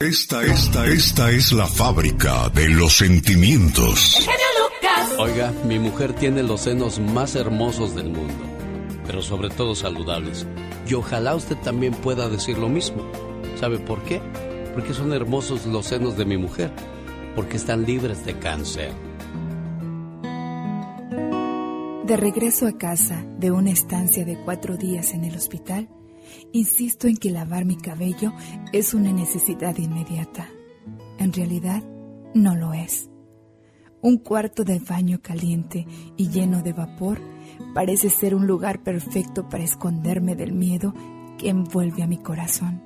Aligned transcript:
Esta, 0.00 0.44
esta, 0.44 0.86
esta 0.86 1.30
es 1.32 1.52
la 1.52 1.66
fábrica 1.66 2.48
de 2.50 2.68
los 2.68 2.98
sentimientos. 2.98 4.28
Oiga, 5.18 5.52
mi 5.66 5.80
mujer 5.80 6.12
tiene 6.12 6.44
los 6.44 6.60
senos 6.60 7.00
más 7.00 7.34
hermosos 7.34 7.96
del 7.96 8.10
mundo, 8.10 8.44
pero 9.04 9.22
sobre 9.22 9.50
todo 9.50 9.74
saludables. 9.74 10.46
Y 10.86 10.94
ojalá 10.94 11.34
usted 11.34 11.56
también 11.56 11.94
pueda 11.94 12.28
decir 12.28 12.58
lo 12.58 12.68
mismo. 12.68 13.10
¿Sabe 13.58 13.80
por 13.80 14.00
qué? 14.04 14.22
Porque 14.72 14.94
son 14.94 15.12
hermosos 15.12 15.66
los 15.66 15.86
senos 15.86 16.16
de 16.16 16.26
mi 16.26 16.36
mujer, 16.36 16.70
porque 17.34 17.56
están 17.56 17.84
libres 17.84 18.24
de 18.24 18.38
cáncer. 18.38 18.92
De 22.04 22.16
regreso 22.16 22.68
a 22.68 22.78
casa 22.78 23.24
de 23.40 23.50
una 23.50 23.72
estancia 23.72 24.24
de 24.24 24.38
cuatro 24.44 24.76
días 24.76 25.12
en 25.12 25.24
el 25.24 25.34
hospital, 25.34 25.88
Insisto 26.52 27.06
en 27.06 27.16
que 27.16 27.30
lavar 27.30 27.64
mi 27.64 27.76
cabello 27.76 28.32
es 28.72 28.94
una 28.94 29.12
necesidad 29.12 29.76
inmediata. 29.78 30.48
En 31.18 31.32
realidad, 31.32 31.82
no 32.34 32.54
lo 32.54 32.72
es. 32.72 33.10
Un 34.00 34.18
cuarto 34.18 34.62
de 34.64 34.78
baño 34.78 35.20
caliente 35.20 35.86
y 36.16 36.28
lleno 36.28 36.62
de 36.62 36.72
vapor 36.72 37.20
parece 37.74 38.10
ser 38.10 38.34
un 38.34 38.46
lugar 38.46 38.82
perfecto 38.82 39.48
para 39.48 39.64
esconderme 39.64 40.36
del 40.36 40.52
miedo 40.52 40.94
que 41.36 41.48
envuelve 41.48 42.02
a 42.02 42.06
mi 42.06 42.18
corazón. 42.18 42.80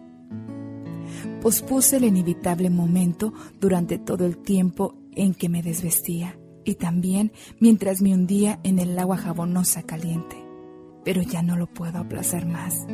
Pospuse 1.43 1.99
el 1.99 2.05
inevitable 2.05 2.71
momento 2.71 3.35
durante 3.61 3.99
todo 3.99 4.25
el 4.25 4.39
tiempo 4.39 4.95
en 5.15 5.35
que 5.35 5.51
me 5.51 5.63
desvestía 5.63 6.39
y 6.65 6.77
también 6.77 7.33
mientras 7.61 8.01
me 8.01 8.15
hundía 8.15 8.61
en 8.63 8.79
el 8.79 8.99
agua 8.99 9.19
jabonosa 9.19 9.83
caliente, 9.83 10.37
pero 11.05 11.21
ya 11.21 11.43
no 11.43 11.57
lo 11.57 11.67
puedo 11.67 11.99
aplazar 11.99 12.47
más 12.47 12.87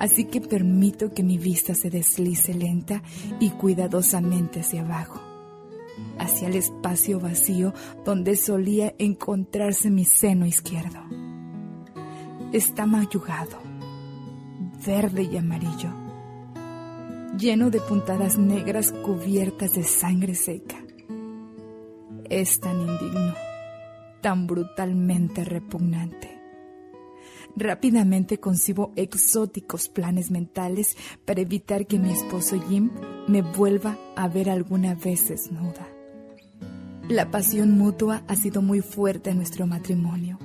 así 0.00 0.24
que 0.24 0.40
permito 0.40 1.12
que 1.12 1.22
mi 1.22 1.38
vista 1.38 1.74
se 1.74 1.90
deslice 1.90 2.54
lenta 2.54 3.02
y 3.38 3.50
cuidadosamente 3.50 4.60
hacia 4.60 4.80
abajo, 4.80 5.20
hacia 6.18 6.48
el 6.48 6.56
espacio 6.56 7.20
vacío 7.20 7.74
donde 8.04 8.34
solía 8.34 8.94
encontrarse 8.98 9.90
mi 9.90 10.06
seno 10.06 10.46
izquierdo. 10.46 11.00
Está 12.50 12.86
mayugado, 12.86 13.58
verde 14.84 15.22
y 15.22 15.36
amarillo, 15.36 15.90
lleno 17.38 17.70
de 17.70 17.80
puntadas 17.80 18.38
negras 18.38 18.92
cubiertas 19.04 19.74
de 19.74 19.84
sangre 19.84 20.34
seca. 20.34 20.76
Es 22.30 22.58
tan 22.58 22.80
indigno, 22.80 23.34
tan 24.22 24.46
brutalmente 24.46 25.44
repugnante 25.44 26.39
Rápidamente 27.56 28.38
concibo 28.38 28.92
exóticos 28.96 29.88
planes 29.88 30.30
mentales 30.30 30.96
para 31.24 31.40
evitar 31.40 31.86
que 31.86 31.98
mi 31.98 32.10
esposo 32.10 32.60
Jim 32.68 32.90
me 33.26 33.42
vuelva 33.42 33.98
a 34.16 34.28
ver 34.28 34.50
alguna 34.50 34.94
vez 34.94 35.28
desnuda. 35.28 35.88
La 37.08 37.30
pasión 37.30 37.76
mutua 37.76 38.22
ha 38.28 38.36
sido 38.36 38.62
muy 38.62 38.82
fuerte 38.82 39.30
en 39.30 39.38
nuestro 39.38 39.66
matrimonio, 39.66 40.38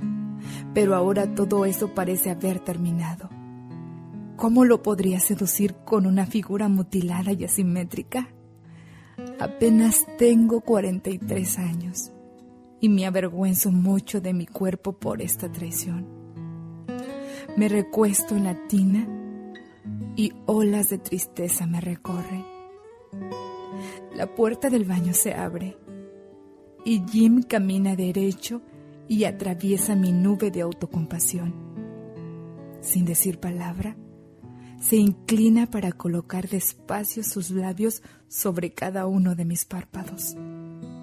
pero 0.74 0.96
ahora 0.96 1.36
todo 1.36 1.66
eso 1.66 1.94
parece 1.94 2.32
haber 2.32 2.60
terminado. 2.60 3.30
¿Cómo 4.36 4.66
lo 4.66 4.82
podría 4.82 5.20
seducir 5.20 5.76
con 5.86 6.06
una 6.06 6.26
figura 6.26 6.68
mutilada 6.68 7.32
y 7.32 7.46
asimétrica? 7.46 8.30
Apenas 9.40 10.06
tengo 10.18 10.62
43 10.62 11.60
años 11.60 12.12
y 12.82 12.90
me 12.90 13.06
avergüenzo 13.06 13.72
mucho 13.72 14.20
de 14.20 14.34
mi 14.34 14.46
cuerpo 14.46 14.94
por 14.94 15.22
esta 15.22 15.52
traición. 15.52 16.15
Me 17.58 17.70
recuesto 17.70 18.36
en 18.36 18.44
la 18.44 18.68
tina 18.68 19.08
y 20.18 20.34
olas 20.46 20.90
de 20.90 20.98
tristeza 20.98 21.66
me 21.66 21.80
recorren. 21.80 22.46
La 24.14 24.36
puerta 24.36 24.70
del 24.70 24.84
baño 24.84 25.14
se 25.14 25.34
abre 25.34 25.78
y 26.84 27.02
Jim 27.10 27.44
camina 27.44 27.96
derecho 27.96 28.62
y 29.08 29.24
atraviesa 29.24 29.96
mi 29.96 30.12
nube 30.12 30.52
de 30.52 30.64
autocompasión. 30.64 31.54
Sin 32.82 33.06
decir 33.06 33.40
palabra, 33.40 33.96
se 34.82 34.98
inclina 34.98 35.68
para 35.72 35.94
colocar 35.94 36.50
despacio 36.50 37.24
sus 37.24 37.52
labios 37.52 38.04
sobre 38.28 38.74
cada 38.74 39.08
uno 39.08 39.34
de 39.34 39.46
mis 39.46 39.64
párpados. 39.64 40.36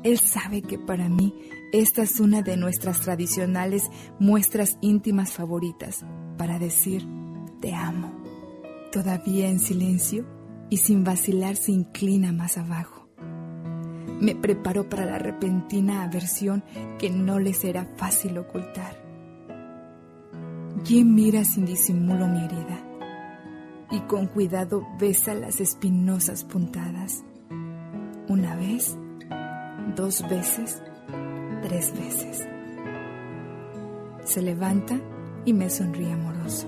Él 0.05 0.19
sabe 0.19 0.61
que 0.61 0.79
para 0.79 1.09
mí 1.09 1.35
esta 1.73 2.03
es 2.03 2.21
una 2.21 2.43
de 2.43 2.59
nuestras 2.59 3.01
tradicionales 3.01 3.85
muestras 4.19 4.77
íntimas 4.83 5.33
favoritas 5.33 6.05
para 6.37 6.59
decir 6.59 7.07
te 7.61 7.75
amo. 7.75 8.13
Todavía 8.91 9.49
en 9.49 9.59
silencio 9.59 10.25
y 10.71 10.79
sin 10.79 11.05
vacilar 11.05 11.57
se 11.57 11.73
inclina 11.73 12.33
más 12.33 12.59
abajo. 12.59 13.09
Me 14.21 14.35
preparo 14.35 14.89
para 14.89 15.07
la 15.07 15.19
repentina 15.19 16.03
aversión 16.03 16.63
que 16.99 17.11
no 17.11 17.39
le 17.39 17.55
será 17.55 17.87
fácil 17.97 18.39
ocultar. 18.39 19.03
Jim 20.85 21.15
mira 21.15 21.45
sin 21.45 21.65
disimulo 21.65 22.27
mi 22.27 22.45
herida 22.45 22.85
y 23.91 24.01
con 24.01 24.27
cuidado 24.27 24.87
besa 24.99 25.35
las 25.35 25.61
espinosas 25.61 26.45
puntadas. 26.45 27.25
Una 28.29 28.57
vez, 28.57 28.97
dos 29.97 30.27
veces 30.29 30.81
tres 31.63 31.93
veces. 31.95 32.49
Se 34.25 34.43
levanta 34.43 35.01
y 35.45 35.53
me 35.53 35.71
sonríe 35.71 36.13
amoroso. 36.13 36.67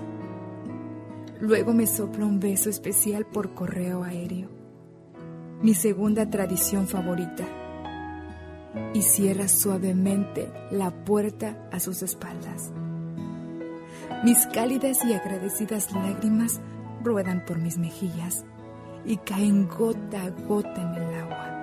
Luego 1.39 1.73
me 1.73 1.87
sopla 1.87 2.25
un 2.25 2.39
beso 2.39 2.69
especial 2.69 3.25
por 3.25 3.53
correo 3.53 4.03
aéreo, 4.03 4.49
mi 5.61 5.73
segunda 5.73 6.29
tradición 6.29 6.87
favorita, 6.87 7.43
y 8.93 9.01
cierra 9.01 9.47
suavemente 9.47 10.51
la 10.71 10.91
puerta 11.05 11.67
a 11.71 11.79
sus 11.79 12.01
espaldas. 12.03 12.71
Mis 14.23 14.45
cálidas 14.47 15.03
y 15.05 15.13
agradecidas 15.13 15.91
lágrimas 15.93 16.61
ruedan 17.03 17.45
por 17.45 17.59
mis 17.59 17.77
mejillas 17.77 18.45
y 19.05 19.17
caen 19.17 19.67
gota 19.67 20.23
a 20.23 20.29
gota 20.29 20.81
en 20.81 21.03
el 21.03 21.15
agua 21.21 21.55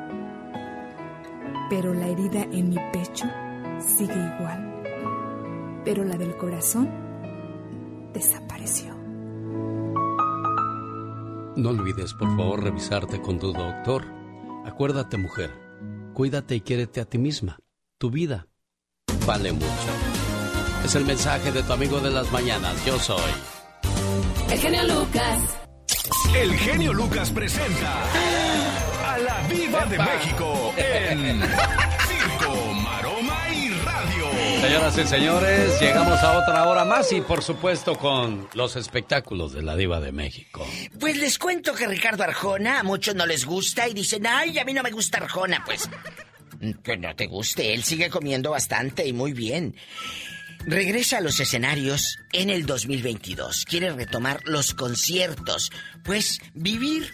pero 1.73 1.95
la 1.95 2.07
herida 2.07 2.43
en 2.53 2.69
mi 2.69 2.77
pecho 2.93 3.25
sigue 3.79 4.13
igual. 4.13 4.72
Pero 5.85 6.05
la 6.05 6.17
del 6.17 6.37
corazón 6.37 6.89
desapareció. 8.13 8.95
No 11.57 11.69
olvides, 11.71 12.15
por 12.15 12.29
favor, 12.37 12.63
revisarte 12.63 13.21
con 13.21 13.39
tu 13.39 13.53
doctor. 13.53 14.05
Acuérdate, 14.65 15.19
mujer, 15.19 15.51
cuídate 16.15 16.55
y 16.55 16.61
quiérete 16.61 17.01
a 17.01 17.05
ti 17.05 17.19
misma. 17.19 17.59
Tu 17.99 18.11
vida 18.11 18.47
vale 19.27 19.53
mucho. 19.53 19.67
Es 20.85 20.95
el 20.95 21.05
mensaje 21.05 21.53
de 21.53 21.63
tu 21.63 21.73
amigo 21.73 22.01
de 22.01 22.11
las 22.11 22.31
mañanas. 22.33 22.85
Yo 22.85 22.99
soy. 22.99 23.33
El 24.51 24.59
genio 24.59 24.83
Lucas. 24.85 25.59
El 26.35 26.53
genio 26.55 26.93
Lucas 26.93 27.31
presenta 27.31 28.03
a 29.07 29.19
la 29.19 29.47
Viva 29.49 29.85
de 29.87 29.99
México 29.99 30.73
en 30.77 31.41
Señoras 34.63 34.97
y 34.97 35.07
señores, 35.09 35.81
llegamos 35.81 36.21
a 36.21 36.39
otra 36.39 36.69
hora 36.69 36.85
más 36.85 37.13
y 37.13 37.21
por 37.21 37.43
supuesto 37.43 37.99
con 37.99 38.49
los 38.55 38.77
espectáculos 38.77 39.53
de 39.53 39.61
la 39.61 39.75
Diva 39.75 39.99
de 39.99 40.13
México. 40.13 40.65
Pues 41.01 41.17
les 41.17 41.37
cuento 41.37 41.75
que 41.75 41.89
Ricardo 41.89 42.23
Arjona 42.23 42.79
a 42.79 42.85
muchos 42.85 43.17
no 43.17 43.27
les 43.27 43.45
gusta 43.45 43.89
y 43.89 43.93
dicen, 43.93 44.25
ay, 44.25 44.61
a 44.61 44.65
mí 44.65 44.73
no 44.73 44.85
me 44.85 44.93
gusta 44.93 45.19
Arjona. 45.19 45.65
Pues 45.67 45.91
que 46.85 46.97
no 46.97 47.13
te 47.17 47.27
guste, 47.27 47.75
él 47.75 47.83
sigue 47.83 48.09
comiendo 48.09 48.53
bastante 48.53 49.05
y 49.05 49.13
muy 49.13 49.33
bien. 49.33 49.75
Regresa 50.65 51.19
a 51.19 51.23
los 51.23 51.41
escenarios 51.41 52.19
en 52.33 52.49
el 52.49 52.65
2022. 52.65 53.65
Quiere 53.65 53.91
retomar 53.91 54.43
los 54.45 54.75
conciertos. 54.75 55.73
Pues 56.05 56.39
vivir, 56.55 57.13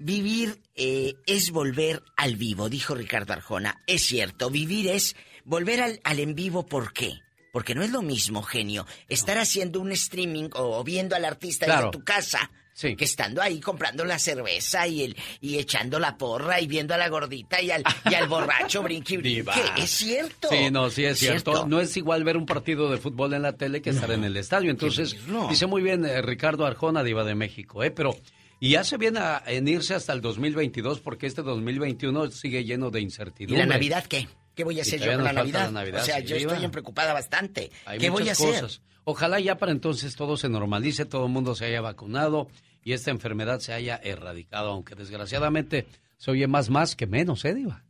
vivir 0.00 0.60
eh, 0.74 1.14
es 1.24 1.52
volver 1.52 2.02
al 2.16 2.34
vivo, 2.34 2.68
dijo 2.68 2.96
Ricardo 2.96 3.32
Arjona. 3.32 3.80
Es 3.86 4.02
cierto, 4.02 4.50
vivir 4.50 4.88
es 4.88 5.14
volver 5.44 5.80
al, 5.80 6.00
al 6.04 6.20
en 6.20 6.34
vivo. 6.34 6.66
¿Por 6.66 6.92
qué? 6.92 7.20
Porque 7.52 7.74
no 7.74 7.82
es 7.82 7.90
lo 7.90 8.02
mismo, 8.02 8.42
genio, 8.42 8.84
estar 9.08 9.38
haciendo 9.38 9.80
un 9.80 9.92
streaming 9.92 10.48
o, 10.54 10.82
viendo 10.82 11.14
al 11.14 11.24
artista 11.24 11.84
en 11.84 11.90
tu 11.92 12.02
casa 12.02 12.50
que 12.80 13.04
estando 13.04 13.40
ahí 13.40 13.60
comprando 13.60 14.04
la 14.04 14.18
cerveza 14.18 14.86
y 14.88 15.04
el 15.04 15.16
y 15.40 15.58
echando 15.58 16.00
la 16.00 16.18
porra 16.18 16.60
y 16.60 16.66
viendo 16.66 16.92
a 16.94 16.98
la 16.98 17.08
gordita 17.08 17.62
y 17.62 17.70
al, 17.70 17.84
y 18.10 18.14
al 18.14 18.28
borracho 18.28 18.82
brinqui 18.82 19.16
brinqui. 19.18 19.60
Es 19.78 19.90
cierto. 19.90 20.48
Sí, 20.50 20.70
no, 20.72 20.90
sí 20.90 21.04
es 21.04 21.18
cierto. 21.18 21.66
No 21.66 21.80
es 21.80 21.96
igual 21.96 22.24
ver 22.24 22.36
un 22.36 22.46
partido 22.46 22.90
de 22.90 22.98
fútbol 22.98 23.34
en 23.34 23.42
la 23.42 23.52
tele 23.52 23.80
que 23.80 23.90
estar 23.90 24.10
en 24.10 24.24
el 24.24 24.36
estadio. 24.36 24.70
Entonces, 24.70 25.16
dice 25.48 25.66
muy 25.66 25.82
bien 25.82 26.04
eh, 26.04 26.20
Ricardo 26.22 26.66
Arjona, 26.66 27.04
diva 27.04 27.24
de 27.24 27.34
México, 27.34 27.82
¿eh? 27.84 27.90
Pero... 27.90 28.16
Y 28.60 28.76
hace 28.76 28.96
bien 28.96 29.16
en 29.46 29.68
irse 29.68 29.94
hasta 29.94 30.12
el 30.14 30.22
2022 30.22 31.00
porque 31.00 31.26
este 31.26 31.42
2021 31.42 32.30
sigue 32.30 32.64
lleno 32.64 32.90
de 32.90 33.00
incertidumbre. 33.00 33.62
¿Y 33.62 33.66
la 33.66 33.66
Navidad 33.66 34.04
qué? 34.06 34.26
¿Qué 34.54 34.64
voy 34.64 34.78
a 34.78 34.82
hacer 34.82 35.00
yo 35.00 35.12
con 35.14 35.24
la 35.24 35.32
Navidad? 35.32 35.74
O 35.74 36.04
sea, 36.04 36.20
yo 36.20 36.36
estoy 36.36 36.68
preocupada 36.68 37.12
bastante. 37.12 37.70
¿Qué 37.98 38.10
voy 38.10 38.28
a 38.28 38.32
hacer? 38.32 38.66
Ojalá 39.04 39.38
ya 39.38 39.58
para 39.58 39.72
entonces 39.72 40.16
todo 40.16 40.36
se 40.36 40.48
normalice, 40.48 41.04
todo 41.04 41.26
el 41.26 41.32
mundo 41.32 41.54
se 41.54 41.66
haya 41.66 41.82
vacunado 41.82 42.48
y 42.82 42.92
esta 42.92 43.10
enfermedad 43.10 43.60
se 43.60 43.74
haya 43.74 43.96
erradicado, 43.96 44.70
aunque 44.70 44.94
desgraciadamente 44.94 45.86
se 46.16 46.30
oye 46.30 46.46
más 46.46 46.70
más 46.70 46.96
que 46.96 47.06
menos, 47.06 47.44
¿eh, 47.44 47.54
Diva? 47.54 47.84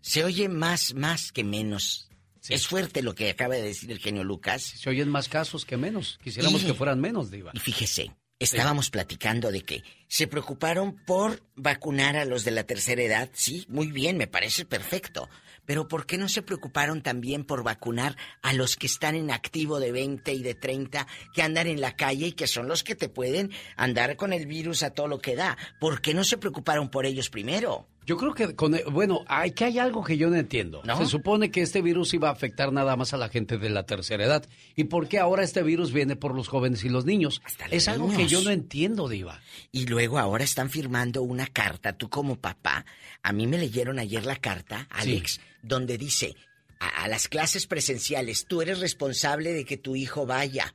Se 0.00 0.24
oye 0.24 0.48
más 0.48 0.94
más 0.94 1.32
que 1.32 1.44
menos. 1.44 2.08
Es 2.48 2.66
fuerte 2.66 3.02
lo 3.02 3.14
que 3.14 3.28
acaba 3.28 3.56
de 3.56 3.62
decir 3.62 3.90
el 3.90 3.98
genio 3.98 4.24
Lucas. 4.24 4.62
Se 4.62 4.88
oyen 4.88 5.10
más 5.10 5.28
casos 5.28 5.66
que 5.66 5.76
menos. 5.76 6.18
Quisiéramos 6.22 6.64
que 6.64 6.72
fueran 6.72 6.98
menos, 6.98 7.30
Diva. 7.30 7.50
Y 7.52 7.58
fíjese, 7.58 8.12
estábamos 8.38 8.88
platicando 8.88 9.50
de 9.50 9.62
que 9.62 9.82
se 10.06 10.28
preocuparon 10.28 10.96
por 11.04 11.42
vacunar 11.56 12.16
a 12.16 12.24
los 12.24 12.44
de 12.44 12.52
la 12.52 12.64
tercera 12.64 13.02
edad. 13.02 13.28
Sí, 13.34 13.66
muy 13.68 13.88
bien, 13.88 14.16
me 14.16 14.28
parece 14.28 14.64
perfecto. 14.64 15.28
Pero 15.68 15.86
¿por 15.86 16.06
qué 16.06 16.16
no 16.16 16.30
se 16.30 16.40
preocuparon 16.40 17.02
también 17.02 17.44
por 17.44 17.62
vacunar 17.62 18.16
a 18.40 18.54
los 18.54 18.76
que 18.76 18.86
están 18.86 19.14
en 19.16 19.30
activo 19.30 19.80
de 19.80 19.92
20 19.92 20.32
y 20.32 20.42
de 20.42 20.54
30, 20.54 21.06
que 21.34 21.42
andan 21.42 21.66
en 21.66 21.82
la 21.82 21.94
calle 21.94 22.28
y 22.28 22.32
que 22.32 22.46
son 22.46 22.68
los 22.68 22.82
que 22.82 22.94
te 22.94 23.10
pueden 23.10 23.50
andar 23.76 24.16
con 24.16 24.32
el 24.32 24.46
virus 24.46 24.82
a 24.82 24.94
todo 24.94 25.08
lo 25.08 25.18
que 25.18 25.36
da? 25.36 25.58
¿Por 25.78 26.00
qué 26.00 26.14
no 26.14 26.24
se 26.24 26.38
preocuparon 26.38 26.88
por 26.88 27.04
ellos 27.04 27.28
primero? 27.28 27.86
Yo 28.06 28.16
creo 28.16 28.32
que, 28.32 28.56
con, 28.56 28.74
bueno, 28.90 29.22
hay 29.28 29.50
que 29.50 29.66
hay 29.66 29.78
algo 29.78 30.02
que 30.02 30.16
yo 30.16 30.30
no 30.30 30.36
entiendo. 30.36 30.80
Se 30.96 31.04
supone 31.04 31.50
que 31.50 31.60
este 31.60 31.82
virus 31.82 32.14
iba 32.14 32.30
a 32.30 32.32
afectar 32.32 32.72
nada 32.72 32.96
más 32.96 33.12
a 33.12 33.18
la 33.18 33.28
gente 33.28 33.58
de 33.58 33.68
la 33.68 33.82
tercera 33.82 34.24
edad. 34.24 34.48
¿Y 34.74 34.84
por 34.84 35.08
qué 35.08 35.18
ahora 35.18 35.42
este 35.42 35.62
virus 35.62 35.92
viene 35.92 36.16
por 36.16 36.34
los 36.34 36.48
jóvenes 36.48 36.82
y 36.84 36.88
los 36.88 37.04
niños? 37.04 37.42
es 37.70 37.88
algo 37.88 38.08
que 38.08 38.26
yo 38.26 38.40
no 38.40 38.48
entiendo, 38.48 39.06
Diva. 39.10 39.42
Y 39.72 39.84
luego 39.88 40.18
ahora 40.18 40.44
están 40.44 40.70
firmando 40.70 41.20
una 41.20 41.46
carta, 41.46 41.92
tú 41.92 42.08
como 42.08 42.36
papá. 42.36 42.86
A 43.22 43.34
mí 43.34 43.46
me 43.46 43.58
leyeron 43.58 43.98
ayer 43.98 44.24
la 44.24 44.36
carta, 44.36 44.86
Alex, 44.88 45.38
donde 45.62 45.98
dice, 45.98 46.36
a 46.78 47.08
las 47.08 47.28
clases 47.28 47.66
presenciales, 47.66 48.46
tú 48.46 48.62
eres 48.62 48.80
responsable 48.80 49.52
de 49.52 49.64
que 49.64 49.76
tu 49.76 49.96
hijo 49.96 50.26
vaya. 50.26 50.74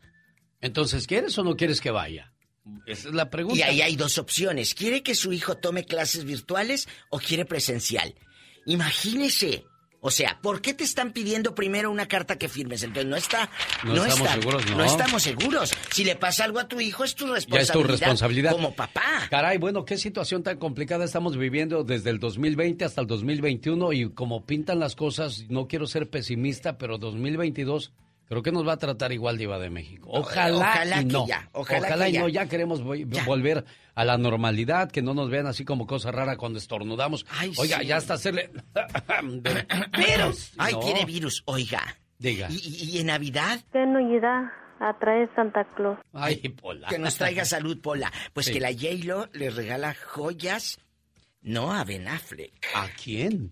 Entonces, 0.61 1.07
¿quieres 1.07 1.37
o 1.37 1.43
no 1.43 1.55
quieres 1.55 1.81
que 1.81 1.91
vaya? 1.91 2.33
Esa 2.85 3.09
es 3.09 3.13
la 3.13 3.29
pregunta. 3.29 3.57
Y 3.57 3.61
ahí 3.61 3.81
hay 3.81 3.95
dos 3.95 4.17
opciones. 4.17 4.73
¿Quiere 4.73 5.03
que 5.03 5.15
su 5.15 5.33
hijo 5.33 5.57
tome 5.57 5.85
clases 5.85 6.23
virtuales 6.23 6.87
o 7.09 7.19
quiere 7.19 7.45
presencial? 7.45 8.15
Imagínese. 8.65 9.65
O 10.05 10.11
sea, 10.11 10.37
¿por 10.41 10.61
qué 10.61 10.73
te 10.73 10.83
están 10.83 11.13
pidiendo 11.13 11.55
primero 11.55 11.89
una 11.89 12.09
carta 12.09 12.37
que 12.37 12.49
firmes? 12.49 12.83
Entonces 12.83 13.09
no 13.09 13.15
está, 13.15 13.49
no, 13.85 14.05
estamos 14.05 14.31
seguros, 14.31 14.69
no. 14.69 14.77
no. 14.77 14.83
estamos 14.83 15.23
seguros. 15.23 15.73
Si 15.91 16.03
le 16.03 16.17
pasa 16.17 16.43
algo 16.43 16.59
a 16.59 16.67
tu 16.67 16.81
hijo 16.81 17.05
es 17.05 17.15
tu 17.15 17.25
responsabilidad. 17.25 17.57
Ya 17.57 17.63
es 17.63 17.71
tu 17.71 17.83
responsabilidad 17.83 18.51
como 18.51 18.75
papá. 18.75 19.01
Caray, 19.29 19.57
bueno, 19.59 19.85
qué 19.85 19.97
situación 19.97 20.43
tan 20.43 20.57
complicada 20.57 21.05
estamos 21.05 21.37
viviendo 21.37 21.85
desde 21.85 22.09
el 22.09 22.19
2020 22.19 22.83
hasta 22.83 22.99
el 22.99 23.07
2021 23.07 23.93
y 23.93 24.09
como 24.09 24.45
pintan 24.45 24.81
las 24.81 24.97
cosas, 24.97 25.45
no 25.47 25.69
quiero 25.69 25.87
ser 25.87 26.09
pesimista, 26.09 26.77
pero 26.77 26.97
2022 26.97 27.93
Creo 28.33 28.41
que 28.41 28.51
nos 28.51 28.67
va 28.67 28.73
a 28.73 28.77
tratar 28.77 29.11
igual 29.11 29.37
Diva 29.37 29.59
de 29.59 29.69
México. 29.69 30.09
Ojalá, 30.11 30.99
y 30.99 31.05
no. 31.05 31.27
Ya, 31.27 31.47
ojalá, 31.51 32.09
y 32.09 32.13
no. 32.13 32.27
Ya 32.27 32.47
queremos 32.47 32.81
volver 32.81 33.63
a 33.93 34.05
la 34.05 34.17
normalidad, 34.17 34.89
que 34.91 35.03
no 35.03 35.13
nos 35.13 35.29
vean 35.29 35.45
así 35.45 35.63
como 35.65 35.85
cosa 35.85 36.11
rara 36.11 36.35
cuando 36.35 36.57
estornudamos. 36.57 37.27
Oiga, 37.59 37.83
ya 37.83 37.97
hasta 37.97 38.15
hacerle... 38.15 38.49
virus. 39.95 40.53
Ay, 40.57 40.73
tiene 40.81 41.05
virus. 41.05 41.43
Oiga. 41.45 41.83
Diga. 42.17 42.47
¿Y, 42.49 42.97
en 42.97 43.05
Navidad? 43.05 43.59
¿Qué 43.71 43.85
Navidad? 43.85 44.45
a 44.79 44.97
traer 44.97 45.29
Santa 45.35 45.63
Claus. 45.75 45.99
Ay, 46.11 46.37
Pola. 46.59 46.87
Que 46.87 46.97
nos 46.97 47.15
traiga 47.15 47.45
salud, 47.45 47.79
Pola. 47.81 48.11
Pues 48.33 48.49
que 48.49 48.59
la 48.59 48.73
j 48.73 49.29
le 49.33 49.51
regala 49.51 49.93
joyas, 49.93 50.79
no 51.43 51.71
a 51.71 51.83
Ben 51.83 52.07
Affleck. 52.07 52.65
¿A 52.73 52.87
quién? 53.01 53.51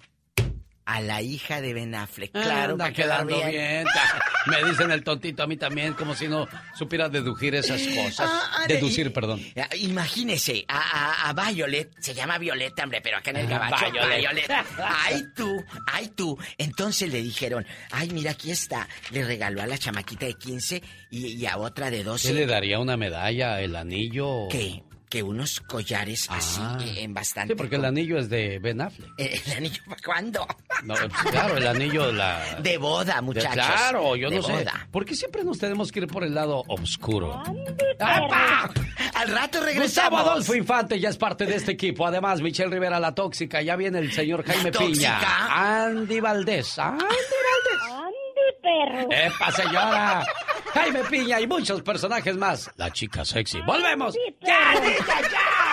A 0.92 1.00
la 1.02 1.22
hija 1.22 1.62
de 1.62 1.74
Ben 1.74 1.96
Affleck. 1.96 2.32
Claro, 2.32 2.74
Anda 2.74 2.92
quedando 2.92 3.38
bien. 3.38 3.86
Me 4.48 4.64
dicen 4.70 4.92
el 4.92 5.04
tontito 5.04 5.44
a 5.44 5.48
mí 5.48 5.56
también, 5.56 5.94
como 5.94 6.16
si 6.16 6.28
no 6.28 6.48
supiera 6.76 7.08
deducir 7.08 7.56
esas 7.56 7.82
cosas. 7.82 8.30
Ah, 8.30 8.66
Deducir, 8.68 9.14
perdón. 9.14 9.42
Imagínese, 9.78 10.66
a, 10.68 11.34
Violet, 11.34 11.92
se 12.00 12.14
llama 12.14 12.38
Violeta, 12.38 12.84
hombre, 12.84 13.02
pero 13.02 13.18
acá 13.18 13.30
en 13.32 13.38
el 13.38 13.48
gabacho, 13.48 13.86
Violet. 13.86 14.52
Ay, 14.78 15.24
tú, 15.36 15.64
ay, 15.88 16.08
tú. 16.10 16.38
Entonces 16.58 17.10
le 17.12 17.22
dijeron, 17.22 17.66
ay, 17.92 18.10
mira, 18.10 18.32
aquí 18.32 18.52
está. 18.52 18.88
Le 19.12 19.24
regaló 19.24 19.62
a 19.62 19.68
la 19.68 19.78
chamaquita 19.78 20.26
de 20.26 20.34
15 20.34 20.82
y, 21.12 21.28
y 21.28 21.46
a 21.46 21.58
otra 21.58 21.90
de 21.90 22.04
12. 22.04 22.28
¿Qué 22.28 22.34
le 22.34 22.46
daría 22.46 22.80
una 22.80 22.98
medalla, 22.98 23.62
el 23.62 23.76
anillo? 23.76 24.48
¿Qué? 24.50 24.84
Que 25.12 25.22
unos 25.22 25.60
collares 25.60 26.28
así 26.30 26.62
ah. 26.64 26.78
eh, 26.82 27.04
en 27.04 27.14
bastante. 27.14 27.54
Sí, 27.54 27.58
porque 27.58 27.76
el 27.76 27.84
anillo 27.84 28.18
es 28.18 28.30
de 28.30 28.60
Ben 28.60 28.80
Affleck. 28.80 29.12
Eh, 29.18 29.42
¿El 29.46 29.52
anillo 29.58 29.82
para 29.88 30.02
cuándo? 30.02 30.48
No, 30.84 30.96
pues, 30.96 31.12
claro, 31.30 31.58
el 31.58 31.68
anillo 31.68 32.08
de 32.08 32.14
la... 32.14 32.58
De 32.60 32.76
boda, 32.80 33.22
muchachos. 33.22 33.54
claro, 33.54 34.16
yo 34.16 34.32
no 34.32 34.42
sé. 34.42 34.66
¿Por 34.90 35.06
qué 35.06 35.16
siempre 35.16 35.44
nos 35.44 35.60
tenemos 35.60 35.92
que 35.92 36.00
ir 36.00 36.08
por 36.08 36.24
el 36.24 36.34
lado 36.34 36.64
oscuro? 36.70 37.44
Al 38.00 39.28
rato 39.28 39.60
regresamos. 39.60 39.84
Gustavo 39.84 40.18
Adolfo 40.18 40.56
Infante 40.56 41.00
ya 41.00 41.10
es 41.10 41.18
parte 41.18 41.46
de 41.46 41.56
este 41.56 41.74
equipo. 41.74 42.08
Además, 42.08 42.42
Michelle 42.42 42.72
Rivera, 42.72 43.00
la 43.00 43.14
tóxica. 43.14 43.62
Ya 43.62 43.76
viene 43.76 44.00
el 44.00 44.12
señor 44.12 44.44
Jaime 44.44 44.72
Piña. 44.72 45.20
Andy 45.86 46.20
Valdés. 46.20 46.80
Andy 46.80 47.04
Valdés. 47.04 48.21
Perro. 48.72 49.08
¡Epa, 49.12 49.52
señora! 49.52 50.26
Jaime 50.74 51.04
Piña 51.10 51.42
y 51.42 51.48
muchos 51.48 51.82
personajes 51.82 52.38
más. 52.38 52.72
La 52.78 52.92
chica 52.92 53.26
sexy. 53.26 53.62
¡Volvemos! 53.62 54.16
¡Ya, 54.42 54.74
ya, 54.76 55.22
ya! 55.30 55.72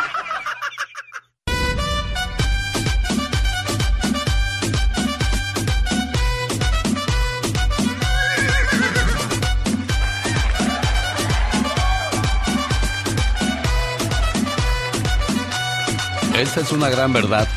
Esta 16.40 16.60
es 16.60 16.70
una 16.72 16.88
gran 16.88 17.12
verdad. 17.12 17.48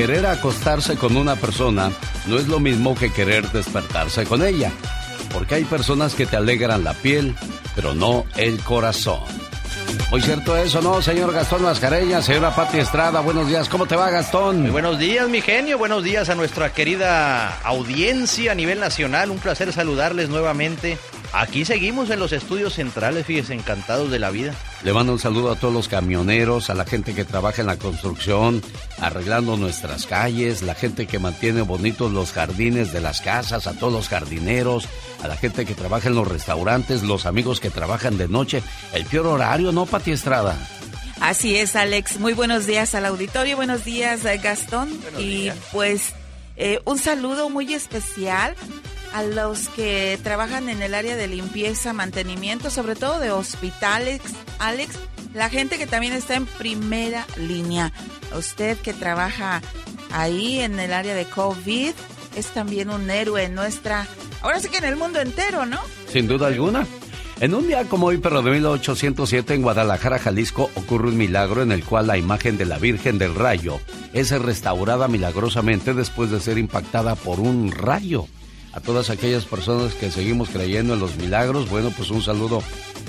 Querer 0.00 0.24
acostarse 0.24 0.96
con 0.96 1.14
una 1.18 1.36
persona 1.36 1.92
no 2.26 2.38
es 2.38 2.48
lo 2.48 2.58
mismo 2.58 2.94
que 2.94 3.12
querer 3.12 3.52
despertarse 3.52 4.24
con 4.24 4.42
ella 4.42 4.72
porque 5.30 5.56
hay 5.56 5.64
personas 5.64 6.14
que 6.14 6.24
te 6.24 6.38
alegran 6.38 6.84
la 6.84 6.94
piel, 6.94 7.36
pero 7.74 7.92
no 7.94 8.24
el 8.38 8.58
corazón. 8.60 9.20
Muy 10.10 10.22
cierto 10.22 10.56
eso, 10.56 10.80
¿no, 10.80 11.02
señor 11.02 11.34
Gastón 11.34 11.64
Mascareña, 11.64 12.22
señora 12.22 12.56
Pati 12.56 12.78
Estrada? 12.78 13.20
Buenos 13.20 13.46
días, 13.46 13.68
¿cómo 13.68 13.84
te 13.84 13.94
va, 13.94 14.08
Gastón? 14.08 14.72
Buenos 14.72 14.98
días, 14.98 15.28
mi 15.28 15.42
genio, 15.42 15.76
buenos 15.76 16.02
días 16.02 16.30
a 16.30 16.34
nuestra 16.34 16.72
querida 16.72 17.58
audiencia 17.62 18.52
a 18.52 18.54
nivel 18.54 18.80
nacional. 18.80 19.30
Un 19.30 19.38
placer 19.38 19.70
saludarles 19.70 20.30
nuevamente. 20.30 20.96
Aquí 21.32 21.64
seguimos 21.64 22.10
en 22.10 22.18
los 22.18 22.32
estudios 22.32 22.74
centrales, 22.74 23.24
fíjense, 23.24 23.54
encantados 23.54 24.10
de 24.10 24.18
la 24.18 24.30
vida. 24.30 24.52
Le 24.82 24.92
mando 24.92 25.12
un 25.12 25.20
saludo 25.20 25.52
a 25.52 25.56
todos 25.56 25.72
los 25.72 25.86
camioneros, 25.86 26.70
a 26.70 26.74
la 26.74 26.84
gente 26.84 27.14
que 27.14 27.24
trabaja 27.24 27.60
en 27.60 27.68
la 27.68 27.76
construcción, 27.76 28.60
arreglando 28.98 29.56
nuestras 29.56 30.06
calles, 30.06 30.62
la 30.62 30.74
gente 30.74 31.06
que 31.06 31.20
mantiene 31.20 31.62
bonitos 31.62 32.10
los 32.10 32.32
jardines 32.32 32.92
de 32.92 33.00
las 33.00 33.20
casas, 33.20 33.68
a 33.68 33.74
todos 33.74 33.92
los 33.92 34.08
jardineros, 34.08 34.88
a 35.22 35.28
la 35.28 35.36
gente 35.36 35.64
que 35.64 35.74
trabaja 35.74 36.08
en 36.08 36.16
los 36.16 36.26
restaurantes, 36.26 37.04
los 37.04 37.26
amigos 37.26 37.60
que 37.60 37.70
trabajan 37.70 38.18
de 38.18 38.26
noche. 38.26 38.62
El 38.92 39.04
peor 39.04 39.28
horario, 39.28 39.70
¿no, 39.70 39.86
Pati 39.86 40.10
Estrada? 40.10 40.58
Así 41.20 41.56
es, 41.56 41.76
Alex. 41.76 42.18
Muy 42.18 42.32
buenos 42.32 42.66
días 42.66 42.94
al 42.96 43.04
auditorio, 43.04 43.54
buenos 43.54 43.84
días, 43.84 44.24
eh, 44.24 44.40
Gastón. 44.42 44.90
y 45.16 45.50
pues 45.70 46.12
eh, 46.56 46.80
un 46.86 46.98
saludo 46.98 47.50
muy 47.50 47.72
especial 47.72 48.56
a 49.12 49.22
los 49.22 49.68
que 49.68 50.18
trabajan 50.22 50.68
en 50.68 50.82
el 50.82 50.94
área 50.94 51.16
de 51.16 51.26
limpieza, 51.26 51.92
mantenimiento, 51.92 52.70
sobre 52.70 52.94
todo 52.94 53.18
de 53.18 53.30
hospitales, 53.30 54.20
Alex, 54.58 54.98
la 55.34 55.48
gente 55.48 55.78
que 55.78 55.86
también 55.86 56.12
está 56.12 56.34
en 56.34 56.46
primera 56.46 57.26
línea. 57.36 57.92
Usted 58.36 58.78
que 58.78 58.92
trabaja 58.92 59.62
ahí 60.12 60.60
en 60.60 60.78
el 60.78 60.92
área 60.92 61.14
de 61.14 61.24
COVID 61.24 61.92
es 62.36 62.46
también 62.48 62.90
un 62.90 63.10
héroe 63.10 63.44
en 63.44 63.54
nuestra, 63.54 64.06
ahora 64.42 64.60
sí 64.60 64.68
que 64.68 64.78
en 64.78 64.84
el 64.84 64.96
mundo 64.96 65.20
entero, 65.20 65.66
¿no? 65.66 65.80
Sin 66.08 66.26
duda 66.26 66.46
alguna. 66.46 66.86
En 67.40 67.54
un 67.54 67.66
día 67.66 67.84
como 67.84 68.08
hoy, 68.08 68.18
pero 68.18 68.42
de 68.42 68.50
1807, 68.50 69.54
en 69.54 69.62
Guadalajara, 69.62 70.18
Jalisco, 70.18 70.70
ocurre 70.74 71.08
un 71.08 71.16
milagro 71.16 71.62
en 71.62 71.72
el 71.72 71.82
cual 71.84 72.06
la 72.06 72.18
imagen 72.18 72.58
de 72.58 72.66
la 72.66 72.78
Virgen 72.78 73.16
del 73.16 73.34
Rayo 73.34 73.80
es 74.12 74.30
restaurada 74.30 75.08
milagrosamente 75.08 75.94
después 75.94 76.30
de 76.30 76.40
ser 76.40 76.58
impactada 76.58 77.14
por 77.14 77.40
un 77.40 77.72
rayo 77.72 78.26
a 78.72 78.80
todas 78.80 79.10
aquellas 79.10 79.44
personas 79.44 79.94
que 79.94 80.10
seguimos 80.10 80.48
creyendo 80.48 80.94
en 80.94 81.00
los 81.00 81.16
milagros. 81.16 81.68
Bueno, 81.68 81.92
pues 81.96 82.10
un 82.10 82.22
saludo 82.22 82.62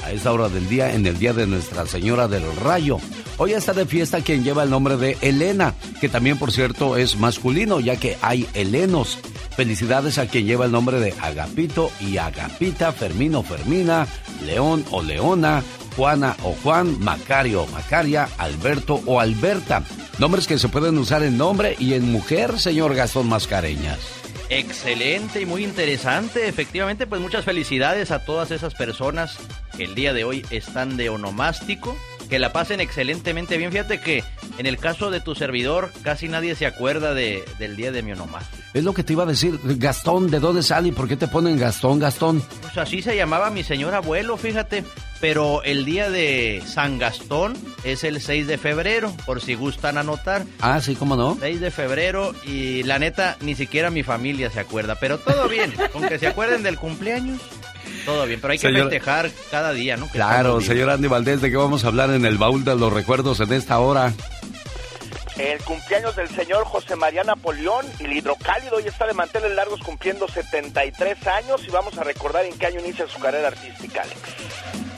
a 0.04 0.12
esta 0.12 0.32
hora 0.32 0.50
del 0.50 0.68
día, 0.68 0.94
en 0.94 1.06
el 1.06 1.20
día 1.20 1.34
de 1.34 1.48
Nuestra 1.48 1.86
Señora 1.86 2.28
del 2.28 2.44
Rayo. 2.58 2.98
Hoy 3.38 3.54
está 3.54 3.74
de 3.74 3.86
fiesta 3.86 4.22
quien 4.22 4.44
lleva 4.44 4.64
el 4.64 4.70
nombre 4.70 4.98
de 4.98 5.18
Elena, 5.22 5.74
que 6.00 6.10
también 6.10 6.38
por 6.38 6.52
cierto 6.52 6.98
es 6.98 7.18
masculino, 7.18 7.80
ya 7.80 7.96
que 7.96 8.18
hay 8.22 8.48
helenos. 8.54 9.20
Felicidades 9.56 10.18
a 10.18 10.28
quien 10.28 10.46
lleva 10.46 10.66
el 10.66 10.72
nombre 10.72 11.00
de 11.00 11.14
Agapito 11.22 11.92
y 12.00 12.18
Agapita, 12.18 12.92
Fermino, 12.92 13.44
Fermina, 13.44 14.08
León 14.46 14.86
o 14.92 15.04
Leona, 15.04 15.64
Juana 15.96 16.38
o 16.44 16.56
Juan, 16.64 17.00
Macario, 17.00 17.68
Macaria, 17.68 18.30
Alberto 18.38 19.02
o 19.06 19.20
Alberta. 19.20 19.84
Nombres 20.20 20.48
que 20.48 20.58
se 20.58 20.70
pueden 20.70 20.98
usar 20.98 21.24
en 21.24 21.38
nombre 21.38 21.76
y 21.80 21.94
en 21.94 22.12
mujer, 22.12 22.60
señor 22.60 22.96
Gastón 22.96 23.28
Mascareñas. 23.28 24.21
Excelente 24.52 25.40
y 25.40 25.46
muy 25.46 25.64
interesante. 25.64 26.50
Efectivamente, 26.50 27.08
pues 27.08 27.22
muchas 27.22 27.46
felicidades 27.46 28.12
a 28.12 28.26
todas 28.26 28.52
esas 28.52 28.76
personas 28.76 29.38
que 29.78 29.86
el 29.86 29.96
día 29.96 30.12
de 30.12 30.26
hoy 30.26 30.46
están 30.52 30.98
de 30.98 31.10
onomástico. 31.10 31.98
que 32.30 32.38
la 32.38 32.54
pasen 32.54 32.80
excelentemente 32.80 33.58
bien. 33.58 33.72
Fíjate 33.72 34.00
que 34.00 34.24
en 34.58 34.66
el 34.66 34.78
caso 34.78 35.10
de 35.10 35.20
tu 35.20 35.36
servidor, 35.36 35.92
casi 36.04 36.30
nadie 36.30 36.56
se 36.56 36.66
acuerda 36.66 37.14
de, 37.14 37.44
del 37.60 37.76
día 37.76 37.92
de 37.92 38.04
mi 38.04 38.12
onomástico. 38.12 38.61
Es 38.74 38.84
lo 38.84 38.94
que 38.94 39.04
te 39.04 39.14
iba 39.14 39.24
a 39.24 39.28
decir. 39.28 39.60
Gastón, 39.64 40.32
¿de 40.32 40.40
dónde 40.40 40.64
sale 40.64 40.90
y 40.90 40.92
por 40.92 41.08
qué 41.08 41.18
te 41.18 41.28
ponen 41.28 41.60
Gastón, 41.60 42.00
Gastón? 42.00 42.42
Pues 42.62 42.78
así 42.78 43.02
se 43.02 43.16
llamaba 43.16 43.50
mi 43.50 43.64
señor 43.64 43.94
abuelo, 43.94 44.38
fíjate. 44.38 44.84
Pero 45.20 45.62
el 45.64 45.86
día 45.86 46.10
de 46.10 46.64
San 46.66 46.98
Gastón 46.98 47.56
es 47.84 48.04
el 48.04 48.22
6 48.22 48.48
de 48.48 48.58
febrero, 48.58 49.14
por 49.26 49.40
si 49.40 49.54
gustan 49.54 49.98
anotar. 49.98 50.46
Ah, 50.62 50.82
sí, 50.82 50.96
¿cómo 50.96 51.16
no? 51.16 51.38
6 51.40 51.60
de 51.60 51.70
febrero 51.70 52.34
y 52.46 52.82
la 52.84 52.98
neta, 52.98 53.38
ni 53.42 53.54
siquiera 53.54 53.92
mi 53.92 54.02
familia 54.04 54.50
se 54.50 54.60
acuerda. 54.62 54.96
Pero 54.96 55.20
todo 55.20 55.48
bien, 55.48 55.74
aunque 55.94 56.18
se 56.18 56.28
acuerden 56.28 56.64
del 56.64 56.78
cumpleaños. 56.78 57.40
Todo 58.06 58.26
bien, 58.26 58.40
pero 58.42 58.54
hay 58.54 58.58
que 58.58 58.72
festejar 58.72 59.30
cada 59.52 59.74
día, 59.74 59.96
¿no? 59.96 60.08
claro, 60.08 60.60
señor 60.60 60.90
Andy 60.90 61.08
Valdés, 61.08 61.40
¿de 61.42 61.52
qué 61.52 61.58
vamos 61.58 61.84
a 61.84 61.88
hablar 61.88 62.10
en 62.12 62.26
el 62.26 62.38
baúl 62.38 62.64
de 62.64 62.76
los 62.76 62.92
recuerdos 62.92 63.40
en 63.42 63.54
esta 63.54 63.78
hora? 63.80 64.14
El 65.38 65.60
cumpleaños 65.64 66.16
del 66.16 66.30
señor 66.30 66.66
José 66.66 66.96
María 66.96 67.24
Napoleón, 67.24 67.86
el 68.00 68.14
hidrocálido, 68.14 68.78
hoy 68.78 68.88
está 68.88 69.08
de 69.08 69.14
manteles 69.14 69.54
largos 69.56 69.80
cumpliendo 69.82 70.28
73 70.28 71.28
años 71.28 71.62
y 71.68 71.72
vamos 71.72 71.98
a 71.98 72.04
recordar 72.04 72.46
en 72.46 72.58
qué 72.58 72.68
año 72.68 72.80
inicia 72.82 73.08
su 73.08 73.20
carrera 73.20 73.48
artística, 73.48 74.02
Alex. 74.02 74.20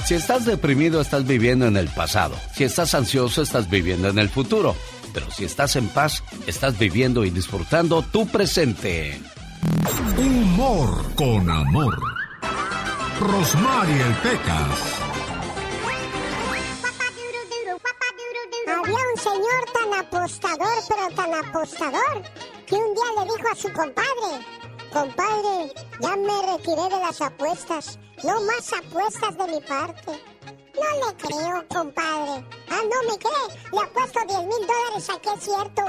Si 0.06 0.16
estás 0.16 0.46
deprimido, 0.46 1.00
estás 1.00 1.26
viviendo 1.26 1.66
en 1.66 1.78
el 1.78 1.88
pasado. 1.88 2.36
Si 2.54 2.66
estás 2.66 2.94
ansioso, 2.94 3.42
estás 3.42 3.70
viviendo 3.70 4.10
en 4.10 4.20
el 4.20 4.30
futuro. 4.30 4.76
Pero 5.14 5.30
si 5.32 5.46
estás 5.46 5.76
en 5.76 5.88
paz, 5.88 6.24
estás 6.48 6.78
viviendo 6.78 7.24
y 7.24 7.30
disfrutando 7.30 8.02
tu 8.02 8.28
presente. 8.28 9.22
Humor 10.18 11.16
con 11.16 11.50
amor. 11.50 11.98
Rosmarie 13.20 14.04
Pecas. 14.24 15.13
Había 18.68 18.96
un 19.14 19.20
señor 19.20 19.66
tan 19.74 19.94
apostador, 19.94 20.84
pero 20.88 21.16
tan 21.16 21.34
apostador, 21.34 22.24
que 22.66 22.76
un 22.76 22.94
día 22.94 23.04
le 23.18 23.24
dijo 23.26 23.50
a 23.52 23.56
su 23.56 23.72
compadre, 23.74 24.46
compadre, 24.92 25.74
ya 26.00 26.16
me 26.16 26.56
retiré 26.56 26.84
de 26.84 27.02
las 27.06 27.22
apuestas, 27.22 28.00
no 28.24 28.42
más 28.42 28.74
apuestas 28.74 29.38
de 29.38 29.48
mi 29.48 29.62
parte. 29.62 30.12
No 30.74 31.08
le 31.08 31.16
creo, 31.18 31.68
compadre. 31.68 32.44
Ah, 32.70 32.82
no 32.82 33.12
me 33.12 33.20
cree. 33.20 33.60
Le 33.72 33.80
apuesto 33.80 34.20
10 34.28 34.40
mil 34.40 34.68
dólares 34.68 35.10
a 35.10 35.20
que 35.20 35.30
es 35.30 35.44
cierto. 35.44 35.84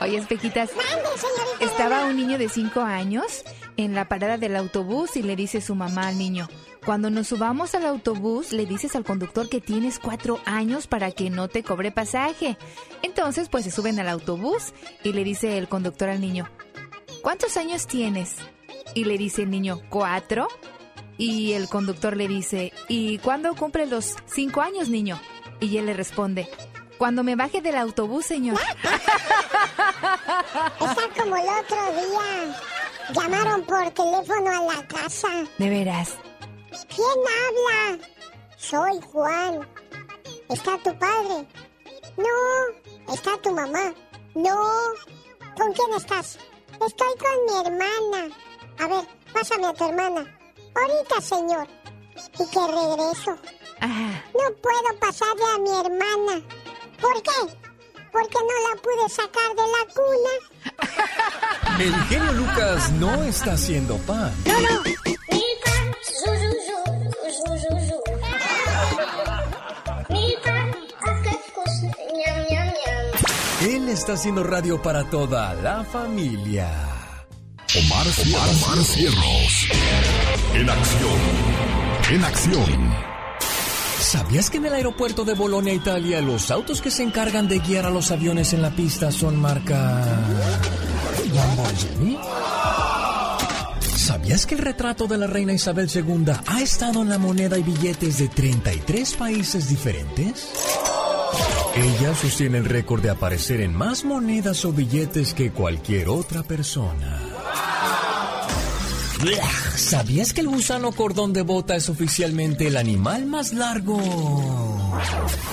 Oye, 0.00 0.18
espejitas. 0.18 0.70
Estaba 1.60 2.04
un 2.06 2.16
niño 2.16 2.38
de 2.38 2.48
5 2.48 2.80
años 2.80 3.44
en 3.76 3.94
la 3.94 4.08
parada 4.08 4.36
del 4.36 4.56
autobús 4.56 5.16
y 5.16 5.22
le 5.22 5.36
dice 5.36 5.60
su 5.60 5.76
mamá 5.76 6.08
al 6.08 6.18
niño, 6.18 6.48
cuando 6.84 7.10
nos 7.10 7.28
subamos 7.28 7.74
al 7.74 7.86
autobús 7.86 8.52
le 8.52 8.66
dices 8.66 8.96
al 8.96 9.04
conductor 9.04 9.48
que 9.48 9.60
tienes 9.60 9.98
cuatro 9.98 10.40
años 10.44 10.86
para 10.86 11.10
que 11.10 11.30
no 11.30 11.48
te 11.48 11.62
cobre 11.62 11.90
pasaje. 11.90 12.56
Entonces 13.02 13.48
pues 13.48 13.64
se 13.64 13.70
suben 13.70 13.98
al 14.00 14.08
autobús 14.08 14.72
y 15.04 15.12
le 15.12 15.24
dice 15.24 15.58
el 15.58 15.68
conductor 15.68 16.08
al 16.08 16.20
niño, 16.20 16.48
¿cuántos 17.22 17.56
años 17.56 17.86
tienes? 17.86 18.36
Y 18.94 19.04
le 19.04 19.18
dice 19.18 19.42
el 19.42 19.50
niño, 19.50 19.80
cuatro. 19.90 20.48
Y 21.18 21.52
el 21.52 21.68
conductor 21.68 22.16
le 22.16 22.28
dice, 22.28 22.72
¿y 22.86 23.18
cuándo 23.18 23.54
cumple 23.56 23.86
los 23.86 24.14
cinco 24.26 24.60
años, 24.60 24.88
niño? 24.88 25.20
Y 25.58 25.76
él 25.76 25.86
le 25.86 25.94
responde, 25.94 26.48
cuando 26.96 27.24
me 27.24 27.36
baje 27.36 27.60
del 27.60 27.76
autobús, 27.76 28.26
señor. 28.26 28.58
Está 30.80 31.08
como 31.16 31.36
el 31.36 31.48
otro 31.48 31.76
día. 31.92 32.56
Llamaron 33.14 33.62
por 33.62 33.90
teléfono 33.90 34.50
a 34.50 34.74
la 34.74 34.86
casa. 34.86 35.28
¿De 35.58 35.68
veras? 35.70 36.16
¿Quién 36.70 37.18
habla? 37.42 38.08
Soy 38.56 39.00
Juan. 39.12 39.68
¿Está 40.48 40.78
tu 40.78 40.98
padre? 40.98 41.46
No. 42.16 43.12
¿Está 43.14 43.36
tu 43.42 43.52
mamá? 43.52 43.94
No. 44.34 44.56
¿Con 45.56 45.72
quién 45.72 45.94
estás? 45.96 46.38
Estoy 46.72 47.14
con 47.18 47.46
mi 47.46 47.66
hermana. 47.66 48.34
A 48.78 48.86
ver, 48.86 49.04
pásame 49.32 49.66
a 49.66 49.74
tu 49.74 49.84
hermana. 49.88 50.38
Ahorita, 50.74 51.20
señor. 51.20 51.66
Y 52.34 52.46
que 52.50 52.60
regreso. 52.66 53.36
No 53.80 54.56
puedo 54.62 54.98
pasarle 55.00 55.44
a 55.54 55.58
mi 55.58 55.70
hermana. 55.70 56.42
¿Por 57.00 57.22
qué? 57.22 57.58
Porque 58.12 58.34
no 58.34 58.68
la 58.68 58.82
pude 58.82 59.08
sacar 59.08 59.54
de 59.54 59.62
la 59.62 59.82
cuna. 59.94 60.34
El 61.78 61.94
genio 62.06 62.32
Lucas 62.32 62.90
no 62.92 63.22
está 63.24 63.52
haciendo 63.52 63.96
pan. 63.98 64.34
No, 64.44 64.60
no. 64.60 65.17
Él 73.60 73.88
está 73.88 74.12
haciendo 74.12 74.44
radio 74.44 74.80
para 74.80 75.10
toda 75.10 75.52
la 75.54 75.82
familia. 75.82 76.70
Omar, 77.76 78.06
Omar, 78.06 78.84
Cierros. 78.84 79.68
En 80.54 80.70
acción. 80.70 81.18
En 82.12 82.24
acción. 82.24 82.94
¿Sabías 83.98 84.48
que 84.48 84.58
en 84.58 84.66
el 84.66 84.74
aeropuerto 84.74 85.24
de 85.24 85.34
Bolonia, 85.34 85.74
Italia, 85.74 86.20
los 86.20 86.52
autos 86.52 86.80
que 86.80 86.92
se 86.92 87.02
encargan 87.02 87.48
de 87.48 87.58
guiar 87.58 87.84
a 87.84 87.90
los 87.90 88.12
aviones 88.12 88.52
en 88.52 88.62
la 88.62 88.70
pista 88.70 89.10
son 89.10 89.36
marca 89.36 90.04
Lamborghini? 91.34 92.16
¿Sabías 93.96 94.46
que 94.46 94.54
el 94.54 94.60
retrato 94.60 95.08
de 95.08 95.18
la 95.18 95.26
reina 95.26 95.52
Isabel 95.52 95.90
II 95.92 96.32
ha 96.46 96.62
estado 96.62 97.02
en 97.02 97.08
la 97.08 97.18
moneda 97.18 97.58
y 97.58 97.64
billetes 97.64 98.18
de 98.18 98.28
33 98.28 99.14
países 99.14 99.68
diferentes? 99.68 100.48
Ella 101.78 102.12
sostiene 102.12 102.58
el 102.58 102.64
récord 102.64 103.00
de 103.00 103.10
aparecer 103.10 103.60
en 103.60 103.72
más 103.72 104.04
monedas 104.04 104.64
o 104.64 104.72
billetes 104.72 105.32
que 105.32 105.52
cualquier 105.52 106.08
otra 106.08 106.42
persona. 106.42 107.20
¿Sabías 109.76 110.32
que 110.32 110.40
el 110.40 110.48
gusano 110.48 110.90
cordón 110.90 111.32
de 111.32 111.42
bota 111.42 111.76
es 111.76 111.88
oficialmente 111.88 112.66
el 112.66 112.76
animal 112.76 113.26
más 113.26 113.52
largo 113.52 113.96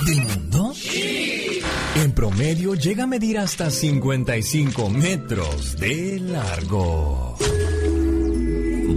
del 0.08 0.24
mundo? 0.24 0.74
En 1.96 2.12
promedio 2.14 2.74
llega 2.74 3.04
a 3.04 3.08
medir 3.08 3.38
hasta 3.38 3.70
55 3.70 4.90
metros 4.90 5.78
de 5.78 6.20
largo. 6.22 7.38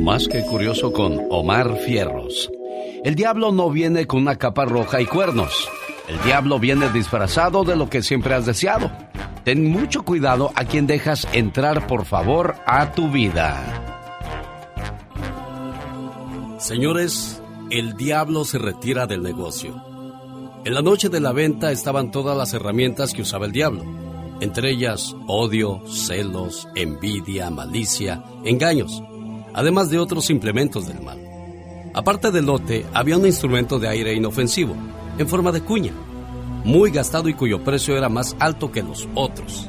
Más 0.01 0.29
que 0.29 0.47
curioso 0.47 0.95
con 0.95 1.19
Omar 1.29 1.77
Fierros. 1.85 2.51
El 3.05 3.15
diablo 3.15 3.53
no 3.53 3.71
viene 3.71 4.07
con 4.07 4.23
una 4.23 4.37
capa 4.37 4.65
roja 4.65 5.03
y 5.03 5.05
cuernos. 5.05 5.69
El 6.09 6.19
diablo 6.23 6.59
viene 6.59 6.89
disfrazado 6.91 7.65
de 7.65 7.77
lo 7.77 7.91
que 7.91 8.03
siempre 8.03 8.35
has 8.35 8.47
deseado. 8.47 8.91
Ten 9.45 9.71
mucho 9.71 10.05
cuidado 10.05 10.51
a 10.55 10.65
quien 10.65 10.87
dejas 10.87 11.29
entrar, 11.33 11.87
por 11.87 12.07
favor, 12.07 12.57
a 12.67 12.93
tu 12.93 13.11
vida. 13.11 13.85
Señores, 16.59 17.43
el 17.71 17.95
diablo 17.97 18.45
se 18.45 18.59
retira 18.59 19.07
del 19.07 19.23
negocio. 19.23 19.83
En 20.65 20.75
la 20.75 20.83
noche 20.83 21.11
de 21.11 21.21
la 21.21 21.33
venta 21.33 21.71
estaban 21.71 22.11
todas 22.11 22.37
las 22.37 22.55
herramientas 22.55 23.13
que 23.13 23.23
usaba 23.23 23.47
el 23.47 23.53
diablo, 23.53 23.85
entre 24.41 24.71
ellas 24.71 25.15
odio, 25.27 25.83
celos, 25.89 26.69
envidia, 26.75 27.51
malicia, 27.51 28.25
engaños, 28.45 29.03
además 29.53 29.91
de 29.91 29.99
otros 29.99 30.31
implementos 30.31 30.87
del 30.87 31.01
mal. 31.03 31.19
Aparte 31.95 32.31
del 32.31 32.47
lote, 32.47 32.87
había 32.95 33.19
un 33.19 33.27
instrumento 33.27 33.79
de 33.79 33.89
aire 33.89 34.15
inofensivo, 34.15 34.75
en 35.19 35.29
forma 35.29 35.53
de 35.53 35.61
cuña, 35.61 35.93
muy 36.65 36.91
gastado 36.91 37.29
y 37.29 37.35
cuyo 37.35 37.63
precio 37.63 37.97
era 37.97 38.09
más 38.09 38.37
alto 38.39 38.71
que 38.71 38.83
los 38.83 39.09
otros. 39.15 39.69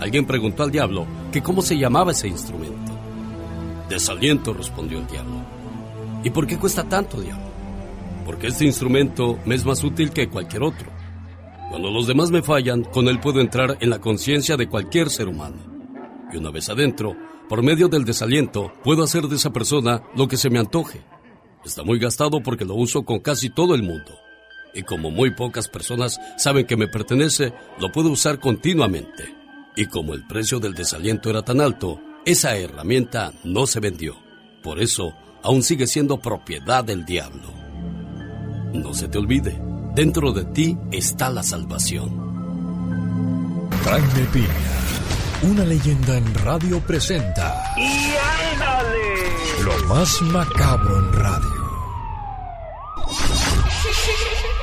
Alguien 0.00 0.26
preguntó 0.26 0.62
al 0.62 0.70
diablo 0.70 1.06
que 1.32 1.42
cómo 1.42 1.62
se 1.62 1.78
llamaba 1.78 2.12
ese 2.12 2.28
instrumento. 2.28 2.92
Desaliento, 3.88 4.52
respondió 4.52 4.98
el 4.98 5.06
diablo. 5.06 5.36
¿Y 6.22 6.30
por 6.30 6.46
qué 6.46 6.58
cuesta 6.58 6.84
tanto, 6.84 7.20
diablo? 7.20 7.44
Porque 8.24 8.48
este 8.48 8.64
instrumento 8.64 9.38
me 9.44 9.54
es 9.54 9.64
más 9.64 9.84
útil 9.84 10.10
que 10.10 10.28
cualquier 10.28 10.62
otro. 10.62 10.90
Cuando 11.70 11.90
los 11.90 12.06
demás 12.06 12.30
me 12.30 12.42
fallan, 12.42 12.84
con 12.84 13.08
él 13.08 13.20
puedo 13.20 13.40
entrar 13.40 13.76
en 13.80 13.90
la 13.90 14.00
conciencia 14.00 14.56
de 14.56 14.68
cualquier 14.68 15.10
ser 15.10 15.28
humano. 15.28 15.56
Y 16.32 16.36
una 16.36 16.50
vez 16.50 16.68
adentro, 16.68 17.14
por 17.48 17.62
medio 17.62 17.88
del 17.88 18.04
desaliento, 18.04 18.72
puedo 18.82 19.02
hacer 19.04 19.28
de 19.28 19.36
esa 19.36 19.52
persona 19.52 20.02
lo 20.16 20.26
que 20.26 20.36
se 20.36 20.50
me 20.50 20.58
antoje. 20.58 21.02
Está 21.64 21.82
muy 21.82 21.98
gastado 21.98 22.42
porque 22.42 22.64
lo 22.64 22.74
uso 22.74 23.04
con 23.04 23.20
casi 23.20 23.50
todo 23.50 23.74
el 23.74 23.82
mundo. 23.82 24.12
Y 24.74 24.82
como 24.82 25.10
muy 25.10 25.30
pocas 25.30 25.68
personas 25.68 26.20
saben 26.36 26.66
que 26.66 26.76
me 26.76 26.88
pertenece, 26.88 27.52
lo 27.78 27.92
puedo 27.92 28.10
usar 28.10 28.40
continuamente. 28.40 29.34
Y 29.76 29.86
como 29.86 30.14
el 30.14 30.26
precio 30.26 30.58
del 30.58 30.74
desaliento 30.74 31.30
era 31.30 31.42
tan 31.42 31.60
alto, 31.60 32.00
esa 32.24 32.56
herramienta 32.56 33.32
no 33.44 33.66
se 33.66 33.80
vendió. 33.80 34.16
Por 34.62 34.80
eso, 34.80 35.14
aún 35.42 35.62
sigue 35.62 35.86
siendo 35.86 36.18
propiedad 36.18 36.82
del 36.82 37.04
diablo. 37.04 37.52
No 38.72 38.94
se 38.94 39.08
te 39.08 39.18
olvide, 39.18 39.60
dentro 39.94 40.32
de 40.32 40.44
ti 40.46 40.76
está 40.90 41.30
la 41.30 41.42
salvación. 41.42 42.24
Jaime 43.84 44.26
Piña, 44.32 44.48
una 45.42 45.64
leyenda 45.64 46.16
en 46.16 46.34
radio 46.34 46.80
presenta. 46.80 47.62
¡Y 47.76 48.14
ándale! 48.54 48.98
Lo 49.62 49.84
más 49.86 50.20
macabro 50.22 50.98
en 50.98 51.12
radio. 51.12 51.64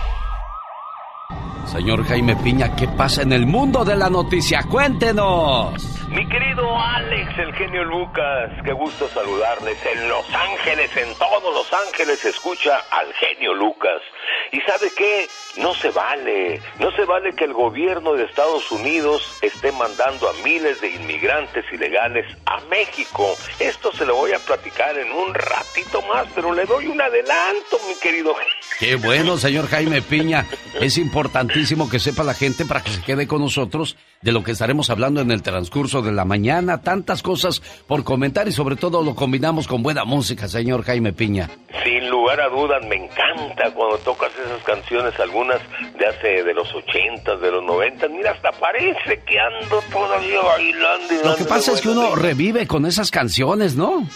Señor 1.66 2.04
Jaime 2.06 2.36
Piña, 2.36 2.76
¿qué 2.76 2.88
pasa 2.88 3.22
en 3.22 3.32
el 3.34 3.46
mundo 3.46 3.86
de 3.86 3.96
la 3.96 4.10
noticia? 4.10 4.64
Cuéntenos. 4.70 5.92
Mi 6.10 6.28
querido 6.28 6.78
Alex, 6.78 7.40
el 7.40 7.54
genio 7.54 7.86
Lucas, 7.86 8.52
qué 8.66 8.74
gusto 8.74 9.08
saludarles. 9.08 9.78
En 9.86 10.10
Los 10.10 10.26
Ángeles, 10.36 10.92
en 10.98 11.18
todos 11.18 11.54
Los 11.54 11.72
Ángeles, 11.88 12.26
escucha 12.26 12.78
al 12.92 13.14
genio 13.14 13.54
Lucas. 13.54 14.02
¿Y 14.52 14.60
sabe 14.62 14.92
qué? 14.98 15.28
No 15.58 15.74
se 15.74 15.90
vale. 15.92 16.62
No 16.80 16.92
se 16.92 17.06
vale 17.06 17.34
que 17.34 17.46
el 17.46 17.54
gobierno 17.54 18.14
de 18.14 18.26
Estados 18.26 18.70
Unidos 18.72 19.38
esté 19.42 19.72
mandando 19.72 20.30
a 20.30 20.34
miles 20.44 20.82
de 20.82 20.90
inmigrantes 20.90 21.66
ilegales 21.72 22.26
a 22.46 22.60
México. 22.70 23.36
Esto 23.60 23.94
se 23.94 24.06
lo 24.06 24.16
voy 24.16 24.34
a 24.34 24.40
platicar 24.40 24.98
en 24.98 25.12
un 25.12 25.34
ratito 25.34 26.02
más, 26.04 26.28
pero 26.36 26.54
le 26.54 26.66
doy 26.66 26.88
un 26.88 27.02
adelanto, 27.02 27.80
mi 27.88 27.96
querido. 27.96 28.36
Qué 28.78 28.96
bueno, 28.96 29.38
señor 29.38 29.68
Jaime 29.68 30.02
Piña. 30.02 30.46
Es 30.80 30.98
importantísimo 30.98 31.90
que 31.90 32.00
sepa 32.00 32.24
la 32.24 32.34
gente 32.34 32.66
para 32.66 32.84
que 32.84 32.92
se 32.92 33.02
quede 33.02 33.28
con 33.28 33.42
nosotros 33.42 33.96
de 34.22 34.32
lo 34.32 34.44
que 34.44 34.52
estaremos 34.52 34.90
hablando 34.90 35.22
en 35.22 35.32
el 35.32 35.42
transcurso 35.42 36.02
de 36.02 36.12
la 36.12 36.26
mañana. 36.26 36.82
Tantas 36.82 37.22
cosas 37.24 37.62
por 37.88 38.04
comentar 38.04 38.48
y 38.48 38.52
sobre 38.52 38.76
todo 38.76 39.04
lo 39.04 39.16
combinamos 39.16 39.68
con 39.68 39.84
buena 39.84 40.06
música, 40.06 40.48
señor 40.48 40.84
Jaime 40.84 41.14
Piña. 41.14 41.50
Sin 41.84 42.10
lugar 42.10 42.40
a 42.42 42.50
dudas, 42.50 42.86
me 42.88 42.96
encanta 42.96 43.72
cuando 43.74 43.98
tocas 44.00 44.32
esas 44.46 44.64
canciones, 44.64 45.20
algunas 45.20 45.60
de 45.98 46.06
hace 46.06 46.44
de 46.44 46.54
los 46.54 46.68
ochentas, 46.74 47.42
de 47.42 47.52
los 47.52 47.64
noventas. 47.64 48.10
Mira, 48.12 48.32
hasta 48.32 48.52
parece 48.52 49.22
que 49.26 49.40
ando 49.40 49.82
todavía 49.92 50.42
bailando. 50.42 51.30
lo 51.30 51.36
que 51.36 51.46
pasa 51.46 51.72
es 51.72 51.82
que 51.82 51.90
uno 51.90 52.16
revive 52.16 52.68
con 52.68 52.86
esas 52.86 53.10
canciones, 53.10 53.76
¿no? 53.76 54.08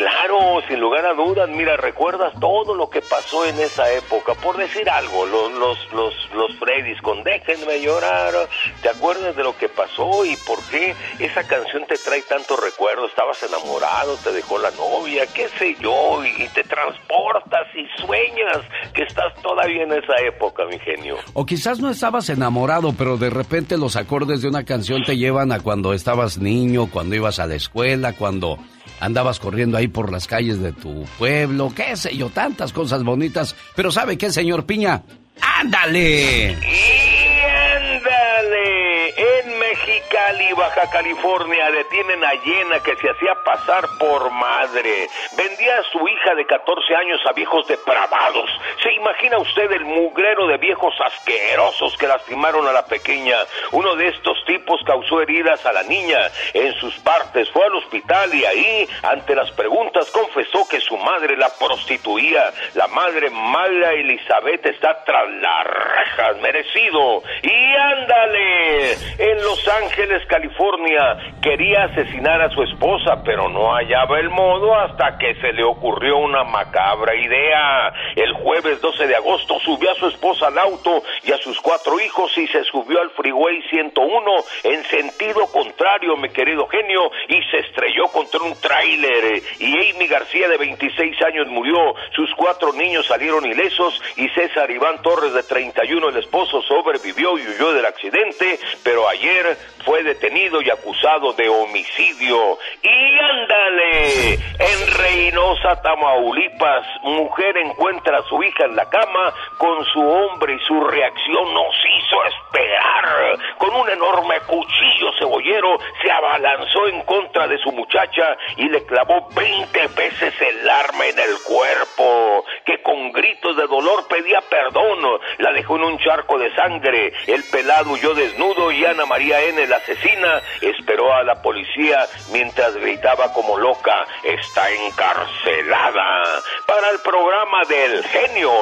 Claro, 0.00 0.62
sin 0.66 0.80
lugar 0.80 1.04
a 1.04 1.12
dudas, 1.12 1.50
mira, 1.50 1.76
recuerdas 1.76 2.32
todo 2.40 2.74
lo 2.74 2.88
que 2.88 3.02
pasó 3.02 3.44
en 3.44 3.60
esa 3.60 3.92
época, 3.92 4.32
por 4.32 4.56
decir 4.56 4.88
algo, 4.88 5.26
los, 5.26 5.52
los, 5.52 5.92
los, 5.92 6.14
los 6.34 6.56
Freddys 6.58 7.02
con 7.02 7.22
Déjenme 7.22 7.82
llorar, 7.82 8.32
¿te 8.80 8.88
acuerdas 8.88 9.36
de 9.36 9.42
lo 9.42 9.54
que 9.58 9.68
pasó 9.68 10.24
y 10.24 10.36
por 10.46 10.58
qué 10.70 10.94
esa 11.18 11.46
canción 11.46 11.84
te 11.86 11.96
trae 11.98 12.22
tanto 12.22 12.56
recuerdo? 12.56 13.08
Estabas 13.08 13.42
enamorado, 13.42 14.16
te 14.24 14.32
dejó 14.32 14.56
la 14.56 14.70
novia, 14.70 15.26
qué 15.34 15.48
sé 15.58 15.76
yo, 15.78 16.24
y, 16.24 16.44
y 16.44 16.48
te 16.48 16.64
transportas 16.64 17.66
y 17.74 17.84
sueñas 18.00 18.60
que 18.94 19.02
estás 19.02 19.34
todavía 19.42 19.82
en 19.82 19.92
esa 19.92 20.16
época, 20.26 20.64
mi 20.64 20.78
genio. 20.78 21.18
O 21.34 21.44
quizás 21.44 21.78
no 21.78 21.90
estabas 21.90 22.30
enamorado, 22.30 22.94
pero 22.96 23.18
de 23.18 23.28
repente 23.28 23.76
los 23.76 23.96
acordes 23.96 24.40
de 24.40 24.48
una 24.48 24.64
canción 24.64 25.02
te 25.04 25.18
llevan 25.18 25.52
a 25.52 25.60
cuando 25.60 25.92
estabas 25.92 26.38
niño, 26.38 26.88
cuando 26.90 27.16
ibas 27.16 27.38
a 27.38 27.46
la 27.46 27.56
escuela, 27.56 28.14
cuando 28.14 28.56
andabas 29.00 29.40
corriendo 29.40 29.76
ahí 29.76 29.88
por 29.88 30.12
las 30.12 30.26
calles 30.26 30.60
de 30.60 30.72
tu 30.72 31.04
pueblo, 31.18 31.72
qué 31.74 31.96
sé 31.96 32.16
yo, 32.16 32.30
tantas 32.30 32.72
cosas 32.72 33.02
bonitas. 33.02 33.56
Pero 33.74 33.90
¿sabe 33.90 34.16
qué, 34.16 34.30
señor 34.30 34.66
Piña? 34.66 35.02
¡Ándale! 35.40 36.56
Y 36.62 37.40
ándale, 37.40 39.08
en 39.16 39.58
Mexicali, 39.58 40.52
Baja 40.52 40.90
California, 40.90 41.70
detienen 41.70 42.24
a 42.24 42.32
Yena 42.34 42.80
que 42.80 42.96
se 42.96 43.10
hacía 43.10 43.34
pasar 43.44 43.84
por 43.98 44.30
madre. 44.30 45.08
Vendía 45.36 45.78
a 45.78 45.82
su 45.84 46.06
hija 46.08 46.34
de 46.34 46.46
14 46.46 46.94
años 46.96 47.20
a 47.26 47.32
viejos 47.32 47.66
depravados. 47.66 48.50
¿Se 48.82 48.92
imagina 48.92 49.38
usted 49.38 49.70
el 49.72 49.84
mugrero 49.84 50.46
de 50.46 50.58
viejos 50.58 50.94
asquerosos 51.00 51.96
que 51.98 52.06
lastimaron 52.06 52.66
a 52.66 52.72
la 52.72 52.84
pequeña? 52.86 53.36
Uno 53.72 53.96
de 53.96 54.08
estos 54.08 54.44
tipos 54.46 54.80
causó 54.84 55.20
heridas 55.20 55.64
a 55.66 55.72
la 55.72 55.82
niña 55.84 56.18
en 56.54 56.72
sus 56.74 56.94
partes, 57.00 57.50
fue 57.50 57.64
al 57.64 57.74
hospital 57.76 58.34
y 58.34 58.44
ahí, 58.44 58.88
ante 59.02 59.34
las 59.34 59.50
preguntas, 59.52 60.10
confesó 60.10 60.66
que 60.68 60.80
su 60.80 60.96
madre 60.96 61.36
la 61.36 61.48
prostituía. 61.58 62.52
La 62.74 62.86
madre 62.88 63.30
mala 63.30 63.92
Elizabeth 63.92 64.64
está 64.66 65.04
tras 65.04 65.29
las 65.30 65.64
rejas, 65.64 66.40
merecido. 66.40 67.22
Y 67.42 67.74
ándale, 67.76 68.92
en 69.18 69.42
Los 69.42 69.66
Ángeles, 69.68 70.26
California, 70.26 71.18
quería 71.42 71.84
asesinar 71.84 72.42
a 72.42 72.50
su 72.50 72.62
esposa, 72.62 73.22
pero 73.24 73.48
no 73.48 73.72
hallaba 73.72 74.18
el 74.18 74.30
modo 74.30 74.74
hasta 74.74 75.18
que 75.18 75.34
se 75.36 75.52
le 75.52 75.64
ocurrió 75.64 76.18
una 76.18 76.44
macabra 76.44 77.14
idea. 77.14 77.92
El 78.16 78.32
jueves 78.34 78.80
12 78.80 79.06
de 79.06 79.16
agosto 79.16 79.58
subió 79.60 79.90
a 79.90 79.94
su 79.94 80.08
esposa 80.08 80.48
al 80.48 80.58
auto 80.58 81.02
y 81.22 81.32
a 81.32 81.38
sus 81.38 81.60
cuatro 81.60 82.00
hijos 82.00 82.36
y 82.36 82.46
se 82.48 82.64
subió 82.64 83.00
al 83.00 83.10
Freeway 83.10 83.62
101 83.70 84.30
en 84.64 84.84
sentido 84.84 85.46
contrario, 85.52 86.16
mi 86.16 86.28
querido 86.30 86.66
genio, 86.68 87.10
y 87.28 87.42
se 87.50 87.58
estrelló 87.58 88.08
contra 88.08 88.40
un 88.40 88.54
tráiler. 88.60 89.42
Y 89.58 89.90
Amy 89.90 90.06
García, 90.06 90.48
de 90.48 90.56
26 90.56 91.22
años, 91.22 91.46
murió. 91.48 91.94
Sus 92.14 92.30
cuatro 92.36 92.72
niños 92.72 93.06
salieron 93.06 93.44
ilesos 93.44 94.00
y 94.16 94.28
César 94.30 94.70
Iván 94.70 95.00
Torres, 95.02 95.19
de 95.28 95.42
31, 95.42 96.08
el 96.08 96.16
esposo, 96.16 96.62
sobrevivió 96.62 97.36
y 97.38 97.46
huyó 97.46 97.72
del 97.72 97.84
accidente, 97.84 98.58
pero 98.82 99.06
ayer 99.06 99.56
fue 99.84 100.02
detenido 100.02 100.62
y 100.62 100.70
acusado 100.70 101.32
de 101.34 101.48
homicidio. 101.48 102.58
Y 102.82 103.18
ándale, 103.18 104.34
en 104.34 104.94
Reynosa, 104.96 105.80
Tamaulipas, 105.82 106.86
mujer 107.02 107.56
encuentra 107.58 108.18
a 108.18 108.22
su 108.22 108.42
hija 108.42 108.64
en 108.64 108.76
la 108.76 108.88
cama 108.88 109.34
con 109.58 109.84
su 109.86 110.00
hombre 110.00 110.54
y 110.54 110.66
su 110.66 110.80
reacción 110.84 111.54
nos 111.54 111.74
hizo 111.98 112.24
esperar. 112.24 113.38
Con 113.58 113.74
un 113.74 113.88
enorme 113.90 114.40
cuchillo 114.46 115.12
cebollero 115.18 115.78
se 116.02 116.10
abalanzó 116.10 116.88
en 116.88 117.02
contra 117.02 117.46
de 117.46 117.58
su 117.58 117.72
muchacha 117.72 118.36
y 118.56 118.68
le 118.68 118.84
clavó 118.84 119.28
20 119.34 119.86
veces 119.88 120.34
el 120.40 120.68
arma 120.68 121.06
en 121.06 121.18
el 121.18 121.36
cuerpo, 121.46 122.44
que 122.64 122.82
con 122.82 123.12
gritos 123.12 123.56
de 123.56 123.66
dolor 123.66 124.06
pedía 124.08 124.40
perdón. 124.48 124.99
La 125.38 125.52
dejó 125.52 125.76
en 125.76 125.84
un 125.84 125.98
charco 125.98 126.38
de 126.38 126.54
sangre. 126.54 127.12
El 127.26 127.42
pelado 127.44 127.92
huyó 127.92 128.14
desnudo 128.14 128.70
y 128.70 128.84
Ana 128.84 129.06
María 129.06 129.40
N., 129.42 129.66
la 129.66 129.76
asesina, 129.76 130.40
esperó 130.60 131.12
a 131.12 131.22
la 131.22 131.40
policía 131.42 132.06
mientras 132.32 132.74
gritaba 132.76 133.32
como 133.32 133.58
loca, 133.58 134.06
está 134.24 134.70
encarcelada. 134.70 136.42
Para 136.66 136.90
el 136.90 136.98
programa 137.00 137.62
del 137.68 138.04
genio 138.04 138.52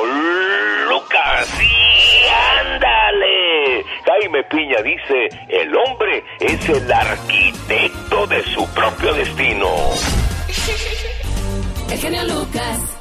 Lucas. 0.88 1.60
Y 1.60 2.28
ándale. 2.60 3.84
Jaime 4.06 4.44
Piña 4.44 4.82
dice, 4.82 5.28
el 5.48 5.76
hombre 5.76 6.24
es 6.40 6.68
el 6.68 6.92
arquitecto 6.92 8.26
de 8.26 8.42
su 8.44 8.74
propio 8.74 9.12
destino. 9.14 9.68
El 11.90 11.98
genio 11.98 12.22
Lucas. 12.24 12.97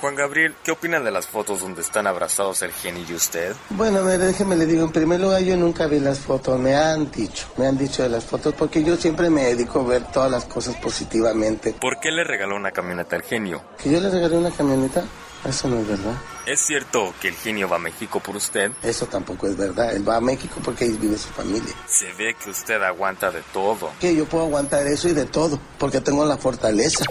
Juan 0.00 0.14
Gabriel, 0.14 0.54
¿qué 0.62 0.70
opina 0.70 1.00
de 1.00 1.10
las 1.10 1.26
fotos 1.26 1.60
donde 1.60 1.80
están 1.80 2.06
abrazados 2.06 2.62
el 2.62 2.70
genio 2.70 3.04
y 3.08 3.14
usted? 3.14 3.54
Bueno, 3.70 4.02
mire, 4.02 4.18
déjeme 4.18 4.54
le 4.54 4.66
digo, 4.66 4.84
en 4.84 4.92
primer 4.92 5.18
lugar 5.18 5.42
yo 5.42 5.56
nunca 5.56 5.86
vi 5.86 5.98
las 5.98 6.20
fotos, 6.20 6.58
me 6.58 6.76
han 6.76 7.10
dicho, 7.10 7.48
me 7.56 7.66
han 7.66 7.76
dicho 7.76 8.04
de 8.04 8.08
las 8.08 8.24
fotos, 8.24 8.54
porque 8.54 8.84
yo 8.84 8.96
siempre 8.96 9.28
me 9.28 9.44
dedico 9.44 9.80
a 9.80 9.84
ver 9.84 10.04
todas 10.12 10.30
las 10.30 10.44
cosas 10.44 10.76
positivamente. 10.76 11.74
¿Por 11.80 11.98
qué 11.98 12.12
le 12.12 12.22
regaló 12.22 12.54
una 12.54 12.70
camioneta 12.70 13.16
al 13.16 13.22
genio? 13.22 13.62
¿Que 13.82 13.90
yo 13.90 14.00
le 14.00 14.08
regalé 14.08 14.36
una 14.36 14.52
camioneta? 14.52 15.04
Eso 15.44 15.68
no 15.68 15.78
es 15.78 15.88
verdad. 15.88 16.14
¿Es 16.46 16.60
cierto 16.60 17.14
que 17.20 17.28
el 17.28 17.34
genio 17.34 17.68
va 17.68 17.76
a 17.76 17.80
México 17.80 18.20
por 18.20 18.36
usted? 18.36 18.72
Eso 18.82 19.06
tampoco 19.06 19.46
es 19.46 19.56
verdad. 19.56 19.94
Él 19.94 20.08
va 20.08 20.16
a 20.16 20.20
México 20.20 20.60
porque 20.64 20.84
ahí 20.84 20.96
vive 21.00 21.16
su 21.16 21.28
familia. 21.28 21.74
Se 21.86 22.12
ve 22.14 22.34
que 22.34 22.50
usted 22.50 22.82
aguanta 22.82 23.30
de 23.30 23.42
todo. 23.52 23.90
Que 24.00 24.16
yo 24.16 24.24
puedo 24.24 24.44
aguantar 24.44 24.86
eso 24.86 25.08
y 25.08 25.12
de 25.12 25.26
todo, 25.26 25.60
porque 25.78 26.00
tengo 26.00 26.24
la 26.24 26.38
fortaleza. 26.38 27.04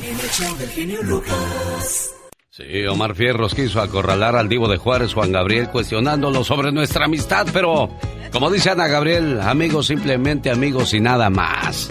Sí, 2.57 2.87
Omar 2.87 3.13
Fierros 3.13 3.53
quiso 3.53 3.79
acorralar 3.79 4.35
al 4.35 4.49
divo 4.49 4.67
de 4.67 4.77
Juárez, 4.77 5.13
Juan 5.13 5.31
Gabriel, 5.31 5.69
cuestionándolo 5.69 6.43
sobre 6.43 6.71
nuestra 6.71 7.05
amistad, 7.05 7.45
pero 7.53 7.87
como 8.31 8.49
dice 8.49 8.71
Ana 8.71 8.87
Gabriel, 8.87 9.39
amigos 9.41 9.85
simplemente 9.85 10.49
amigos 10.49 10.91
y 10.95 10.99
nada 10.99 11.29
más. 11.29 11.87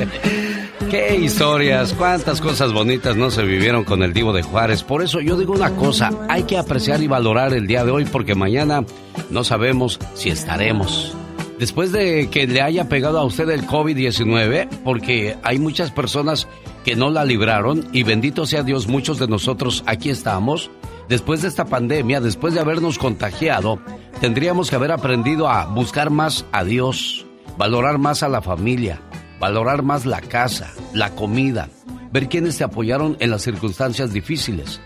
Qué 0.90 1.16
historias, 1.16 1.94
cuántas 1.94 2.42
cosas 2.42 2.74
bonitas 2.74 3.16
no 3.16 3.30
se 3.30 3.42
vivieron 3.42 3.84
con 3.84 4.02
el 4.02 4.12
divo 4.12 4.34
de 4.34 4.42
Juárez. 4.42 4.82
Por 4.82 5.02
eso 5.02 5.22
yo 5.22 5.38
digo 5.38 5.54
una 5.54 5.70
cosa, 5.70 6.10
hay 6.28 6.42
que 6.42 6.58
apreciar 6.58 7.02
y 7.02 7.06
valorar 7.06 7.54
el 7.54 7.66
día 7.66 7.82
de 7.82 7.90
hoy 7.90 8.04
porque 8.04 8.34
mañana 8.34 8.84
no 9.30 9.44
sabemos 9.44 9.98
si 10.12 10.28
estaremos. 10.28 11.16
Después 11.60 11.92
de 11.92 12.30
que 12.30 12.46
le 12.46 12.62
haya 12.62 12.88
pegado 12.88 13.18
a 13.18 13.24
usted 13.24 13.50
el 13.50 13.66
COVID-19, 13.66 14.66
porque 14.82 15.36
hay 15.42 15.58
muchas 15.58 15.90
personas 15.90 16.48
que 16.86 16.96
no 16.96 17.10
la 17.10 17.26
libraron 17.26 17.86
y 17.92 18.02
bendito 18.02 18.46
sea 18.46 18.62
Dios, 18.62 18.88
muchos 18.88 19.18
de 19.18 19.28
nosotros 19.28 19.84
aquí 19.84 20.08
estamos. 20.08 20.70
Después 21.10 21.42
de 21.42 21.48
esta 21.48 21.66
pandemia, 21.66 22.22
después 22.22 22.54
de 22.54 22.60
habernos 22.60 22.96
contagiado, 22.96 23.78
tendríamos 24.22 24.70
que 24.70 24.76
haber 24.76 24.90
aprendido 24.90 25.50
a 25.50 25.66
buscar 25.66 26.08
más 26.08 26.46
a 26.50 26.64
Dios, 26.64 27.26
valorar 27.58 27.98
más 27.98 28.22
a 28.22 28.30
la 28.30 28.40
familia, 28.40 29.02
valorar 29.38 29.82
más 29.82 30.06
la 30.06 30.22
casa, 30.22 30.72
la 30.94 31.10
comida, 31.10 31.68
ver 32.10 32.30
quiénes 32.30 32.56
te 32.56 32.64
apoyaron 32.64 33.18
en 33.20 33.30
las 33.30 33.42
circunstancias 33.42 34.14
difíciles, 34.14 34.80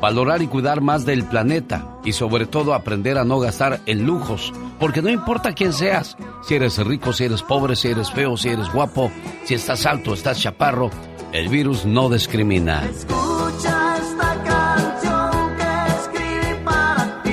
valorar 0.00 0.42
y 0.42 0.46
cuidar 0.46 0.80
más 0.80 1.04
del 1.04 1.24
planeta 1.24 1.98
y 2.04 2.12
sobre 2.12 2.46
todo 2.46 2.74
aprender 2.74 3.18
a 3.18 3.24
no 3.24 3.38
gastar 3.38 3.80
en 3.86 4.06
lujos, 4.06 4.52
porque 4.78 5.02
no 5.02 5.10
importa 5.10 5.52
quién 5.52 5.72
seas, 5.72 6.16
si 6.42 6.54
eres 6.54 6.78
rico, 6.78 7.12
si 7.12 7.24
eres 7.24 7.42
pobre, 7.42 7.76
si 7.76 7.88
eres 7.88 8.10
feo, 8.10 8.36
si 8.36 8.48
eres 8.48 8.72
guapo, 8.72 9.10
si 9.44 9.54
estás 9.54 9.86
alto, 9.86 10.14
estás 10.14 10.40
chaparro, 10.40 10.90
el 11.32 11.48
virus 11.48 11.84
no 11.84 12.08
discrimina. 12.08 12.84
Escucha 12.84 13.96
esta 13.98 14.42
canción 14.44 15.56
que 15.56 15.92
escribí 15.98 16.64
para 16.64 17.22
ti, 17.22 17.30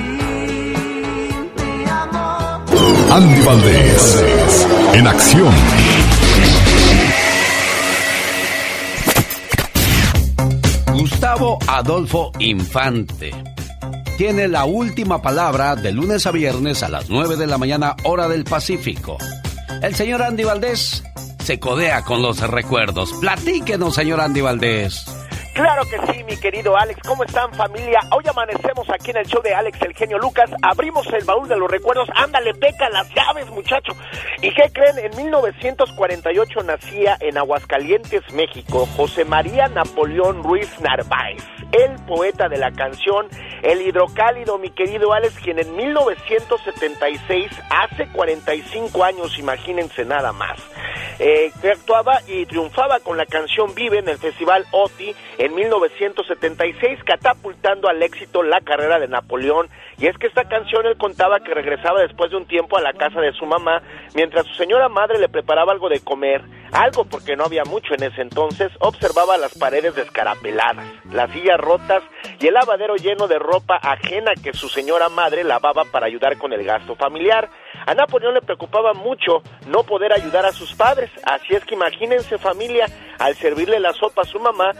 mi 1.56 1.84
Andy 3.10 3.42
Valdés, 3.42 4.66
en 4.94 5.06
acción. 5.06 5.97
Gustavo 11.18 11.58
Adolfo 11.66 12.30
Infante 12.38 13.32
tiene 14.16 14.46
la 14.46 14.66
última 14.66 15.20
palabra 15.20 15.74
de 15.74 15.90
lunes 15.90 16.24
a 16.26 16.30
viernes 16.30 16.84
a 16.84 16.88
las 16.88 17.10
9 17.10 17.34
de 17.34 17.48
la 17.48 17.58
mañana 17.58 17.96
hora 18.04 18.28
del 18.28 18.44
Pacífico. 18.44 19.18
El 19.82 19.96
señor 19.96 20.22
Andy 20.22 20.44
Valdés 20.44 21.02
se 21.42 21.58
codea 21.58 22.04
con 22.04 22.22
los 22.22 22.38
recuerdos. 22.48 23.12
Platíquenos, 23.20 23.96
señor 23.96 24.20
Andy 24.20 24.42
Valdés. 24.42 25.06
Claro 25.58 25.82
que 25.90 25.98
sí, 26.06 26.22
mi 26.22 26.36
querido 26.36 26.76
Alex. 26.76 27.00
¿Cómo 27.04 27.24
están, 27.24 27.52
familia? 27.52 27.98
Hoy 28.12 28.22
amanecemos 28.30 28.88
aquí 28.90 29.10
en 29.10 29.16
el 29.16 29.26
show 29.26 29.42
de 29.42 29.56
Alex, 29.56 29.82
el 29.82 29.92
genio 29.92 30.16
Lucas. 30.16 30.48
Abrimos 30.62 31.04
el 31.12 31.24
baúl 31.24 31.48
de 31.48 31.56
los 31.56 31.68
recuerdos. 31.68 32.08
Ándale, 32.14 32.54
peca 32.54 32.88
las 32.90 33.12
llaves, 33.12 33.50
muchacho. 33.50 33.92
¿Y 34.40 34.54
qué 34.54 34.70
creen? 34.72 34.98
En 35.00 35.16
1948 35.16 36.62
nacía 36.62 37.16
en 37.18 37.38
Aguascalientes, 37.38 38.22
México, 38.32 38.86
José 38.96 39.24
María 39.24 39.66
Napoleón 39.66 40.44
Ruiz 40.44 40.70
Narváez, 40.80 41.42
el 41.72 41.96
poeta 42.06 42.48
de 42.48 42.58
la 42.58 42.70
canción 42.70 43.26
El 43.64 43.82
Hidrocálido, 43.82 44.58
mi 44.58 44.70
querido 44.70 45.12
Alex, 45.12 45.40
quien 45.42 45.58
en 45.58 45.74
1976, 45.74 47.50
hace 47.68 48.06
45 48.12 49.02
años, 49.02 49.36
imagínense 49.40 50.04
nada 50.04 50.32
más, 50.32 50.60
eh, 51.18 51.50
actuaba 51.72 52.20
y 52.28 52.46
triunfaba 52.46 53.00
con 53.00 53.16
la 53.16 53.26
canción 53.26 53.74
Vive 53.74 53.98
en 53.98 54.08
el 54.08 54.18
Festival 54.18 54.64
OTI 54.70 55.16
en 55.48 55.54
1976, 55.54 57.00
catapultando 57.04 57.88
al 57.88 58.02
éxito 58.02 58.42
la 58.42 58.60
carrera 58.60 58.98
de 58.98 59.08
Napoleón. 59.08 59.68
Y 59.98 60.06
es 60.06 60.16
que 60.18 60.26
esta 60.26 60.44
canción 60.44 60.86
él 60.86 60.96
contaba 60.96 61.40
que 61.40 61.54
regresaba 61.54 62.02
después 62.02 62.30
de 62.30 62.36
un 62.36 62.46
tiempo 62.46 62.76
a 62.76 62.82
la 62.82 62.92
casa 62.92 63.20
de 63.20 63.32
su 63.32 63.46
mamá, 63.46 63.82
mientras 64.14 64.46
su 64.46 64.54
señora 64.54 64.88
madre 64.88 65.18
le 65.18 65.28
preparaba 65.28 65.72
algo 65.72 65.88
de 65.88 66.00
comer, 66.00 66.42
algo 66.72 67.04
porque 67.04 67.36
no 67.36 67.44
había 67.44 67.64
mucho 67.64 67.94
en 67.94 68.04
ese 68.04 68.20
entonces, 68.20 68.70
observaba 68.78 69.36
las 69.38 69.56
paredes 69.56 69.94
descarapeladas, 69.94 70.86
las 71.10 71.30
sillas 71.32 71.58
rotas 71.58 72.02
y 72.38 72.46
el 72.46 72.54
lavadero 72.54 72.96
lleno 72.96 73.26
de 73.26 73.38
ropa 73.38 73.76
ajena 73.76 74.32
que 74.34 74.52
su 74.52 74.68
señora 74.68 75.08
madre 75.08 75.42
lavaba 75.44 75.84
para 75.84 76.06
ayudar 76.06 76.38
con 76.38 76.52
el 76.52 76.64
gasto 76.64 76.94
familiar. 76.94 77.48
A 77.88 77.94
Napoleón 77.94 78.34
le 78.34 78.42
preocupaba 78.42 78.92
mucho 78.92 79.42
no 79.68 79.82
poder 79.82 80.12
ayudar 80.12 80.44
a 80.44 80.52
sus 80.52 80.74
padres, 80.74 81.10
así 81.24 81.54
es 81.54 81.64
que 81.64 81.74
imagínense 81.74 82.36
familia, 82.36 82.84
al 83.18 83.34
servirle 83.34 83.80
la 83.80 83.94
sopa 83.94 84.20
a 84.20 84.24
su 84.26 84.38
mamá, 84.38 84.72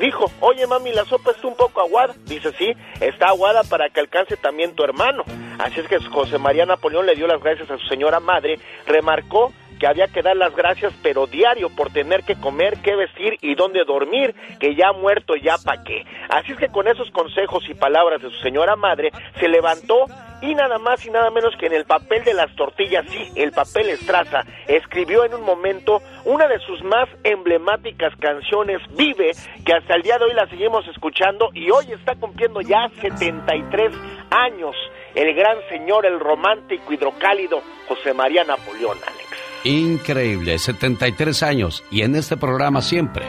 dijo, 0.00 0.28
oye 0.40 0.66
mami, 0.66 0.90
la 0.90 1.04
sopa 1.04 1.30
está 1.30 1.46
un 1.46 1.54
poco 1.54 1.80
aguada. 1.80 2.16
Dice, 2.24 2.50
sí, 2.58 2.74
está 2.98 3.28
aguada 3.28 3.62
para 3.62 3.90
que 3.90 4.00
alcance 4.00 4.36
también 4.36 4.74
tu 4.74 4.82
hermano. 4.82 5.22
Así 5.60 5.78
es 5.78 5.86
que 5.86 6.00
José 6.00 6.38
María 6.38 6.66
Napoleón 6.66 7.06
le 7.06 7.14
dio 7.14 7.28
las 7.28 7.40
gracias 7.40 7.70
a 7.70 7.78
su 7.78 7.86
señora 7.86 8.18
madre, 8.18 8.58
remarcó 8.88 9.52
que 9.78 9.86
había 9.86 10.08
que 10.08 10.22
dar 10.22 10.36
las 10.36 10.52
gracias, 10.56 10.92
pero 11.00 11.28
diario, 11.28 11.70
por 11.70 11.92
tener 11.92 12.24
que 12.24 12.34
comer, 12.40 12.78
qué 12.82 12.96
vestir 12.96 13.38
y 13.40 13.54
dónde 13.54 13.84
dormir, 13.84 14.34
que 14.58 14.74
ya 14.74 14.90
muerto, 14.90 15.36
ya 15.36 15.58
pa' 15.64 15.84
qué. 15.84 16.04
Así 16.28 16.50
es 16.50 16.58
que 16.58 16.68
con 16.68 16.88
esos 16.88 17.08
consejos 17.12 17.68
y 17.68 17.74
palabras 17.74 18.20
de 18.20 18.30
su 18.30 18.36
señora 18.40 18.74
madre, 18.74 19.12
se 19.38 19.46
levantó 19.46 20.06
y 20.40 20.54
nada 20.54 20.78
más 20.78 21.04
y 21.04 21.10
nada 21.10 21.30
menos 21.30 21.54
que 21.58 21.66
en 21.66 21.72
el 21.72 21.84
papel 21.84 22.24
de 22.24 22.34
las 22.34 22.54
tortillas, 22.54 23.04
sí, 23.08 23.30
el 23.34 23.52
papel 23.52 23.90
estraza, 23.90 24.44
escribió 24.66 25.24
en 25.24 25.34
un 25.34 25.42
momento 25.42 26.00
una 26.24 26.46
de 26.46 26.58
sus 26.60 26.82
más 26.84 27.08
emblemáticas 27.24 28.14
canciones, 28.20 28.80
Vive, 28.96 29.32
que 29.64 29.72
hasta 29.72 29.94
el 29.94 30.02
día 30.02 30.18
de 30.18 30.26
hoy 30.26 30.34
la 30.34 30.48
seguimos 30.48 30.86
escuchando 30.88 31.50
y 31.54 31.70
hoy 31.70 31.92
está 31.92 32.14
cumpliendo 32.14 32.60
ya 32.60 32.88
73 33.00 33.92
años 34.30 34.76
el 35.14 35.34
gran 35.34 35.56
señor, 35.68 36.06
el 36.06 36.20
romántico 36.20 36.92
hidrocálido 36.92 37.60
José 37.88 38.12
María 38.12 38.44
Napoleón, 38.44 38.98
Alex. 39.04 39.28
Increíble, 39.64 40.58
73 40.58 41.42
años 41.42 41.84
y 41.90 42.02
en 42.02 42.14
este 42.14 42.36
programa 42.36 42.82
siempre, 42.82 43.24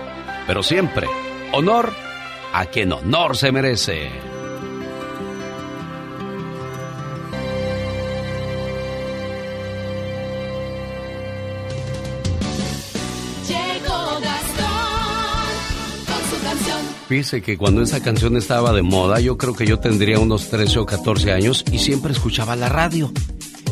pero 0.45 0.61
siempre, 0.61 1.07
honor 1.53 1.91
a 2.53 2.65
quien 2.65 2.93
honor 2.93 3.35
se 3.35 3.51
merece. 3.51 4.28
Fíjese 17.09 17.41
que 17.41 17.57
cuando 17.57 17.81
esa 17.81 18.03
canción 18.03 18.37
estaba 18.37 18.71
de 18.71 18.83
moda, 18.83 19.19
yo 19.19 19.35
creo 19.35 19.55
que 19.55 19.65
yo 19.65 19.79
tendría 19.79 20.19
unos 20.19 20.49
13 20.49 20.77
o 20.77 20.85
14 20.85 21.31
años 21.31 21.65
y 21.71 21.79
siempre 21.79 22.11
escuchaba 22.11 22.55
la 22.55 22.69
radio. 22.69 23.11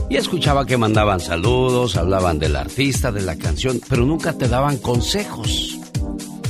Y 0.10 0.15
escuchaba 0.15 0.65
que 0.65 0.76
mandaban 0.76 1.19
saludos, 1.19 1.97
hablaban 1.97 2.39
del 2.39 2.56
artista, 2.56 3.12
de 3.12 3.21
la 3.21 3.36
canción, 3.36 3.80
pero 3.88 4.08
nunca 4.08 4.34
te 4.34 4.47
daban 4.47 4.78
consejos. 4.78 5.78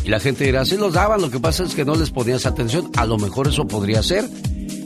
Y 0.06 0.08
la 0.08 0.22
gente 0.22 0.46
dirá, 0.46 0.64
sí 0.64 0.78
los 0.78 0.94
daban, 0.94 1.20
lo 1.20 1.30
que 1.30 1.42
pasa 1.42 1.66
es 1.66 1.76
que 1.76 1.84
no 1.84 1.94
les 1.94 2.10
ponías 2.10 2.46
atención, 2.46 2.90
a 2.96 3.06
lo 3.06 3.18
mejor 3.18 3.50
eso 3.50 3.68
podría 3.68 4.02
ser. 4.02 4.24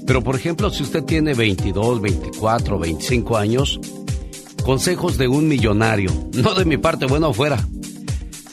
Pero 0.07 0.23
por 0.23 0.35
ejemplo, 0.35 0.71
si 0.71 0.81
usted 0.81 1.03
tiene 1.03 1.35
22, 1.35 2.01
24, 2.01 2.79
25 2.79 3.37
años, 3.37 3.79
consejos 4.65 5.19
de 5.19 5.27
un 5.27 5.47
millonario, 5.47 6.11
no 6.33 6.55
de 6.55 6.65
mi 6.65 6.77
parte, 6.77 7.05
bueno, 7.05 7.27
afuera, 7.27 7.63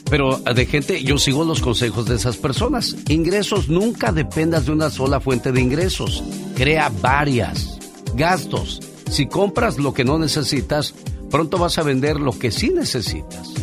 pero 0.09 0.37
de 0.39 0.65
gente, 0.65 1.03
yo 1.03 1.17
sigo 1.17 1.43
los 1.43 1.61
consejos 1.61 2.05
de 2.05 2.15
esas 2.15 2.37
personas. 2.37 2.95
Ingresos, 3.07 3.69
nunca 3.69 4.11
dependas 4.11 4.65
de 4.65 4.71
una 4.71 4.89
sola 4.89 5.19
fuente 5.19 5.51
de 5.51 5.61
ingresos. 5.61 6.23
Crea 6.55 6.91
varias. 7.01 7.77
Gastos. 8.15 8.81
Si 9.09 9.27
compras 9.27 9.77
lo 9.77 9.93
que 9.93 10.03
no 10.03 10.17
necesitas, 10.17 10.95
pronto 11.29 11.57
vas 11.57 11.77
a 11.77 11.83
vender 11.83 12.19
lo 12.19 12.37
que 12.37 12.51
sí 12.51 12.69
necesitas. 12.69 13.53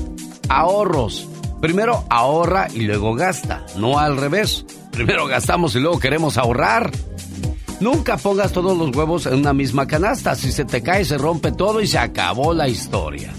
Ahorros. 0.48 1.28
Primero 1.61 2.04
ahorra 2.11 2.68
y 2.72 2.80
luego 2.82 3.14
gasta, 3.14 3.64
no 3.76 3.98
al 3.98 4.16
revés. 4.16 4.64
Primero 4.92 5.26
gastamos 5.26 5.74
y 5.74 5.80
luego 5.80 5.98
queremos 5.98 6.38
ahorrar. 6.38 6.92
Nunca 7.80 8.16
pongas 8.16 8.52
todos 8.52 8.76
los 8.76 8.94
huevos 8.94 9.26
en 9.26 9.35
una 9.35 9.52
misma 9.52 9.87
canasta. 9.87 10.35
Si 10.35 10.52
se 10.52 10.64
te 10.64 10.82
cae, 10.82 11.04
se 11.04 11.18
rompe 11.18 11.52
todo 11.52 11.80
y 11.80 11.87
se 11.87 11.98
acabó 11.98 12.54
la 12.54 12.68
historia. 12.68 13.35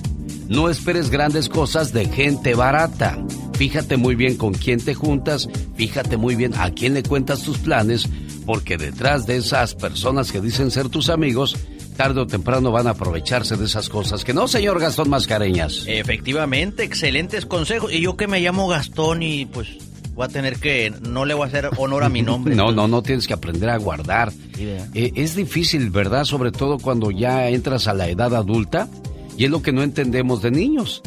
No 0.49 0.69
esperes 0.69 1.09
grandes 1.09 1.49
cosas 1.49 1.91
de 1.91 2.05
gente 2.05 2.55
barata. 2.55 3.17
Fíjate 3.53 3.97
muy 3.97 4.15
bien 4.15 4.37
con 4.37 4.53
quién 4.53 4.79
te 4.79 4.93
juntas, 4.93 5.49
fíjate 5.75 6.15
muy 6.15 6.35
bien 6.35 6.53
a 6.55 6.71
quién 6.71 6.93
le 6.93 7.03
cuentas 7.03 7.41
tus 7.41 7.57
planes, 7.57 8.07
porque 8.45 8.77
detrás 8.77 9.25
de 9.25 9.37
esas 9.37 9.75
personas 9.75 10.31
que 10.31 10.39
dicen 10.39 10.71
ser 10.71 10.89
tus 10.89 11.09
amigos, 11.09 11.57
tarde 11.97 12.21
o 12.21 12.27
temprano 12.27 12.71
van 12.71 12.87
a 12.87 12.91
aprovecharse 12.91 13.57
de 13.57 13.65
esas 13.65 13.89
cosas. 13.89 14.23
Que 14.23 14.33
no, 14.33 14.47
señor 14.47 14.79
Gastón 14.79 15.09
Mascareñas. 15.09 15.83
Efectivamente, 15.87 16.83
excelentes 16.83 17.45
consejos. 17.45 17.91
Y 17.91 17.99
yo 17.99 18.15
que 18.15 18.27
me 18.27 18.39
llamo 18.39 18.67
Gastón 18.67 19.23
y 19.23 19.47
pues 19.47 19.67
voy 20.13 20.25
a 20.25 20.29
tener 20.29 20.59
que, 20.59 20.93
no 21.01 21.25
le 21.25 21.33
voy 21.33 21.43
a 21.43 21.47
hacer 21.47 21.69
honor 21.77 22.03
a 22.03 22.09
mi 22.09 22.21
nombre. 22.21 22.55
no, 22.55 22.71
no, 22.71 22.87
no 22.87 23.01
tienes 23.01 23.27
que 23.27 23.33
aprender 23.33 23.69
a 23.69 23.77
guardar. 23.77 24.31
Eh, 24.57 25.11
es 25.15 25.35
difícil, 25.35 25.89
¿verdad? 25.89 26.23
Sobre 26.23 26.51
todo 26.51 26.77
cuando 26.77 27.11
ya 27.11 27.49
entras 27.49 27.87
a 27.87 27.93
la 27.93 28.07
edad 28.07 28.33
adulta 28.33 28.87
y 29.37 29.45
es 29.45 29.51
lo 29.51 29.61
que 29.61 29.71
no 29.71 29.83
entendemos 29.83 30.41
de 30.41 30.51
niños. 30.51 31.01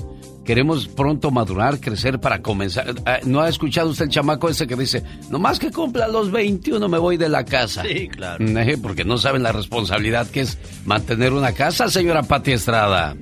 Queremos 0.45 0.89
pronto 0.89 1.31
madurar, 1.31 1.81
crecer 1.81 2.19
para 2.19 2.41
comenzar. 2.41 2.95
Ah, 3.05 3.19
¿No 3.25 3.41
ha 3.41 3.49
escuchado 3.49 3.91
usted 3.91 4.07
el 4.07 4.11
chamaco 4.11 4.49
ese 4.49 4.67
que 4.67 4.75
dice, 4.75 5.03
nomás 5.29 5.59
que 5.59 5.71
cumpla 5.71 6.09
los 6.09 6.33
21 6.33 6.89
me 6.89 6.99
voy 6.99 7.17
de 7.17 7.29
la 7.29 7.45
casa? 7.45 7.83
Sí, 7.83 8.09
claro. 8.09 8.45
Eh, 8.45 8.79
porque 8.81 9.05
no 9.05 9.19
saben 9.19 9.43
la 9.43 9.53
responsabilidad 9.53 10.29
que 10.29 10.41
es 10.41 10.59
mantener 10.87 11.33
una 11.35 11.53
casa, 11.53 11.89
señora 11.91 12.23
Pati 12.23 12.53
Estrada. 12.53 13.17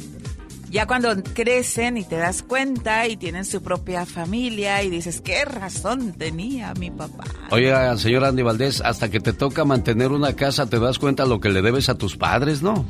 Ya 0.70 0.86
cuando 0.86 1.10
crecen 1.34 1.96
y 1.96 2.04
te 2.04 2.16
das 2.16 2.42
cuenta 2.42 3.06
y 3.08 3.16
tienen 3.16 3.46
su 3.46 3.62
propia 3.62 4.04
familia 4.04 4.82
y 4.82 4.90
dices, 4.90 5.22
¿qué 5.22 5.46
razón 5.46 6.12
tenía 6.12 6.74
mi 6.74 6.90
papá? 6.90 7.24
Oiga, 7.50 7.96
señora 7.96 8.28
Andy 8.28 8.42
Valdés, 8.42 8.82
hasta 8.82 9.10
que 9.10 9.18
te 9.18 9.32
toca 9.32 9.64
mantener 9.64 10.12
una 10.12 10.36
casa 10.36 10.66
te 10.66 10.78
das 10.78 10.98
cuenta 10.98 11.24
lo 11.24 11.40
que 11.40 11.48
le 11.48 11.62
debes 11.62 11.88
a 11.88 11.96
tus 11.96 12.18
padres, 12.18 12.62
¿no? 12.62 12.84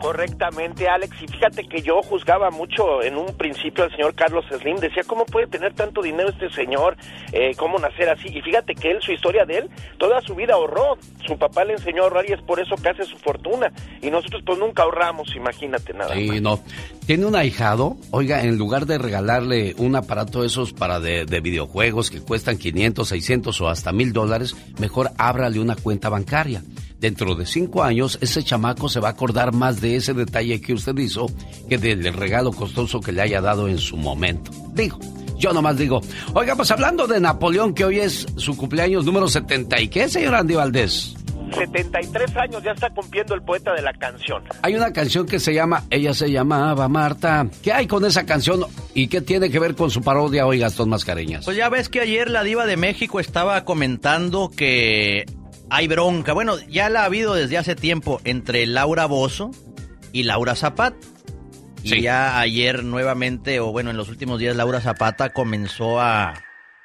Correctamente, 0.00 0.88
Alex. 0.88 1.14
Y 1.20 1.26
fíjate 1.26 1.64
que 1.68 1.82
yo 1.82 2.00
juzgaba 2.02 2.50
mucho 2.50 3.02
en 3.02 3.16
un 3.16 3.36
principio 3.36 3.84
al 3.84 3.90
señor 3.90 4.14
Carlos 4.14 4.44
Slim. 4.48 4.76
Decía, 4.76 5.02
¿cómo 5.06 5.26
puede 5.26 5.46
tener 5.46 5.74
tanto 5.74 6.00
dinero 6.00 6.30
este 6.30 6.48
señor? 6.50 6.96
Eh, 7.32 7.54
¿Cómo 7.56 7.78
nacer 7.78 8.08
así? 8.08 8.28
Y 8.28 8.40
fíjate 8.40 8.74
que 8.74 8.92
él, 8.92 9.02
su 9.02 9.12
historia 9.12 9.44
de 9.44 9.58
él, 9.58 9.70
toda 9.98 10.22
su 10.22 10.34
vida 10.34 10.54
ahorró. 10.54 10.96
Su 11.26 11.36
papá 11.36 11.64
le 11.64 11.74
enseñó 11.74 12.02
a 12.02 12.04
ahorrar 12.04 12.24
y 12.28 12.32
es 12.32 12.40
por 12.42 12.60
eso 12.60 12.76
que 12.76 12.88
hace 12.88 13.04
su 13.04 13.18
fortuna. 13.18 13.70
Y 14.00 14.10
nosotros 14.10 14.42
pues 14.46 14.58
nunca 14.58 14.84
ahorramos, 14.84 15.36
imagínate 15.36 15.92
nada. 15.92 16.14
Sí, 16.14 16.40
no. 16.40 16.60
Tiene 17.06 17.26
un 17.26 17.36
ahijado. 17.36 17.96
Oiga, 18.10 18.42
en 18.42 18.56
lugar 18.56 18.86
de 18.86 18.96
regalarle 18.96 19.74
un 19.76 19.96
aparato 19.96 20.40
de 20.40 20.46
esos 20.46 20.72
para 20.72 20.98
de, 20.98 21.26
de 21.26 21.40
videojuegos 21.40 22.10
que 22.10 22.22
cuestan 22.22 22.56
500, 22.56 23.06
600 23.06 23.60
o 23.60 23.68
hasta 23.68 23.92
mil 23.92 24.14
dólares, 24.14 24.56
mejor 24.78 25.10
ábrale 25.18 25.60
una 25.60 25.76
cuenta 25.76 26.08
bancaria 26.08 26.62
dentro 27.00 27.34
de 27.34 27.46
cinco 27.46 27.82
años 27.82 28.18
ese 28.20 28.44
chamaco 28.44 28.88
se 28.88 29.00
va 29.00 29.08
a 29.08 29.12
acordar 29.12 29.52
más 29.52 29.80
de 29.80 29.96
ese 29.96 30.14
detalle 30.14 30.60
que 30.60 30.74
usted 30.74 30.96
hizo 30.98 31.26
que 31.68 31.78
del 31.78 32.12
regalo 32.12 32.52
costoso 32.52 33.00
que 33.00 33.12
le 33.12 33.22
haya 33.22 33.40
dado 33.40 33.68
en 33.68 33.78
su 33.78 33.96
momento. 33.96 34.50
Digo, 34.74 34.98
yo 35.38 35.52
nomás 35.52 35.78
digo, 35.78 36.02
oiga, 36.34 36.54
pues 36.54 36.70
hablando 36.70 37.06
de 37.06 37.18
Napoleón, 37.18 37.72
que 37.72 37.84
hoy 37.84 37.98
es 37.98 38.26
su 38.36 38.56
cumpleaños 38.56 39.06
número 39.06 39.26
70, 39.26 39.80
¿y 39.80 39.88
qué, 39.88 40.08
señor 40.08 40.34
Andy 40.34 40.54
Valdés? 40.54 41.14
73 41.54 42.36
años 42.36 42.62
ya 42.62 42.72
está 42.72 42.90
cumpliendo 42.90 43.34
el 43.34 43.42
poeta 43.42 43.72
de 43.72 43.82
la 43.82 43.92
canción. 43.92 44.42
Hay 44.62 44.74
una 44.76 44.92
canción 44.92 45.26
que 45.26 45.40
se 45.40 45.52
llama 45.52 45.84
Ella 45.90 46.14
se 46.14 46.30
llamaba 46.30 46.88
Marta. 46.88 47.46
¿Qué 47.62 47.72
hay 47.72 47.86
con 47.86 48.04
esa 48.04 48.24
canción 48.24 48.64
y 48.94 49.08
qué 49.08 49.20
tiene 49.20 49.50
que 49.50 49.58
ver 49.58 49.74
con 49.74 49.90
su 49.90 50.02
parodia 50.02 50.46
hoy, 50.46 50.58
Gastón 50.58 50.90
Mascareñas? 50.90 51.44
Pues 51.44 51.56
ya 51.56 51.68
ves 51.68 51.88
que 51.88 52.00
ayer 52.00 52.30
la 52.30 52.44
diva 52.44 52.66
de 52.66 52.76
México 52.76 53.18
estaba 53.18 53.64
comentando 53.64 54.50
que 54.54 55.24
hay 55.70 55.88
bronca. 55.88 56.32
Bueno, 56.32 56.58
ya 56.68 56.90
la 56.90 57.02
ha 57.02 57.04
habido 57.06 57.34
desde 57.34 57.56
hace 57.56 57.76
tiempo 57.76 58.20
entre 58.24 58.66
Laura 58.66 59.06
Bozo 59.06 59.50
y 60.12 60.24
Laura 60.24 60.54
Zapata. 60.54 60.96
Y 61.82 62.02
ya 62.02 62.38
ayer 62.38 62.84
nuevamente, 62.84 63.58
o 63.60 63.72
bueno, 63.72 63.90
en 63.90 63.96
los 63.96 64.10
últimos 64.10 64.38
días, 64.38 64.54
Laura 64.54 64.82
Zapata 64.82 65.30
comenzó 65.30 65.98
a, 65.98 66.34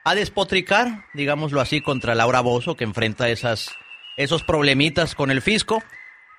a 0.06 0.15
despotricar, 0.15 1.04
digámoslo 1.13 1.60
así, 1.60 1.82
contra 1.82 2.15
Laura 2.15 2.39
Bozo, 2.39 2.78
que 2.78 2.86
enfrenta 2.86 3.28
esas, 3.28 3.71
esos 4.15 4.43
problemitas 4.43 5.13
con 5.13 5.32
el 5.32 5.41
fisco. 5.41 5.84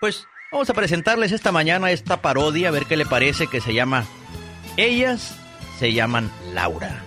Pues 0.01 0.27
vamos 0.51 0.71
a 0.71 0.75
presentarles 0.75 1.33
esta 1.33 1.53
mañana 1.53 1.91
esta 1.91 2.23
parodia, 2.23 2.69
a 2.69 2.73
ver 2.73 2.87
qué 2.87 2.97
le 2.97 3.05
parece, 3.05 3.47
que 3.47 3.61
se 3.61 3.75
llama 3.75 4.07
Ellas 4.79 5.39
se 5.79 5.93
llaman 5.93 6.31
Laura. 6.55 7.06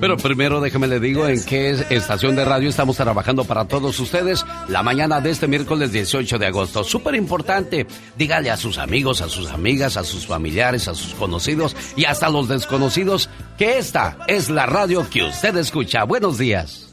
Pero 0.00 0.16
primero 0.16 0.60
déjeme 0.60 0.86
le 0.86 0.98
digo 0.98 1.26
en 1.28 1.44
qué 1.44 1.70
estación 1.90 2.36
de 2.36 2.44
radio 2.44 2.68
estamos 2.68 2.96
trabajando 2.96 3.44
para 3.44 3.66
todos 3.66 3.98
ustedes 4.00 4.44
la 4.68 4.82
mañana 4.82 5.20
de 5.20 5.30
este 5.30 5.46
miércoles 5.46 5.92
18 5.92 6.38
de 6.38 6.46
agosto. 6.46 6.82
Súper 6.84 7.14
importante, 7.14 7.86
dígale 8.16 8.50
a 8.50 8.56
sus 8.56 8.78
amigos, 8.78 9.20
a 9.20 9.28
sus 9.28 9.50
amigas, 9.50 9.96
a 9.96 10.04
sus 10.04 10.26
familiares, 10.26 10.88
a 10.88 10.94
sus 10.94 11.14
conocidos 11.14 11.76
y 11.96 12.06
hasta 12.06 12.28
los 12.28 12.48
desconocidos 12.48 13.28
que 13.58 13.78
esta 13.78 14.18
es 14.26 14.50
la 14.50 14.66
radio 14.66 15.08
que 15.08 15.22
usted 15.24 15.56
escucha. 15.56 16.04
Buenos 16.04 16.38
días. 16.38 16.89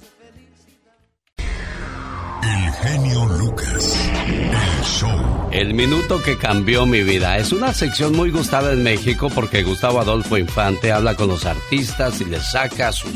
El 2.48 2.72
genio 2.74 3.26
Lucas. 3.26 4.10
El 4.26 4.86
show. 4.86 5.50
El 5.52 5.74
minuto 5.74 6.22
que 6.24 6.38
cambió 6.38 6.86
mi 6.86 7.04
vida. 7.04 7.38
Es 7.38 7.52
una 7.52 7.74
sección 7.74 8.16
muy 8.16 8.32
gustada 8.32 8.72
en 8.72 8.84
México 8.84 9.30
porque 9.34 9.64
Gustavo 9.64 10.00
Adolfo 10.00 10.38
Infante 10.38 10.92
habla 10.92 11.16
con 11.16 11.28
los 11.28 11.46
artistas 11.46 12.22
y 12.22 12.26
les 12.26 12.52
saca 12.52 12.92
sus 12.92 13.12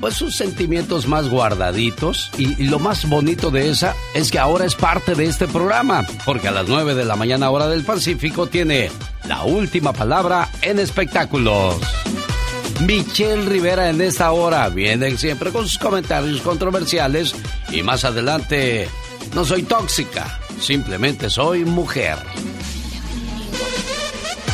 pues 0.00 0.14
sus 0.16 0.36
sentimientos 0.36 1.06
más 1.06 1.30
guardaditos 1.30 2.30
y, 2.36 2.60
y, 2.62 2.66
lo 2.66 2.78
más 2.78 3.08
bonito 3.08 3.50
de 3.50 3.70
esa 3.70 3.94
es 4.14 4.30
que 4.30 4.38
ahora 4.38 4.66
es 4.66 4.74
parte 4.74 5.14
de 5.14 5.24
este 5.24 5.48
programa, 5.48 6.04
porque 6.26 6.48
a 6.48 6.50
las 6.50 6.68
9 6.68 6.94
de 6.94 7.06
la 7.06 7.16
mañana 7.16 7.48
hora 7.48 7.68
del 7.68 7.84
Pacífico 7.84 8.46
tiene 8.46 8.90
la 9.26 9.44
última 9.44 9.94
palabra 9.94 10.50
en 10.60 10.78
espectáculos. 10.78 11.76
Michelle 12.80 13.44
Rivera 13.46 13.90
en 13.90 14.00
esta 14.00 14.32
hora. 14.32 14.68
Vienen 14.68 15.18
siempre 15.18 15.50
con 15.50 15.68
sus 15.68 15.78
comentarios 15.78 16.40
controversiales 16.42 17.34
y 17.70 17.82
más 17.82 18.04
adelante 18.04 18.88
no 19.34 19.44
soy 19.44 19.62
tóxica, 19.62 20.38
simplemente 20.60 21.30
soy 21.30 21.64
mujer. 21.64 22.16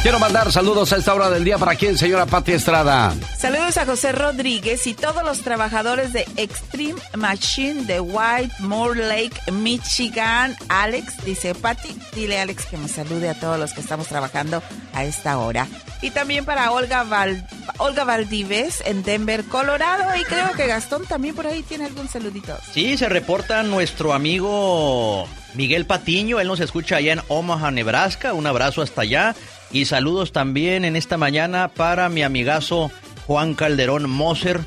Quiero 0.02 0.18
mandar 0.18 0.50
saludos 0.50 0.94
a 0.94 0.96
esta 0.96 1.12
hora 1.12 1.28
del 1.28 1.44
día 1.44 1.58
para 1.58 1.74
quién, 1.74 1.98
señora 1.98 2.24
Pati 2.24 2.52
Estrada. 2.52 3.14
Saludos 3.38 3.76
a 3.76 3.84
José 3.84 4.12
Rodríguez 4.12 4.86
y 4.86 4.94
todos 4.94 5.22
los 5.22 5.42
trabajadores 5.42 6.14
de 6.14 6.26
Extreme 6.36 6.98
Machine 7.18 7.84
de 7.84 8.00
Whitemore 8.00 8.98
Lake, 8.98 9.52
Michigan. 9.52 10.56
Alex 10.70 11.22
dice, 11.26 11.54
Pati, 11.54 11.94
dile 12.14 12.38
a 12.38 12.42
Alex 12.42 12.64
que 12.64 12.78
me 12.78 12.88
salude 12.88 13.28
a 13.28 13.34
todos 13.34 13.58
los 13.58 13.74
que 13.74 13.82
estamos 13.82 14.06
trabajando 14.06 14.62
a 14.94 15.04
esta 15.04 15.36
hora. 15.36 15.68
Y 16.00 16.10
también 16.12 16.46
para 16.46 16.72
Olga, 16.72 17.02
Val, 17.02 17.46
Olga 17.76 18.04
Valdives 18.04 18.82
en 18.86 19.02
Denver, 19.02 19.44
Colorado. 19.44 20.16
Y 20.18 20.24
creo 20.24 20.52
que 20.52 20.66
Gastón 20.66 21.04
también 21.04 21.34
por 21.34 21.46
ahí 21.46 21.62
tiene 21.62 21.84
algún 21.84 22.08
saludito. 22.08 22.56
Sí, 22.72 22.96
se 22.96 23.10
reporta 23.10 23.62
nuestro 23.64 24.14
amigo 24.14 25.28
Miguel 25.52 25.84
Patiño. 25.84 26.40
Él 26.40 26.48
nos 26.48 26.60
escucha 26.60 26.96
allá 26.96 27.12
en 27.12 27.20
Omaha, 27.28 27.70
Nebraska. 27.70 28.32
Un 28.32 28.46
abrazo 28.46 28.80
hasta 28.80 29.02
allá. 29.02 29.36
Y 29.72 29.84
saludos 29.84 30.32
también 30.32 30.84
en 30.84 30.96
esta 30.96 31.16
mañana 31.16 31.68
para 31.68 32.08
mi 32.08 32.22
amigazo 32.22 32.90
Juan 33.26 33.54
Calderón 33.54 34.10
Moser, 34.10 34.60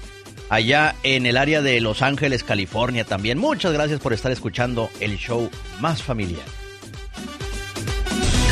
allá 0.49 0.95
en 1.03 1.25
el 1.25 1.35
área 1.35 1.61
de 1.61 1.81
Los 1.81 2.01
Ángeles, 2.01 2.43
California 2.43 3.03
también. 3.03 3.37
Muchas 3.37 3.73
gracias 3.73 3.99
por 3.99 4.13
estar 4.13 4.31
escuchando 4.31 4.89
el 5.01 5.17
show 5.17 5.49
más 5.81 6.01
familiar. 6.01 6.45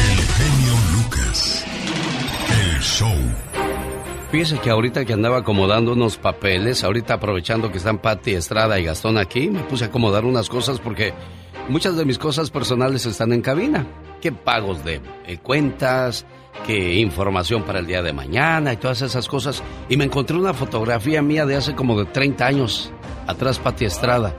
El 0.10 0.18
genio 0.18 0.74
Lucas. 0.94 1.66
El 2.50 2.82
show. 2.82 3.16
Fíjese 4.32 4.60
que 4.60 4.70
ahorita 4.70 5.06
que 5.06 5.14
andaba 5.14 5.40
acomodando 5.40 5.94
unos 5.94 6.18
papeles, 6.18 6.84
ahorita 6.84 7.14
aprovechando 7.14 7.72
que 7.72 7.78
están 7.78 8.00
Patti 8.00 8.32
Estrada 8.32 8.78
y 8.80 8.84
Gastón 8.84 9.18
aquí, 9.18 9.50
me 9.50 9.62
puse 9.62 9.86
a 9.86 9.88
acomodar 9.88 10.26
unas 10.26 10.50
cosas 10.50 10.80
porque 10.80 11.14
muchas 11.70 11.96
de 11.96 12.04
mis 12.04 12.18
cosas 12.18 12.50
personales 12.50 13.06
están 13.06 13.32
en 13.32 13.42
cabina. 13.42 13.88
¿Qué 14.22 14.34
pagos 14.34 14.84
de 14.84 15.02
eh, 15.28 15.38
cuentas? 15.38 16.26
¿Qué 16.66 16.96
información 16.96 17.64
para 17.64 17.80
el 17.80 17.88
día 17.88 18.02
de 18.02 18.14
mañana? 18.14 18.74
Y 18.74 18.78
todas 18.78 19.02
esas 19.02 19.28
cosas. 19.28 19.64
Y 19.90 19.98
me 19.98 20.06
encontré 20.06 20.38
una 20.38 20.54
fotografía 20.54 21.22
mía 21.22 21.46
de 21.46 21.56
hace 21.56 21.76
como 21.76 21.98
de 21.98 22.06
30 22.06 22.46
años. 22.46 22.92
Atrás, 23.28 23.60
Pati 23.60 23.86
Estrada. 23.86 24.36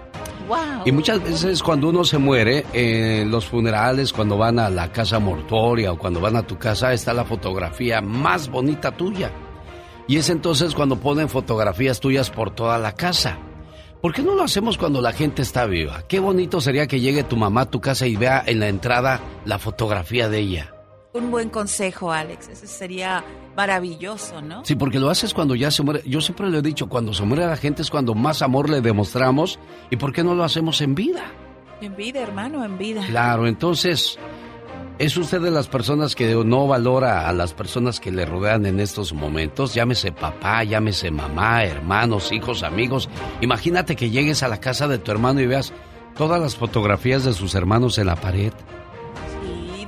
Wow. 0.48 0.82
Y 0.84 0.92
muchas 0.92 1.22
veces 1.22 1.62
cuando 1.62 1.88
uno 1.88 2.04
se 2.04 2.18
muere, 2.18 2.64
en 2.72 3.30
los 3.30 3.46
funerales, 3.46 4.12
cuando 4.12 4.36
van 4.36 4.58
a 4.58 4.70
la 4.70 4.92
casa 4.92 5.18
mortuoria 5.18 5.92
o 5.92 5.98
cuando 5.98 6.20
van 6.20 6.36
a 6.36 6.46
tu 6.46 6.58
casa, 6.58 6.92
está 6.92 7.12
la 7.12 7.24
fotografía 7.24 8.00
más 8.00 8.48
bonita 8.48 8.96
tuya. 8.96 9.30
Y 10.06 10.16
es 10.16 10.30
entonces 10.30 10.74
cuando 10.74 10.96
ponen 10.96 11.28
fotografías 11.28 12.00
tuyas 12.00 12.30
por 12.30 12.54
toda 12.54 12.78
la 12.78 12.92
casa. 12.92 13.38
¿Por 14.00 14.12
qué 14.12 14.22
no 14.22 14.34
lo 14.34 14.42
hacemos 14.42 14.76
cuando 14.76 15.00
la 15.00 15.12
gente 15.12 15.42
está 15.42 15.64
viva? 15.66 16.02
Qué 16.08 16.18
bonito 16.18 16.60
sería 16.60 16.88
que 16.88 16.98
llegue 16.98 17.22
tu 17.22 17.36
mamá 17.36 17.62
a 17.62 17.70
tu 17.70 17.80
casa 17.80 18.06
y 18.06 18.16
vea 18.16 18.42
en 18.44 18.58
la 18.58 18.68
entrada 18.68 19.20
la 19.44 19.60
fotografía 19.60 20.28
de 20.28 20.40
ella. 20.40 20.74
Un 21.14 21.30
buen 21.30 21.50
consejo, 21.50 22.10
Alex. 22.10 22.48
Eso 22.48 22.66
sería 22.66 23.22
maravilloso, 23.54 24.40
¿no? 24.40 24.64
Sí, 24.64 24.76
porque 24.76 24.98
lo 24.98 25.10
haces 25.10 25.34
cuando 25.34 25.54
ya 25.54 25.70
se 25.70 25.82
muere. 25.82 26.02
Yo 26.06 26.22
siempre 26.22 26.48
le 26.48 26.58
he 26.58 26.62
dicho, 26.62 26.88
cuando 26.88 27.12
se 27.12 27.22
muere 27.24 27.44
la 27.46 27.56
gente 27.56 27.82
es 27.82 27.90
cuando 27.90 28.14
más 28.14 28.40
amor 28.40 28.70
le 28.70 28.80
demostramos. 28.80 29.58
¿Y 29.90 29.96
por 29.96 30.12
qué 30.12 30.24
no 30.24 30.34
lo 30.34 30.42
hacemos 30.42 30.80
en 30.80 30.94
vida? 30.94 31.24
En 31.82 31.94
vida, 31.96 32.20
hermano, 32.20 32.64
en 32.64 32.78
vida. 32.78 33.04
Claro, 33.06 33.46
entonces, 33.46 34.18
¿es 34.98 35.14
usted 35.18 35.42
de 35.42 35.50
las 35.50 35.68
personas 35.68 36.14
que 36.14 36.34
no 36.34 36.66
valora 36.66 37.28
a 37.28 37.32
las 37.34 37.52
personas 37.52 38.00
que 38.00 38.10
le 38.10 38.24
rodean 38.24 38.64
en 38.64 38.80
estos 38.80 39.12
momentos? 39.12 39.74
Llámese 39.74 40.12
papá, 40.12 40.64
llámese 40.64 41.10
mamá, 41.10 41.64
hermanos, 41.64 42.32
hijos, 42.32 42.62
amigos. 42.62 43.10
Imagínate 43.42 43.96
que 43.96 44.08
llegues 44.08 44.42
a 44.42 44.48
la 44.48 44.60
casa 44.60 44.88
de 44.88 44.96
tu 44.96 45.10
hermano 45.10 45.40
y 45.40 45.46
veas 45.46 45.74
todas 46.16 46.40
las 46.40 46.56
fotografías 46.56 47.24
de 47.24 47.34
sus 47.34 47.54
hermanos 47.54 47.98
en 47.98 48.06
la 48.06 48.16
pared. 48.16 48.52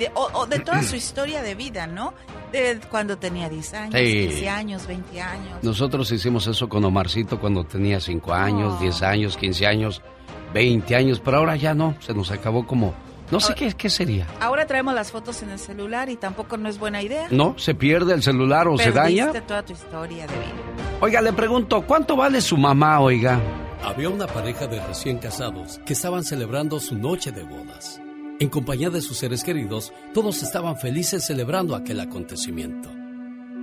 De, 0.05 0.11
o, 0.15 0.29
o, 0.35 0.47
de 0.47 0.59
toda 0.59 0.83
su 0.83 0.97
historia 0.97 1.43
de 1.43 1.55
vida, 1.55 1.87
¿no? 1.87 2.13
De 2.53 2.79
cuando 2.91 3.17
tenía 3.17 3.49
10 3.49 3.75
años, 3.75 3.95
sí. 3.95 4.29
15 4.29 4.49
años, 4.49 4.87
20 4.87 5.21
años. 5.21 5.59
Nosotros 5.63 6.11
hicimos 6.13 6.47
eso 6.47 6.69
con 6.69 6.85
Omarcito 6.85 7.41
cuando 7.41 7.65
tenía 7.65 8.01
5 8.01 8.35
años, 8.35 8.75
oh. 8.77 8.81
10 8.83 9.03
años, 9.03 9.37
15 9.37 9.67
años, 9.67 10.03
20 10.53 10.95
años, 10.95 11.21
pero 11.25 11.39
ahora 11.39 11.57
ya 11.57 11.75
no, 11.75 11.95
se 12.01 12.13
nos 12.15 12.31
acabó 12.31 12.67
como... 12.67 12.95
No 13.31 13.41
sé 13.41 13.55
qué, 13.55 13.73
qué 13.73 13.89
sería. 13.89 14.27
Ahora 14.39 14.67
traemos 14.67 14.95
las 14.95 15.11
fotos 15.11 15.43
en 15.43 15.49
el 15.51 15.59
celular 15.59 16.11
y 16.11 16.17
tampoco 16.17 16.59
no 16.59 16.69
es 16.69 16.79
buena 16.79 17.03
idea. 17.03 17.27
No, 17.31 17.59
se 17.59 17.75
pierde 17.75 18.13
el 18.13 18.23
celular 18.23 18.69
o 18.69 18.77
Perdiste 18.77 18.93
se 18.93 18.99
daña. 18.99 19.33
toda 19.47 19.65
tu 19.65 19.73
historia 19.73 20.27
de 20.27 20.35
vida. 20.35 20.53
Oiga, 21.01 21.23
le 21.23 21.33
pregunto, 21.33 21.83
¿cuánto 21.87 22.17
vale 22.17 22.43
su 22.43 22.59
mamá, 22.59 23.01
oiga? 23.01 23.41
Había 23.83 24.11
una 24.11 24.27
pareja 24.27 24.67
de 24.67 24.79
recién 24.87 25.19
casados 25.19 25.81
que 25.87 25.95
estaban 25.95 26.23
celebrando 26.23 26.79
su 26.81 26.97
noche 26.97 27.33
de 27.33 27.45
bodas. 27.45 28.01
En 28.41 28.49
compañía 28.49 28.91
de 28.91 29.01
sus 29.01 29.19
seres 29.19 29.45
queridos, 29.45 29.93
todos 30.13 30.43
estaban 30.43 30.77
felices 30.77 31.25
celebrando 31.25 31.77
aquel 31.77 32.01
acontecimiento. 32.01 32.91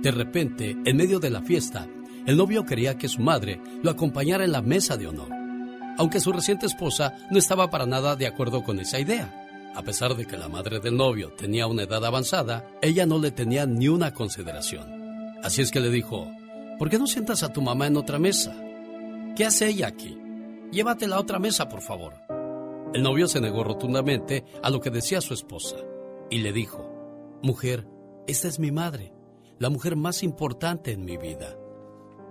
De 0.00 0.10
repente, 0.10 0.76
en 0.86 0.96
medio 0.96 1.20
de 1.20 1.28
la 1.28 1.42
fiesta, 1.42 1.86
el 2.26 2.38
novio 2.38 2.64
quería 2.64 2.96
que 2.96 3.08
su 3.08 3.20
madre 3.20 3.60
lo 3.82 3.90
acompañara 3.90 4.44
en 4.44 4.52
la 4.52 4.62
mesa 4.62 4.96
de 4.96 5.08
honor, 5.08 5.28
aunque 5.98 6.20
su 6.20 6.32
reciente 6.32 6.66
esposa 6.66 7.14
no 7.30 7.38
estaba 7.38 7.70
para 7.70 7.84
nada 7.84 8.16
de 8.16 8.26
acuerdo 8.26 8.64
con 8.64 8.80
esa 8.80 8.98
idea. 8.98 9.38
A 9.74 9.82
pesar 9.82 10.16
de 10.16 10.26
que 10.26 10.38
la 10.38 10.48
madre 10.48 10.80
del 10.80 10.96
novio 10.96 11.32
tenía 11.32 11.66
una 11.66 11.82
edad 11.82 12.04
avanzada, 12.04 12.66
ella 12.80 13.04
no 13.04 13.18
le 13.18 13.30
tenía 13.30 13.66
ni 13.66 13.88
una 13.88 14.14
consideración. 14.14 15.36
Así 15.42 15.60
es 15.60 15.70
que 15.70 15.80
le 15.80 15.90
dijo, 15.90 16.30
¿por 16.78 16.88
qué 16.88 16.98
no 16.98 17.06
sientas 17.06 17.42
a 17.42 17.52
tu 17.52 17.60
mamá 17.60 17.88
en 17.88 17.98
otra 17.98 18.18
mesa? 18.18 18.54
¿Qué 19.36 19.44
hace 19.44 19.68
ella 19.68 19.88
aquí? 19.88 20.16
Llévatela 20.70 21.16
a 21.16 21.20
otra 21.20 21.38
mesa, 21.38 21.68
por 21.68 21.82
favor. 21.82 22.21
El 22.94 23.02
novio 23.02 23.26
se 23.26 23.40
negó 23.40 23.64
rotundamente 23.64 24.44
a 24.62 24.68
lo 24.68 24.80
que 24.80 24.90
decía 24.90 25.22
su 25.22 25.32
esposa 25.32 25.76
y 26.30 26.38
le 26.38 26.52
dijo, 26.52 26.90
Mujer, 27.42 27.88
esta 28.26 28.48
es 28.48 28.58
mi 28.58 28.70
madre, 28.70 29.14
la 29.58 29.70
mujer 29.70 29.96
más 29.96 30.22
importante 30.22 30.92
en 30.92 31.04
mi 31.04 31.16
vida. 31.16 31.56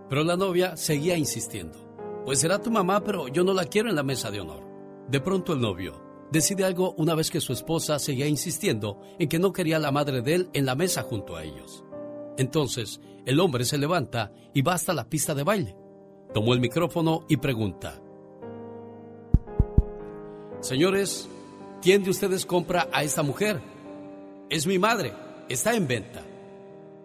Pero 0.07 0.23
la 0.23 0.37
novia 0.37 0.77
seguía 0.77 1.17
insistiendo, 1.17 1.79
Pues 2.25 2.39
será 2.39 2.61
tu 2.61 2.69
mamá, 2.69 3.03
pero 3.03 3.27
yo 3.27 3.43
no 3.43 3.53
la 3.53 3.65
quiero 3.65 3.89
en 3.89 3.95
la 3.95 4.03
mesa 4.03 4.29
de 4.29 4.41
honor. 4.41 4.63
De 5.09 5.19
pronto 5.19 5.53
el 5.53 5.61
novio 5.61 6.27
decide 6.31 6.63
algo 6.63 6.93
una 6.95 7.15
vez 7.15 7.31
que 7.31 7.41
su 7.41 7.53
esposa 7.53 7.97
seguía 7.97 8.27
insistiendo 8.27 8.99
en 9.17 9.29
que 9.29 9.39
no 9.39 9.53
quería 9.53 9.77
a 9.77 9.79
la 9.79 9.91
madre 9.91 10.21
de 10.21 10.35
él 10.35 10.49
en 10.53 10.67
la 10.67 10.75
mesa 10.75 11.01
junto 11.01 11.35
a 11.35 11.43
ellos. 11.43 11.83
Entonces, 12.37 13.01
el 13.25 13.39
hombre 13.39 13.65
se 13.65 13.79
levanta 13.79 14.31
y 14.53 14.61
va 14.61 14.75
hasta 14.75 14.93
la 14.93 15.09
pista 15.09 15.33
de 15.33 15.43
baile. 15.43 15.75
Tomó 16.35 16.53
el 16.53 16.61
micrófono 16.61 17.25
y 17.27 17.37
pregunta, 17.37 17.99
señores, 20.61 21.27
¿quién 21.81 22.03
de 22.03 22.11
ustedes 22.11 22.45
compra 22.45 22.87
a 22.91 23.03
esta 23.03 23.23
mujer? 23.23 23.61
Es 24.49 24.65
mi 24.65 24.79
madre, 24.79 25.13
está 25.49 25.75
en 25.75 25.87
venta. 25.87 26.23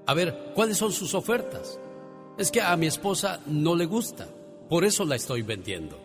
A 0.07 0.14
ver, 0.14 0.53
¿cuáles 0.55 0.79
son 0.79 0.92
sus 0.92 1.14
ofertas? 1.14 1.81
Es 2.38 2.51
que 2.51 2.61
a 2.61 2.77
mi 2.77 2.87
esposa 2.87 3.40
no 3.47 3.75
le 3.75 3.87
gusta, 3.87 4.29
por 4.69 4.85
eso 4.85 5.05
la 5.05 5.16
estoy 5.16 5.42
vendiendo. 5.42 5.99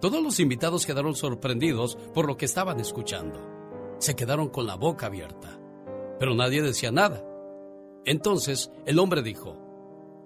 Todos 0.00 0.22
los 0.22 0.40
invitados 0.40 0.86
quedaron 0.86 1.14
sorprendidos 1.14 1.96
por 2.14 2.26
lo 2.26 2.38
que 2.38 2.46
estaban 2.46 2.80
escuchando. 2.80 3.38
Se 3.98 4.16
quedaron 4.16 4.48
con 4.48 4.66
la 4.66 4.76
boca 4.76 5.06
abierta, 5.06 5.58
pero 6.18 6.34
nadie 6.34 6.62
decía 6.62 6.90
nada. 6.90 7.22
Entonces 8.06 8.70
el 8.86 8.98
hombre 8.98 9.22
dijo, 9.22 9.56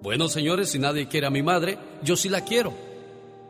bueno 0.01 0.29
señores, 0.29 0.69
si 0.69 0.79
nadie 0.79 1.09
quiere 1.09 1.27
a 1.27 1.31
mi 1.31 1.43
madre, 1.43 1.77
yo 2.03 2.15
sí 2.15 2.29
la 2.29 2.41
quiero. 2.41 2.71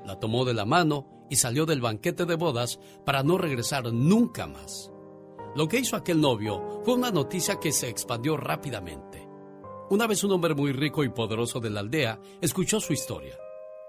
La 0.04 0.20
tomó 0.20 0.46
de 0.46 0.56
la 0.56 0.66
mano 0.66 1.15
y 1.30 1.36
salió 1.38 1.66
del 1.66 1.82
banquete 1.82 2.26
de 2.26 2.36
bodas 2.36 2.80
para 3.06 3.24
no 3.24 3.38
regresar 3.38 3.92
nunca 3.92 4.48
más. 4.48 4.92
Lo 5.56 5.68
que 5.68 5.80
hizo 5.80 5.96
aquel 5.96 6.20
novio 6.20 6.82
fue 6.84 6.96
una 6.96 7.12
noticia 7.12 7.60
que 7.60 7.72
se 7.72 7.88
expandió 7.88 8.38
rápidamente. 8.38 9.28
Una 9.90 10.08
vez 10.08 10.24
un 10.24 10.32
hombre 10.32 10.54
muy 10.54 10.72
rico 10.72 11.04
y 11.04 11.10
poderoso 11.10 11.60
de 11.60 11.70
la 11.70 11.80
aldea 11.80 12.20
escuchó 12.42 12.80
su 12.80 12.94
historia. 12.94 13.38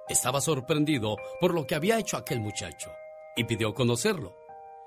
Estaba 0.09 0.41
sorprendido 0.41 1.17
por 1.41 1.55
lo 1.55 1.67
que 1.67 1.75
había 1.75 1.99
hecho 1.99 2.17
aquel 2.17 2.41
muchacho 2.41 2.91
y 3.37 3.45
pidió 3.45 3.75
conocerlo, 3.75 4.37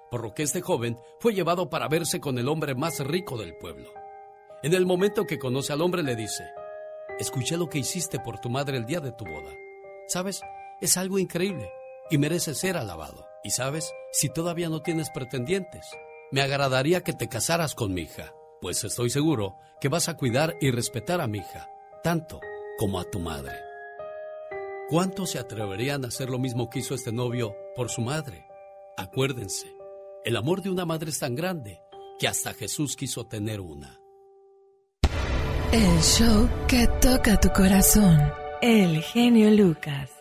por 0.10 0.24
lo 0.24 0.34
que 0.34 0.44
este 0.44 0.62
joven 0.62 0.98
fue 1.20 1.34
llevado 1.34 1.70
para 1.70 1.90
verse 1.90 2.20
con 2.20 2.38
el 2.40 2.48
hombre 2.48 2.76
más 2.76 3.00
rico 3.00 3.38
del 3.38 3.58
pueblo. 3.58 3.92
En 4.64 4.74
el 4.74 4.86
momento 4.86 5.26
que 5.26 5.40
conoce 5.40 5.74
al 5.74 5.82
hombre 5.82 6.04
le 6.04 6.16
dice, 6.16 6.46
escuché 7.20 7.58
lo 7.58 7.68
que 7.68 7.80
hiciste 7.80 8.20
por 8.20 8.40
tu 8.40 8.50
madre 8.50 8.78
el 8.78 8.86
día 8.86 9.02
de 9.02 9.12
tu 9.12 9.26
boda. 9.26 9.52
¿Sabes? 10.08 10.42
Es 10.80 10.96
algo 10.96 11.20
increíble 11.20 11.70
y 12.10 12.18
merece 12.18 12.56
ser 12.56 12.78
alabado. 12.78 13.28
Y 13.44 13.52
sabes, 13.52 13.94
si 14.12 14.30
todavía 14.30 14.70
no 14.70 14.82
tienes 14.82 15.10
pretendientes, 15.10 15.86
me 16.32 16.42
agradaría 16.42 17.02
que 17.02 17.14
te 17.14 17.28
casaras 17.28 17.76
con 17.76 17.94
mi 17.94 18.02
hija, 18.02 18.34
pues 18.62 18.84
estoy 18.84 19.10
seguro 19.10 19.56
que 19.80 19.90
vas 19.90 20.10
a 20.10 20.18
cuidar 20.18 20.56
y 20.60 20.72
respetar 20.72 21.22
a 21.22 21.28
mi 21.28 21.40
hija, 21.40 21.70
tanto 22.04 22.40
como 22.78 23.00
a 23.00 23.06
tu 23.06 23.20
madre. 23.20 23.56
¿Cuántos 24.90 25.32
se 25.32 25.40
atreverían 25.40 26.04
a 26.04 26.08
hacer 26.08 26.30
lo 26.30 26.40
mismo 26.40 26.70
que 26.70 26.80
hizo 26.80 26.96
este 26.96 27.12
novio 27.12 27.56
por 27.76 27.90
su 27.90 28.02
madre? 28.02 28.46
Acuérdense, 28.98 29.68
el 30.26 30.36
amor 30.36 30.62
de 30.62 30.70
una 30.70 30.86
madre 30.86 31.12
es 31.12 31.20
tan 31.20 31.36
grande 31.36 31.82
que 32.20 32.28
hasta 32.28 32.54
Jesús 32.54 32.96
quiso 32.96 33.26
tener 33.26 33.62
una. 33.62 34.00
El 35.72 36.02
show 36.02 36.50
que 36.68 36.88
toca 37.00 37.40
tu 37.40 37.50
corazón. 37.50 38.20
El 38.62 39.02
genio 39.04 39.52
Lucas. 39.52 40.19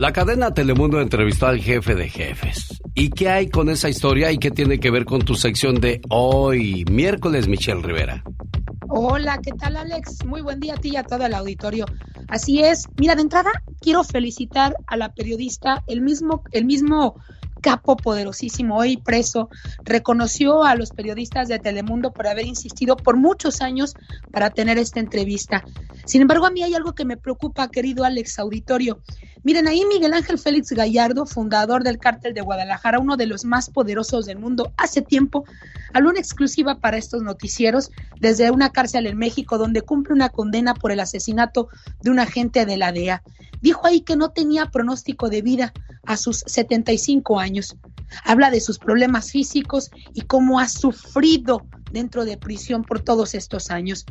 La 0.00 0.14
cadena 0.14 0.54
Telemundo 0.54 0.98
entrevistó 0.98 1.46
al 1.46 1.60
jefe 1.60 1.94
de 1.94 2.08
jefes. 2.08 2.80
¿Y 2.94 3.10
qué 3.10 3.28
hay 3.28 3.50
con 3.50 3.68
esa 3.68 3.90
historia 3.90 4.32
y 4.32 4.38
qué 4.38 4.50
tiene 4.50 4.80
que 4.80 4.90
ver 4.90 5.04
con 5.04 5.20
tu 5.20 5.34
sección 5.34 5.74
de 5.74 6.00
hoy, 6.08 6.86
miércoles, 6.90 7.48
Michelle 7.48 7.82
Rivera? 7.82 8.24
Hola, 8.88 9.38
¿qué 9.42 9.52
tal 9.52 9.76
Alex? 9.76 10.24
Muy 10.24 10.40
buen 10.40 10.58
día 10.58 10.72
a 10.72 10.76
ti 10.78 10.92
y 10.92 10.96
a 10.96 11.02
todo 11.02 11.26
el 11.26 11.34
auditorio. 11.34 11.84
Así 12.28 12.62
es. 12.62 12.88
Mira, 12.96 13.14
de 13.14 13.20
entrada 13.20 13.50
quiero 13.78 14.02
felicitar 14.02 14.74
a 14.86 14.96
la 14.96 15.12
periodista, 15.12 15.84
el 15.86 16.00
mismo, 16.00 16.44
el 16.52 16.64
mismo 16.64 17.16
capo 17.60 17.96
poderosísimo, 17.96 18.76
hoy 18.76 18.96
preso, 18.96 19.48
reconoció 19.84 20.64
a 20.64 20.74
los 20.74 20.90
periodistas 20.90 21.48
de 21.48 21.58
Telemundo 21.58 22.12
por 22.12 22.26
haber 22.26 22.46
insistido 22.46 22.96
por 22.96 23.16
muchos 23.16 23.60
años 23.60 23.94
para 24.30 24.50
tener 24.50 24.78
esta 24.78 25.00
entrevista. 25.00 25.64
Sin 26.04 26.22
embargo, 26.22 26.46
a 26.46 26.50
mí 26.50 26.62
hay 26.62 26.74
algo 26.74 26.94
que 26.94 27.04
me 27.04 27.16
preocupa, 27.16 27.68
querido 27.68 28.04
Alex 28.04 28.38
Auditorio. 28.38 29.00
Miren, 29.42 29.68
ahí 29.68 29.84
Miguel 29.86 30.12
Ángel 30.12 30.38
Félix 30.38 30.70
Gallardo, 30.72 31.24
fundador 31.24 31.82
del 31.82 31.98
cártel 31.98 32.34
de 32.34 32.42
Guadalajara, 32.42 32.98
uno 32.98 33.16
de 33.16 33.26
los 33.26 33.46
más 33.46 33.70
poderosos 33.70 34.26
del 34.26 34.38
mundo, 34.38 34.72
hace 34.76 35.00
tiempo, 35.00 35.44
habló 35.94 36.10
una 36.10 36.20
exclusiva 36.20 36.74
para 36.74 36.98
estos 36.98 37.22
noticieros 37.22 37.90
desde 38.20 38.50
una 38.50 38.70
cárcel 38.70 39.06
en 39.06 39.16
México 39.16 39.56
donde 39.56 39.80
cumple 39.80 40.12
una 40.12 40.28
condena 40.28 40.74
por 40.74 40.92
el 40.92 41.00
asesinato 41.00 41.68
de 42.02 42.10
un 42.10 42.18
agente 42.18 42.66
de 42.66 42.76
la 42.76 42.92
DEA. 42.92 43.22
Dijo 43.62 43.86
ahí 43.86 44.00
que 44.02 44.16
no 44.16 44.30
tenía 44.30 44.66
pronóstico 44.66 45.28
de 45.28 45.42
vida 45.42 45.72
a 46.10 46.16
sus 46.16 46.42
75 46.46 47.38
años. 47.38 47.76
Habla 48.24 48.50
de 48.50 48.60
sus 48.60 48.80
problemas 48.80 49.30
físicos 49.30 49.90
y 50.12 50.22
cómo 50.22 50.58
ha 50.58 50.66
sufrido 50.66 51.64
dentro 51.92 52.24
de 52.24 52.36
prisión 52.36 52.82
por 52.82 53.00
todos 53.00 53.34
estos 53.34 53.70
años. 53.70 54.06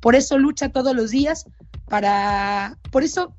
Por 0.00 0.16
eso 0.16 0.36
lucha 0.36 0.70
todos 0.70 0.96
los 0.96 1.12
días 1.12 1.46
para, 1.88 2.76
por 2.90 3.04
eso 3.04 3.36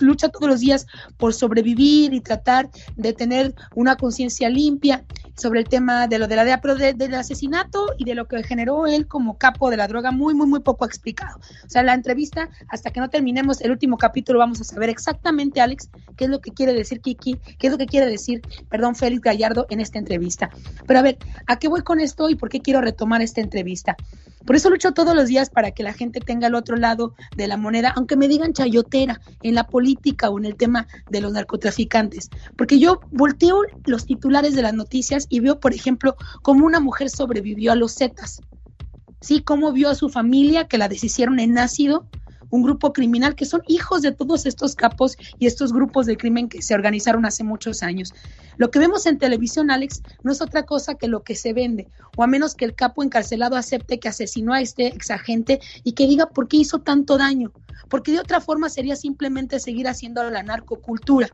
lucha 0.00 0.30
todos 0.30 0.48
los 0.48 0.60
días 0.60 0.86
por 1.18 1.34
sobrevivir 1.34 2.14
y 2.14 2.22
tratar 2.22 2.70
de 2.96 3.12
tener 3.12 3.54
una 3.74 3.96
conciencia 3.96 4.48
limpia 4.48 5.04
sobre 5.38 5.60
el 5.60 5.68
tema 5.68 6.06
de 6.08 6.18
lo 6.18 6.28
de 6.28 6.36
la 6.36 6.44
DEA, 6.44 6.60
pero 6.60 6.74
del 6.74 7.14
asesinato 7.14 7.94
y 7.96 8.04
de 8.04 8.14
lo 8.14 8.26
que 8.26 8.42
generó 8.42 8.86
él 8.86 9.06
como 9.06 9.38
capo 9.38 9.70
de 9.70 9.76
la 9.76 9.88
droga, 9.88 10.10
muy, 10.10 10.34
muy, 10.34 10.46
muy 10.46 10.60
poco 10.60 10.84
explicado. 10.84 11.38
O 11.64 11.68
sea, 11.68 11.82
la 11.82 11.94
entrevista, 11.94 12.50
hasta 12.68 12.90
que 12.90 13.00
no 13.00 13.08
terminemos 13.08 13.60
el 13.60 13.70
último 13.70 13.96
capítulo, 13.96 14.38
vamos 14.38 14.60
a 14.60 14.64
saber 14.64 14.90
exactamente, 14.90 15.60
Alex, 15.60 15.90
qué 16.16 16.24
es 16.24 16.30
lo 16.30 16.40
que 16.40 16.52
quiere 16.52 16.72
decir 16.72 17.00
Kiki, 17.00 17.38
qué 17.58 17.66
es 17.68 17.72
lo 17.72 17.78
que 17.78 17.86
quiere 17.86 18.06
decir, 18.06 18.42
perdón, 18.68 18.96
Félix 18.96 19.22
Gallardo 19.22 19.66
en 19.70 19.80
esta 19.80 19.98
entrevista. 19.98 20.50
Pero 20.86 20.98
a 20.98 21.02
ver, 21.02 21.18
¿a 21.46 21.58
qué 21.58 21.68
voy 21.68 21.82
con 21.82 22.00
esto 22.00 22.28
y 22.28 22.34
por 22.34 22.48
qué 22.48 22.60
quiero 22.60 22.80
retomar 22.80 23.22
esta 23.22 23.40
entrevista? 23.40 23.96
Por 24.48 24.56
eso 24.56 24.70
lucho 24.70 24.92
todos 24.92 25.14
los 25.14 25.26
días 25.26 25.50
para 25.50 25.72
que 25.72 25.82
la 25.82 25.92
gente 25.92 26.20
tenga 26.20 26.46
el 26.46 26.54
otro 26.54 26.74
lado 26.76 27.14
de 27.36 27.46
la 27.46 27.58
moneda, 27.58 27.92
aunque 27.94 28.16
me 28.16 28.28
digan 28.28 28.54
chayotera 28.54 29.20
en 29.42 29.54
la 29.54 29.64
política 29.64 30.30
o 30.30 30.38
en 30.38 30.46
el 30.46 30.56
tema 30.56 30.86
de 31.10 31.20
los 31.20 31.34
narcotraficantes. 31.34 32.30
Porque 32.56 32.78
yo 32.78 33.02
volteo 33.10 33.60
los 33.84 34.06
titulares 34.06 34.54
de 34.54 34.62
las 34.62 34.72
noticias 34.72 35.26
y 35.28 35.40
veo, 35.40 35.60
por 35.60 35.74
ejemplo, 35.74 36.16
cómo 36.40 36.64
una 36.64 36.80
mujer 36.80 37.10
sobrevivió 37.10 37.72
a 37.72 37.74
los 37.74 37.94
Zetas. 37.94 38.40
Sí, 39.20 39.42
cómo 39.42 39.70
vio 39.70 39.90
a 39.90 39.94
su 39.94 40.08
familia 40.08 40.66
que 40.66 40.78
la 40.78 40.88
deshicieron 40.88 41.40
en 41.40 41.58
ácido 41.58 42.08
un 42.50 42.62
grupo 42.62 42.92
criminal 42.92 43.34
que 43.34 43.44
son 43.44 43.62
hijos 43.68 44.02
de 44.02 44.12
todos 44.12 44.46
estos 44.46 44.74
capos 44.74 45.16
y 45.38 45.46
estos 45.46 45.72
grupos 45.72 46.06
de 46.06 46.16
crimen 46.16 46.48
que 46.48 46.62
se 46.62 46.74
organizaron 46.74 47.26
hace 47.26 47.44
muchos 47.44 47.82
años. 47.82 48.14
Lo 48.56 48.70
que 48.70 48.78
vemos 48.78 49.06
en 49.06 49.18
televisión, 49.18 49.70
Alex, 49.70 50.02
no 50.22 50.32
es 50.32 50.40
otra 50.40 50.64
cosa 50.64 50.94
que 50.94 51.08
lo 51.08 51.22
que 51.22 51.34
se 51.34 51.52
vende, 51.52 51.88
o 52.16 52.22
a 52.22 52.26
menos 52.26 52.54
que 52.54 52.64
el 52.64 52.74
capo 52.74 53.02
encarcelado 53.02 53.56
acepte 53.56 54.00
que 54.00 54.08
asesinó 54.08 54.52
a 54.52 54.60
este 54.60 54.86
exagente 54.86 55.60
y 55.84 55.92
que 55.92 56.06
diga 56.06 56.26
por 56.26 56.48
qué 56.48 56.58
hizo 56.58 56.80
tanto 56.80 57.18
daño, 57.18 57.52
porque 57.88 58.12
de 58.12 58.20
otra 58.20 58.40
forma 58.40 58.68
sería 58.68 58.96
simplemente 58.96 59.60
seguir 59.60 59.88
haciendo 59.88 60.28
la 60.30 60.42
narcocultura. 60.42 61.28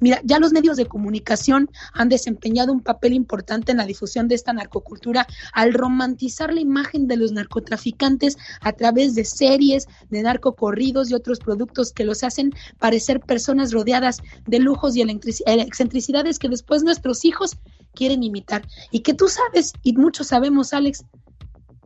Mira, 0.00 0.20
ya 0.24 0.38
los 0.38 0.52
medios 0.52 0.76
de 0.76 0.86
comunicación 0.86 1.70
han 1.92 2.08
desempeñado 2.08 2.72
un 2.72 2.80
papel 2.80 3.12
importante 3.12 3.72
en 3.72 3.78
la 3.78 3.86
difusión 3.86 4.28
de 4.28 4.34
esta 4.34 4.52
narcocultura 4.52 5.26
al 5.52 5.72
romantizar 5.72 6.52
la 6.52 6.60
imagen 6.60 7.06
de 7.06 7.16
los 7.16 7.32
narcotraficantes 7.32 8.36
a 8.60 8.72
través 8.72 9.14
de 9.14 9.24
series, 9.24 9.86
de 10.10 10.22
narcocorridos 10.22 11.10
y 11.10 11.14
otros 11.14 11.38
productos 11.38 11.92
que 11.92 12.04
los 12.04 12.24
hacen 12.24 12.52
parecer 12.78 13.20
personas 13.20 13.72
rodeadas 13.72 14.18
de 14.46 14.58
lujos 14.58 14.96
y 14.96 15.02
excentricidades 15.02 16.38
que 16.38 16.48
después 16.48 16.82
nuestros 16.82 17.24
hijos 17.24 17.56
quieren 17.94 18.22
imitar. 18.22 18.66
Y 18.90 19.00
que 19.00 19.14
tú 19.14 19.28
sabes, 19.28 19.72
y 19.82 19.94
muchos 19.94 20.28
sabemos, 20.28 20.72
Alex, 20.72 21.04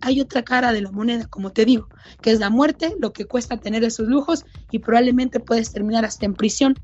hay 0.00 0.20
otra 0.20 0.42
cara 0.42 0.72
de 0.72 0.82
la 0.82 0.90
moneda, 0.90 1.26
como 1.26 1.50
te 1.50 1.64
digo, 1.64 1.88
que 2.20 2.30
es 2.30 2.38
la 2.38 2.50
muerte, 2.50 2.94
lo 3.00 3.12
que 3.12 3.24
cuesta 3.24 3.58
tener 3.58 3.84
esos 3.84 4.06
lujos 4.06 4.44
y 4.70 4.78
probablemente 4.78 5.40
puedes 5.40 5.72
terminar 5.72 6.04
hasta 6.04 6.26
en 6.26 6.34
prisión 6.34 6.74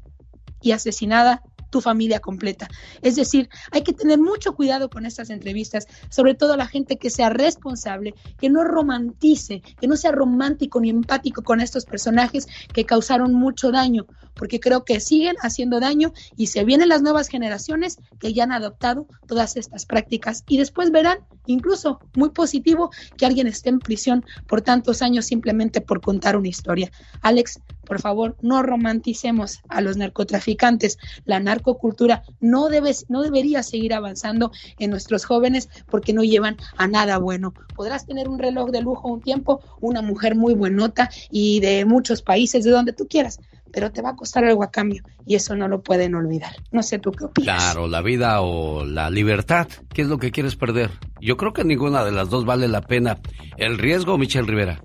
y 0.65 0.73
asesinada 0.73 1.43
tu 1.75 1.81
familia 1.81 2.21
completa. 2.21 2.69
Es 3.03 3.17
decir, 3.17 3.49
hay 3.73 3.83
que 3.83 3.93
tener 3.93 4.19
mucho 4.19 4.55
cuidado 4.55 4.89
con 4.89 5.07
estas 5.07 5.29
entrevistas, 5.29 5.89
sobre 6.09 6.35
todo 6.35 6.57
la 6.57 6.69
gente 6.69 6.99
que 6.99 7.11
sea 7.11 7.31
responsable, 7.31 8.15
que 8.39 8.49
no 8.49 8.63
romantice, 8.63 9.61
que 9.81 9.89
no 9.89 9.97
sea 9.97 10.13
romántico 10.13 10.81
ni 10.81 10.91
empático 10.91 11.43
con 11.43 11.61
estos 11.61 11.85
personajes 11.85 12.47
que 12.73 12.87
causaron 12.87 13.35
mucho 13.35 13.73
daño, 13.73 14.07
porque 14.35 14.61
creo 14.61 14.85
que 14.85 15.01
siguen 15.01 15.35
haciendo 15.43 15.81
daño 15.81 16.13
y 16.37 16.47
se 16.47 16.65
vienen 16.65 16.89
las 16.89 17.03
nuevas 17.03 17.29
generaciones 17.29 17.99
que 18.21 18.33
ya 18.33 18.45
han 18.45 18.53
adoptado 18.53 19.09
todas 19.27 19.57
estas 19.57 19.85
prácticas 19.85 20.45
y 20.47 20.59
después 20.59 20.93
verán 20.93 21.19
incluso 21.47 22.01
muy 22.15 22.31
positivo 22.31 22.91
que 23.17 23.27
alguien 23.27 23.47
esté 23.47 23.71
en 23.71 23.79
prisión 23.79 24.25
por 24.47 24.63
tantos 24.63 25.03
años 25.03 25.27
simplemente 25.27 25.81
por 25.81 26.01
contar 26.01 26.37
una 26.37 26.49
historia. 26.49 26.91
Alex, 27.23 27.61
por 27.85 28.01
favor, 28.01 28.37
no 28.41 28.63
romanticemos 28.63 29.61
a 29.69 29.81
los 29.81 29.97
narcotraficantes. 29.97 30.99
La 31.25 31.41
narcocultura 31.41 32.23
no, 32.41 32.69
debe, 32.69 32.93
no 33.09 33.23
debería 33.23 33.63
seguir 33.63 33.95
avanzando 33.95 34.53
en 34.79 34.91
nuestros 34.91 35.25
jóvenes 35.25 35.69
porque 35.91 36.13
no 36.13 36.23
llevan 36.23 36.57
a 36.77 36.87
nada 36.87 37.19
bueno. 37.19 37.53
Podrás 37.75 38.07
tener 38.07 38.29
un 38.29 38.39
reloj 38.39 38.71
de 38.71 38.83
lujo 38.83 39.09
un 39.09 39.21
tiempo, 39.21 39.61
una 39.81 40.03
mujer 40.03 40.35
muy 40.35 40.55
buenota 40.55 41.11
y 41.31 41.61
de 41.61 41.85
muchos 41.85 42.23
países, 42.23 42.65
de 42.65 42.71
donde 42.71 42.93
tú 42.93 43.07
quieras, 43.09 43.39
pero 43.75 43.91
te 43.91 44.01
va 44.01 44.11
a 44.11 44.17
costar 44.17 44.45
algo 44.45 44.63
a 44.63 44.71
cambio 44.71 45.03
y 45.27 45.35
eso 45.35 45.57
no 45.57 45.67
lo 45.67 45.83
pueden 45.83 46.15
olvidar. 46.15 46.55
No 46.71 46.83
sé 46.83 47.01
tú 47.01 47.11
qué 47.11 47.25
opinas. 47.25 47.57
Claro, 47.57 47.89
la 47.89 48.03
vida 48.03 48.41
o 48.41 48.85
la 48.85 49.11
libertad, 49.11 49.67
¿qué 49.93 50.03
es 50.03 50.09
lo 50.09 50.19
que 50.19 50.31
quieres 50.31 50.55
perder? 50.55 50.91
Yo 51.21 51.37
creo 51.37 51.53
que 51.53 51.65
ninguna 51.65 52.05
de 52.05 52.13
las 52.13 52.31
dos 52.31 52.45
vale 52.45 52.69
la 52.69 52.83
pena. 52.83 53.19
El 53.57 53.77
riesgo, 53.79 54.17
Michelle 54.17 54.47
Rivera. 54.47 54.81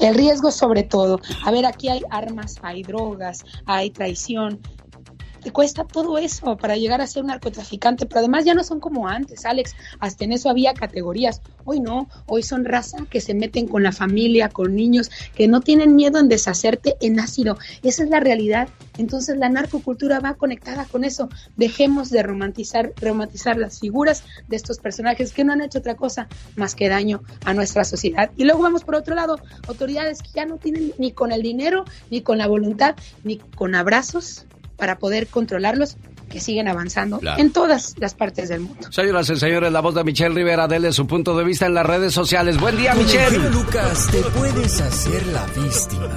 El 0.00 0.14
riesgo 0.14 0.50
sobre 0.50 0.82
todo. 0.82 1.20
A 1.44 1.50
ver, 1.50 1.66
aquí 1.66 1.88
hay 1.88 2.02
armas, 2.10 2.56
hay 2.62 2.82
drogas, 2.82 3.44
hay 3.66 3.90
traición. 3.90 4.60
Te 5.42 5.50
cuesta 5.50 5.84
todo 5.84 6.18
eso 6.18 6.56
para 6.56 6.76
llegar 6.76 7.00
a 7.00 7.06
ser 7.06 7.22
un 7.22 7.28
narcotraficante, 7.28 8.06
pero 8.06 8.20
además 8.20 8.44
ya 8.44 8.54
no 8.54 8.64
son 8.64 8.80
como 8.80 9.08
antes, 9.08 9.44
Alex, 9.44 9.74
hasta 9.98 10.24
en 10.24 10.32
eso 10.32 10.48
había 10.48 10.74
categorías. 10.74 11.42
Hoy 11.64 11.80
no, 11.80 12.08
hoy 12.26 12.42
son 12.42 12.64
raza 12.64 12.98
que 13.10 13.20
se 13.20 13.34
meten 13.34 13.66
con 13.66 13.82
la 13.82 13.92
familia, 13.92 14.48
con 14.48 14.74
niños, 14.74 15.10
que 15.34 15.48
no 15.48 15.60
tienen 15.60 15.94
miedo 15.96 16.18
en 16.18 16.28
deshacerte 16.28 16.96
en 17.00 17.18
ácido. 17.20 17.58
Esa 17.82 18.04
es 18.04 18.10
la 18.10 18.20
realidad. 18.20 18.68
Entonces 18.98 19.36
la 19.36 19.48
narcocultura 19.48 20.20
va 20.20 20.34
conectada 20.34 20.84
con 20.84 21.04
eso. 21.04 21.28
Dejemos 21.56 22.10
de 22.10 22.22
romantizar, 22.22 22.92
romantizar 23.00 23.56
las 23.56 23.80
figuras 23.80 24.24
de 24.48 24.56
estos 24.56 24.78
personajes 24.78 25.32
que 25.32 25.44
no 25.44 25.52
han 25.52 25.62
hecho 25.62 25.78
otra 25.78 25.96
cosa 25.96 26.28
más 26.56 26.74
que 26.74 26.88
daño 26.88 27.22
a 27.44 27.54
nuestra 27.54 27.84
sociedad. 27.84 28.30
Y 28.36 28.44
luego 28.44 28.62
vamos 28.62 28.84
por 28.84 28.94
otro 28.94 29.14
lado, 29.14 29.38
autoridades 29.66 30.22
que 30.22 30.30
ya 30.34 30.44
no 30.44 30.58
tienen 30.58 30.92
ni 30.98 31.12
con 31.12 31.32
el 31.32 31.42
dinero, 31.42 31.84
ni 32.10 32.20
con 32.20 32.38
la 32.38 32.46
voluntad, 32.46 32.94
ni 33.24 33.38
con 33.38 33.74
abrazos 33.74 34.46
para 34.82 34.98
poder 34.98 35.28
controlarlos 35.28 35.96
que 36.28 36.40
siguen 36.40 36.66
avanzando 36.66 37.20
en 37.36 37.52
todas 37.52 37.94
las 37.98 38.14
partes 38.14 38.48
del 38.48 38.62
mundo. 38.62 38.90
Señoras 38.90 39.30
y 39.30 39.36
señores, 39.36 39.70
la 39.70 39.78
voz 39.78 39.94
de 39.94 40.02
Michelle 40.02 40.34
Rivera, 40.34 40.66
dele 40.66 40.90
su 40.90 41.06
punto 41.06 41.36
de 41.36 41.44
vista 41.44 41.66
en 41.66 41.74
las 41.74 41.86
redes 41.86 42.12
sociales. 42.12 42.58
Buen 42.58 42.76
día, 42.76 42.92
Michelle. 42.92 43.48
Lucas, 43.50 44.08
te 44.10 44.20
puedes 44.36 44.80
hacer 44.80 45.24
la 45.28 45.46
víctima. 45.46 46.08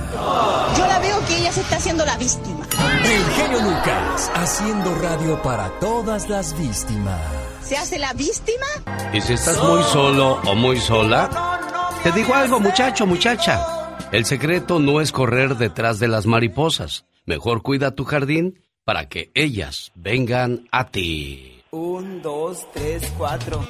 Yo 0.76 0.88
la 0.88 0.98
veo 0.98 1.24
que 1.28 1.38
ella 1.38 1.52
se 1.52 1.62
está 1.62 1.76
haciendo 1.76 2.04
la 2.08 2.18
víctima. 2.18 2.68
El 3.04 3.24
genio 3.34 3.62
Lucas, 3.70 4.32
haciendo 4.34 4.96
radio 4.96 5.40
para 5.44 5.70
todas 5.80 6.28
las 6.28 6.58
víctimas. 6.58 7.22
¿Se 7.62 7.78
hace 7.78 8.00
la 8.00 8.14
víctima? 8.14 8.66
Y 9.14 9.22
si 9.22 9.34
estás 9.34 9.62
muy 9.62 9.84
solo 9.84 10.42
o 10.44 10.56
muy 10.56 10.80
sola, 10.80 11.30
te 12.02 12.12
digo 12.14 12.34
algo, 12.34 12.60
muchacho, 12.60 13.06
muchacha. 13.06 13.64
El 14.12 14.26
secreto 14.26 14.80
no 14.80 15.02
es 15.02 15.12
correr 15.12 15.56
detrás 15.56 16.00
de 16.00 16.08
las 16.08 16.26
mariposas. 16.26 17.06
Mejor 17.28 17.64
cuida 17.64 17.96
tu 17.96 18.06
jardín 18.06 18.60
para 18.84 19.10
que 19.10 19.32
ellas 19.34 19.92
vengan 19.96 20.68
a 20.72 20.92
ti. 20.92 21.64
Un, 21.72 22.22
dos, 22.22 22.68
tres, 22.72 23.12
cuatro. 23.18 23.66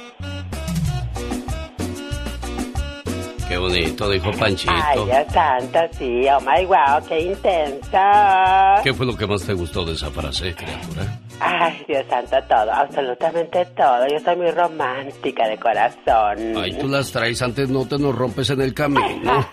Qué 3.48 3.56
bonito, 3.56 4.10
dijo 4.10 4.30
Panchito. 4.32 4.72
Ay, 4.74 5.04
Dios 5.06 5.32
santo, 5.32 5.78
sí. 5.98 6.26
Oh 6.28 6.40
my 6.40 6.66
wow, 6.66 7.02
qué 7.08 7.20
intensa. 7.20 8.80
¿Qué 8.84 8.92
fue 8.92 9.06
lo 9.06 9.16
que 9.16 9.26
más 9.26 9.42
te 9.44 9.54
gustó 9.54 9.86
de 9.86 9.94
esa 9.94 10.10
frase, 10.10 10.54
criatura? 10.54 11.18
Ay, 11.40 11.84
Dios 11.86 12.04
santo, 12.08 12.36
todo, 12.48 12.72
absolutamente 12.72 13.64
todo. 13.76 14.06
Yo 14.08 14.18
soy 14.20 14.36
muy 14.36 14.50
romántica 14.50 15.48
de 15.48 15.58
corazón. 15.58 16.56
Ay, 16.56 16.72
tú 16.78 16.88
las 16.88 17.12
traes, 17.12 17.42
antes 17.42 17.68
no 17.68 17.86
te 17.86 17.98
nos 17.98 18.14
rompes 18.14 18.50
en 18.50 18.60
el 18.62 18.72
camino. 18.72 19.02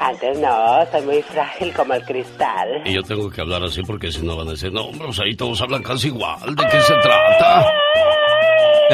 antes 0.00 0.38
no, 0.38 0.86
soy 0.90 1.02
muy 1.02 1.22
frágil 1.22 1.72
como 1.72 1.94
el 1.94 2.04
cristal. 2.04 2.82
Y 2.84 2.94
yo 2.94 3.02
tengo 3.02 3.30
que 3.30 3.40
hablar 3.40 3.62
así 3.62 3.82
porque 3.82 4.10
si 4.10 4.24
no 4.26 4.36
van 4.36 4.48
a 4.48 4.52
decir, 4.52 4.72
no, 4.72 4.86
hombre, 4.86 5.08
ahí 5.24 5.36
todos 5.36 5.60
hablan 5.62 5.82
casi 5.82 6.08
igual. 6.08 6.54
¿De 6.54 6.64
qué 6.70 6.80
se 6.80 6.94
trata? 6.94 7.72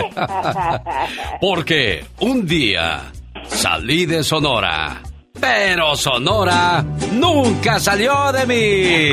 Porque 1.41 2.05
un 2.21 2.47
día 2.47 3.11
salí 3.47 4.07
de 4.07 4.23
Sonora, 4.23 5.03
pero 5.41 5.97
Sonora 5.97 6.85
nunca 7.13 7.79
salió 7.81 8.33
de 8.33 8.47
mí. 8.47 9.11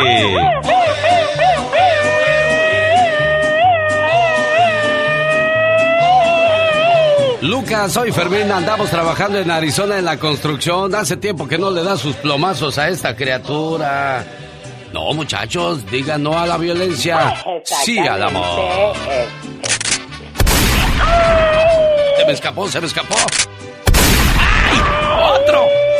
Lucas, 7.41 7.93
soy 7.93 8.11
Fermín, 8.11 8.51
andamos 8.51 8.89
trabajando 8.89 9.37
en 9.37 9.51
Arizona 9.51 9.99
en 9.99 10.05
la 10.05 10.17
construcción. 10.17 10.95
Hace 10.95 11.17
tiempo 11.17 11.47
que 11.47 11.59
no 11.59 11.69
le 11.69 11.83
da 11.83 11.95
sus 11.95 12.15
plomazos 12.15 12.77
a 12.79 12.89
esta 12.89 13.15
criatura. 13.15 14.25
No, 14.91 15.13
muchachos, 15.13 15.85
digan 15.91 16.23
no 16.23 16.39
a 16.39 16.47
la 16.47 16.57
violencia, 16.57 17.35
sí 17.63 17.99
al 17.99 18.23
amor. 18.23 18.95
Se 22.17 22.25
me 22.25 22.31
escapó, 22.31 22.67
se 22.67 22.81
me 22.81 22.87
escapó. 22.87 23.15
¡Ay! 24.39 24.79
¡Otro! 25.41 25.94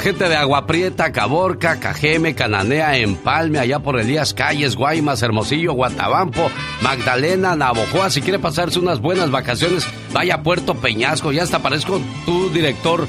Gente 0.00 0.28
de 0.28 0.36
Agua 0.36 0.66
Prieta, 0.66 1.12
Caborca, 1.12 1.78
Cajeme, 1.78 2.34
Cananea, 2.34 2.96
Empalme, 2.96 3.58
allá 3.58 3.80
por 3.80 3.98
Elías 3.98 4.34
Calles, 4.34 4.76
Guaymas, 4.76 5.22
Hermosillo, 5.22 5.72
Guatabampo, 5.72 6.50
Magdalena, 6.82 7.54
Navojoa. 7.56 8.10
Si 8.10 8.22
quiere 8.22 8.38
pasarse 8.38 8.78
unas 8.78 9.00
buenas 9.00 9.30
vacaciones, 9.30 9.86
vaya 10.12 10.36
a 10.36 10.42
Puerto 10.42 10.74
Peñasco. 10.74 11.32
Ya 11.32 11.42
hasta 11.42 11.60
parezco 11.60 12.00
tu 12.24 12.50
director 12.50 13.06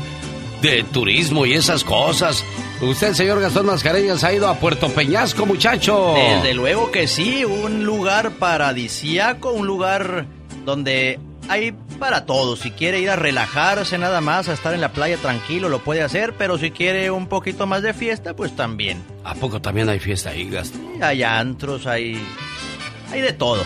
de 0.62 0.84
turismo 0.84 1.46
y 1.46 1.54
esas 1.54 1.84
cosas. 1.84 2.44
Usted, 2.82 3.14
señor 3.14 3.42
Gastón 3.42 3.66
Mascareñas, 3.66 4.24
ha 4.24 4.34
ido 4.34 4.48
a 4.48 4.56
Puerto 4.56 4.90
Peñasco, 4.90 5.46
muchacho. 5.46 6.14
Desde 6.16 6.54
luego 6.54 6.92
que 6.92 7.08
sí, 7.08 7.46
un 7.46 7.86
lugar 7.86 8.32
paradisíaco, 8.32 9.52
un 9.52 9.68
lugar 9.68 10.26
donde 10.66 11.20
hay 11.52 11.74
para 12.00 12.26
todo. 12.26 12.56
Si 12.56 12.72
quiere 12.72 13.02
ir 13.02 13.10
a 13.10 13.18
relajarse 13.18 13.98
nada 13.98 14.22
más, 14.22 14.48
a 14.48 14.54
estar 14.54 14.74
en 14.74 14.80
la 14.80 14.94
playa 14.94 15.18
tranquilo, 15.18 15.68
lo 15.68 15.80
puede 15.80 16.02
hacer, 16.02 16.34
pero 16.38 16.58
si 16.58 16.72
quiere 16.72 17.12
un 17.12 17.28
poquito 17.28 17.68
más 17.68 17.82
de 17.82 17.94
fiesta, 17.94 18.34
pues 18.34 18.56
también. 18.56 19.04
¿A 19.26 19.36
poco 19.36 19.62
también 19.62 19.90
hay 19.90 20.00
fiesta 20.00 20.30
ahí, 20.30 20.50
Gastón? 20.50 20.82
Hay 21.02 21.24
antros, 21.24 21.88
hay, 21.88 22.24
hay 23.12 23.22
de 23.22 23.34
todo. 23.34 23.64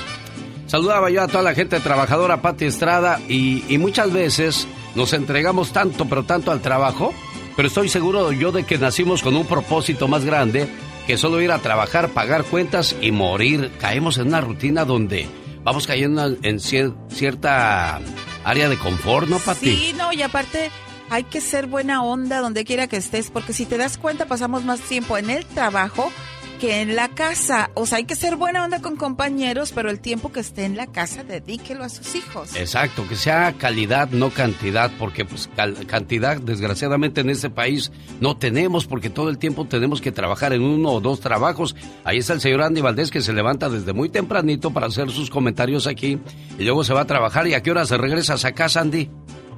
Saludaba 0.65 1.11
yo 1.11 1.21
a 1.21 1.27
toda 1.27 1.43
la 1.43 1.53
gente 1.53 1.79
trabajadora, 1.79 2.41
Pati 2.41 2.65
Estrada, 2.65 3.19
y, 3.29 3.63
y 3.71 3.77
muchas 3.77 4.11
veces 4.11 4.67
nos 4.95 5.13
entregamos 5.13 5.71
tanto, 5.71 6.05
pero 6.05 6.23
tanto 6.23 6.51
al 6.51 6.61
trabajo 6.61 7.13
pero 7.55 7.69
estoy 7.69 7.87
seguro 7.87 8.31
yo 8.33 8.51
de 8.51 8.65
que 8.65 8.77
nacimos 8.77 9.23
con 9.23 9.35
un 9.35 9.45
propósito 9.45 10.09
más 10.09 10.25
grande 10.25 10.67
que 11.07 11.17
solo 11.17 11.41
ir 11.41 11.51
a 11.51 11.59
trabajar, 11.59 12.09
pagar 12.09 12.43
cuentas 12.43 12.95
y 13.01 13.11
morir. 13.11 13.71
Caemos 13.79 14.17
en 14.17 14.27
una 14.27 14.41
rutina 14.41 14.83
donde 14.83 15.27
vamos 15.65 15.87
cayendo 15.87 16.37
en 16.43 16.59
cierta 16.59 17.99
área 18.45 18.69
de 18.69 18.77
confort, 18.77 19.27
¿no, 19.27 19.39
Pati? 19.39 19.75
Sí, 19.75 19.95
no, 19.97 20.13
y 20.13 20.21
aparte 20.21 20.69
hay 21.09 21.23
que 21.23 21.41
ser 21.41 21.65
buena 21.65 22.03
onda 22.03 22.39
donde 22.39 22.63
quiera 22.63 22.87
que 22.87 22.97
estés, 22.97 23.31
porque 23.31 23.51
si 23.51 23.65
te 23.65 23.77
das 23.77 23.97
cuenta 23.97 24.27
pasamos 24.27 24.63
más 24.63 24.79
tiempo 24.79 25.17
en 25.17 25.31
el 25.31 25.43
trabajo 25.45 26.11
que 26.55 26.81
en 26.81 26.95
la 26.95 27.09
casa. 27.09 27.69
O 27.73 27.85
sea, 27.85 27.97
hay 27.97 28.05
que 28.05 28.15
ser 28.15 28.35
buena 28.35 28.63
onda 28.63 28.81
con 28.81 28.95
compañeros, 28.95 29.71
pero 29.73 29.89
el 29.89 29.99
tiempo 29.99 30.31
que 30.31 30.39
esté 30.39 30.65
en 30.65 30.75
la 30.75 30.87
casa, 30.87 31.23
dedíquelo 31.23 31.83
a 31.83 31.89
sus 31.89 32.15
hijos. 32.15 32.55
Exacto, 32.55 33.07
que 33.07 33.15
sea 33.15 33.53
calidad, 33.53 34.09
no 34.09 34.29
cantidad, 34.29 34.91
porque 34.97 35.25
pues 35.25 35.49
cantidad, 35.87 36.37
desgraciadamente 36.37 37.21
en 37.21 37.29
este 37.29 37.49
país 37.49 37.91
no 38.19 38.37
tenemos, 38.37 38.85
porque 38.85 39.09
todo 39.09 39.29
el 39.29 39.37
tiempo 39.37 39.65
tenemos 39.65 40.01
que 40.01 40.11
trabajar 40.11 40.53
en 40.53 40.61
uno 40.61 40.91
o 40.91 41.01
dos 41.01 41.19
trabajos. 41.19 41.75
Ahí 42.03 42.17
está 42.17 42.33
el 42.33 42.41
señor 42.41 42.63
Andy 42.63 42.81
Valdés 42.81 43.11
que 43.11 43.21
se 43.21 43.33
levanta 43.33 43.69
desde 43.69 43.93
muy 43.93 44.09
tempranito 44.09 44.71
para 44.71 44.87
hacer 44.87 45.09
sus 45.11 45.29
comentarios 45.29 45.87
aquí 45.87 46.19
y 46.57 46.63
luego 46.63 46.83
se 46.83 46.93
va 46.93 47.01
a 47.01 47.07
trabajar. 47.07 47.47
¿Y 47.47 47.53
a 47.53 47.61
qué 47.61 47.71
hora 47.71 47.85
se 47.85 47.97
regresas 47.97 48.45
a 48.45 48.53
casa, 48.53 48.81
Andy? 48.81 49.09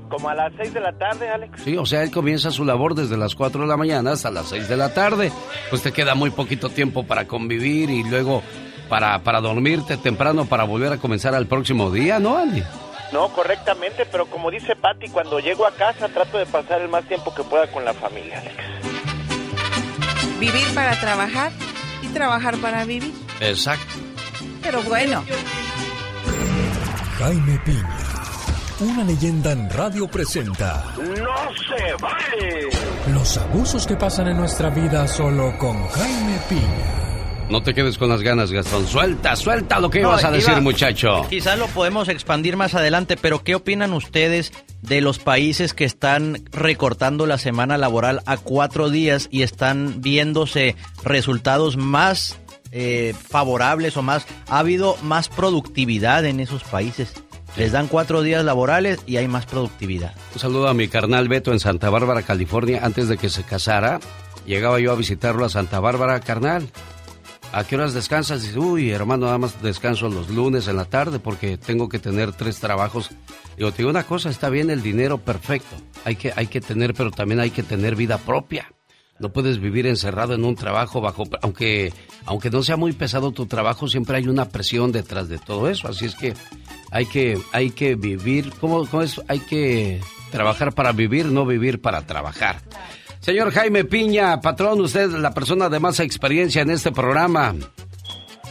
Como 0.10 0.30
a 0.30 0.36
las 0.36 0.54
6 0.58 0.74
de 0.74 0.80
la 0.80 0.94
tarde, 0.94 1.30
Alex. 1.30 1.62
Sí, 1.64 1.78
o 1.78 1.86
sea, 1.86 2.04
él 2.04 2.12
comienza 2.12 2.52
su 2.52 2.64
labor 2.64 2.96
desde 2.96 3.18
las 3.18 3.36
4 3.36 3.62
de 3.62 3.68
la 3.68 3.78
mañana 3.78 4.12
hasta 4.12 4.32
las 4.32 4.48
6 4.48 4.70
de 4.70 4.78
la 4.78 4.94
tarde. 4.94 5.32
Pues 5.70 5.82
te 5.82 5.92
queda 5.92 6.16
muy 6.16 6.30
poquito 6.30 6.70
tiempo 6.70 7.06
para 7.06 7.28
convivir 7.28 7.90
y 7.90 8.04
luego 8.04 8.42
para, 8.88 9.20
para 9.20 9.42
dormirte 9.42 9.98
temprano 9.98 10.46
para 10.46 10.64
volver 10.64 10.94
a 10.94 10.98
comenzar 10.98 11.36
al 11.36 11.48
próximo 11.48 11.92
día, 11.92 12.20
¿no, 12.20 12.38
Andy? 12.38 12.64
No, 13.12 13.30
correctamente, 13.30 14.06
pero 14.06 14.26
como 14.26 14.52
dice 14.52 14.76
Patty, 14.76 15.10
cuando 15.10 15.40
llego 15.40 15.66
a 15.66 15.72
casa 15.72 16.10
trato 16.10 16.38
de 16.38 16.46
pasar 16.46 16.82
el 16.82 16.90
más 16.90 17.06
tiempo 17.06 17.34
que 17.34 17.44
pueda 17.44 17.68
con 17.72 17.86
la 17.86 17.94
familia, 17.94 18.40
Alex. 18.40 18.56
Vivir 20.40 20.74
para 20.76 21.00
trabajar 21.00 21.52
y 22.02 22.08
trabajar 22.08 22.58
para 22.58 22.86
vivir. 22.86 23.14
Exacto. 23.40 23.96
Pero 24.62 24.82
bueno. 24.84 25.24
Jaime 27.18 27.60
Piña 27.66 28.17
una 28.80 29.04
leyenda 29.04 29.52
en 29.52 29.70
radio 29.70 30.08
presenta. 30.08 30.94
¡No 30.98 31.06
se 31.06 31.94
vale! 32.02 32.70
Los 33.12 33.38
abusos 33.38 33.88
que 33.88 33.96
pasan 33.96 34.28
en 34.28 34.38
nuestra 34.38 34.70
vida 34.70 35.08
solo 35.08 35.58
con 35.58 35.88
Jaime 35.88 36.38
Piña. 36.48 37.48
No 37.50 37.64
te 37.64 37.74
quedes 37.74 37.98
con 37.98 38.10
las 38.10 38.22
ganas, 38.22 38.52
Gastón. 38.52 38.86
Suelta, 38.86 39.36
suelta 39.36 39.80
lo 39.80 39.90
que 39.90 40.02
ibas 40.02 40.24
a 40.24 40.32
decir, 40.32 40.62
muchacho. 40.62 41.26
Quizás 41.30 41.58
lo 41.58 41.68
podemos 41.68 42.10
expandir 42.10 42.58
más 42.58 42.76
adelante, 42.76 43.16
pero 43.16 43.44
¿qué 43.44 43.56
opinan 43.56 43.94
ustedes 43.94 44.52
de 44.82 45.02
los 45.02 45.18
países 45.18 45.74
que 45.74 45.86
están 45.86 46.44
recortando 46.52 47.26
la 47.26 47.38
semana 47.38 47.78
laboral 47.78 48.22
a 48.26 48.38
cuatro 48.38 48.90
días 48.90 49.28
y 49.32 49.44
están 49.44 50.02
viéndose 50.02 50.76
resultados 51.04 51.78
más 51.78 52.38
eh, 52.72 53.16
favorables 53.30 53.96
o 53.98 54.04
más... 54.04 54.28
Ha 54.50 54.60
habido 54.60 54.98
más 55.02 55.30
productividad 55.30 56.26
en 56.26 56.42
esos 56.42 56.64
países. 56.64 57.14
Les 57.58 57.72
dan 57.72 57.88
cuatro 57.88 58.22
días 58.22 58.46
laborales 58.46 59.00
y 59.06 59.18
hay 59.18 59.28
más 59.28 59.46
productividad. 59.46 60.14
Un 60.34 60.40
saludo 60.40 60.68
a 60.68 60.74
mi 60.74 60.88
carnal 60.88 61.28
Beto 61.28 61.52
en 61.52 61.60
Santa 61.60 61.90
Bárbara, 61.90 62.22
California. 62.22 62.82
Antes 62.84 63.08
de 63.08 63.18
que 63.18 63.30
se 63.30 63.44
casara, 63.44 64.00
llegaba 64.46 64.80
yo 64.80 64.92
a 64.92 64.96
visitarlo 64.96 65.44
a 65.44 65.50
Santa 65.50 65.80
Bárbara, 65.80 66.20
carnal. 66.20 66.70
¿A 67.54 67.64
qué 67.64 67.76
horas 67.76 67.94
descansas? 67.94 68.44
Dice, 68.44 68.60
uy, 68.60 68.92
hermano, 68.92 69.26
nada 69.26 69.38
más 69.38 69.62
descanso 69.64 70.10
los 70.10 70.30
lunes 70.30 70.68
en 70.68 70.76
la 70.76 70.86
tarde 70.86 71.18
porque 71.18 71.58
tengo 71.58 71.90
que 71.90 71.98
tener 71.98 72.32
tres 72.34 72.60
trabajos 72.60 73.10
Digo, 73.58 73.72
te 73.72 73.78
digo 73.78 73.90
una 73.90 74.04
cosa, 74.04 74.30
está 74.30 74.50
bien 74.50 74.70
el 74.70 74.84
dinero 74.84 75.18
perfecto. 75.18 75.76
Hay 76.06 76.16
que, 76.16 76.32
hay 76.36 76.46
que 76.46 76.62
tener, 76.62 76.94
pero 76.94 77.10
también 77.10 77.40
hay 77.40 77.50
que 77.50 77.64
tener 77.64 77.96
vida 77.96 78.20
propia. 78.20 78.72
No 79.20 79.34
puedes 79.34 79.60
vivir 79.60 79.88
encerrado 79.88 80.36
en 80.36 80.46
un 80.46 80.56
trabajo 80.56 81.02
bajo, 81.02 81.24
aunque, 81.42 81.92
aunque 82.26 82.52
no 82.52 82.62
sea 82.62 82.78
muy 82.78 82.94
pesado 82.94 83.32
tu 83.32 83.48
trabajo, 83.48 83.88
siempre 83.88 84.18
hay 84.18 84.28
una 84.28 84.50
presión 84.50 84.92
detrás 84.92 85.28
de 85.28 85.40
todo 85.40 85.70
eso. 85.70 85.88
Así 85.88 86.06
es 86.06 86.14
que 86.14 86.36
hay 86.92 87.06
que, 87.06 87.40
hay 87.52 87.72
que 87.72 87.96
vivir, 87.96 88.54
¿cómo, 88.60 88.88
cómo 88.88 89.04
es? 89.04 89.22
Hay 89.28 89.40
que 89.40 90.02
trabajar 90.32 90.74
para 90.74 90.92
vivir, 90.92 91.26
no 91.28 91.46
vivir 91.46 91.82
para 91.82 92.06
trabajar. 92.06 92.62
Señor 93.20 93.52
Jaime 93.52 93.84
Piña, 93.84 94.40
patrón, 94.42 94.80
usted 94.82 95.02
es 95.02 95.20
la 95.20 95.34
persona 95.34 95.70
de 95.70 95.80
más 95.80 96.00
experiencia 96.00 96.62
en 96.62 96.72
este 96.72 96.92
programa. 96.92 97.56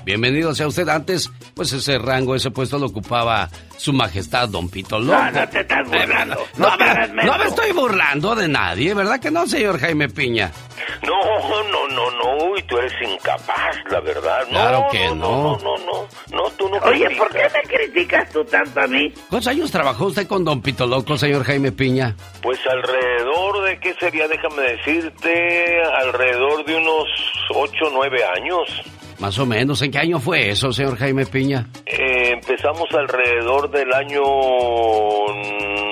Bienvenido 0.07 0.55
sea 0.55 0.69
usted. 0.69 0.89
Antes, 0.89 1.29
pues 1.53 1.73
ese 1.73 1.99
rango, 1.99 2.37
ese 2.37 2.53
puesto 2.53 2.79
lo 2.79 2.87
ocupaba 2.87 3.49
su 3.77 3.93
majestad 3.93 4.49
Don 4.49 4.69
Pito 4.69 5.01
Loco. 5.01 5.19
No, 5.21 5.31
no 5.33 5.49
te 5.49 5.61
estás 5.63 5.85
burlando. 5.85 6.37
No, 6.57 6.77
me, 6.77 7.25
no, 7.25 7.37
me, 7.37 7.45
estoy 7.47 7.73
burlando 7.73 8.37
de 8.37 8.47
nadie, 8.47 8.95
¿verdad 8.95 9.19
que 9.19 9.33
no, 9.33 9.49
señor 9.49 9.81
Jaime 9.81 10.09
Piña? 10.09 10.53
No, 11.03 11.65
no, 11.65 11.89
no, 11.89 12.11
no, 12.13 12.57
y 12.57 12.63
tú 12.63 12.79
eres 12.79 12.93
incapaz, 13.03 13.77
la 13.91 13.99
verdad. 13.99 14.43
No, 14.45 14.51
claro 14.51 14.87
que 14.93 15.09
no. 15.09 15.15
No, 15.17 15.59
no, 15.59 15.77
no, 15.79 16.09
no, 16.31 16.51
tú 16.51 16.69
no 16.69 16.77
Oye, 16.77 17.11
¿por 17.17 17.29
qué 17.33 17.43
me 17.53 17.77
criticas 17.77 18.31
tú 18.31 18.45
tanto 18.45 18.81
a 18.81 18.87
mí? 18.87 19.13
¿Cuántos 19.29 19.49
años 19.49 19.73
trabajó 19.73 20.07
usted 20.07 20.29
con 20.29 20.45
Don 20.45 20.63
Pito 20.63 20.87
Loco, 20.87 21.19
señor 21.19 21.43
Jaime 21.43 21.73
Piña? 21.73 22.15
Pues 22.43 22.61
alrededor 22.71 23.65
de, 23.65 23.81
¿qué 23.81 23.93
sería? 23.95 24.29
Déjame 24.29 24.63
decirte, 24.63 25.83
alrededor 26.01 26.65
de 26.65 26.77
unos 26.77 27.09
8 27.51 27.87
o 27.87 27.91
9 27.91 28.25
años. 28.37 28.85
Más 29.19 29.39
o 29.39 29.47
menos. 29.47 29.81
¿En 29.83 29.91
qué 29.91 29.99
año 29.99 30.21
fue 30.21 30.51
eso, 30.51 30.73
señor 30.73 30.97
Jaime 30.99 31.27
Piña? 31.27 31.67
Eh, 31.87 32.33
empezamos 32.33 32.87
alrededor 32.93 33.71
del 33.71 33.93
año 33.93 34.23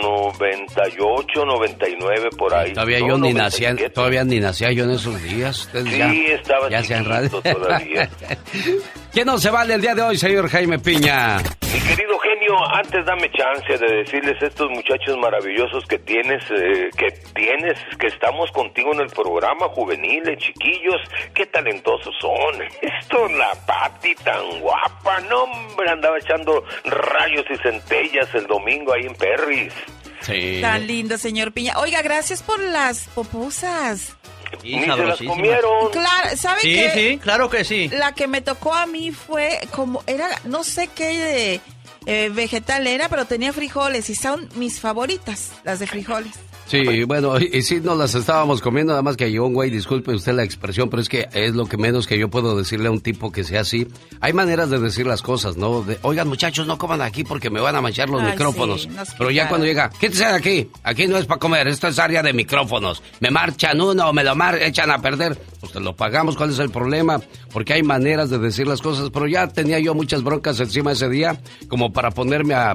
98, 0.03 1.45
99, 1.45 2.29
por 2.37 2.55
ahí. 2.55 2.73
Todavía 2.73 3.01
yo 3.01 3.17
ni 3.19 3.33
nacía, 3.33 3.75
todavía 3.93 4.25
ni 4.25 4.41
nacía 4.41 4.73
yo 4.73 4.85
en 4.85 4.91
esos 4.91 5.23
días. 5.23 5.69
sí, 5.73 5.99
ya, 5.99 6.09
estaba 6.35 6.69
ya 6.69 6.83
se 6.83 7.03
todavía. 7.31 8.11
¿Quién 9.13 9.27
no 9.27 9.39
se 9.39 9.51
vale 9.51 9.75
el 9.75 9.81
día 9.81 9.95
de 9.95 10.03
hoy, 10.03 10.19
señor 10.19 10.49
Jaime 10.49 10.79
Piña? 10.79 11.39
Mi 11.39 11.81
querido 11.81 12.14
genio, 12.45 12.75
antes 12.75 13.05
dame 13.05 13.31
chance 13.31 13.79
de 13.79 13.97
decirles 13.97 14.41
a 14.43 14.47
estos 14.47 14.71
muchachos 14.71 15.17
maravillosos 15.19 15.85
que 15.87 15.99
tienes, 15.99 16.43
eh, 16.51 16.91
que 16.97 17.11
tienes, 17.35 17.79
que 17.99 18.07
estamos 18.09 18.51
contigo 18.53 18.93
en 18.93 19.01
el 19.01 19.09
programa, 19.09 19.69
juveniles, 19.69 20.39
chiquillos, 20.39 21.01
qué 21.35 21.47
talentosos 21.47 22.15
son. 22.21 22.63
Esto, 22.81 23.29
la 23.29 23.53
Pati 23.67 24.15
tan 24.17 24.61
guapa, 24.61 25.21
no, 25.29 25.45
hombre, 25.45 25.91
andaba 25.91 26.19
echando 26.19 26.65
rayos 26.85 27.45
y 27.51 27.57
centellas 27.59 28.35
el 28.35 28.47
domingo 28.47 28.93
ahí 28.93 29.07
en 29.07 29.15
Perris. 29.15 29.73
Sí. 30.21 30.59
Tan 30.63 30.87
lindo, 30.87 31.19
señor 31.19 31.53
Piña. 31.53 31.79
Oiga, 31.79 32.01
gracias 32.03 32.43
por 32.43 32.59
las 32.59 33.09
popusas. 33.09 34.17
Y 34.63 34.81
se 34.81 34.87
las 34.87 35.21
comieron. 35.21 35.91
Claro, 35.91 36.37
¿sabe 36.37 36.61
Sí, 36.61 36.75
qué? 36.75 36.91
sí, 36.91 37.19
claro 37.19 37.51
que 37.51 37.65
sí. 37.65 37.89
La 37.89 38.13
que 38.13 38.27
me 38.27 38.41
tocó 38.41 38.73
a 38.73 38.87
mí 38.87 39.11
fue 39.11 39.59
como, 39.73 40.03
era, 40.07 40.29
no 40.45 40.63
sé 40.65 40.89
qué 40.95 41.05
de, 41.05 41.61
eh, 42.07 42.31
vegetal 42.33 42.87
era, 42.87 43.09
pero 43.09 43.25
tenía 43.25 43.53
frijoles 43.53 44.11
y 44.11 44.15
son 44.15 44.49
mis 44.57 44.81
favoritas, 44.81 45.53
las 45.65 45.79
de 45.79 45.87
frijoles. 45.87 46.33
Sí, 46.67 47.05
bueno, 47.05 47.39
y, 47.39 47.51
y 47.59 47.63
sí 47.63 47.81
nos 47.81 47.99
las 47.99 48.15
estábamos 48.15 48.61
comiendo, 48.61 48.93
nada 48.93 49.03
más 49.03 49.17
que 49.17 49.31
llegó 49.31 49.47
un 49.47 49.55
güey, 49.55 49.71
disculpe 49.71 50.13
usted 50.15 50.33
la 50.33 50.45
expresión, 50.45 50.89
pero 50.89 51.03
es 51.03 51.09
que 51.09 51.29
es 51.33 51.55
lo 51.55 51.67
que 51.67 51.77
menos 51.77 52.07
que 52.07 52.19
yo 52.19 52.29
puedo 52.31 52.57
decirle 52.57 52.89
a 52.89 52.91
un 52.91 53.01
tipo 53.01 53.31
que 53.31 53.45
sea 53.45 53.61
así. 53.61 53.87
Hay 54.21 54.33
maneras 54.33 54.71
de 54.71 54.79
decir 54.79 55.07
las 55.07 55.21
cosas, 55.23 55.57
¿no? 55.57 55.83
De, 55.83 55.99
Oigan, 56.03 56.27
muchachos, 56.29 56.67
no 56.67 56.79
coman 56.79 57.03
aquí 57.03 57.23
porque 57.23 57.51
me 57.51 57.61
van 57.61 57.77
a 57.77 57.81
manchar 57.83 58.09
los 58.09 58.23
Ay, 58.23 58.33
micrófonos. 58.33 58.83
sí, 58.83 58.89
pero 59.19 59.31
ya 59.31 59.49
cuando 59.49 59.67
llega, 59.67 59.91
quítese 59.91 60.25
de 60.25 60.33
aquí, 60.33 60.69
aquí 60.83 61.07
no 61.07 61.19
es 61.19 61.27
para 61.27 61.39
comer, 61.39 61.69
esto 61.69 61.89
es 61.89 61.99
área 61.99 62.23
de 62.23 62.33
micrófonos. 62.33 63.03
Me 63.21 63.31
marchan 63.31 63.81
uno, 63.81 64.13
me 64.13 64.25
lo 64.25 64.35
mar 64.35 64.61
echan 64.61 64.91
a 64.91 65.01
perder. 65.01 65.37
Pues 65.61 65.73
te 65.73 65.81
lo 65.81 65.95
pagamos, 65.95 66.37
¿cuál 66.37 66.51
es 66.51 66.59
el 66.59 66.71
problema? 66.71 67.21
Porque 67.53 67.75
hay 67.75 67.83
maneras 67.83 68.31
de 68.31 68.39
decir 68.39 68.67
las 68.67 68.81
cosas, 68.83 69.11
pero 69.13 69.27
ya 69.27 69.49
tenía 69.49 69.79
yo 69.79 69.95
muchas 69.95 70.23
broncas 70.23 70.59
encima 70.61 70.93
ese 70.93 71.09
día, 71.09 71.41
como 71.69 71.93
para 71.93 72.11
ponerme 72.11 72.55
a 72.55 72.75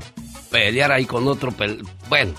pelear 0.51 0.91
ahí 0.91 1.05
con 1.05 1.27
otro 1.27 1.51
pel... 1.51 1.83
Bueno, 2.09 2.33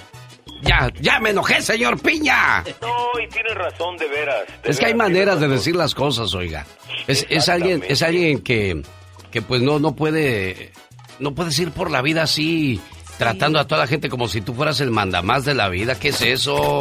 ya, 0.63 0.91
ya 1.01 1.21
me 1.21 1.31
enojé, 1.31 1.63
señor 1.63 2.01
Piña. 2.01 2.65
No, 2.81 3.21
y 3.21 3.29
tienes 3.29 3.55
razón, 3.55 3.97
de 3.97 4.09
veras. 4.09 4.45
de 4.63 4.71
Es 4.71 4.79
que 4.79 4.87
hay 4.87 4.95
maneras 4.95 5.41
de 5.41 5.49
decir 5.49 5.77
las 5.77 5.95
cosas, 5.95 6.35
oiga. 6.35 6.67
Es, 7.07 7.27
es 7.29 7.49
alguien, 7.49 7.85
es 7.87 8.03
alguien 8.03 8.43
que, 8.43 8.83
que 9.31 9.43
pues 9.43 9.63
no, 9.63 9.79
no 9.79 9.97
puede, 9.97 10.73
no 11.19 11.35
puedes 11.35 11.59
ir 11.59 11.71
por 11.73 11.91
la 11.91 12.03
vida 12.03 12.23
así, 12.23 12.81
tratando 13.19 13.59
a 13.59 13.67
toda 13.67 13.83
la 13.83 13.87
gente 13.87 14.09
como 14.09 14.29
si 14.29 14.41
tú 14.41 14.55
fueras 14.55 14.81
el 14.81 14.91
mandamás 14.91 15.45
de 15.45 15.55
la 15.55 15.69
vida. 15.69 15.99
¿Qué 15.99 16.09
es 16.09 16.21
eso? 16.23 16.81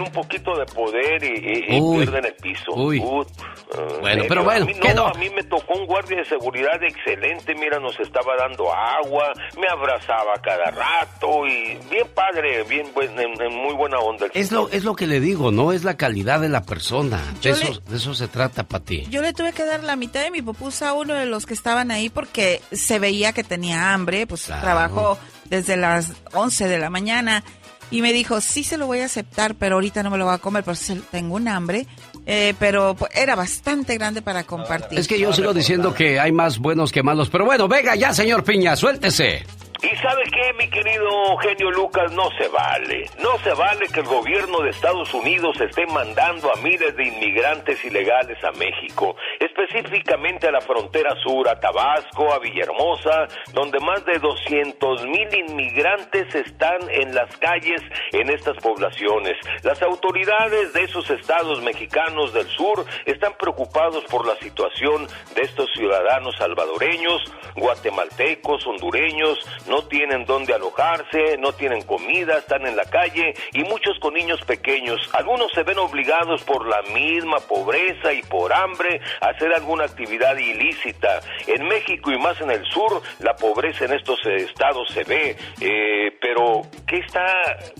Tienen 0.00 0.08
un 0.08 0.12
poquito 0.12 0.56
de 0.58 0.66
poder 0.66 1.22
y, 1.22 1.26
y- 1.28 1.76
y 1.76 1.96
pierden 1.96 2.24
el 2.26 2.34
piso. 2.34 2.72
Uy. 2.74 2.98
Eh, 2.98 3.98
Bueno, 4.00 4.24
pero 4.28 4.44
bueno, 4.44 4.62
a 4.64 4.66
mí, 4.66 4.74
¿qué 4.80 4.94
no, 4.94 5.02
no? 5.04 5.06
a 5.08 5.14
mí 5.14 5.30
me 5.30 5.42
tocó 5.44 5.74
un 5.78 5.86
guardia 5.86 6.18
de 6.18 6.24
seguridad 6.24 6.82
excelente, 6.82 7.54
mira, 7.54 7.78
nos 7.78 7.98
estaba 8.00 8.34
dando 8.36 8.72
agua, 8.74 9.32
me 9.60 9.68
abrazaba 9.68 10.32
cada 10.42 10.70
rato 10.70 11.46
y 11.46 11.78
bien 11.90 12.06
padre, 12.14 12.64
bien 12.64 12.86
buen- 12.94 13.18
en, 13.18 13.40
en 13.40 13.54
muy 13.54 13.74
buena 13.74 13.98
onda. 13.98 14.26
el 14.26 14.32
Es 14.34 14.50
lo, 14.52 14.68
es 14.70 14.84
lo 14.84 14.94
que 14.96 15.06
le 15.06 15.20
digo, 15.20 15.50
¿no? 15.52 15.72
Es 15.72 15.84
la 15.84 15.96
calidad 15.96 16.40
de 16.40 16.48
la 16.48 16.62
persona. 16.62 17.18
De 17.42 17.50
Yo 17.50 17.50
eso, 17.54 17.80
de 17.88 17.96
eso 17.96 18.14
se 18.14 18.28
trata, 18.28 18.64
Pati. 18.64 19.06
Yo 19.10 19.22
le 19.22 19.32
tuve 19.32 19.52
que 19.52 19.64
dar 19.64 19.84
la 19.84 19.96
mitad 19.96 20.22
de 20.22 20.30
mi 20.30 20.42
popusa 20.42 20.90
a 20.90 20.92
uno 20.94 21.14
de 21.14 21.26
los 21.26 21.46
que 21.46 21.54
estaban 21.54 21.90
ahí 21.90 22.08
porque 22.08 22.60
se 22.72 22.98
veía 22.98 23.32
que 23.32 23.44
tenía 23.44 23.92
hambre, 23.92 24.26
pues 24.26 24.44
Claro. 24.46 24.62
trabajó 24.62 25.18
desde 25.44 25.76
las 25.76 26.12
11 26.32 26.68
de 26.68 26.78
la 26.78 26.90
mañana 26.90 27.42
y 27.90 28.02
me 28.02 28.12
dijo, 28.12 28.40
sí 28.40 28.64
se 28.64 28.76
lo 28.76 28.86
voy 28.86 29.00
a 29.00 29.06
aceptar, 29.06 29.54
pero 29.54 29.76
ahorita 29.76 30.02
no 30.02 30.10
me 30.10 30.18
lo 30.18 30.26
voy 30.26 30.34
a 30.34 30.38
comer, 30.38 30.64
porque 30.64 31.00
tengo 31.10 31.36
un 31.36 31.48
hambre, 31.48 31.86
eh, 32.26 32.54
pero 32.58 32.94
pues, 32.94 33.10
era 33.14 33.34
bastante 33.34 33.96
grande 33.96 34.22
para 34.22 34.44
compartir. 34.44 34.98
Es 34.98 35.08
que 35.08 35.18
yo 35.18 35.32
sigo 35.32 35.52
diciendo 35.52 35.94
que 35.94 36.20
hay 36.20 36.32
más 36.32 36.58
buenos 36.58 36.92
que 36.92 37.02
malos. 37.02 37.30
Pero 37.30 37.44
bueno, 37.44 37.68
venga 37.68 37.96
ya, 37.96 38.14
señor 38.14 38.44
Piña, 38.44 38.76
suéltese. 38.76 39.44
Y 39.82 39.96
sabe 39.96 40.24
qué, 40.24 40.52
mi 40.58 40.68
querido 40.68 41.38
genio 41.38 41.70
Lucas, 41.70 42.12
no 42.12 42.28
se 42.36 42.48
vale. 42.48 43.06
No 43.18 43.38
se 43.38 43.54
vale 43.54 43.86
que 43.88 44.00
el 44.00 44.06
gobierno 44.06 44.60
de 44.60 44.70
Estados 44.70 45.14
Unidos 45.14 45.58
esté 45.58 45.86
mandando 45.86 46.52
a 46.52 46.56
miles 46.56 46.94
de 46.96 47.08
inmigrantes 47.08 47.82
ilegales 47.82 48.36
a 48.44 48.52
México, 48.52 49.16
específicamente 49.38 50.48
a 50.48 50.52
la 50.52 50.60
frontera 50.60 51.14
sur, 51.22 51.48
a 51.48 51.58
Tabasco, 51.58 52.30
a 52.30 52.38
Villahermosa, 52.40 53.26
donde 53.54 53.80
más 53.80 54.04
de 54.04 54.18
200 54.18 55.06
mil 55.06 55.34
inmigrantes 55.34 56.34
están 56.34 56.78
en 56.90 57.14
las 57.14 57.34
calles 57.38 57.80
en 58.12 58.28
estas 58.28 58.58
poblaciones. 58.58 59.38
Las 59.62 59.80
autoridades 59.80 60.74
de 60.74 60.82
esos 60.82 61.08
estados 61.08 61.62
mexicanos 61.62 62.34
del 62.34 62.46
sur 62.48 62.84
están 63.06 63.32
preocupados 63.38 64.04
por 64.10 64.26
la 64.26 64.36
situación 64.40 65.06
de 65.34 65.40
estos 65.40 65.70
ciudadanos 65.72 66.36
salvadoreños, 66.36 67.22
guatemaltecos, 67.56 68.66
hondureños, 68.66 69.38
no 69.70 69.82
tienen 69.86 70.24
dónde 70.24 70.52
alojarse, 70.52 71.38
no 71.38 71.52
tienen 71.52 71.82
comida, 71.82 72.38
están 72.38 72.66
en 72.66 72.76
la 72.76 72.84
calle 72.84 73.32
y 73.52 73.62
muchos 73.62 73.96
con 74.00 74.14
niños 74.14 74.40
pequeños. 74.44 74.98
Algunos 75.12 75.52
se 75.52 75.62
ven 75.62 75.78
obligados 75.78 76.42
por 76.42 76.66
la 76.66 76.82
misma 76.92 77.38
pobreza 77.38 78.12
y 78.12 78.22
por 78.22 78.52
hambre 78.52 79.00
a 79.20 79.28
hacer 79.28 79.54
alguna 79.54 79.84
actividad 79.84 80.36
ilícita. 80.36 81.20
En 81.46 81.68
México 81.68 82.10
y 82.10 82.18
más 82.18 82.40
en 82.40 82.50
el 82.50 82.66
sur, 82.66 83.00
la 83.20 83.36
pobreza 83.36 83.84
en 83.84 83.92
estos 83.92 84.18
estados 84.26 84.88
se 84.88 85.04
ve. 85.04 85.36
Eh, 85.60 86.18
pero, 86.20 86.62
¿qué 86.88 86.96
está, 86.96 87.24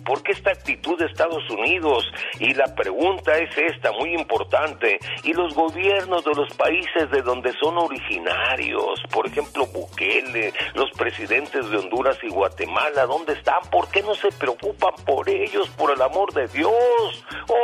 ¿por 0.05 0.23
qué 0.23 0.33
esta 0.33 0.53
actitud 0.53 0.97
de 0.97 1.07
Estados 1.07 1.43
Unidos? 1.51 2.05
Y 2.39 2.55
la 2.55 2.73
pregunta 2.73 3.37
es 3.37 3.51
esta, 3.59 3.91
muy 3.91 4.15
importante. 4.15 5.01
¿Y 5.25 5.33
los 5.33 5.55
gobiernos 5.55 6.25
de 6.25 6.35
los 6.35 6.55
países 6.55 7.11
de 7.11 7.23
donde 7.23 7.53
son 7.55 7.79
originarios? 7.79 9.03
Por 9.13 9.27
ejemplo, 9.27 9.67
Bukele, 9.67 10.53
los 10.75 10.91
presidentes 10.93 11.69
de 11.69 11.80
Honduras 11.81 12.17
y 12.23 12.29
Guatemala, 12.29 13.07
¿dónde 13.07 13.33
están? 13.33 13.61
¿Por 13.71 13.89
qué 13.89 14.03
no 14.03 14.15
se 14.15 14.31
preocupan 14.33 14.93
por 15.05 15.29
ellos, 15.29 15.69
por 15.71 15.91
el 15.91 16.01
amor 16.01 16.33
de 16.33 16.47
Dios? 16.49 16.73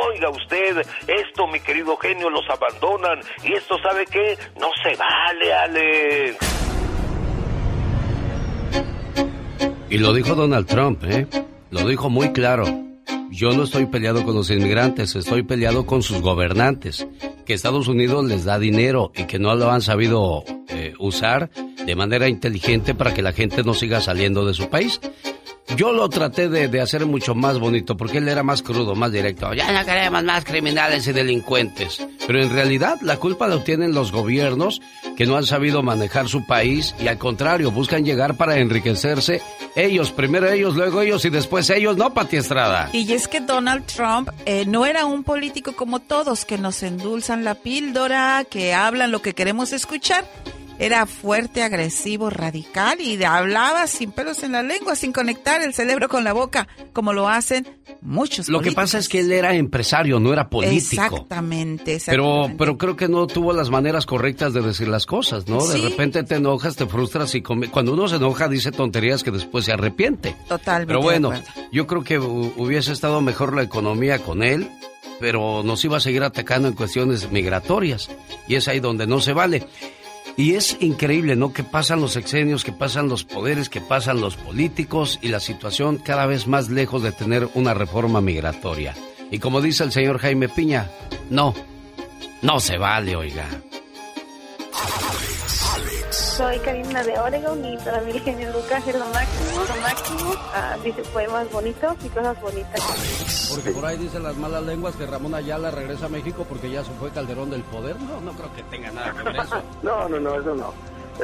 Oiga 0.09 0.29
usted, 0.29 0.85
esto, 1.07 1.47
mi 1.47 1.59
querido 1.59 1.95
genio, 1.97 2.29
los 2.29 2.45
abandonan. 2.49 3.19
Y 3.43 3.53
esto, 3.53 3.77
¿sabe 3.81 4.05
qué? 4.05 4.37
No 4.59 4.69
se 4.83 4.95
vale, 4.97 5.53
Alex. 5.53 6.37
Y 9.89 9.97
lo 9.99 10.13
dijo 10.13 10.35
Donald 10.35 10.67
Trump, 10.67 11.03
¿eh? 11.05 11.27
Lo 11.71 11.87
dijo 11.87 12.09
muy 12.09 12.33
claro. 12.33 12.65
Yo 13.29 13.51
no 13.51 13.63
estoy 13.63 13.85
peleado 13.85 14.23
con 14.23 14.35
los 14.35 14.49
inmigrantes, 14.49 15.15
estoy 15.15 15.43
peleado 15.43 15.85
con 15.85 16.01
sus 16.01 16.21
gobernantes. 16.21 17.07
Que 17.45 17.53
Estados 17.53 17.87
Unidos 17.87 18.25
les 18.25 18.45
da 18.45 18.59
dinero 18.59 19.11
y 19.15 19.23
que 19.23 19.39
no 19.39 19.55
lo 19.55 19.71
han 19.71 19.81
sabido 19.81 20.43
eh, 20.69 20.93
usar 20.99 21.49
de 21.85 21.95
manera 21.95 22.27
inteligente 22.27 22.95
para 22.95 23.13
que 23.13 23.21
la 23.21 23.33
gente 23.33 23.63
no 23.63 23.73
siga 23.73 24.01
saliendo 24.01 24.45
de 24.45 24.53
su 24.53 24.69
país. 24.69 24.99
Yo 25.75 25.91
lo 25.91 26.07
traté 26.09 26.47
de, 26.49 26.67
de 26.67 26.81
hacer 26.81 27.05
mucho 27.05 27.35
más 27.35 27.59
bonito 27.59 27.97
porque 27.97 28.19
él 28.19 28.27
era 28.27 28.43
más 28.43 28.61
crudo, 28.61 28.95
más 28.95 29.11
directo. 29.11 29.53
Ya 29.53 29.71
no 29.71 29.85
queremos 29.85 30.23
más 30.23 30.45
criminales 30.45 31.07
y 31.07 31.11
delincuentes. 31.11 32.05
Pero 32.25 32.41
en 32.41 32.49
realidad 32.51 32.97
la 33.01 33.17
culpa 33.17 33.47
la 33.47 33.63
tienen 33.63 33.93
los 33.93 34.11
gobiernos 34.11 34.81
que 35.17 35.25
no 35.25 35.35
han 35.35 35.45
sabido 35.45 35.83
manejar 35.83 36.27
su 36.29 36.45
país 36.45 36.95
y 36.99 37.07
al 37.07 37.17
contrario 37.17 37.71
buscan 37.71 38.05
llegar 38.05 38.37
para 38.37 38.57
enriquecerse 38.57 39.41
ellos, 39.75 40.11
primero 40.11 40.49
ellos, 40.49 40.75
luego 40.75 41.01
ellos 41.01 41.23
y 41.25 41.29
después 41.29 41.69
ellos, 41.69 41.97
no, 41.97 42.13
Pati 42.13 42.37
Estrada. 42.37 42.89
Y 42.93 43.11
es 43.13 43.27
que 43.27 43.41
Donald 43.41 43.85
Trump 43.85 44.29
eh, 44.45 44.65
no 44.65 44.85
era 44.85 45.05
un 45.05 45.23
político 45.23 45.73
como 45.73 45.99
todos, 45.99 46.45
que 46.45 46.57
nos 46.57 46.81
endulzan 46.81 47.43
la 47.43 47.55
píldora, 47.55 48.43
que 48.49 48.73
hablan 48.73 49.11
lo 49.11 49.21
que 49.21 49.33
queremos 49.33 49.73
escuchar. 49.73 50.25
Era 50.79 51.05
fuerte, 51.07 51.63
agresivo, 51.63 52.29
radical 52.29 53.01
y 53.01 53.21
hablaba 53.23 53.87
sin 53.87 54.11
pelos 54.11 54.43
en 54.43 54.51
la 54.51 54.61
lengua, 54.61 54.95
sin 54.95 55.11
conectar 55.11 55.61
el 55.61 55.73
cerebro 55.73 56.07
con 56.07 56.23
la 56.23 56.33
boca, 56.33 56.67
como 56.93 57.13
lo 57.13 57.27
hacen 57.27 57.67
muchos. 58.01 58.47
Lo 58.47 58.61
que 58.61 58.71
pasa 58.71 58.99
es 58.99 59.09
que 59.09 59.21
él 59.21 59.31
era 59.31 59.55
empresario, 59.55 60.19
no 60.19 60.31
era 60.31 60.49
político. 60.49 61.03
Exactamente, 61.03 61.99
Pero, 62.05 62.51
pero 62.57 62.77
creo 62.77 62.95
que 62.95 63.07
no 63.07 63.25
tuvo 63.25 63.53
las 63.53 63.69
maneras 63.71 64.05
correctas 64.05 64.53
de 64.53 64.61
decir 64.61 64.87
las 64.87 65.05
cosas, 65.05 65.47
¿no? 65.47 65.65
De 65.65 65.77
repente 65.77 66.23
te 66.23 66.35
enojas, 66.35 66.75
te 66.75 66.85
frustras 66.85 67.33
y 67.33 67.41
cuando 67.41 67.93
uno 67.93 68.07
se 68.07 68.17
enoja 68.17 68.47
dice 68.47 68.71
tonterías 68.71 69.23
que 69.23 69.31
después 69.31 69.65
se 69.65 69.71
arrepiente. 69.71 70.35
Totalmente. 70.47 70.87
Pero 70.87 71.01
bueno, 71.01 71.31
yo 71.71 71.87
creo 71.87 72.03
que 72.03 72.19
hubiese 72.19 72.91
estado 72.91 73.19
mejor 73.21 73.55
la 73.55 73.63
economía 73.63 74.19
con 74.19 74.43
él 74.43 74.69
pero 75.19 75.63
nos 75.63 75.83
iba 75.83 75.97
a 75.97 75.99
seguir 75.99 76.23
atacando 76.23 76.67
en 76.67 76.75
cuestiones 76.75 77.31
migratorias. 77.31 78.09
Y 78.47 78.55
es 78.55 78.67
ahí 78.67 78.79
donde 78.79 79.07
no 79.07 79.19
se 79.19 79.33
vale. 79.33 79.63
Y 80.37 80.53
es 80.53 80.77
increíble, 80.81 81.35
¿no? 81.35 81.51
Que 81.51 81.63
pasan 81.63 81.99
los 81.99 82.15
exenios, 82.15 82.63
que 82.63 82.71
pasan 82.71 83.09
los 83.09 83.23
poderes, 83.23 83.69
que 83.69 83.81
pasan 83.81 84.21
los 84.21 84.35
políticos 84.35 85.17
y 85.23 85.29
la 85.29 85.39
situación 85.39 85.97
cada 85.97 86.27
vez 86.27 86.45
más 86.45 86.69
lejos 86.69 87.01
de 87.01 87.11
tener 87.11 87.49
una 87.55 87.73
reforma 87.73 88.21
migratoria. 88.21 88.93
Y 89.31 89.39
como 89.39 89.61
dice 89.61 89.83
el 89.83 89.91
señor 89.91 90.19
Jaime 90.19 90.47
Piña, 90.47 90.91
no, 91.31 91.55
no 92.43 92.59
se 92.59 92.77
vale, 92.77 93.15
oiga. 93.15 93.47
Soy 96.09 96.59
Karina 96.59 97.03
de 97.03 97.19
Oregon 97.19 97.63
y 97.65 97.77
para 97.77 98.01
mí 98.01 98.11
el 98.11 98.21
genio 98.21 98.51
Lucas 98.53 98.87
es 98.87 98.95
lo 98.95 99.05
máximo, 99.07 99.63
lo 99.67 99.81
máximo. 99.81 100.33
Ah, 100.53 100.77
dice 100.83 101.01
poemas 101.13 101.51
bonitos 101.51 101.95
y 102.03 102.09
cosas 102.09 102.41
bonitas. 102.41 103.49
Porque 103.49 103.71
por 103.71 103.85
ahí 103.85 103.97
dicen 103.97 104.23
las 104.23 104.35
malas 104.37 104.63
lenguas 104.63 104.95
que 104.95 105.05
Ramón 105.05 105.35
Ayala 105.35 105.71
regresa 105.71 106.05
a 106.05 106.09
México 106.09 106.45
porque 106.47 106.69
ya 106.69 106.83
se 106.83 106.91
fue 106.93 107.09
Calderón 107.11 107.49
del 107.49 107.63
Poder. 107.63 107.99
No, 108.01 108.21
no 108.21 108.31
creo 108.33 108.53
que 108.55 108.63
tenga 108.63 108.91
nada 108.91 109.13
que 109.13 109.23
ver 109.23 109.35
eso. 109.35 109.61
no, 109.83 110.09
no, 110.09 110.19
no, 110.19 110.39
eso 110.39 110.55
no. 110.55 110.73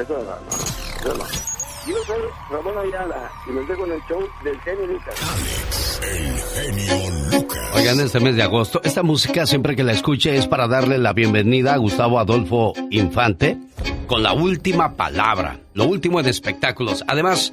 Eso 0.00 0.18
no, 0.18 0.24
no. 0.24 1.10
Eso 1.10 1.14
no. 1.14 1.63
Yo 1.86 1.96
soy 2.06 2.22
Ramón 2.50 2.78
Ayala 2.78 3.30
y 3.46 3.52
me 3.52 3.60
estoy 3.60 3.76
con 3.76 3.92
el 3.92 4.00
show 4.08 4.20
del 4.42 4.58
genio 4.60 4.86
Lucas. 4.86 5.14
Alex, 5.34 6.00
el 6.02 6.38
genio 6.38 7.10
Lucas. 7.30 7.70
Oigan, 7.74 8.00
este 8.00 8.20
mes 8.20 8.36
de 8.36 8.42
agosto, 8.42 8.80
esta 8.84 9.02
música 9.02 9.44
siempre 9.44 9.76
que 9.76 9.84
la 9.84 9.92
escuche 9.92 10.34
es 10.36 10.46
para 10.46 10.66
darle 10.66 10.96
la 10.96 11.12
bienvenida 11.12 11.74
a 11.74 11.76
Gustavo 11.76 12.18
Adolfo 12.18 12.72
Infante 12.90 13.58
con 14.06 14.22
la 14.22 14.32
última 14.32 14.94
palabra, 14.96 15.60
lo 15.74 15.84
último 15.84 16.20
en 16.20 16.26
espectáculos. 16.26 17.04
Además, 17.06 17.52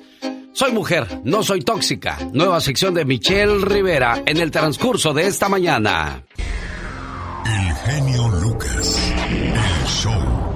soy 0.54 0.72
mujer, 0.72 1.08
no 1.26 1.44
soy 1.44 1.62
tóxica. 1.62 2.18
Nueva 2.32 2.62
sección 2.62 2.94
de 2.94 3.04
Michelle 3.04 3.66
Rivera 3.66 4.24
en 4.26 4.38
el 4.38 4.50
transcurso 4.50 5.14
de 5.14 5.28
esta 5.28 5.50
mañana. 5.50 6.24
El 7.46 7.76
genio 7.76 8.30
Lucas, 8.30 9.14
el 9.30 9.88
show. 9.88 10.51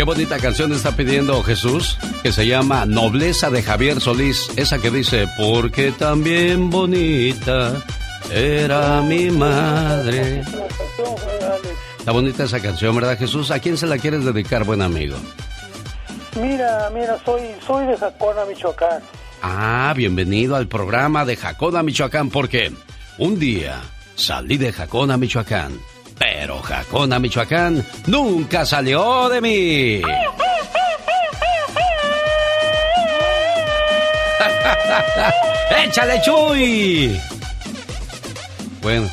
Qué 0.00 0.04
bonita 0.04 0.38
canción 0.38 0.72
está 0.72 0.96
pidiendo 0.96 1.42
Jesús, 1.42 1.98
que 2.22 2.32
se 2.32 2.46
llama 2.46 2.86
Nobleza 2.86 3.50
de 3.50 3.62
Javier 3.62 4.00
Solís, 4.00 4.50
esa 4.56 4.78
que 4.78 4.90
dice, 4.90 5.28
porque 5.36 5.92
también 5.92 6.70
bonita 6.70 7.74
era 8.32 9.02
mi 9.02 9.30
madre. 9.30 10.42
Está 11.98 12.12
bonita 12.12 12.44
esa 12.44 12.60
canción, 12.60 12.96
¿verdad 12.96 13.18
Jesús? 13.18 13.50
¿A 13.50 13.58
quién 13.58 13.76
se 13.76 13.86
la 13.86 13.98
quieres 13.98 14.24
dedicar, 14.24 14.64
buen 14.64 14.80
amigo? 14.80 15.18
Mira, 16.40 16.88
mira, 16.94 17.18
soy, 17.22 17.42
soy 17.66 17.84
de 17.84 17.98
Jacona, 17.98 18.46
Michoacán. 18.46 19.02
Ah, 19.42 19.92
bienvenido 19.94 20.56
al 20.56 20.66
programa 20.66 21.26
de 21.26 21.36
Jacona, 21.36 21.82
Michoacán, 21.82 22.30
porque 22.30 22.72
un 23.18 23.38
día 23.38 23.82
salí 24.14 24.56
de 24.56 24.72
Jacona, 24.72 25.18
Michoacán 25.18 25.78
pero 26.20 26.60
Jacona, 26.60 27.18
Michoacán, 27.18 27.82
nunca 28.06 28.66
salió 28.66 29.30
de 29.30 29.40
mí. 29.40 30.02
¡Échale, 35.82 36.20
Chuy! 36.20 37.18
Bueno. 38.82 39.08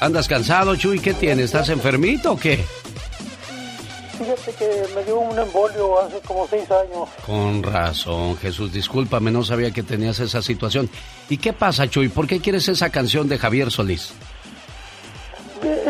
¿Andas 0.00 0.28
cansado, 0.28 0.76
Chuy? 0.76 1.00
¿Qué 1.00 1.14
tienes? 1.14 1.46
¿Estás 1.46 1.70
enfermito 1.70 2.34
o 2.34 2.36
qué? 2.36 2.64
Fíjate 4.18 4.52
que 4.52 4.84
me 4.94 5.02
dio 5.02 5.18
un 5.18 5.36
embolio 5.36 6.00
hace 6.00 6.20
como 6.20 6.46
seis 6.46 6.70
años. 6.70 7.08
Con 7.26 7.64
razón, 7.64 8.36
Jesús, 8.36 8.72
discúlpame, 8.72 9.32
no 9.32 9.42
sabía 9.42 9.72
que 9.72 9.82
tenías 9.82 10.20
esa 10.20 10.42
situación. 10.42 10.88
¿Y 11.28 11.38
qué 11.38 11.52
pasa, 11.52 11.90
Chuy? 11.90 12.08
¿Por 12.08 12.28
qué 12.28 12.38
quieres 12.38 12.68
esa 12.68 12.90
canción 12.90 13.28
de 13.28 13.36
Javier 13.36 13.72
Solís? 13.72 14.12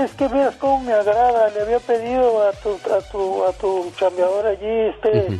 Es 0.04 0.12
que 0.12 0.28
veas 0.28 0.54
cómo 0.56 0.84
me 0.84 0.92
agrada. 0.92 1.50
Le 1.50 1.62
había 1.62 1.80
pedido 1.80 2.42
a 2.42 2.52
tu, 2.52 2.70
a 2.70 3.00
tu, 3.10 3.44
a 3.44 3.52
tu 3.52 3.90
chambeador 3.98 4.46
allí, 4.46 4.90
este, 4.94 5.38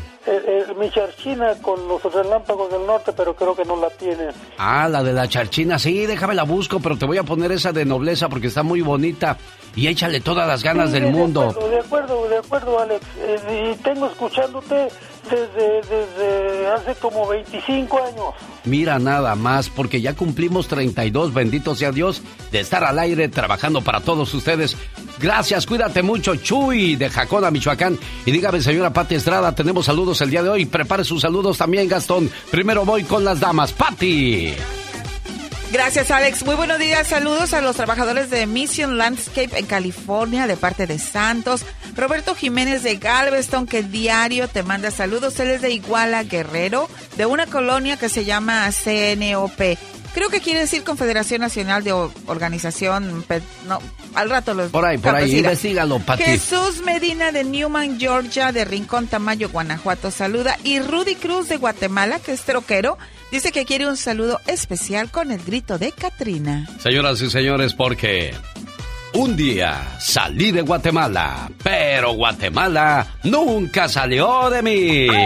mi 0.79 0.91
charchina 0.91 1.55
con 1.63 1.87
los 1.87 2.03
relámpagos 2.03 2.71
del 2.71 2.87
norte, 2.87 3.13
pero 3.17 3.35
creo 3.35 3.55
que 3.55 3.65
no 3.65 3.77
la 3.77 3.89
tienen. 3.91 4.31
Ah, 4.59 4.89
la 4.89 5.03
de 5.03 5.13
la 5.13 5.29
charchina, 5.29 5.79
sí, 5.79 6.07
déjame 6.07 6.35
la 6.35 6.43
busco, 6.43 6.81
pero 6.81 6.97
te 6.97 7.07
voy 7.07 7.19
a 7.19 7.23
poner 7.23 7.53
esa 7.53 7.73
de 7.73 7.85
nobleza 7.85 8.29
porque 8.29 8.49
está 8.49 8.63
muy 8.63 8.81
bonita. 8.81 9.37
Y 9.77 9.87
échale 9.87 10.21
todas 10.21 10.49
las 10.49 10.63
ganas 10.63 10.91
del 10.91 11.13
mundo. 11.13 11.55
de 11.71 11.79
acuerdo, 11.79 12.29
de 12.29 12.39
acuerdo, 12.39 12.81
Alex. 12.81 13.05
Eh, 13.21 13.73
y 13.73 13.83
tengo 13.83 14.07
escuchándote 14.07 14.89
desde, 15.31 15.83
desde 15.83 16.67
hace 16.69 16.95
como 16.97 17.29
25 17.29 18.03
años. 18.03 18.35
Mira 18.65 18.99
nada 18.99 19.35
más, 19.35 19.69
porque 19.69 20.01
ya 20.01 20.15
cumplimos 20.15 20.69
32, 20.69 21.33
bendito 21.33 21.75
sea 21.75 21.93
Dios, 21.93 22.23
de 22.51 22.61
estar 22.61 22.85
al 22.85 22.99
aire 22.99 23.29
trabajando 23.29 23.83
para 23.83 24.01
todos 24.01 24.33
ustedes. 24.35 24.77
Gracias, 25.21 25.67
cuídate 25.67 26.03
mucho, 26.03 26.37
Chuy, 26.37 26.97
de 26.97 27.11
Jacona, 27.11 27.51
Michoacán. 27.51 27.99
Y 28.25 28.31
dígame, 28.31 28.61
señora 28.61 28.93
Pati 28.93 29.17
Estrada, 29.17 29.55
tenemos 29.55 29.87
saludos 29.87 30.21
el 30.21 30.31
día 30.31 30.43
de 30.43 30.51
hoy. 30.51 30.67
Prepare 30.67 31.05
sus 31.05 31.23
saludos 31.23 31.59
también, 31.59 31.89
Gastón. 31.89 32.31
Primero 32.51 32.85
voy 32.85 33.05
con 33.05 33.25
las 33.25 33.41
damas. 33.41 33.73
Pati. 33.73 34.55
Gracias, 35.71 36.11
Alex. 36.11 36.45
Muy 36.47 36.55
buenos 36.55 36.79
días. 36.79 37.07
Saludos 37.07 37.53
a 37.53 37.61
los 37.61 37.77
trabajadores 37.77 38.31
de 38.31 38.47
Mission 38.47 38.97
Landscape 38.97 39.59
en 39.59 39.67
California, 39.67 40.47
de 40.47 40.57
parte 40.57 40.87
de 40.87 40.99
Santos. 40.99 41.67
Roberto 41.95 42.35
Jiménez 42.35 42.83
de 42.83 42.97
Galveston, 42.97 43.67
que 43.67 43.83
diario 43.83 44.49
te 44.49 44.63
manda 44.63 44.91
saludos. 44.91 45.39
Él 45.41 45.51
es 45.51 45.61
de 45.61 45.71
Iguala 45.71 46.23
Guerrero, 46.23 46.89
de 47.19 47.27
una 47.27 47.47
colonia 47.47 47.99
que 47.99 48.09
se 48.09 48.25
llama 48.25 48.71
CNOP. 48.73 49.61
Creo 50.19 50.31
que 50.31 50.41
quiere 50.41 50.59
decir 50.59 50.83
Confederación 50.83 51.41
Nacional 51.41 51.85
de 51.85 51.93
Organización. 51.93 53.25
No, 53.69 53.79
al 54.15 54.29
rato 54.29 54.53
los. 54.53 54.73
Por 54.73 54.85
ahí, 54.85 54.99
por 54.99 55.15
ahí, 55.15 55.37
investigalo, 55.37 56.01
Pati. 56.01 56.25
Jesús 56.25 56.83
Medina 56.85 57.31
de 57.31 57.45
Newman, 57.45 58.01
Georgia, 58.01 58.51
de 58.51 58.65
Rincón 58.65 59.07
Tamayo, 59.07 59.49
Guanajuato, 59.49 60.11
saluda. 60.11 60.59
Y 60.65 60.81
Rudy 60.81 61.15
Cruz 61.15 61.49
de 61.49 61.59
Guatemala, 61.59 62.19
que 62.19 62.33
es 62.33 62.41
troquero 62.41 62.99
Dice 63.31 63.53
que 63.53 63.65
quiere 63.65 63.87
un 63.87 63.97
saludo 63.97 64.41
especial 64.49 65.09
con 65.09 65.31
el 65.31 65.41
grito 65.45 65.79
de 65.79 65.93
Katrina. 65.93 66.67
Señoras 66.81 67.23
y 67.23 67.31
señores, 67.31 67.75
porque 67.75 68.35
un 69.13 69.37
día 69.37 69.99
salí 70.01 70.51
de 70.51 70.63
Guatemala, 70.63 71.49
pero 71.63 72.15
Guatemala 72.15 73.07
nunca 73.23 73.89
salió 73.89 74.51
de 74.51 74.63
mí. 74.63 75.09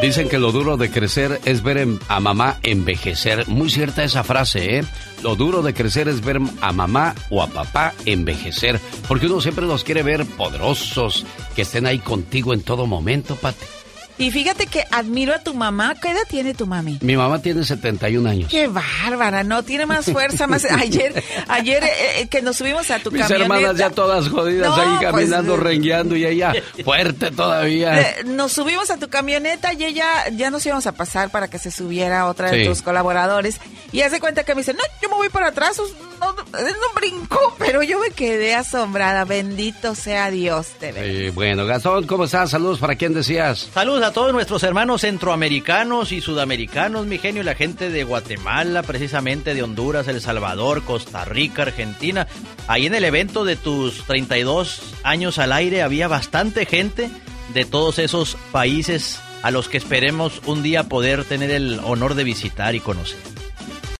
Dicen 0.00 0.30
que 0.30 0.38
lo 0.38 0.50
duro 0.50 0.78
de 0.78 0.90
crecer 0.90 1.40
es 1.44 1.62
ver 1.62 1.86
a 2.08 2.20
mamá 2.20 2.56
envejecer. 2.62 3.46
Muy 3.48 3.68
cierta 3.68 4.02
esa 4.02 4.24
frase, 4.24 4.78
¿eh? 4.78 4.84
Lo 5.22 5.36
duro 5.36 5.60
de 5.60 5.74
crecer 5.74 6.08
es 6.08 6.24
ver 6.24 6.40
a 6.62 6.72
mamá 6.72 7.14
o 7.28 7.42
a 7.42 7.48
papá 7.48 7.92
envejecer. 8.06 8.80
Porque 9.06 9.26
uno 9.26 9.42
siempre 9.42 9.66
los 9.66 9.84
quiere 9.84 10.02
ver 10.02 10.24
poderosos, 10.24 11.26
que 11.54 11.62
estén 11.62 11.84
ahí 11.84 11.98
contigo 11.98 12.54
en 12.54 12.62
todo 12.62 12.86
momento, 12.86 13.36
Pati. 13.36 13.79
Y 14.20 14.30
fíjate 14.30 14.66
que 14.66 14.84
admiro 14.90 15.34
a 15.34 15.38
tu 15.38 15.54
mamá. 15.54 15.94
¿Qué 15.94 16.10
edad 16.10 16.20
tiene 16.28 16.52
tu 16.52 16.66
mami? 16.66 16.98
Mi 17.00 17.16
mamá 17.16 17.40
tiene 17.40 17.64
71 17.64 18.28
años. 18.28 18.50
Qué 18.50 18.68
bárbara, 18.68 19.44
¿no? 19.44 19.62
Tiene 19.62 19.86
más 19.86 20.04
fuerza, 20.04 20.46
más... 20.46 20.64
Ayer, 20.70 21.24
ayer 21.48 21.82
eh, 21.82 21.88
eh, 22.18 22.28
que 22.28 22.42
nos 22.42 22.56
subimos 22.56 22.90
a 22.90 22.98
tu 22.98 23.10
Mis 23.10 23.22
camioneta... 23.22 23.54
hermanas 23.54 23.76
ya 23.78 23.88
todas 23.88 24.28
jodidas 24.28 24.76
ahí 24.78 24.88
pues, 24.98 25.10
caminando, 25.10 25.54
pues, 25.54 25.64
rengueando 25.64 26.16
y 26.16 26.26
ella 26.26 26.52
fuerte 26.84 27.30
todavía. 27.30 27.98
Eh, 27.98 28.24
nos 28.26 28.52
subimos 28.52 28.90
a 28.90 28.98
tu 28.98 29.08
camioneta 29.08 29.72
y 29.72 29.84
ella 29.84 30.28
ya 30.28 30.50
nos 30.50 30.64
íbamos 30.66 30.86
a 30.86 30.92
pasar 30.92 31.30
para 31.30 31.48
que 31.48 31.58
se 31.58 31.70
subiera 31.70 32.26
otra 32.26 32.50
de 32.50 32.66
tus 32.66 32.82
colaboradores. 32.82 33.58
Y 33.90 34.02
hace 34.02 34.20
cuenta 34.20 34.44
que 34.44 34.54
me 34.54 34.60
dice, 34.60 34.74
no, 34.74 34.82
yo 35.02 35.08
me 35.08 35.16
voy 35.16 35.30
para 35.30 35.48
atrás, 35.48 35.80
no, 36.20 36.32
no 36.32 36.94
brincó, 36.94 37.54
pero 37.58 37.82
yo 37.82 37.98
me 37.98 38.10
quedé 38.10 38.54
asombrada. 38.54 39.24
Bendito 39.24 39.94
sea 39.94 40.30
Dios, 40.30 40.68
verdad. 40.80 41.32
bueno, 41.32 41.64
Gastón, 41.64 42.06
¿cómo 42.06 42.24
estás? 42.24 42.50
Saludos 42.50 42.78
para 42.78 42.96
quién 42.96 43.14
decías. 43.14 43.68
Saludos 43.72 44.09
a 44.10 44.12
todos 44.12 44.32
nuestros 44.32 44.64
hermanos 44.64 45.02
centroamericanos 45.02 46.10
y 46.10 46.20
sudamericanos, 46.20 47.06
mi 47.06 47.18
genio, 47.18 47.42
y 47.42 47.44
la 47.44 47.54
gente 47.54 47.90
de 47.90 48.02
Guatemala, 48.02 48.82
precisamente 48.82 49.54
de 49.54 49.62
Honduras, 49.62 50.08
El 50.08 50.20
Salvador, 50.20 50.82
Costa 50.82 51.24
Rica, 51.24 51.62
Argentina. 51.62 52.26
Ahí 52.66 52.86
en 52.86 52.94
el 52.96 53.04
evento 53.04 53.44
de 53.44 53.54
tus 53.54 54.02
32 54.06 54.82
años 55.04 55.38
al 55.38 55.52
aire 55.52 55.82
había 55.82 56.08
bastante 56.08 56.66
gente 56.66 57.08
de 57.54 57.64
todos 57.64 58.00
esos 58.00 58.36
países 58.50 59.20
a 59.44 59.52
los 59.52 59.68
que 59.68 59.76
esperemos 59.76 60.42
un 60.44 60.64
día 60.64 60.88
poder 60.88 61.22
tener 61.22 61.52
el 61.52 61.78
honor 61.84 62.14
de 62.16 62.24
visitar 62.24 62.74
y 62.74 62.80
conocer. 62.80 63.20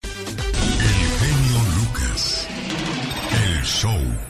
El 0.03 1.11
genio 1.21 1.61
Lucas. 1.79 2.49
El 3.31 3.65
show. 3.65 4.30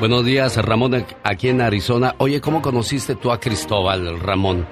Buenos 0.00 0.24
días, 0.24 0.56
Ramón, 0.64 1.04
aquí 1.24 1.48
en 1.48 1.60
Arizona. 1.60 2.14
Oye, 2.18 2.40
¿cómo 2.40 2.62
conociste 2.62 3.16
tú 3.16 3.32
a 3.32 3.40
Cristóbal, 3.40 4.20
Ramón? 4.20 4.64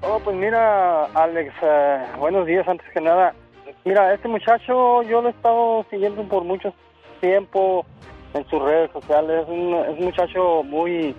Oh, 0.00 0.18
pues 0.24 0.34
mira, 0.34 1.04
Alex, 1.12 1.52
eh, 1.62 2.06
buenos 2.18 2.46
días 2.46 2.66
antes 2.66 2.86
que 2.94 3.02
nada. 3.02 3.34
Mira, 3.84 4.14
este 4.14 4.28
muchacho 4.28 5.02
yo 5.02 5.20
lo 5.20 5.28
he 5.28 5.32
estado 5.32 5.84
siguiendo 5.90 6.26
por 6.26 6.42
mucho 6.44 6.72
tiempo 7.20 7.84
en 8.32 8.48
sus 8.48 8.62
redes 8.62 8.90
sociales. 8.92 9.42
Es 9.42 9.48
un, 9.50 9.74
es 9.74 9.98
un 9.98 10.04
muchacho 10.06 10.62
muy 10.62 11.14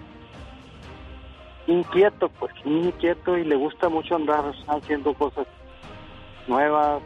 inquieto, 1.68 2.30
pues 2.40 2.52
inquieto 2.66 3.38
y 3.38 3.44
le 3.44 3.56
gusta 3.56 3.88
mucho 3.88 4.16
andar 4.16 4.46
haciendo 4.68 5.14
cosas 5.14 5.46
nuevas, 6.48 7.04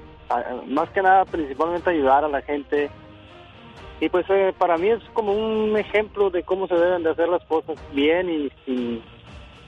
más 0.66 0.90
que 0.92 1.02
nada 1.02 1.26
principalmente 1.26 1.90
ayudar 1.90 2.24
a 2.24 2.30
la 2.30 2.42
gente. 2.42 2.90
Y 4.02 4.10
pues 4.10 4.26
eh, 4.30 4.52
para 4.58 4.78
mí 4.78 4.90
es 4.90 5.00
como 5.14 5.32
un 5.32 5.78
ejemplo 5.78 6.32
de 6.32 6.44
cómo 6.44 6.68
se 6.68 6.74
deben 6.76 7.04
de 7.04 7.12
hacer 7.12 7.30
las 7.30 7.44
cosas 7.46 7.78
bien 7.94 8.30
y 8.30 8.52
sin 8.66 9.02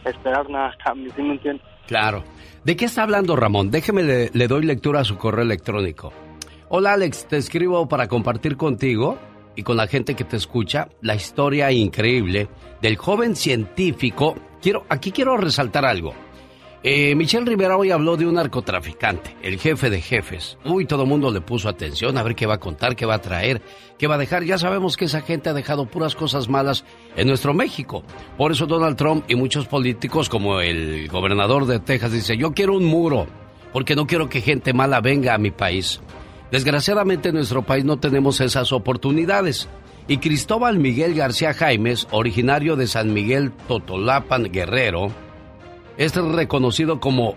esperar 0.04 0.50
nada 0.50 0.76
cambio, 0.84 1.14
¿sí 1.16 1.22
me 1.22 1.34
entiendes? 1.34 1.66
Claro. 1.88 2.24
¿De 2.64 2.76
qué 2.76 2.86
está 2.86 3.04
hablando 3.04 3.36
Ramón? 3.36 3.70
Déjeme 3.70 4.02
le, 4.04 4.32
le 4.34 4.48
doy 4.48 4.66
lectura 4.66 5.02
a 5.02 5.04
su 5.04 5.18
correo 5.18 5.44
electrónico. 5.44 6.12
Hola 6.70 6.94
Alex, 6.94 7.28
te 7.28 7.38
escribo 7.38 7.88
para 7.88 8.08
compartir 8.08 8.58
contigo 8.58 9.20
y 9.56 9.62
con 9.62 9.78
la 9.78 9.86
gente 9.86 10.16
que 10.16 10.24
te 10.24 10.38
escucha 10.38 10.90
la 11.02 11.14
historia 11.14 11.72
increíble 11.72 12.48
del 12.82 12.98
joven 12.98 13.36
científico 13.36 14.36
quiero, 14.64 14.86
aquí 14.90 15.12
quiero 15.12 15.38
resaltar 15.38 15.86
algo. 15.86 16.16
Eh, 16.86 17.16
Michelle 17.16 17.46
Rivera 17.46 17.78
hoy 17.78 17.92
habló 17.92 18.18
de 18.18 18.28
un 18.28 18.34
narcotraficante, 18.34 19.38
el 19.42 19.58
jefe 19.58 19.90
de 19.90 20.02
jefes. 20.02 20.58
Uy, 20.66 20.86
todo 20.86 21.04
el 21.04 21.10
mundo 21.10 21.32
le 21.32 21.40
puso 21.40 21.70
atención 21.70 22.18
a 22.18 22.24
ver 22.24 22.36
qué 22.36 22.46
va 22.46 22.56
a 22.56 22.60
contar, 22.60 22.98
qué 22.98 23.06
va 23.06 23.16
a 23.16 23.22
traer, 23.22 23.62
qué 23.98 24.06
va 24.06 24.16
a 24.16 24.18
dejar. 24.18 24.44
Ya 24.44 24.58
sabemos 24.58 24.98
que 24.98 25.06
esa 25.06 25.22
gente 25.22 25.50
ha 25.50 25.54
dejado 25.54 25.86
puras 25.86 26.14
cosas 26.14 26.50
malas 26.50 26.84
en 27.16 27.30
nuestro 27.30 27.54
México. 27.54 28.04
Por 28.38 28.52
eso 28.52 28.66
Donald 28.66 28.98
Trump 28.98 29.24
y 29.30 29.36
muchos 29.36 29.66
políticos, 29.66 30.28
como 30.28 30.60
el 30.60 31.08
gobernador 31.08 31.68
de 31.68 31.80
Texas, 31.80 32.12
dice, 32.12 32.36
yo 32.36 32.52
quiero 32.52 32.76
un 32.76 32.84
muro, 32.84 33.28
porque 33.72 33.96
no 33.96 34.06
quiero 34.06 34.28
que 34.28 34.42
gente 34.42 34.74
mala 34.74 35.00
venga 35.00 35.34
a 35.34 35.38
mi 35.38 35.52
país. 35.52 36.02
Desgraciadamente 36.52 37.30
en 37.30 37.36
nuestro 37.36 37.62
país 37.62 37.86
no 37.86 37.98
tenemos 37.98 38.42
esas 38.42 38.74
oportunidades. 38.74 39.70
Y 40.10 40.18
Cristóbal 40.18 40.80
Miguel 40.80 41.14
García 41.14 41.54
Jaimes, 41.54 42.10
originario 42.12 42.76
de 42.76 42.88
San 42.88 43.14
Miguel 43.14 43.54
Totolapan, 43.70 44.52
Guerrero, 44.52 45.14
es 45.98 46.16
reconocido 46.16 47.00
como 47.00 47.36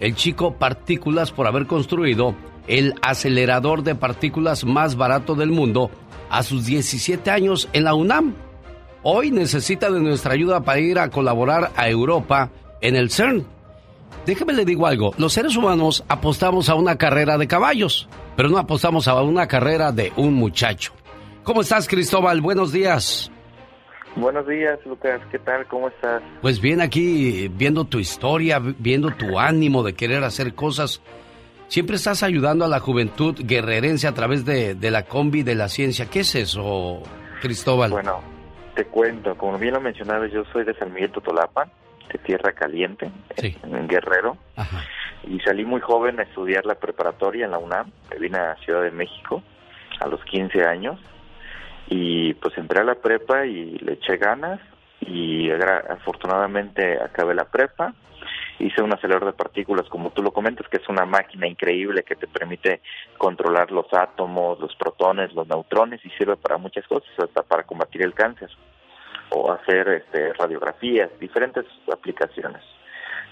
el 0.00 0.14
chico 0.14 0.54
partículas 0.54 1.32
por 1.32 1.46
haber 1.46 1.66
construido 1.66 2.34
el 2.66 2.94
acelerador 3.02 3.82
de 3.82 3.94
partículas 3.94 4.64
más 4.64 4.96
barato 4.96 5.34
del 5.34 5.50
mundo 5.50 5.90
a 6.30 6.42
sus 6.42 6.66
17 6.66 7.30
años 7.30 7.68
en 7.72 7.84
la 7.84 7.94
UNAM. 7.94 8.34
Hoy 9.02 9.30
necesita 9.30 9.90
de 9.90 10.00
nuestra 10.00 10.34
ayuda 10.34 10.60
para 10.60 10.80
ir 10.80 10.98
a 10.98 11.10
colaborar 11.10 11.72
a 11.76 11.88
Europa 11.88 12.50
en 12.80 12.96
el 12.96 13.10
CERN. 13.10 13.46
Déjeme 14.26 14.52
le 14.52 14.64
digo 14.64 14.86
algo, 14.86 15.14
los 15.18 15.32
seres 15.32 15.56
humanos 15.56 16.02
apostamos 16.08 16.68
a 16.68 16.74
una 16.74 16.96
carrera 16.96 17.38
de 17.38 17.46
caballos, 17.46 18.08
pero 18.36 18.48
no 18.48 18.58
apostamos 18.58 19.06
a 19.06 19.20
una 19.22 19.46
carrera 19.46 19.92
de 19.92 20.12
un 20.16 20.34
muchacho. 20.34 20.92
¿Cómo 21.44 21.60
estás, 21.60 21.86
Cristóbal? 21.86 22.40
Buenos 22.40 22.72
días. 22.72 23.30
Buenos 24.16 24.46
días, 24.46 24.78
Lucas. 24.86 25.20
¿Qué 25.30 25.38
tal? 25.38 25.66
¿Cómo 25.66 25.88
estás? 25.88 26.22
Pues 26.40 26.58
bien, 26.58 26.80
aquí 26.80 27.48
viendo 27.48 27.84
tu 27.84 27.98
historia, 27.98 28.58
viendo 28.60 29.10
tu 29.10 29.38
ánimo 29.38 29.82
de 29.82 29.94
querer 29.94 30.24
hacer 30.24 30.54
cosas. 30.54 31.02
Siempre 31.68 31.96
estás 31.96 32.22
ayudando 32.22 32.64
a 32.64 32.68
la 32.68 32.80
juventud 32.80 33.34
guerrerense 33.38 34.08
a 34.08 34.14
través 34.14 34.46
de, 34.46 34.74
la 34.90 35.02
combi 35.02 35.42
de 35.42 35.54
la 35.54 35.68
ciencia. 35.68 36.06
¿Qué 36.06 36.20
es 36.20 36.34
eso, 36.34 37.02
Cristóbal? 37.42 37.90
Bueno, 37.90 38.22
te 38.74 38.86
cuento. 38.86 39.36
Como 39.36 39.58
bien 39.58 39.74
lo 39.74 39.82
mencionabas, 39.82 40.32
yo 40.32 40.44
soy 40.50 40.64
de 40.64 40.72
San 40.74 40.94
Miguel 40.94 41.12
Totolapan, 41.12 41.70
de 42.10 42.18
Tierra 42.20 42.52
Caliente, 42.52 43.10
en, 43.36 43.86
Guerrero. 43.86 44.38
Y 45.28 45.40
salí 45.40 45.66
muy 45.66 45.82
joven 45.82 46.20
a 46.20 46.22
estudiar 46.22 46.64
la 46.64 46.76
preparatoria 46.76 47.44
en 47.44 47.50
la 47.50 47.58
UNAM. 47.58 47.90
Me 48.10 48.18
vine 48.18 48.38
a 48.38 48.56
Ciudad 48.64 48.82
de 48.82 48.92
México 48.92 49.42
a 50.00 50.06
los 50.06 50.24
15 50.24 50.64
años 50.64 50.98
y 51.88 52.34
pues 52.34 52.56
entré 52.58 52.80
a 52.80 52.84
la 52.84 52.96
prepa 52.96 53.46
y 53.46 53.78
le 53.78 53.94
eché 53.94 54.16
ganas 54.16 54.60
y 55.00 55.50
afortunadamente 55.50 57.00
acabé 57.00 57.34
la 57.34 57.44
prepa. 57.44 57.94
Hice 58.58 58.82
un 58.82 58.92
acelerador 58.92 59.26
de 59.26 59.36
partículas, 59.36 59.86
como 59.88 60.10
tú 60.10 60.22
lo 60.22 60.32
comentas, 60.32 60.66
que 60.68 60.78
es 60.78 60.88
una 60.88 61.04
máquina 61.04 61.46
increíble 61.46 62.02
que 62.02 62.16
te 62.16 62.26
permite 62.26 62.80
controlar 63.18 63.70
los 63.70 63.86
átomos, 63.92 64.58
los 64.58 64.74
protones, 64.76 65.32
los 65.34 65.46
neutrones 65.46 66.04
y 66.04 66.10
sirve 66.10 66.36
para 66.36 66.56
muchas 66.56 66.86
cosas, 66.86 67.10
hasta 67.18 67.42
para 67.42 67.64
combatir 67.64 68.02
el 68.02 68.14
cáncer 68.14 68.50
o 69.30 69.52
hacer 69.52 69.88
este, 69.88 70.32
radiografías, 70.32 71.10
diferentes 71.20 71.66
aplicaciones. 71.92 72.62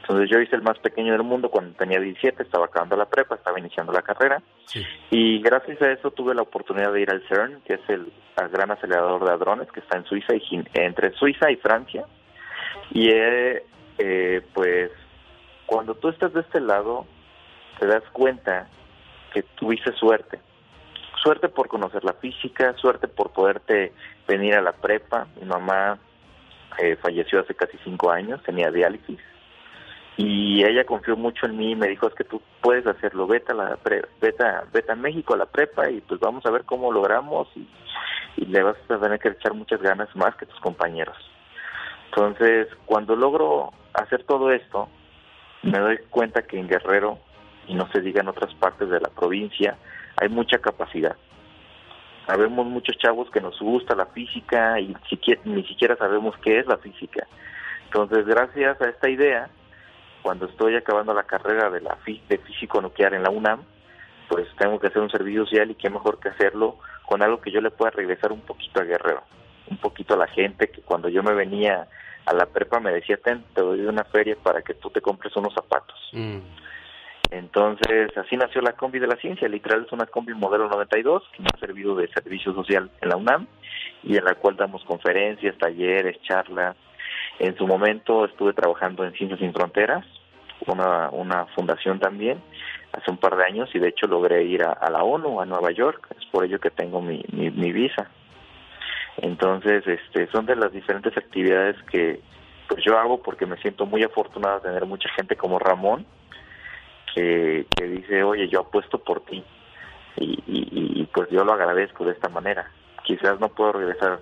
Entonces 0.04 0.28
yo 0.28 0.38
hice 0.38 0.54
el 0.54 0.60
más 0.60 0.78
pequeño 0.80 1.12
del 1.12 1.22
mundo 1.22 1.48
cuando 1.48 1.74
tenía 1.78 1.98
17, 1.98 2.42
estaba 2.42 2.66
acabando 2.66 2.94
la 2.94 3.06
prepa, 3.06 3.36
estaba 3.36 3.58
iniciando 3.58 3.90
la 3.90 4.02
carrera. 4.02 4.42
Y 5.10 5.40
gracias 5.40 5.80
a 5.80 5.92
eso 5.92 6.10
tuve 6.10 6.34
la 6.34 6.42
oportunidad 6.42 6.92
de 6.92 7.00
ir 7.00 7.10
al 7.10 7.26
CERN, 7.26 7.62
que 7.62 7.74
es 7.74 7.80
el, 7.88 8.12
gran 8.52 8.70
acelerador 8.70 9.24
de 9.24 9.32
hadrones 9.32 9.72
que 9.72 9.80
está 9.80 9.96
en 9.96 10.04
Suiza 10.04 10.34
y 10.34 10.62
entre 10.74 11.12
Suiza 11.12 11.50
y 11.50 11.56
Francia. 11.56 12.04
Y 12.90 13.08
eh, 13.08 14.42
pues 14.52 14.90
cuando 15.64 15.94
tú 15.94 16.10
estás 16.10 16.34
de 16.34 16.40
este 16.40 16.60
lado, 16.60 17.06
te 17.78 17.86
das 17.86 18.04
cuenta 18.12 18.68
que 19.32 19.42
tuviste 19.42 19.90
suerte. 19.94 20.38
Suerte 21.22 21.48
por 21.48 21.68
conocer 21.68 22.04
la 22.04 22.12
física, 22.12 22.74
suerte 22.74 23.08
por 23.08 23.32
poderte 23.32 23.94
venir 24.28 24.54
a 24.54 24.60
la 24.60 24.72
prepa. 24.72 25.28
Mi 25.40 25.46
mamá 25.46 25.98
eh, 26.78 26.96
falleció 26.96 27.40
hace 27.40 27.54
casi 27.54 27.78
cinco 27.82 28.10
años, 28.10 28.42
tenía 28.42 28.70
diálisis 28.70 29.18
y 30.16 30.64
ella 30.64 30.84
confió 30.84 31.16
mucho 31.16 31.46
en 31.46 31.56
mí 31.56 31.72
y 31.72 31.76
me 31.76 31.88
dijo 31.88 32.06
es 32.06 32.14
que 32.14 32.24
tú 32.24 32.40
puedes 32.60 32.86
hacerlo 32.86 33.26
vete 33.26 33.52
a 33.52 33.54
la 33.54 33.76
pre, 33.76 34.02
vete, 34.20 34.44
a, 34.44 34.94
México 34.94 35.34
a 35.34 35.38
la 35.38 35.46
prepa 35.46 35.90
y 35.90 36.00
pues 36.02 36.20
vamos 36.20 36.46
a 36.46 36.50
ver 36.50 36.64
cómo 36.64 36.92
logramos 36.92 37.48
y, 37.56 37.66
le 38.36 38.62
vas 38.62 38.76
a 38.88 38.98
tener 38.98 39.18
que 39.18 39.28
echar 39.28 39.54
muchas 39.54 39.80
ganas 39.80 40.14
más 40.14 40.36
que 40.36 40.46
tus 40.46 40.60
compañeros 40.60 41.16
entonces 42.06 42.68
cuando 42.84 43.16
logro 43.16 43.72
hacer 43.94 44.24
todo 44.24 44.50
esto 44.52 44.88
me 45.62 45.78
doy 45.78 45.98
cuenta 46.10 46.42
que 46.42 46.58
en 46.58 46.68
Guerrero 46.68 47.18
y 47.66 47.74
no 47.74 47.88
se 47.90 48.00
diga 48.00 48.20
en 48.20 48.28
otras 48.28 48.54
partes 48.54 48.90
de 48.90 49.00
la 49.00 49.08
provincia 49.08 49.76
hay 50.16 50.28
mucha 50.28 50.58
capacidad. 50.58 51.16
Sabemos 52.26 52.66
muchos 52.66 52.96
chavos 52.98 53.30
que 53.30 53.40
nos 53.40 53.58
gusta 53.58 53.94
la 53.94 54.06
física 54.06 54.78
y 54.80 54.94
ni 55.44 55.64
siquiera 55.64 55.96
sabemos 55.96 56.34
qué 56.42 56.58
es 56.58 56.66
la 56.66 56.78
física. 56.78 57.26
Entonces 57.86 58.26
gracias 58.26 58.80
a 58.80 58.88
esta 58.88 59.08
idea 59.08 59.50
cuando 60.24 60.46
estoy 60.46 60.74
acabando 60.74 61.12
la 61.12 61.24
carrera 61.24 61.68
de 61.68 61.82
la 61.82 61.98
de 62.06 62.38
físico 62.38 62.80
nuclear 62.80 63.12
en 63.12 63.22
la 63.22 63.28
UNAM, 63.28 63.62
pues 64.26 64.48
tengo 64.56 64.80
que 64.80 64.86
hacer 64.86 65.02
un 65.02 65.10
servicio 65.10 65.44
social 65.44 65.70
y 65.70 65.74
qué 65.74 65.90
mejor 65.90 66.18
que 66.18 66.30
hacerlo 66.30 66.78
con 67.04 67.22
algo 67.22 67.42
que 67.42 67.50
yo 67.50 67.60
le 67.60 67.70
pueda 67.70 67.90
regresar 67.90 68.32
un 68.32 68.40
poquito 68.40 68.80
a 68.80 68.84
Guerrero, 68.84 69.22
un 69.68 69.76
poquito 69.76 70.14
a 70.14 70.16
la 70.16 70.26
gente 70.26 70.70
que 70.70 70.80
cuando 70.80 71.10
yo 71.10 71.22
me 71.22 71.34
venía 71.34 71.86
a 72.24 72.32
la 72.32 72.46
prepa 72.46 72.80
me 72.80 72.90
decía, 72.90 73.18
ten, 73.18 73.44
te 73.54 73.60
doy 73.60 73.80
una 73.80 74.02
feria 74.04 74.34
para 74.42 74.62
que 74.62 74.72
tú 74.72 74.88
te 74.88 75.02
compres 75.02 75.36
unos 75.36 75.52
zapatos. 75.52 75.98
Mm. 76.12 76.38
Entonces, 77.30 78.16
así 78.16 78.38
nació 78.38 78.62
la 78.62 78.72
combi 78.72 79.00
de 79.00 79.08
la 79.08 79.16
ciencia, 79.16 79.46
literal 79.46 79.84
es 79.84 79.92
una 79.92 80.06
combi 80.06 80.32
modelo 80.32 80.70
92 80.70 81.22
que 81.36 81.42
me 81.42 81.48
ha 81.54 81.58
servido 81.58 81.94
de 81.96 82.08
servicio 82.08 82.54
social 82.54 82.90
en 83.02 83.10
la 83.10 83.16
UNAM 83.16 83.46
y 84.02 84.16
en 84.16 84.24
la 84.24 84.36
cual 84.36 84.56
damos 84.56 84.82
conferencias, 84.84 85.58
talleres, 85.58 86.16
charlas, 86.22 86.76
en 87.38 87.56
su 87.56 87.66
momento 87.66 88.24
estuve 88.24 88.52
trabajando 88.52 89.04
en 89.04 89.12
Ciencias 89.12 89.40
Sin 89.40 89.52
Fronteras, 89.52 90.04
una, 90.66 91.10
una 91.10 91.46
fundación 91.46 91.98
también, 91.98 92.40
hace 92.92 93.10
un 93.10 93.18
par 93.18 93.36
de 93.36 93.44
años 93.44 93.68
y 93.74 93.78
de 93.78 93.88
hecho 93.88 94.06
logré 94.06 94.44
ir 94.44 94.62
a, 94.62 94.88
la 94.90 95.02
ONU, 95.02 95.40
a 95.40 95.46
Nueva 95.46 95.72
York, 95.72 96.08
es 96.18 96.24
por 96.26 96.44
ello 96.44 96.60
que 96.60 96.70
tengo 96.70 97.00
mi, 97.02 97.24
mi, 97.32 97.72
visa. 97.72 98.08
Entonces, 99.16 99.86
este, 99.86 100.28
son 100.28 100.46
de 100.46 100.56
las 100.56 100.72
diferentes 100.72 101.16
actividades 101.16 101.76
que 101.90 102.20
pues 102.68 102.82
yo 102.84 102.98
hago 102.98 103.22
porque 103.22 103.46
me 103.46 103.56
siento 103.58 103.84
muy 103.84 104.02
afortunado 104.02 104.56
de 104.56 104.68
tener 104.68 104.86
mucha 104.86 105.08
gente 105.10 105.36
como 105.36 105.58
Ramón 105.58 106.06
que, 107.14 107.66
que 107.76 107.86
dice, 107.86 108.22
oye, 108.22 108.48
yo 108.48 108.60
apuesto 108.60 108.98
por 108.98 109.20
ti. 109.24 109.44
y, 110.16 110.42
y, 110.46 111.04
pues 111.12 111.28
yo 111.30 111.44
lo 111.44 111.52
agradezco 111.52 112.04
de 112.04 112.12
esta 112.12 112.28
manera. 112.28 112.70
Quizás 113.04 113.38
no 113.38 113.48
puedo 113.48 113.72
regresar 113.72 114.20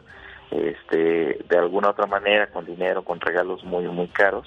este, 0.52 1.38
de 1.48 1.58
alguna 1.58 1.90
otra 1.90 2.06
manera 2.06 2.48
con 2.48 2.66
dinero, 2.66 3.02
con 3.02 3.20
regalos 3.20 3.64
muy, 3.64 3.84
muy 3.88 4.08
caros, 4.08 4.46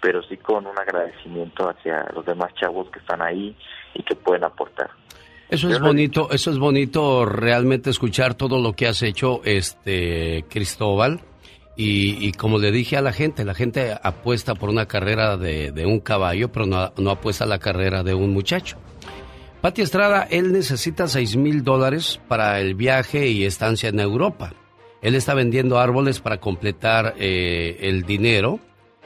pero 0.00 0.22
sí 0.22 0.36
con 0.38 0.66
un 0.66 0.78
agradecimiento 0.78 1.68
hacia 1.68 2.06
los 2.14 2.24
demás 2.24 2.54
chavos 2.54 2.90
que 2.90 2.98
están 2.98 3.22
ahí 3.22 3.56
y 3.94 4.02
que 4.02 4.14
pueden 4.14 4.44
aportar. 4.44 4.90
Eso 5.48 5.68
es 5.68 5.80
bonito, 5.80 6.30
eso 6.30 6.50
es 6.50 6.58
bonito 6.58 7.26
realmente 7.26 7.90
escuchar 7.90 8.34
todo 8.34 8.58
lo 8.58 8.72
que 8.72 8.86
has 8.86 9.02
hecho, 9.02 9.42
este 9.44 10.46
Cristóbal. 10.48 11.20
Y, 11.74 12.32
como 12.32 12.58
le 12.58 12.70
dije 12.70 12.96
a 12.96 13.02
la 13.02 13.12
gente, 13.12 13.44
la 13.44 13.54
gente 13.54 13.96
apuesta 14.02 14.54
por 14.54 14.68
una 14.68 14.86
carrera 14.86 15.36
de, 15.36 15.84
un 15.86 16.00
caballo, 16.00 16.52
pero 16.52 16.66
no, 16.66 16.92
no, 16.96 17.10
apuesta 17.10 17.44
a 17.44 17.46
la 17.46 17.58
carrera 17.58 18.02
de 18.02 18.14
un 18.14 18.32
muchacho. 18.32 18.78
Pati 19.62 19.82
Estrada, 19.82 20.26
él 20.30 20.52
necesita 20.52 21.06
seis 21.06 21.36
mil 21.36 21.64
dólares 21.64 22.20
para 22.28 22.60
el 22.60 22.74
viaje 22.74 23.28
y 23.28 23.44
estancia 23.44 23.88
en 23.88 24.00
Europa. 24.00 24.52
Él 25.02 25.16
está 25.16 25.34
vendiendo 25.34 25.78
árboles 25.78 26.20
para 26.20 26.38
completar 26.38 27.14
eh, 27.18 27.78
el 27.80 28.04
dinero, 28.04 28.60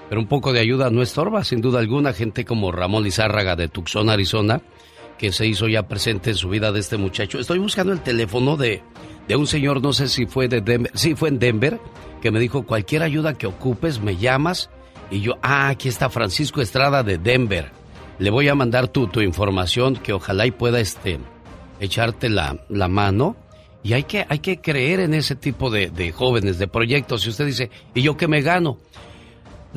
pero 0.09 0.21
un 0.21 0.29
poco 0.29 0.53
de 0.53 0.61
ayuda 0.61 0.91
no 0.91 1.03
estorba, 1.03 1.43
sin 1.43 1.63
duda 1.63 1.81
alguna. 1.81 2.13
Gente 2.13 2.45
como 2.45 2.71
Ramón 2.71 3.03
Lizárraga 3.03 3.57
de 3.57 3.69
Tucson, 3.69 4.11
Arizona, 4.11 4.61
que 5.19 5.33
se 5.33 5.47
hizo 5.47 5.69
ya 5.69 5.89
presente 5.89 6.31
en 6.31 6.37
su 6.37 6.51
vida 6.51 6.71
de 6.71 6.81
este 6.81 6.99
muchacho. 6.99 7.41
Estoy 7.41 7.59
buscando 7.59 7.93
el 7.93 8.01
teléfono 8.01 8.57
de, 8.57 8.83
de 9.27 9.37
un 9.37 9.47
señor, 9.47 9.83
no 9.83 9.93
sé 9.93 10.09
si 10.09 10.27
fue 10.27 10.49
de 10.49 10.61
Denver, 10.61 10.93
sí 10.95 11.15
fue 11.15 11.31
en 11.31 11.39
Denver, 11.39 11.81
que 12.21 12.31
me 12.31 12.41
dijo, 12.41 12.65
cualquier 12.65 13.03
ayuda 13.03 13.35
que 13.35 13.47
ocupes, 13.47 14.01
me 14.01 14.17
llamas. 14.17 14.71
Y 15.11 15.21
yo, 15.21 15.39
ah, 15.43 15.69
aquí 15.69 15.89
está 15.89 16.11
Francisco 16.11 16.61
Estrada 16.61 17.03
de 17.03 17.17
Denver. 17.17 17.71
Le 18.19 18.31
voy 18.31 18.49
a 18.49 18.55
mandar 18.55 18.89
tu, 18.89 19.07
tu 19.07 19.21
información, 19.21 19.97
que 19.97 20.13
ojalá 20.13 20.47
y 20.47 20.51
pueda 20.51 20.81
este, 20.81 21.19
echarte 21.81 22.29
la, 22.29 22.65
la 22.69 22.89
mano. 22.89 23.37
Y 23.87 23.93
hay 23.93 24.03
que, 24.03 24.27
hay 24.29 24.41
que 24.41 24.61
creer 24.61 24.99
en 24.99 25.15
ese 25.15 25.37
tipo 25.37 25.71
de, 25.71 25.91
de 25.91 26.11
jóvenes, 26.11 26.59
de 26.59 26.67
proyectos. 26.67 27.23
Si 27.23 27.31
usted 27.31 27.47
dice, 27.47 27.71
¿y 27.95 28.03
yo 28.03 28.17
qué 28.17 28.27
me 28.27 28.43
gano? 28.43 28.79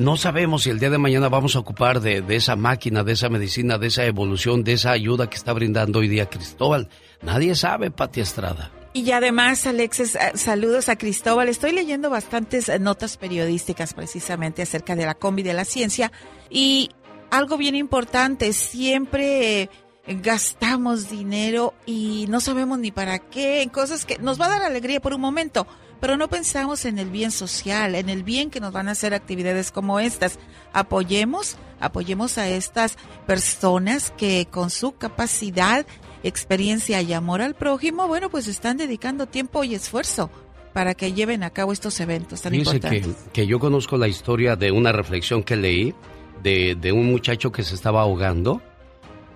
no 0.00 0.16
sabemos 0.16 0.62
si 0.62 0.70
el 0.70 0.78
día 0.78 0.88
de 0.88 0.96
mañana 0.96 1.28
vamos 1.28 1.56
a 1.56 1.58
ocupar 1.58 2.00
de, 2.00 2.24
esa 2.30 2.56
máquina, 2.56 3.04
de 3.04 3.12
esa 3.12 3.28
medicina, 3.28 3.76
de 3.76 3.88
esa 3.88 4.06
evolución, 4.06 4.64
de 4.64 4.72
esa 4.72 4.92
ayuda 4.92 5.28
que 5.28 5.36
está 5.36 5.52
brindando 5.52 5.98
hoy 5.98 6.08
día 6.08 6.24
Cristóbal. 6.24 6.88
Nadie 7.20 7.54
sabe, 7.54 7.90
Pati 7.90 8.20
Estrada. 8.22 8.72
Y 8.94 9.10
además, 9.10 9.66
Alexis, 9.66 10.14
eh, 10.14 10.32
saludos 10.36 10.88
a 10.88 10.96
Cristóbal. 10.96 11.50
Estoy 11.50 11.72
leyendo 11.72 12.08
bastantes 12.08 12.70
eh, 12.70 12.78
notas 12.78 13.18
periodísticas 13.18 13.92
precisamente 13.92 14.62
acerca 14.62 14.96
de 14.96 15.04
la 15.04 15.14
combi 15.14 15.42
de 15.42 15.52
la 15.52 15.66
ciencia. 15.66 16.10
Y 16.48 16.88
algo 17.30 17.58
bien 17.58 17.76
importante, 17.76 18.54
siempre 18.54 19.68
gastamos 20.16 21.10
dinero 21.10 21.74
y 21.86 22.26
no 22.28 22.40
sabemos 22.40 22.78
ni 22.78 22.90
para 22.90 23.18
qué, 23.18 23.62
en 23.62 23.68
cosas 23.68 24.04
que 24.04 24.18
nos 24.18 24.40
va 24.40 24.46
a 24.46 24.50
dar 24.50 24.62
alegría 24.62 25.00
por 25.00 25.14
un 25.14 25.20
momento, 25.20 25.66
pero 26.00 26.16
no 26.16 26.28
pensamos 26.28 26.84
en 26.84 26.98
el 26.98 27.10
bien 27.10 27.30
social, 27.30 27.94
en 27.94 28.08
el 28.08 28.22
bien 28.22 28.50
que 28.50 28.60
nos 28.60 28.72
van 28.72 28.88
a 28.88 28.92
hacer 28.92 29.14
actividades 29.14 29.70
como 29.70 30.00
estas. 30.00 30.38
Apoyemos, 30.72 31.56
apoyemos 31.78 32.38
a 32.38 32.48
estas 32.48 32.96
personas 33.26 34.12
que 34.16 34.46
con 34.50 34.70
su 34.70 34.92
capacidad, 34.92 35.86
experiencia 36.22 37.02
y 37.02 37.12
amor 37.12 37.42
al 37.42 37.54
prójimo, 37.54 38.08
bueno, 38.08 38.30
pues 38.30 38.48
están 38.48 38.78
dedicando 38.78 39.26
tiempo 39.26 39.62
y 39.64 39.74
esfuerzo 39.74 40.30
para 40.72 40.94
que 40.94 41.12
lleven 41.12 41.42
a 41.42 41.50
cabo 41.50 41.72
estos 41.72 41.98
eventos 42.00 42.42
tan 42.42 42.54
importantes. 42.54 43.16
Que, 43.24 43.30
que 43.32 43.46
yo 43.46 43.58
conozco 43.58 43.96
la 43.96 44.08
historia 44.08 44.56
de 44.56 44.70
una 44.70 44.92
reflexión 44.92 45.42
que 45.42 45.56
leí 45.56 45.94
de, 46.42 46.76
de 46.76 46.92
un 46.92 47.10
muchacho 47.10 47.52
que 47.52 47.62
se 47.62 47.74
estaba 47.74 48.02
ahogando. 48.02 48.62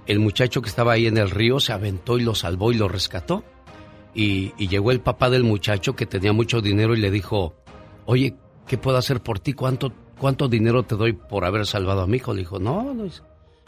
El 0.06 0.18
muchacho 0.18 0.60
que 0.62 0.68
estaba 0.68 0.92
ahí 0.92 1.06
en 1.06 1.16
el 1.16 1.30
río 1.30 1.60
se 1.60 1.72
aventó 1.72 2.18
y 2.18 2.22
lo 2.22 2.34
salvó 2.34 2.72
y 2.72 2.76
lo 2.76 2.88
rescató 2.88 3.44
y, 4.14 4.52
llegó 4.68 4.92
el 4.92 5.00
papá 5.00 5.28
del 5.28 5.44
muchacho 5.44 5.96
que 5.96 6.06
tenía 6.06 6.32
mucho 6.32 6.60
dinero 6.60 6.94
y 6.94 7.00
le 7.00 7.10
dijo, 7.10 7.56
oye, 8.06 8.36
¿qué 8.66 8.78
puedo 8.78 8.96
hacer 8.96 9.22
por 9.22 9.40
ti? 9.40 9.52
¿Cuánto, 9.52 9.92
cuánto 10.18 10.48
dinero 10.48 10.84
te 10.84 10.94
doy 10.94 11.12
por 11.12 11.44
haber 11.44 11.66
salvado 11.66 12.02
a 12.02 12.06
mi 12.06 12.18
hijo? 12.18 12.32
Le 12.32 12.40
dijo, 12.40 12.58
no, 12.58 12.94
no, 12.94 13.08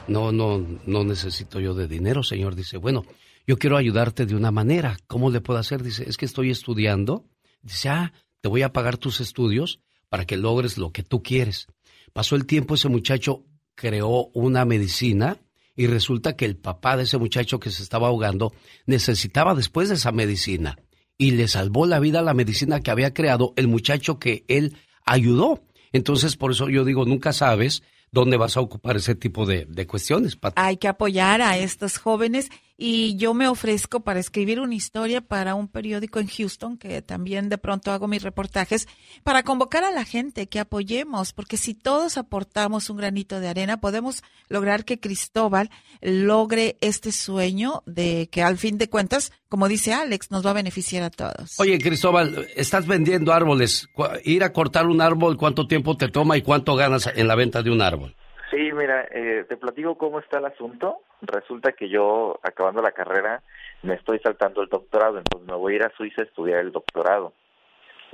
no, 0.09 0.33
no, 0.33 0.67
no 0.87 1.05
necesito 1.05 1.59
yo 1.59 1.75
de 1.75 1.89
dinero, 1.89 2.23
señor. 2.23 2.55
Dice, 2.55 2.77
bueno, 2.77 3.05
yo 3.47 3.59
quiero 3.59 3.77
ayudarte 3.77 4.25
de 4.25 4.37
una 4.37 4.51
manera. 4.51 4.97
¿Cómo 5.07 5.31
le 5.31 5.41
puedo 5.41 5.59
hacer? 5.59 5.83
Dice, 5.83 6.09
es 6.09 6.17
que 6.17 6.27
estoy 6.27 6.51
estudiando. 6.51 7.25
Dice, 7.63 7.89
ah, 7.89 8.13
te 8.41 8.49
voy 8.49 8.63
a 8.63 8.73
pagar 8.73 8.99
tus 8.99 9.21
estudios 9.21 9.81
para 10.09 10.25
que 10.25 10.37
logres 10.37 10.79
lo 10.79 10.93
que 10.93 11.03
tú 11.03 11.23
quieres. 11.23 11.67
Pasó 12.13 12.37
el 12.37 12.47
tiempo, 12.47 12.75
ese 12.77 12.89
muchacho 12.89 13.45
creó 13.75 14.29
una 14.33 14.65
medicina 14.65 15.39
y 15.77 15.87
resulta 15.87 16.37
que 16.37 16.47
el 16.47 16.57
papá 16.57 16.97
de 16.97 17.05
ese 17.05 17.19
muchacho 17.19 17.61
que 17.61 17.71
se 17.71 17.83
estaba 17.83 18.09
ahogando 18.09 18.53
necesitaba 18.87 19.55
después 19.55 19.89
de 19.89 19.97
esa 19.97 20.11
medicina 20.11 20.79
y 21.19 21.33
le 21.33 21.49
salvó 21.49 21.87
la 21.87 22.01
vida 22.01 22.23
la 22.23 22.35
medicina 22.35 22.81
que 22.81 22.91
había 22.91 23.15
creado 23.15 23.53
el 23.57 23.69
muchacho 23.69 24.19
que 24.19 24.45
él 24.49 24.77
ayudó. 25.05 25.63
Entonces, 25.93 26.37
por 26.37 26.53
eso 26.53 26.69
yo 26.69 26.85
digo, 26.85 27.05
nunca 27.05 27.33
sabes 27.33 27.83
dónde 28.11 28.37
vas 28.37 28.57
a 28.57 28.61
ocupar 28.61 28.97
ese 28.97 29.15
tipo 29.15 29.47
de, 29.47 29.87
cuestiones. 29.87 30.39
Hay 30.57 30.79
que 30.79 30.89
apoyar 30.89 31.43
a 31.43 31.59
estos 31.59 31.99
jóvenes 31.99 32.49
y 32.79 33.17
yo 33.17 33.33
me 33.33 33.49
ofrezco 33.49 34.01
para 34.01 34.21
escribir 34.21 34.61
una 34.61 34.75
historia 34.75 35.21
para 35.23 35.55
un 35.55 35.69
periódico 35.69 36.21
en 36.21 36.29
Houston, 36.29 36.77
que 36.77 37.01
también 37.01 37.49
de 37.49 37.59
pronto 37.59 37.91
hago 37.91 38.07
mis 38.07 38.23
reportajes, 38.23 38.87
para 39.23 39.43
convocar 39.43 39.85
a 39.85 39.91
la 39.91 40.05
gente 40.05 40.47
que 40.49 40.61
apoyemos, 40.61 41.33
porque 41.33 41.57
si 41.57 41.75
todos 41.75 42.19
aportamos 42.19 42.91
un 42.91 42.99
granito 42.99 43.41
de 43.41 43.49
arena, 43.49 43.81
podemos 43.81 44.23
lograr 44.49 44.85
que 44.85 45.01
Cristóbal 45.01 45.71
logre 46.03 46.77
este 46.81 47.13
sueño 47.13 47.83
de 47.87 48.29
que 48.31 48.43
al 48.43 48.59
fin 48.59 48.77
de 48.77 48.91
cuentas, 48.91 49.33
como 49.49 49.69
dice 49.69 49.95
Alex, 49.95 50.31
nos 50.31 50.45
va 50.45 50.51
a 50.51 50.55
beneficiar 50.55 51.03
a 51.03 51.11
todos. 51.11 51.59
Oye, 51.59 51.79
Cristóbal, 51.79 52.47
estás 52.57 52.87
vendiendo 52.87 53.33
árboles. 53.33 53.89
Ir 54.25 54.45
a 54.45 54.53
cortar 54.53 54.87
un 54.87 55.01
árbol, 55.01 55.39
¿cuánto 55.39 55.67
tiempo 55.67 55.97
te 55.97 56.09
toma 56.09 56.37
y 56.37 56.43
cuánto 56.43 56.77
ganas 56.77 57.11
en 57.15 57.27
la 57.27 57.37
venta 57.37 57.63
de 57.63 57.71
un 57.71 57.81
árbol? 57.81 58.15
Sí, 58.51 58.71
mira, 58.73 59.09
eh, 59.11 59.45
te 59.49 59.57
platico 59.57 59.97
cómo 59.97 60.21
está 60.21 60.39
el 60.39 60.47
asunto. 60.47 61.01
Resulta 61.21 61.73
que 61.73 61.89
yo, 61.89 62.39
acabando 62.43 62.81
la 62.81 62.93
carrera, 62.93 63.43
me 63.83 63.95
estoy 63.95 64.19
saltando 64.21 64.63
el 64.63 64.69
doctorado, 64.69 65.19
entonces 65.19 65.49
me 65.49 65.57
voy 65.57 65.73
a 65.73 65.77
ir 65.77 65.83
a 65.83 65.93
Suiza 65.97 66.23
a 66.23 66.25
estudiar 66.27 66.61
el 66.61 66.73
doctorado. 66.73 67.33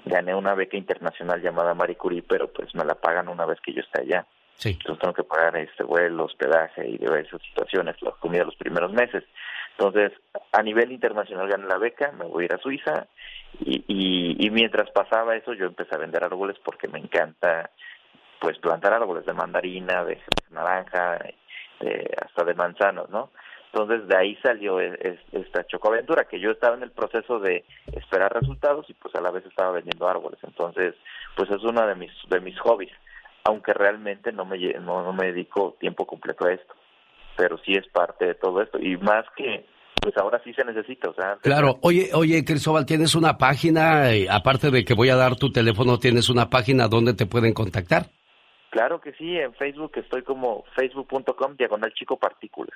Gané 0.06 0.34
una 0.34 0.54
beca 0.54 0.76
internacional 0.76 1.42
llamada 1.42 1.74
Marie 1.74 1.96
Curie, 1.96 2.22
pero 2.22 2.50
pues 2.50 2.74
me 2.74 2.84
la 2.84 2.94
pagan 2.94 3.28
una 3.28 3.44
vez 3.44 3.60
que 3.60 3.74
yo 3.74 3.80
esté 3.80 4.02
allá. 4.02 4.26
Sí. 4.56 4.70
Entonces 4.70 5.00
tengo 5.00 5.14
que 5.14 5.24
pagar 5.24 5.56
este 5.56 5.84
vuelo, 5.84 6.24
hospedaje 6.24 6.88
y 6.88 6.96
diversas 6.96 7.42
situaciones, 7.42 8.00
la 8.00 8.12
comida 8.12 8.44
los 8.44 8.56
primeros 8.56 8.92
meses. 8.92 9.24
Entonces, 9.76 10.12
a 10.52 10.62
nivel 10.62 10.92
internacional 10.92 11.48
gané 11.48 11.66
la 11.66 11.78
beca, 11.78 12.12
me 12.12 12.24
voy 12.24 12.44
a 12.44 12.46
ir 12.46 12.54
a 12.54 12.58
Suiza 12.58 13.06
y, 13.60 13.84
y, 13.88 14.46
y 14.46 14.50
mientras 14.50 14.90
pasaba 14.90 15.34
eso 15.36 15.52
yo 15.54 15.66
empecé 15.66 15.94
a 15.94 15.98
vender 15.98 16.24
árboles 16.24 16.56
porque 16.64 16.88
me 16.88 16.98
encanta 16.98 17.70
pues 18.42 18.58
plantar 18.58 18.92
árboles 18.92 19.24
de 19.24 19.32
mandarina, 19.32 20.04
de 20.04 20.18
naranja, 20.50 21.16
hasta 22.20 22.44
de 22.44 22.54
manzanos, 22.54 23.08
¿no? 23.08 23.30
Entonces 23.72 24.06
de 24.08 24.16
ahí 24.16 24.36
salió 24.42 24.80
e, 24.80 25.18
esta 25.30 25.64
chocoaventura, 25.64 26.24
que 26.24 26.40
yo 26.40 26.50
estaba 26.50 26.76
en 26.76 26.82
el 26.82 26.90
proceso 26.90 27.38
de 27.38 27.64
esperar 27.92 28.34
resultados 28.34 28.84
y 28.90 28.94
pues 28.94 29.14
a 29.14 29.20
la 29.20 29.30
vez 29.30 29.46
estaba 29.46 29.70
vendiendo 29.70 30.08
árboles. 30.08 30.40
Entonces, 30.42 30.94
pues 31.36 31.50
es 31.50 31.62
uno 31.62 31.86
de 31.86 31.94
mis, 31.94 32.10
de 32.28 32.40
mis 32.40 32.58
hobbies, 32.58 32.92
aunque 33.44 33.72
realmente 33.72 34.32
no 34.32 34.44
me, 34.44 34.58
no, 34.58 35.12
me 35.12 35.26
dedico 35.26 35.76
tiempo 35.78 36.04
completo 36.04 36.44
a 36.46 36.52
esto, 36.52 36.74
pero 37.36 37.58
sí 37.58 37.74
es 37.74 37.86
parte 37.92 38.26
de 38.26 38.34
todo 38.34 38.60
esto 38.60 38.78
y 38.80 38.96
más 38.96 39.24
que 39.36 39.64
pues 40.02 40.16
ahora 40.16 40.40
sí 40.42 40.52
se 40.52 40.64
necesita, 40.64 41.10
o 41.10 41.14
sea... 41.14 41.36
Claro, 41.40 41.78
oye, 41.82 42.10
oye, 42.12 42.44
Cristóbal, 42.44 42.84
¿tienes 42.84 43.14
una 43.14 43.38
página? 43.38 44.08
Aparte 44.30 44.72
de 44.72 44.84
que 44.84 44.94
voy 44.94 45.10
a 45.10 45.16
dar 45.16 45.36
tu 45.36 45.52
teléfono, 45.52 46.00
¿tienes 46.00 46.28
una 46.28 46.50
página 46.50 46.88
donde 46.88 47.14
te 47.14 47.26
pueden 47.26 47.54
contactar? 47.54 48.06
Claro 48.72 49.02
que 49.02 49.12
sí, 49.12 49.36
en 49.36 49.52
Facebook 49.52 49.92
estoy 49.96 50.22
como 50.22 50.64
facebook.com 50.74 51.56
diagonal 51.58 51.92
chico 51.92 52.16
partículas. 52.16 52.74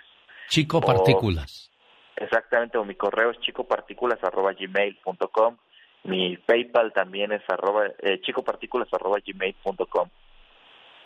Chico 0.50 0.78
partículas. 0.78 1.70
exactamente, 2.16 2.76
o 2.76 2.84
mi 2.84 2.94
correo 2.96 3.30
es 3.30 3.40
chicopartículas 3.40 4.22
arroba 4.22 4.52
gmail.com. 4.52 5.56
Mi 6.04 6.36
PayPal 6.36 6.92
también 6.92 7.32
es 7.32 7.40
arroba, 7.48 7.86
eh, 8.02 8.20
chicopartículas 8.20 8.92
arroba 8.92 9.20
gmail.com. 9.26 10.10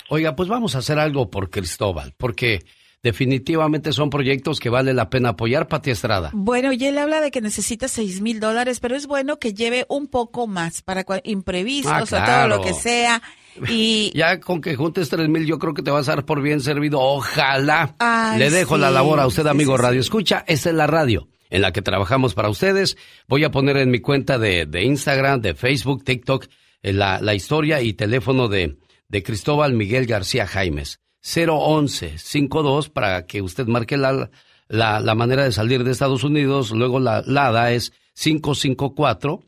Oiga, 0.09 0.35
pues 0.35 0.49
vamos 0.49 0.75
a 0.75 0.79
hacer 0.79 0.99
algo 0.99 1.31
por 1.31 1.51
Cristóbal, 1.51 2.13
porque 2.19 2.65
definitivamente 3.01 3.93
son 3.93 4.11
proyectos 4.11 4.59
que 4.59 4.71
vale 4.71 4.93
la 4.93 5.09
pena 5.09 5.31
apoyar, 5.31 5.69
Pati 5.69 5.93
Estrada. 5.93 6.31
Bueno, 6.33 6.73
y 6.73 6.85
él 6.85 6.99
habla 6.99 7.21
de 7.21 7.31
que 7.31 7.41
necesita 7.41 7.87
seis 7.87 8.21
mil 8.21 8.41
dólares, 8.41 8.81
pero 8.81 8.97
es 8.97 9.07
bueno 9.07 9.39
que 9.39 9.55
lleve 9.55 9.87
un 9.89 10.09
poco 10.09 10.49
más 10.49 10.83
para 10.83 11.05
imprevistos 11.23 12.13
ah, 12.13 12.23
o 12.23 12.27
todo 12.27 12.49
lo 12.49 12.61
que 12.61 12.75
sea. 12.75 13.23
Y 13.69 14.13
ya 14.17 14.41
con 14.41 14.61
que 14.61 14.77
juntes 14.77 15.09
tres 15.09 15.29
mil, 15.29 15.47
yo 15.47 15.59
creo 15.59 15.75
que 15.75 15.83
te 15.83 15.91
vas 15.91 16.09
a 16.09 16.17
dar 16.17 16.25
por 16.25 16.43
bien 16.43 16.61
servido. 16.61 17.01
Ojalá. 17.01 17.95
Le 18.39 18.51
dejo 18.51 18.79
la 18.79 18.91
labor 18.91 19.21
a 19.21 19.27
usted, 19.27 19.47
amigo 19.47 19.77
Radio 19.77 20.01
Escucha. 20.01 20.45
Esta 20.47 20.71
es 20.71 20.75
la 20.75 20.87
radio 20.87 21.29
en 21.51 21.63
la 21.63 21.73
que 21.73 21.83
trabajamos 21.83 22.35
para 22.35 22.49
ustedes. 22.49 22.97
Voy 23.29 23.45
a 23.45 23.51
poner 23.51 23.77
en 23.77 23.91
mi 23.91 24.01
cuenta 24.01 24.39
de, 24.39 24.69
Instagram, 24.83 25.41
de 25.41 25.55
Facebook, 25.55 26.05
TikTok, 26.05 26.47
eh, 26.83 26.93
la, 26.93 27.21
la 27.21 27.35
historia 27.35 27.83
y 27.83 27.93
teléfono 27.93 28.49
de, 28.49 28.79
de 29.09 29.23
Cristóbal 29.23 29.75
Miguel 29.75 30.07
García 30.07 30.47
Jaimes. 30.47 31.01
011-52 31.23 32.91
para 32.91 33.27
que 33.27 33.43
usted 33.43 33.67
marque 33.67 33.99
la, 33.99 34.31
la, 34.69 35.01
la 35.01 35.15
manera 35.15 35.45
de 35.45 35.53
salir 35.53 35.85
de 35.85 35.91
Estados 35.91 36.25
Unidos. 36.25 36.71
Luego 36.71 36.99
la 36.99 37.23
LADA 37.27 37.73
es 37.73 37.93
554, 38.15 39.43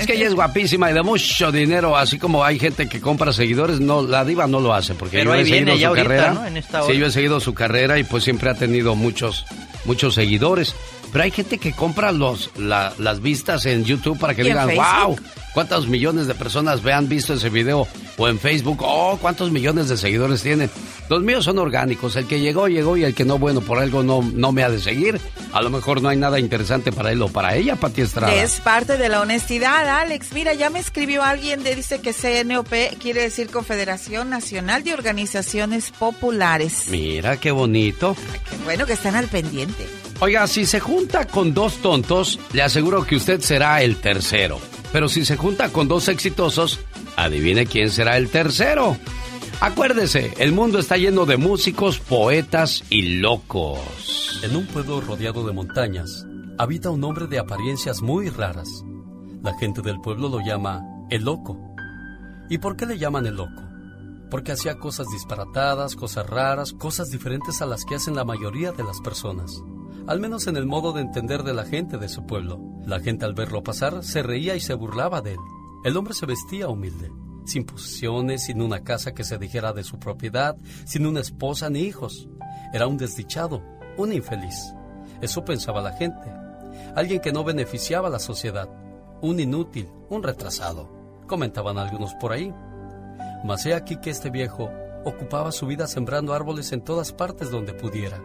Es 0.00 0.06
que 0.06 0.14
ella 0.14 0.26
es 0.26 0.34
guapísima 0.34 0.90
y 0.90 0.94
de 0.94 1.02
mucho 1.02 1.52
dinero, 1.52 1.96
así 1.96 2.18
como 2.18 2.44
hay 2.44 2.58
gente 2.58 2.88
que 2.88 3.00
compra 3.00 3.32
seguidores, 3.32 3.80
no, 3.80 4.02
la 4.02 4.24
diva 4.24 4.46
no 4.46 4.60
lo 4.60 4.74
hace, 4.74 4.94
porque 4.94 5.18
Pero 5.18 5.34
yo 5.34 5.40
he 5.40 5.46
seguido 5.46 5.76
su 5.76 5.94
carrera. 5.94 6.32
¿no? 6.32 6.46
En 6.46 6.56
esta 6.56 6.82
sí, 6.82 6.96
yo 6.96 7.06
he 7.06 7.10
seguido 7.10 7.40
su 7.40 7.54
carrera 7.54 7.98
y 7.98 8.04
pues 8.04 8.24
siempre 8.24 8.50
ha 8.50 8.54
tenido 8.54 8.94
muchos, 8.94 9.46
muchos 9.84 10.14
seguidores. 10.14 10.74
Pero 11.12 11.24
hay 11.24 11.30
gente 11.30 11.58
que 11.58 11.72
compra 11.72 12.12
los, 12.12 12.50
las 12.56 13.20
vistas 13.22 13.64
en 13.66 13.84
YouTube 13.84 14.18
para 14.18 14.34
que 14.34 14.44
digan, 14.44 14.68
wow, 14.74 15.16
cuántos 15.58 15.88
millones 15.88 16.28
de 16.28 16.36
personas 16.36 16.84
vean 16.84 17.08
visto 17.08 17.34
ese 17.34 17.50
video. 17.50 17.88
O 18.16 18.28
en 18.28 18.38
Facebook, 18.38 18.78
oh, 18.80 19.18
cuántos 19.20 19.50
millones 19.50 19.88
de 19.88 19.96
seguidores 19.96 20.40
tienen. 20.40 20.70
Los 21.08 21.20
míos 21.24 21.44
son 21.44 21.58
orgánicos. 21.58 22.14
El 22.14 22.28
que 22.28 22.38
llegó, 22.38 22.68
llegó 22.68 22.96
y 22.96 23.02
el 23.02 23.12
que 23.12 23.24
no, 23.24 23.40
bueno, 23.40 23.60
por 23.60 23.80
algo 23.80 24.04
no, 24.04 24.22
no 24.22 24.52
me 24.52 24.62
ha 24.62 24.70
de 24.70 24.78
seguir. 24.78 25.20
A 25.52 25.60
lo 25.60 25.70
mejor 25.70 26.00
no 26.00 26.10
hay 26.10 26.16
nada 26.16 26.38
interesante 26.38 26.92
para 26.92 27.10
él 27.10 27.20
o 27.22 27.28
para 27.28 27.56
ella, 27.56 27.74
Pati 27.74 28.02
Estrada. 28.02 28.32
Es 28.36 28.60
parte 28.60 28.98
de 28.98 29.08
la 29.08 29.20
honestidad, 29.20 30.00
Alex. 30.00 30.32
Mira, 30.32 30.54
ya 30.54 30.70
me 30.70 30.78
escribió 30.78 31.24
alguien 31.24 31.64
de 31.64 31.74
dice 31.74 32.00
que 32.00 32.12
CNOP 32.12 32.72
quiere 33.00 33.22
decir 33.22 33.50
Confederación 33.50 34.30
Nacional 34.30 34.84
de 34.84 34.94
Organizaciones 34.94 35.90
Populares. 35.90 36.84
Mira, 36.88 37.36
qué 37.38 37.50
bonito. 37.50 38.14
qué 38.48 38.56
bueno 38.62 38.86
que 38.86 38.92
están 38.92 39.16
al 39.16 39.26
pendiente. 39.26 39.88
Oiga, 40.20 40.46
si 40.46 40.66
se 40.66 40.78
junta 40.78 41.26
con 41.26 41.52
dos 41.52 41.78
tontos, 41.78 42.38
le 42.52 42.62
aseguro 42.62 43.04
que 43.04 43.16
usted 43.16 43.40
será 43.40 43.82
el 43.82 43.96
tercero. 43.96 44.60
Pero 44.92 45.08
si 45.08 45.24
se 45.24 45.36
junta 45.36 45.70
con 45.70 45.88
dos 45.88 46.08
exitosos, 46.08 46.80
adivine 47.16 47.66
quién 47.66 47.90
será 47.90 48.16
el 48.16 48.30
tercero. 48.30 48.96
Acuérdese, 49.60 50.34
el 50.38 50.52
mundo 50.52 50.78
está 50.78 50.96
lleno 50.96 51.26
de 51.26 51.36
músicos, 51.36 51.98
poetas 51.98 52.84
y 52.90 53.18
locos. 53.18 54.40
En 54.42 54.56
un 54.56 54.66
pueblo 54.66 55.00
rodeado 55.00 55.46
de 55.46 55.52
montañas, 55.52 56.26
habita 56.58 56.90
un 56.90 57.02
hombre 57.04 57.26
de 57.26 57.38
apariencias 57.38 58.00
muy 58.00 58.30
raras. 58.30 58.68
La 59.42 59.56
gente 59.58 59.82
del 59.82 60.00
pueblo 60.00 60.28
lo 60.28 60.40
llama 60.40 60.82
el 61.10 61.24
loco. 61.24 61.58
¿Y 62.48 62.58
por 62.58 62.76
qué 62.76 62.86
le 62.86 62.98
llaman 62.98 63.26
el 63.26 63.36
loco? 63.36 63.62
Porque 64.30 64.52
hacía 64.52 64.78
cosas 64.78 65.06
disparatadas, 65.12 65.96
cosas 65.96 66.26
raras, 66.26 66.72
cosas 66.72 67.10
diferentes 67.10 67.60
a 67.60 67.66
las 67.66 67.84
que 67.84 67.96
hacen 67.96 68.14
la 68.14 68.24
mayoría 68.24 68.72
de 68.72 68.84
las 68.84 69.00
personas 69.00 69.62
al 70.08 70.20
menos 70.20 70.46
en 70.46 70.56
el 70.56 70.64
modo 70.64 70.94
de 70.94 71.02
entender 71.02 71.42
de 71.42 71.52
la 71.52 71.66
gente 71.66 71.98
de 71.98 72.08
su 72.08 72.24
pueblo. 72.24 72.58
La 72.86 72.98
gente 72.98 73.26
al 73.26 73.34
verlo 73.34 73.62
pasar 73.62 74.02
se 74.02 74.22
reía 74.22 74.56
y 74.56 74.60
se 74.60 74.72
burlaba 74.72 75.20
de 75.20 75.32
él. 75.32 75.38
El 75.84 75.98
hombre 75.98 76.14
se 76.14 76.24
vestía 76.24 76.68
humilde, 76.68 77.12
sin 77.44 77.64
posesiones, 77.64 78.44
sin 78.44 78.62
una 78.62 78.82
casa 78.82 79.12
que 79.12 79.22
se 79.22 79.36
dijera 79.36 79.74
de 79.74 79.84
su 79.84 79.98
propiedad, 79.98 80.56
sin 80.86 81.06
una 81.06 81.20
esposa 81.20 81.68
ni 81.68 81.80
hijos. 81.80 82.26
Era 82.72 82.86
un 82.86 82.96
desdichado, 82.96 83.62
un 83.98 84.14
infeliz. 84.14 84.72
Eso 85.20 85.44
pensaba 85.44 85.82
la 85.82 85.92
gente. 85.92 86.32
Alguien 86.96 87.20
que 87.20 87.32
no 87.32 87.44
beneficiaba 87.44 88.08
a 88.08 88.10
la 88.10 88.18
sociedad. 88.18 88.70
Un 89.20 89.40
inútil, 89.40 89.90
un 90.08 90.22
retrasado, 90.22 90.88
comentaban 91.26 91.76
algunos 91.76 92.14
por 92.14 92.32
ahí. 92.32 92.50
Mas 93.44 93.66
he 93.66 93.74
aquí 93.74 93.98
que 93.98 94.08
este 94.08 94.30
viejo 94.30 94.70
ocupaba 95.04 95.52
su 95.52 95.66
vida 95.66 95.86
sembrando 95.86 96.32
árboles 96.32 96.72
en 96.72 96.80
todas 96.80 97.12
partes 97.12 97.50
donde 97.50 97.74
pudiera 97.74 98.22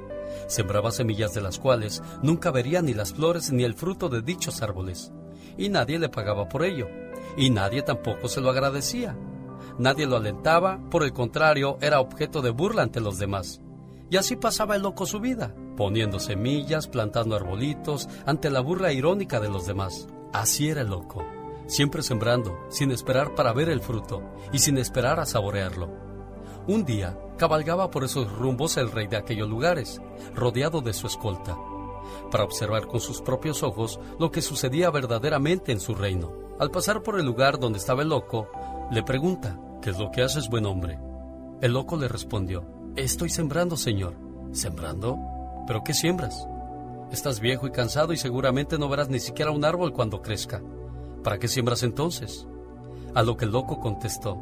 Sembraba 0.48 0.92
semillas 0.92 1.34
de 1.34 1.42
las 1.42 1.60
cuales 1.60 2.02
nunca 2.22 2.52
vería 2.52 2.82
ni 2.82 2.94
las 2.94 3.14
flores 3.14 3.52
ni 3.52 3.64
el 3.64 3.74
fruto 3.74 4.10
de 4.10 4.22
dichos 4.22 4.62
árboles. 4.62 5.12
Y 5.58 5.70
nadie 5.70 6.00
le 6.00 6.10
pagaba 6.10 6.50
por 6.50 6.64
ello. 6.64 6.88
Y 7.38 7.50
nadie 7.50 7.82
tampoco 7.82 8.28
se 8.28 8.42
lo 8.42 8.50
agradecía. 8.50 9.16
Nadie 9.78 10.06
lo 10.06 10.18
alentaba, 10.18 10.80
por 10.90 11.04
el 11.04 11.14
contrario, 11.14 11.78
era 11.82 12.00
objeto 12.00 12.42
de 12.42 12.52
burla 12.52 12.84
ante 12.84 13.02
los 13.02 13.18
demás. 13.18 13.62
Y 14.10 14.18
así 14.18 14.36
pasaba 14.36 14.76
el 14.76 14.84
loco 14.84 15.06
su 15.06 15.20
vida, 15.20 15.56
poniendo 15.76 16.20
semillas, 16.20 16.88
plantando 16.88 17.36
arbolitos, 17.36 18.08
ante 18.26 18.52
la 18.52 18.60
burla 18.60 18.94
irónica 18.94 19.40
de 19.40 19.50
los 19.50 19.66
demás. 19.66 20.08
Así 20.32 20.70
era 20.70 20.82
el 20.82 20.90
loco, 20.90 21.26
siempre 21.66 22.04
sembrando, 22.04 22.56
sin 22.70 22.92
esperar 22.92 23.34
para 23.34 23.54
ver 23.54 23.70
el 23.70 23.82
fruto 23.82 24.22
y 24.52 24.60
sin 24.60 24.78
esperar 24.78 25.20
a 25.20 25.26
saborearlo. 25.26 26.13
Un 26.66 26.86
día, 26.86 27.18
cabalgaba 27.38 27.92
por 27.92 28.06
esos 28.06 28.32
rumbos 28.32 28.78
el 28.78 28.90
rey 28.90 29.08
de 29.08 29.18
aquellos 29.18 29.50
lugares, 29.50 30.02
rodeado 30.34 30.80
de 30.80 30.94
su 30.94 31.08
escolta, 31.08 31.58
para 32.32 32.46
observar 32.46 32.88
con 32.88 33.02
sus 33.02 33.22
propios 33.22 33.64
ojos 33.64 34.00
lo 34.18 34.32
que 34.32 34.42
sucedía 34.42 34.90
verdaderamente 34.90 35.74
en 35.74 35.82
su 35.82 35.94
reino. 35.94 36.32
Al 36.60 36.72
pasar 36.72 37.04
por 37.04 37.20
el 37.20 37.26
lugar 37.26 37.60
donde 37.60 37.80
estaba 37.80 38.04
el 38.04 38.10
loco, 38.10 38.48
le 38.92 39.04
pregunta, 39.04 39.60
¿qué 39.82 39.90
es 39.90 40.00
lo 40.00 40.10
que 40.10 40.22
haces, 40.22 40.50
buen 40.50 40.66
hombre? 40.66 41.00
El 41.62 41.74
loco 41.74 41.98
le 41.98 42.08
respondió, 42.08 42.66
Estoy 42.96 43.30
sembrando, 43.30 43.76
señor. 43.76 44.16
¿Sembrando? 44.54 45.18
¿Pero 45.68 45.84
qué 45.84 45.94
siembras? 45.94 46.48
Estás 47.12 47.40
viejo 47.40 47.68
y 47.68 47.72
cansado 47.72 48.14
y 48.14 48.18
seguramente 48.18 48.78
no 48.78 48.88
verás 48.88 49.10
ni 49.10 49.20
siquiera 49.20 49.52
un 49.52 49.66
árbol 49.66 49.92
cuando 49.92 50.22
crezca. 50.22 50.62
¿Para 51.24 51.40
qué 51.40 51.48
siembras 51.48 51.84
entonces? 51.84 52.48
A 53.16 53.24
lo 53.24 53.36
que 53.36 53.46
el 53.46 53.52
loco 53.52 53.80
contestó, 53.80 54.38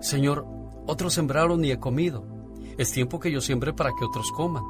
Señor, 0.00 0.46
otros 0.86 1.14
sembraron 1.14 1.64
y 1.64 1.70
he 1.70 1.78
comido. 1.78 2.24
Es 2.78 2.92
tiempo 2.92 3.18
que 3.18 3.30
yo 3.32 3.40
siembre 3.40 3.72
para 3.72 3.90
que 3.98 4.04
otros 4.04 4.30
coman. 4.32 4.64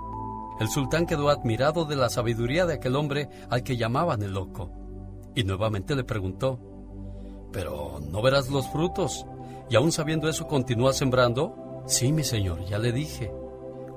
El 0.59 0.69
sultán 0.69 1.07
quedó 1.07 1.29
admirado 1.29 1.85
de 1.85 1.97
la 1.97 2.09
sabiduría 2.09 2.65
de 2.67 2.75
aquel 2.75 2.97
hombre 2.97 3.29
al 3.51 3.63
que 3.63 3.77
llamaban 3.77 4.23
el 4.23 4.33
loco. 4.33 4.71
Y 5.35 5.45
nuevamente 5.45 5.95
le 5.95 6.05
preguntó, 6.05 6.59
¿pero 7.53 8.01
no 8.11 8.23
verás 8.23 8.49
los 8.49 8.69
frutos? 8.69 9.27
¿Y 9.69 9.77
aún 9.77 9.93
sabiendo 9.93 10.29
eso 10.29 10.47
continúa 10.47 10.93
sembrando? 10.93 11.83
Sí, 11.87 12.13
mi 12.13 12.25
señor, 12.25 12.65
ya 12.65 12.79
le 12.79 12.93
dije. 12.93 13.31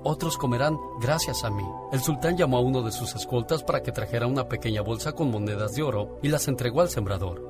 Otros 0.04 0.38
comerán 0.38 0.78
gracias 1.00 1.44
a 1.44 1.50
mí. 1.50 1.64
El 1.92 2.02
sultán 2.02 2.38
llamó 2.38 2.58
a 2.58 2.62
uno 2.62 2.82
de 2.82 2.92
sus 2.92 3.16
escoltas 3.16 3.64
para 3.64 3.82
que 3.82 3.92
trajera 3.92 4.28
una 4.28 4.48
pequeña 4.48 4.82
bolsa 4.82 5.14
con 5.14 5.32
monedas 5.32 5.76
de 5.76 5.84
oro 5.84 6.20
y 6.22 6.30
las 6.30 6.48
entregó 6.48 6.82
al 6.82 6.90
sembrador. 6.90 7.50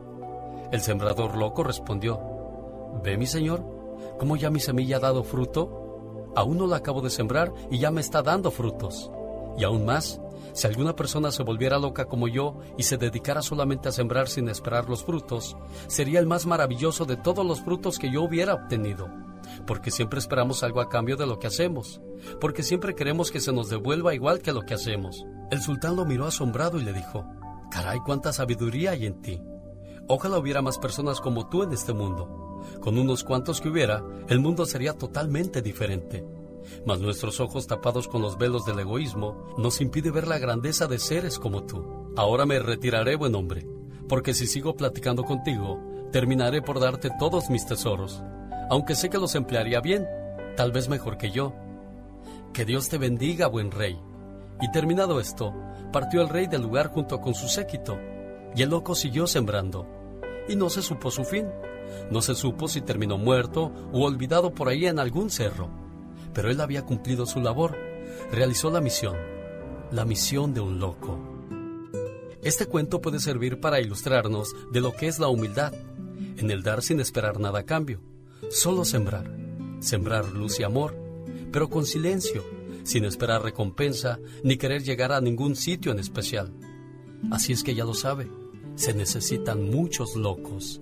El 0.72 0.82
sembrador 0.82 1.36
loco 1.36 1.64
respondió, 1.64 2.20
¿Ve, 3.04 3.18
mi 3.18 3.26
señor? 3.26 3.79
¿Cómo 4.20 4.36
ya 4.36 4.50
mi 4.50 4.60
semilla 4.60 4.98
ha 4.98 5.00
dado 5.00 5.24
fruto? 5.24 6.32
Aún 6.36 6.58
no 6.58 6.68
la 6.68 6.78
acabo 6.78 7.02
de 7.02 7.10
sembrar 7.10 7.54
y 7.72 7.80
ya 7.80 7.90
me 7.90 8.02
está 8.02 8.22
dando 8.22 8.52
frutos. 8.52 9.10
Y 9.58 9.64
aún 9.64 9.86
más, 9.86 10.20
si 10.52 10.68
alguna 10.68 10.94
persona 10.94 11.32
se 11.32 11.44
volviera 11.44 11.80
loca 11.80 12.04
como 12.04 12.28
yo 12.28 12.60
y 12.78 12.84
se 12.84 12.98
dedicara 12.98 13.42
solamente 13.42 13.88
a 13.88 13.94
sembrar 13.94 14.28
sin 14.28 14.50
esperar 14.50 14.90
los 14.90 15.06
frutos, 15.06 15.56
sería 15.88 16.20
el 16.20 16.28
más 16.28 16.46
maravilloso 16.46 17.06
de 17.06 17.16
todos 17.16 17.46
los 17.46 17.62
frutos 17.62 17.98
que 17.98 18.12
yo 18.12 18.22
hubiera 18.22 18.56
obtenido. 18.56 19.08
Porque 19.66 19.90
siempre 19.90 20.20
esperamos 20.20 20.64
algo 20.64 20.82
a 20.82 20.90
cambio 20.90 21.16
de 21.16 21.26
lo 21.26 21.40
que 21.40 21.48
hacemos. 21.48 22.02
Porque 22.42 22.62
siempre 22.62 22.96
queremos 22.96 23.32
que 23.32 23.40
se 23.40 23.54
nos 23.54 23.70
devuelva 23.70 24.14
igual 24.14 24.42
que 24.42 24.52
lo 24.52 24.64
que 24.64 24.74
hacemos. 24.74 25.26
El 25.50 25.62
sultán 25.62 25.96
lo 25.96 26.04
miró 26.04 26.26
asombrado 26.26 26.78
y 26.78 26.84
le 26.84 26.92
dijo, 26.92 27.26
Caray, 27.72 28.00
cuánta 28.06 28.34
sabiduría 28.34 28.92
hay 28.92 29.06
en 29.06 29.22
ti. 29.22 29.42
Ojalá 30.10 30.38
hubiera 30.38 30.62
más 30.62 30.78
personas 30.78 31.22
como 31.22 31.48
tú 31.48 31.64
en 31.64 31.72
este 31.72 31.94
mundo 31.94 32.49
Con 32.82 32.98
unos 32.98 33.24
cuantos 33.24 33.62
que 33.62 33.70
hubiera, 33.70 34.04
el 34.28 34.40
mundo 34.40 34.66
sería 34.66 34.94
totalmente 34.94 35.62
diferente. 35.62 36.26
Mas 36.86 37.00
nuestros 37.00 37.40
ojos 37.40 37.68
tapados 37.68 38.08
con 38.08 38.22
los 38.22 38.38
velos 38.38 38.66
del 38.66 38.80
egoísmo 38.80 39.56
nos 39.58 39.82
impide 39.82 40.12
ver 40.12 40.28
la 40.28 40.38
grandeza 40.38 40.88
de 40.88 41.00
seres 41.00 41.40
como 41.40 41.64
tú. 41.64 42.12
Ahora 42.16 42.46
me 42.46 42.60
retiraré, 42.60 43.16
buen 43.16 43.36
hombre, 43.36 43.66
porque 44.08 44.34
si 44.34 44.48
sigo 44.48 44.76
platicando 44.76 45.24
contigo, 45.24 45.80
terminaré 46.12 46.62
por 46.62 46.80
darte 46.80 47.10
todos 47.20 47.50
mis 47.50 47.66
tesoros, 47.66 48.22
aunque 48.70 48.96
sé 48.96 49.10
que 49.10 49.18
los 49.18 49.36
emplearía 49.36 49.80
bien, 49.80 50.08
tal 50.56 50.72
vez 50.72 50.90
mejor 50.90 51.18
que 51.18 51.32
yo. 51.32 51.54
Que 52.54 52.66
Dios 52.66 52.90
te 52.90 52.98
bendiga, 52.98 53.48
buen 53.48 53.72
rey. 53.72 54.00
Y 54.62 54.72
terminado 54.72 55.20
esto, 55.20 55.54
partió 55.94 56.22
el 56.22 56.30
rey 56.30 56.48
del 56.48 56.64
lugar 56.64 56.88
junto 56.88 57.22
con 57.22 57.34
su 57.34 57.48
séquito, 57.48 57.98
y 58.56 58.62
el 58.62 58.70
loco 58.70 58.96
siguió 58.96 59.28
sembrando, 59.28 59.86
y 60.48 60.56
no 60.56 60.70
se 60.70 60.82
supo 60.82 61.12
su 61.12 61.24
fin. 61.24 61.48
No 62.12 62.22
se 62.22 62.36
supo 62.36 62.68
si 62.68 62.82
terminó 62.82 63.18
muerto 63.18 63.72
o 63.92 64.06
olvidado 64.06 64.54
por 64.54 64.70
ahí 64.70 64.86
en 64.86 65.00
algún 65.00 65.30
cerro. 65.30 65.70
Pero 66.34 66.50
él 66.50 66.62
había 66.62 66.86
cumplido 66.86 67.26
su 67.26 67.42
labor, 67.42 67.78
realizó 68.32 68.70
la 68.70 68.82
misión, 68.82 69.18
la 69.92 70.06
misión 70.06 70.54
de 70.54 70.62
un 70.62 70.80
loco. 70.80 71.20
Este 72.42 72.66
cuento 72.66 73.02
puede 73.02 73.20
servir 73.20 73.60
para 73.60 73.82
ilustrarnos 73.82 74.56
de 74.72 74.82
lo 74.82 74.94
que 74.94 75.08
es 75.08 75.20
la 75.20 75.28
humildad, 75.28 75.74
en 76.38 76.52
el 76.52 76.64
dar 76.64 76.82
sin 76.82 77.00
esperar 77.00 77.40
nada 77.40 77.60
a 77.60 77.66
cambio, 77.66 78.02
solo 78.50 78.86
sembrar, 78.86 79.30
sembrar 79.80 80.30
luz 80.30 80.60
y 80.60 80.64
amor, 80.64 80.96
pero 81.52 81.70
con 81.70 81.86
silencio, 81.86 82.44
sin 82.84 83.04
esperar 83.06 83.44
recompensa 83.44 84.20
ni 84.44 84.58
querer 84.58 84.84
llegar 84.84 85.12
a 85.12 85.22
ningún 85.22 85.56
sitio 85.56 85.92
en 85.92 86.00
especial. 86.00 86.54
Así 87.32 87.52
es 87.52 87.64
que 87.64 87.76
ya 87.76 87.84
lo 87.84 87.94
sabe, 87.94 88.32
se 88.76 88.94
necesitan 88.94 89.70
muchos 89.70 90.16
locos. 90.16 90.82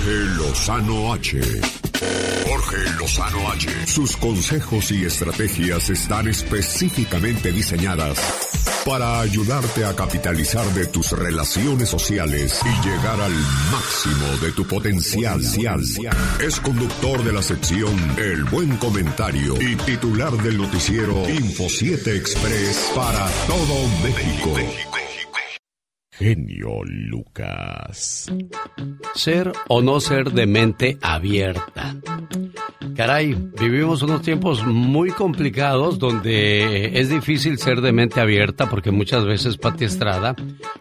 Jorge 0.00 0.18
Lozano 0.38 1.12
H. 1.12 1.40
Jorge 2.46 2.76
Lozano 2.98 3.50
H. 3.50 3.86
Sus 3.86 4.16
consejos 4.16 4.90
y 4.92 5.04
estrategias 5.04 5.90
están 5.90 6.26
específicamente 6.26 7.52
diseñadas 7.52 8.18
para 8.86 9.20
ayudarte 9.20 9.84
a 9.84 9.94
capitalizar 9.94 10.64
de 10.72 10.86
tus 10.86 11.12
relaciones 11.12 11.90
sociales 11.90 12.60
y 12.64 12.88
llegar 12.88 13.20
al 13.20 13.34
máximo 13.70 14.38
de 14.40 14.52
tu 14.52 14.66
potencial. 14.66 15.42
Es 16.40 16.60
conductor 16.60 17.22
de 17.22 17.32
la 17.34 17.42
sección 17.42 17.94
El 18.16 18.44
Buen 18.44 18.78
Comentario 18.78 19.60
y 19.60 19.76
titular 19.76 20.32
del 20.32 20.56
noticiero 20.56 21.28
Info 21.28 21.68
7 21.68 22.16
Express 22.16 22.92
para 22.94 23.28
todo 23.46 23.86
México 24.02 25.09
genio 26.20 26.84
Lucas. 26.84 28.30
Ser 29.14 29.52
o 29.68 29.80
no 29.80 30.00
ser 30.00 30.30
de 30.30 30.46
mente 30.46 30.98
abierta. 31.00 31.96
Caray, 32.96 33.34
vivimos 33.60 34.02
unos 34.02 34.22
tiempos 34.22 34.64
muy 34.66 35.10
complicados 35.10 35.98
donde 35.98 36.98
es 36.98 37.08
difícil 37.08 37.58
ser 37.58 37.80
de 37.80 37.92
mente 37.92 38.20
abierta 38.20 38.68
porque 38.68 38.90
muchas 38.90 39.24
veces, 39.24 39.56
Pati 39.56 39.84
Estrada, 39.84 40.34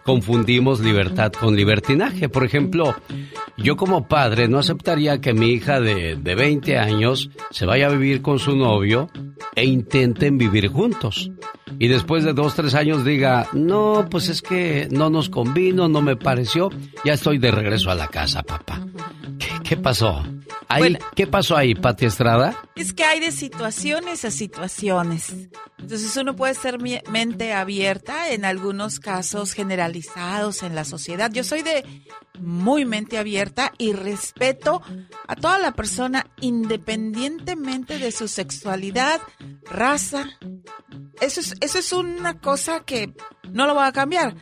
confundimos 0.03 0.79
libertad 0.79 1.31
con 1.31 1.55
libertinaje. 1.55 2.29
Por 2.29 2.45
ejemplo, 2.45 2.95
yo 3.57 3.75
como 3.75 4.07
padre 4.07 4.47
no 4.47 4.59
aceptaría 4.59 5.21
que 5.21 5.33
mi 5.33 5.51
hija 5.51 5.79
de, 5.79 6.15
de 6.15 6.35
20 6.35 6.77
años 6.77 7.29
se 7.51 7.65
vaya 7.65 7.87
a 7.87 7.91
vivir 7.91 8.21
con 8.21 8.39
su 8.39 8.55
novio 8.55 9.09
e 9.55 9.65
intenten 9.65 10.37
vivir 10.37 10.69
juntos. 10.69 11.31
Y 11.77 11.87
después 11.87 12.23
de 12.23 12.33
dos, 12.33 12.55
tres 12.55 12.75
años 12.75 13.05
diga, 13.05 13.47
no, 13.53 14.07
pues 14.09 14.29
es 14.29 14.41
que 14.41 14.87
no 14.91 15.09
nos 15.09 15.29
convino, 15.29 15.87
no 15.87 16.01
me 16.01 16.15
pareció, 16.15 16.69
ya 17.05 17.13
estoy 17.13 17.37
de 17.37 17.51
regreso 17.51 17.91
a 17.91 17.95
la 17.95 18.07
casa, 18.07 18.43
papá. 18.43 18.85
¿Qué, 19.63 19.77
pasó? 19.77 20.23
¿Qué 21.15 21.25
pasó 21.25 21.57
ahí, 21.57 21.73
Pati 21.73 22.05
Estrada? 22.05 22.55
Es 22.75 22.93
que 22.93 23.03
hay 23.03 23.19
de 23.19 23.31
situaciones 23.31 24.23
a 24.23 24.31
situaciones. 24.31 25.33
Entonces 25.79 26.15
uno 26.17 26.35
puede 26.35 26.53
ser 26.53 26.77
mente 26.79 27.53
abierta 27.53 28.31
en 28.31 28.45
algunos 28.45 28.99
casos 28.99 29.53
generalizados 29.53 30.61
en 30.61 30.75
la 30.75 30.85
sociedad. 30.85 31.31
Yo 31.31 31.43
soy 31.43 31.63
de 31.63 31.83
muy 32.39 32.85
mente 32.85 33.17
abierta 33.17 33.73
y 33.77 33.93
respeto 33.93 34.81
a 35.27 35.35
toda 35.35 35.59
la 35.59 35.73
persona 35.73 36.27
independientemente 36.41 37.99
de 37.99 38.11
su 38.11 38.27
sexualidad, 38.27 39.21
raza. 39.63 40.25
Eso 41.21 41.41
es, 41.41 41.55
eso 41.59 41.79
es 41.79 41.93
una 41.93 42.39
cosa 42.39 42.81
que 42.81 43.13
no 43.51 43.67
lo 43.67 43.75
va 43.75 43.87
a 43.87 43.91
cambiar, 43.91 44.35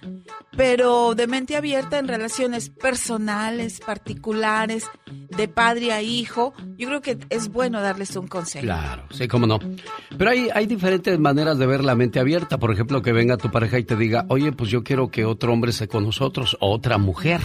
pero 0.56 1.16
de 1.16 1.28
mente 1.28 1.56
abierta 1.56 1.98
en 1.98 2.08
relaciones 2.08 2.70
personales, 2.70 3.80
particulares, 3.80 4.90
de 5.06 5.48
padre 5.48 5.92
a 5.94 6.02
hijo, 6.02 6.54
yo 6.78 6.88
creo 6.88 7.02
que 7.02 7.18
es 7.30 7.50
bueno 7.50 7.82
darles 7.82 8.16
un 8.16 8.28
consejo. 8.28 8.64
Claro, 8.64 9.04
sí, 9.12 9.28
cómo 9.28 9.46
no. 9.46 9.60
Pero 10.18 10.32
hay, 10.32 10.50
hay 10.54 10.66
diferentes 10.66 11.18
maneras 11.20 11.58
de 11.58 11.68
ver 11.68 11.84
la 11.84 11.96
mente 11.96 12.20
abierta. 12.20 12.58
Por 12.58 12.72
ejemplo, 12.72 13.02
que 13.02 13.12
venga 13.12 13.38
tu 13.38 13.52
pareja 13.52 13.78
y 13.78 13.84
te 13.84 13.96
diga, 13.96 14.26
oye, 14.30 14.52
pues 14.52 14.70
yo 14.70 14.84
quiero 14.84 15.10
que 15.10 15.26
otro 15.26 15.54
hombre 15.54 15.72
esté 15.72 15.88
con 15.88 16.04
nosotros, 16.04 16.58
o 16.60 16.72
otra 16.72 16.98
mujer. 16.98 17.42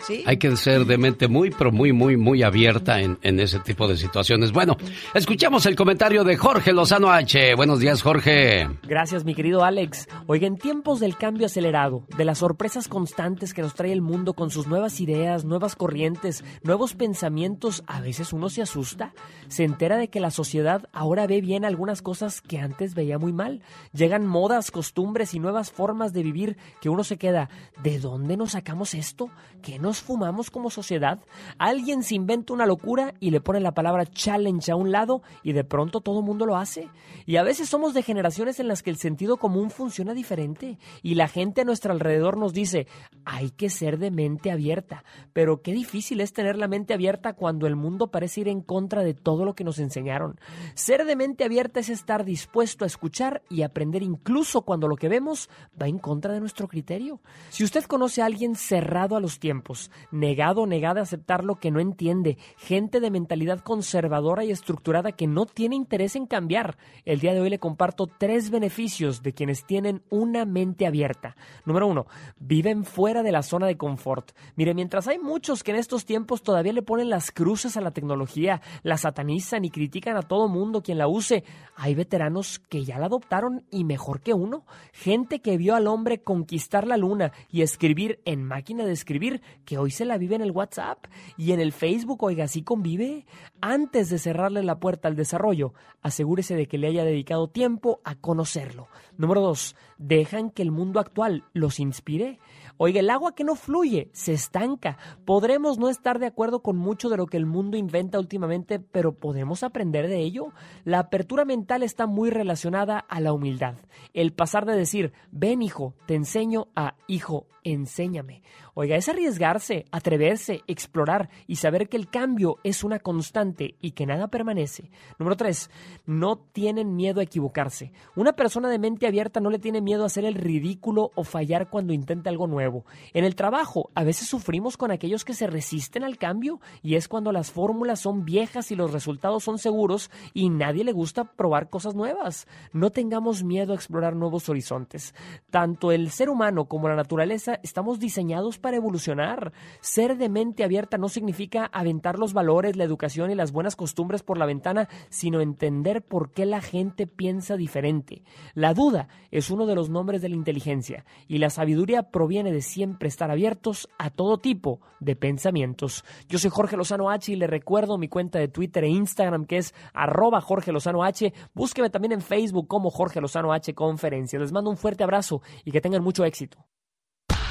¿Sí? 0.00 0.22
Hay 0.26 0.36
que 0.36 0.56
ser 0.56 0.84
de 0.84 0.98
mente 0.98 1.28
muy, 1.28 1.50
pero 1.50 1.72
muy, 1.72 1.92
muy, 1.92 2.16
muy 2.16 2.42
abierta 2.42 3.00
en, 3.00 3.18
en 3.22 3.40
ese 3.40 3.60
tipo 3.60 3.88
de 3.88 3.96
situaciones. 3.96 4.52
Bueno, 4.52 4.76
escuchamos 5.14 5.66
el 5.66 5.76
comentario 5.76 6.24
de 6.24 6.36
Jorge 6.36 6.72
Lozano 6.72 7.10
H. 7.10 7.54
Buenos 7.54 7.80
días, 7.80 8.02
Jorge. 8.02 8.68
Gracias, 8.82 9.24
mi 9.24 9.34
querido 9.34 9.64
Alex. 9.64 10.08
Oiga, 10.26 10.46
en 10.46 10.56
tiempos 10.56 11.00
del 11.00 11.16
cambio 11.16 11.46
acelerado, 11.46 12.04
de 12.16 12.24
las 12.24 12.38
sorpresas 12.38 12.88
constantes 12.88 13.54
que 13.54 13.62
nos 13.62 13.74
trae 13.74 13.92
el 13.92 14.02
mundo 14.02 14.34
con 14.34 14.50
sus 14.50 14.66
nuevas 14.66 15.00
ideas, 15.00 15.44
nuevas 15.44 15.76
corrientes, 15.76 16.44
nuevos 16.62 16.94
pensamientos, 16.94 17.82
a 17.86 18.00
veces 18.00 18.32
uno 18.32 18.48
se 18.48 18.62
asusta, 18.62 19.14
se 19.48 19.64
entera 19.64 19.96
de 19.96 20.08
que 20.08 20.20
la 20.20 20.30
sociedad 20.30 20.88
ahora 20.92 21.26
ve 21.26 21.40
bien 21.40 21.64
algunas 21.64 22.02
cosas 22.02 22.40
que 22.40 22.58
antes 22.58 22.94
veía 22.94 23.18
muy 23.18 23.32
mal. 23.32 23.62
Llegan 23.92 24.26
modas, 24.26 24.70
costumbres 24.70 25.34
y 25.34 25.40
nuevas 25.40 25.70
formas 25.70 26.12
de 26.12 26.22
vivir 26.22 26.56
que 26.80 26.88
uno 26.88 27.04
se 27.04 27.16
queda, 27.16 27.48
¿de 27.82 27.98
dónde 27.98 28.36
nos 28.36 28.52
sacamos 28.52 28.94
esto? 28.94 29.30
¿Qué 29.62 29.78
nos 29.84 30.00
fumamos 30.00 30.50
como 30.50 30.70
sociedad? 30.70 31.20
Alguien 31.58 32.02
se 32.02 32.14
inventa 32.14 32.54
una 32.54 32.64
locura 32.64 33.12
y 33.20 33.30
le 33.30 33.42
pone 33.42 33.60
la 33.60 33.74
palabra 33.74 34.06
challenge 34.06 34.72
a 34.72 34.76
un 34.76 34.90
lado 34.90 35.22
y 35.42 35.52
de 35.52 35.62
pronto 35.62 36.00
todo 36.00 36.20
el 36.20 36.24
mundo 36.24 36.46
lo 36.46 36.56
hace. 36.56 36.88
Y 37.26 37.36
a 37.36 37.42
veces 37.42 37.68
somos 37.68 37.92
de 37.92 38.02
generaciones 38.02 38.58
en 38.60 38.68
las 38.68 38.82
que 38.82 38.88
el 38.88 38.96
sentido 38.96 39.36
común 39.36 39.70
funciona 39.70 40.14
diferente 40.14 40.78
y 41.02 41.16
la 41.16 41.28
gente 41.28 41.60
a 41.60 41.64
nuestro 41.64 41.92
alrededor 41.92 42.38
nos 42.38 42.54
dice, 42.54 42.86
hay 43.26 43.50
que 43.50 43.68
ser 43.68 43.98
de 43.98 44.10
mente 44.10 44.50
abierta. 44.50 45.04
Pero 45.34 45.60
qué 45.60 45.72
difícil 45.72 46.22
es 46.22 46.32
tener 46.32 46.56
la 46.56 46.66
mente 46.66 46.94
abierta 46.94 47.34
cuando 47.34 47.66
el 47.66 47.76
mundo 47.76 48.10
parece 48.10 48.40
ir 48.40 48.48
en 48.48 48.62
contra 48.62 49.02
de 49.02 49.12
todo 49.12 49.44
lo 49.44 49.54
que 49.54 49.64
nos 49.64 49.78
enseñaron. 49.78 50.40
Ser 50.74 51.04
de 51.04 51.14
mente 51.14 51.44
abierta 51.44 51.80
es 51.80 51.90
estar 51.90 52.24
dispuesto 52.24 52.84
a 52.84 52.86
escuchar 52.86 53.42
y 53.50 53.62
aprender 53.62 54.02
incluso 54.02 54.62
cuando 54.62 54.88
lo 54.88 54.96
que 54.96 55.10
vemos 55.10 55.50
va 55.80 55.88
en 55.88 55.98
contra 55.98 56.32
de 56.32 56.40
nuestro 56.40 56.68
criterio. 56.68 57.20
Si 57.50 57.64
usted 57.64 57.84
conoce 57.84 58.22
a 58.22 58.26
alguien 58.26 58.54
cerrado 58.54 59.16
a 59.16 59.20
los 59.20 59.38
tiempos, 59.38 59.73
negado 60.10 60.62
o 60.62 60.66
negada 60.66 61.00
a 61.00 61.02
aceptar 61.04 61.44
lo 61.44 61.56
que 61.56 61.70
no 61.70 61.80
entiende, 61.80 62.38
gente 62.56 63.00
de 63.00 63.10
mentalidad 63.10 63.60
conservadora 63.60 64.44
y 64.44 64.50
estructurada 64.50 65.12
que 65.12 65.26
no 65.26 65.46
tiene 65.46 65.76
interés 65.76 66.16
en 66.16 66.26
cambiar, 66.26 66.76
el 67.04 67.20
día 67.20 67.34
de 67.34 67.40
hoy 67.40 67.50
le 67.50 67.58
comparto 67.58 68.06
tres 68.06 68.50
beneficios 68.50 69.22
de 69.22 69.32
quienes 69.32 69.64
tienen 69.64 70.02
una 70.10 70.44
mente 70.44 70.86
abierta. 70.86 71.36
Número 71.64 71.86
uno, 71.86 72.06
viven 72.38 72.84
fuera 72.84 73.22
de 73.22 73.32
la 73.32 73.42
zona 73.42 73.66
de 73.66 73.76
confort. 73.76 74.32
Mire, 74.56 74.74
mientras 74.74 75.08
hay 75.08 75.18
muchos 75.18 75.62
que 75.62 75.72
en 75.72 75.78
estos 75.78 76.04
tiempos 76.04 76.42
todavía 76.42 76.72
le 76.72 76.82
ponen 76.82 77.10
las 77.10 77.30
cruces 77.30 77.76
a 77.76 77.80
la 77.80 77.90
tecnología, 77.90 78.60
la 78.82 78.96
satanizan 78.96 79.64
y 79.64 79.70
critican 79.70 80.16
a 80.16 80.22
todo 80.22 80.48
mundo 80.48 80.82
quien 80.82 80.98
la 80.98 81.08
use, 81.08 81.44
hay 81.76 81.94
veteranos 81.94 82.58
que 82.58 82.84
ya 82.84 82.98
la 82.98 83.06
adoptaron 83.06 83.64
y 83.70 83.84
mejor 83.84 84.20
que 84.20 84.34
uno. 84.34 84.64
Gente 84.92 85.40
que 85.40 85.56
vio 85.56 85.74
al 85.74 85.86
hombre 85.86 86.22
conquistar 86.22 86.86
la 86.86 86.96
luna 86.96 87.32
y 87.50 87.62
escribir 87.62 88.20
en 88.24 88.44
máquina 88.44 88.84
de 88.84 88.92
escribir, 88.92 89.42
que 89.64 89.78
hoy 89.78 89.90
se 89.90 90.04
la 90.04 90.18
vive 90.18 90.36
en 90.36 90.42
el 90.42 90.50
WhatsApp 90.50 91.06
y 91.36 91.52
en 91.52 91.60
el 91.60 91.72
Facebook, 91.72 92.22
oiga, 92.22 92.44
así 92.44 92.62
convive. 92.62 93.26
Antes 93.60 94.10
de 94.10 94.18
cerrarle 94.18 94.62
la 94.62 94.78
puerta 94.78 95.08
al 95.08 95.16
desarrollo, 95.16 95.74
asegúrese 96.02 96.54
de 96.54 96.66
que 96.66 96.78
le 96.78 96.88
haya 96.88 97.04
dedicado 97.04 97.48
tiempo 97.48 98.00
a 98.04 98.14
conocerlo. 98.14 98.88
Número 99.16 99.40
dos, 99.40 99.76
dejan 99.98 100.50
que 100.50 100.62
el 100.62 100.70
mundo 100.70 101.00
actual 101.00 101.44
los 101.52 101.80
inspire. 101.80 102.38
Oiga, 102.76 103.00
el 103.00 103.10
agua 103.10 103.34
que 103.34 103.44
no 103.44 103.54
fluye 103.54 104.10
se 104.12 104.32
estanca. 104.32 104.98
Podremos 105.24 105.78
no 105.78 105.88
estar 105.88 106.18
de 106.18 106.26
acuerdo 106.26 106.60
con 106.60 106.76
mucho 106.76 107.08
de 107.08 107.16
lo 107.16 107.26
que 107.26 107.36
el 107.36 107.46
mundo 107.46 107.76
inventa 107.76 108.18
últimamente, 108.18 108.80
pero 108.80 109.14
podemos 109.14 109.62
aprender 109.62 110.08
de 110.08 110.20
ello. 110.20 110.52
La 110.84 110.98
apertura 110.98 111.44
mental 111.44 111.82
está 111.82 112.06
muy 112.06 112.30
relacionada 112.30 112.98
a 112.98 113.20
la 113.20 113.32
humildad. 113.32 113.76
El 114.12 114.32
pasar 114.32 114.66
de 114.66 114.76
decir, 114.76 115.12
ven 115.30 115.62
hijo, 115.62 115.94
te 116.06 116.14
enseño 116.14 116.68
a 116.74 116.96
hijo, 117.06 117.46
enséñame. 117.64 118.42
Oiga, 118.74 118.96
es 118.96 119.08
arriesgarse, 119.08 119.86
atreverse, 119.90 120.62
explorar 120.66 121.30
y 121.46 121.56
saber 121.56 121.88
que 121.88 121.96
el 121.96 122.08
cambio 122.08 122.58
es 122.62 122.84
una 122.84 122.98
constante 122.98 123.76
y 123.80 123.92
que 123.92 124.06
nada 124.06 124.28
permanece. 124.28 124.90
Número 125.18 125.36
tres, 125.36 125.70
no 126.06 126.36
tienen 126.36 126.94
miedo 126.94 127.20
a 127.20 127.24
equivocarse. 127.24 127.92
Una 128.14 128.34
persona 128.34 128.68
de 128.68 128.78
mente 128.78 129.06
abierta 129.06 129.40
no 129.40 129.50
le 129.50 129.58
tiene 129.58 129.80
miedo 129.80 130.02
a 130.02 130.06
hacer 130.06 130.24
el 130.24 130.34
ridículo 130.34 131.10
o 131.14 131.24
fallar 131.24 131.70
cuando 131.70 131.92
intenta 131.92 132.30
algo 132.30 132.46
nuevo. 132.46 132.84
En 133.12 133.24
el 133.24 133.34
trabajo, 133.34 133.90
a 133.94 134.04
veces 134.04 134.28
sufrimos 134.28 134.76
con 134.76 134.90
aquellos 134.90 135.24
que 135.24 135.34
se 135.34 135.46
resisten 135.46 136.04
al 136.04 136.18
cambio 136.18 136.60
y 136.82 136.96
es 136.96 137.08
cuando 137.08 137.32
las 137.32 137.50
fórmulas 137.50 138.00
son 138.00 138.24
viejas 138.24 138.70
y 138.70 138.76
los 138.76 138.92
resultados 138.92 139.44
son 139.44 139.58
seguros 139.58 140.10
y 140.34 140.50
nadie 140.50 140.84
le 140.84 140.92
gusta 140.92 141.24
probar 141.24 141.70
cosas 141.70 141.94
nuevas. 141.94 142.46
No 142.72 142.90
tengamos 142.90 143.42
miedo 143.44 143.72
a 143.72 143.76
explorar 143.76 144.14
nuevos 144.14 144.48
horizontes. 144.48 145.14
Tanto 145.50 145.92
el 145.92 146.10
ser 146.10 146.28
humano 146.28 146.66
como 146.66 146.88
la 146.88 146.96
naturaleza 146.96 147.53
estamos 147.62 147.98
diseñados 147.98 148.58
para 148.58 148.76
evolucionar. 148.76 149.52
Ser 149.80 150.16
de 150.16 150.28
mente 150.28 150.64
abierta 150.64 150.98
no 150.98 151.08
significa 151.08 151.66
aventar 151.66 152.18
los 152.18 152.32
valores, 152.32 152.76
la 152.76 152.84
educación 152.84 153.30
y 153.30 153.34
las 153.34 153.52
buenas 153.52 153.76
costumbres 153.76 154.22
por 154.22 154.38
la 154.38 154.46
ventana, 154.46 154.88
sino 155.08 155.40
entender 155.40 156.02
por 156.02 156.32
qué 156.32 156.46
la 156.46 156.60
gente 156.60 157.06
piensa 157.06 157.56
diferente. 157.56 158.22
La 158.54 158.74
duda 158.74 159.08
es 159.30 159.50
uno 159.50 159.66
de 159.66 159.74
los 159.74 159.90
nombres 159.90 160.22
de 160.22 160.28
la 160.28 160.36
inteligencia 160.36 161.04
y 161.28 161.38
la 161.38 161.50
sabiduría 161.50 162.10
proviene 162.10 162.52
de 162.52 162.62
siempre 162.62 163.08
estar 163.08 163.30
abiertos 163.30 163.88
a 163.98 164.10
todo 164.10 164.38
tipo 164.38 164.80
de 165.00 165.16
pensamientos. 165.16 166.04
Yo 166.28 166.38
soy 166.38 166.50
Jorge 166.50 166.76
Lozano 166.76 167.10
H 167.10 167.32
y 167.32 167.36
le 167.36 167.46
recuerdo 167.46 167.98
mi 167.98 168.08
cuenta 168.08 168.38
de 168.38 168.48
Twitter 168.48 168.84
e 168.84 168.88
Instagram 168.88 169.46
que 169.46 169.58
es 169.58 169.74
arroba 169.92 170.40
Jorge 170.40 170.72
Lozano 170.72 171.04
H. 171.04 171.32
Búsqueme 171.54 171.90
también 171.90 172.12
en 172.12 172.20
Facebook 172.20 172.68
como 172.68 172.90
Jorge 172.90 173.20
Lozano 173.20 173.52
H 173.52 173.74
Conferencia. 173.74 174.38
Les 174.38 174.52
mando 174.52 174.70
un 174.70 174.76
fuerte 174.76 175.04
abrazo 175.04 175.42
y 175.64 175.70
que 175.70 175.80
tengan 175.80 176.02
mucho 176.02 176.24
éxito. 176.24 176.64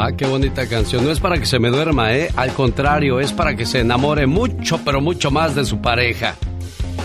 Ah, 0.00 0.12
qué 0.16 0.26
bonita 0.26 0.68
canción. 0.68 1.04
No 1.04 1.10
es 1.10 1.18
para 1.18 1.40
que 1.40 1.46
se 1.46 1.58
me 1.58 1.70
duerma, 1.70 2.14
¿eh? 2.14 2.30
Al 2.36 2.52
contrario, 2.52 3.18
es 3.18 3.32
para 3.32 3.56
que 3.56 3.66
se 3.66 3.80
enamore 3.80 4.28
mucho, 4.28 4.78
pero 4.84 5.00
mucho 5.00 5.32
más 5.32 5.56
de 5.56 5.64
su 5.64 5.80
pareja. 5.80 6.36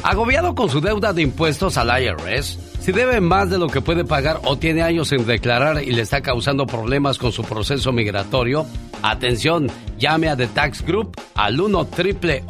Agobiado 0.04 0.54
con 0.54 0.70
su 0.70 0.80
deuda 0.80 1.12
de 1.12 1.24
impuestos 1.24 1.78
al 1.78 1.90
IRS, 2.04 2.60
si 2.80 2.92
debe 2.92 3.20
más 3.20 3.50
de 3.50 3.58
lo 3.58 3.66
que 3.66 3.82
puede 3.82 4.06
pagar 4.06 4.42
o 4.44 4.60
tiene 4.60 4.84
años 4.84 5.08
sin 5.08 5.26
declarar 5.26 5.82
y 5.82 5.92
le 5.92 6.04
está 6.04 6.22
causando 6.22 6.68
problemas 6.68 7.18
con 7.18 7.32
su 7.32 7.42
proceso 7.42 7.92
migratorio, 7.92 8.68
atención, 9.02 9.72
llame 9.98 10.30
a 10.30 10.38
The 10.38 10.46
Tax 10.46 10.86
Group 10.86 11.20
al 11.34 11.60
1 11.60 11.86
triple 11.88 12.44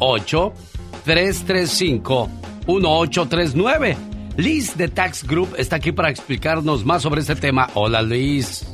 335 1.04 2.28
1839. 2.66 3.96
Liz 4.36 4.76
de 4.76 4.88
Tax 4.88 5.24
Group 5.26 5.54
está 5.56 5.76
aquí 5.76 5.92
para 5.92 6.10
explicarnos 6.10 6.84
más 6.84 7.00
sobre 7.00 7.22
este 7.22 7.34
tema. 7.34 7.70
Hola 7.72 8.02
Liz. 8.02 8.66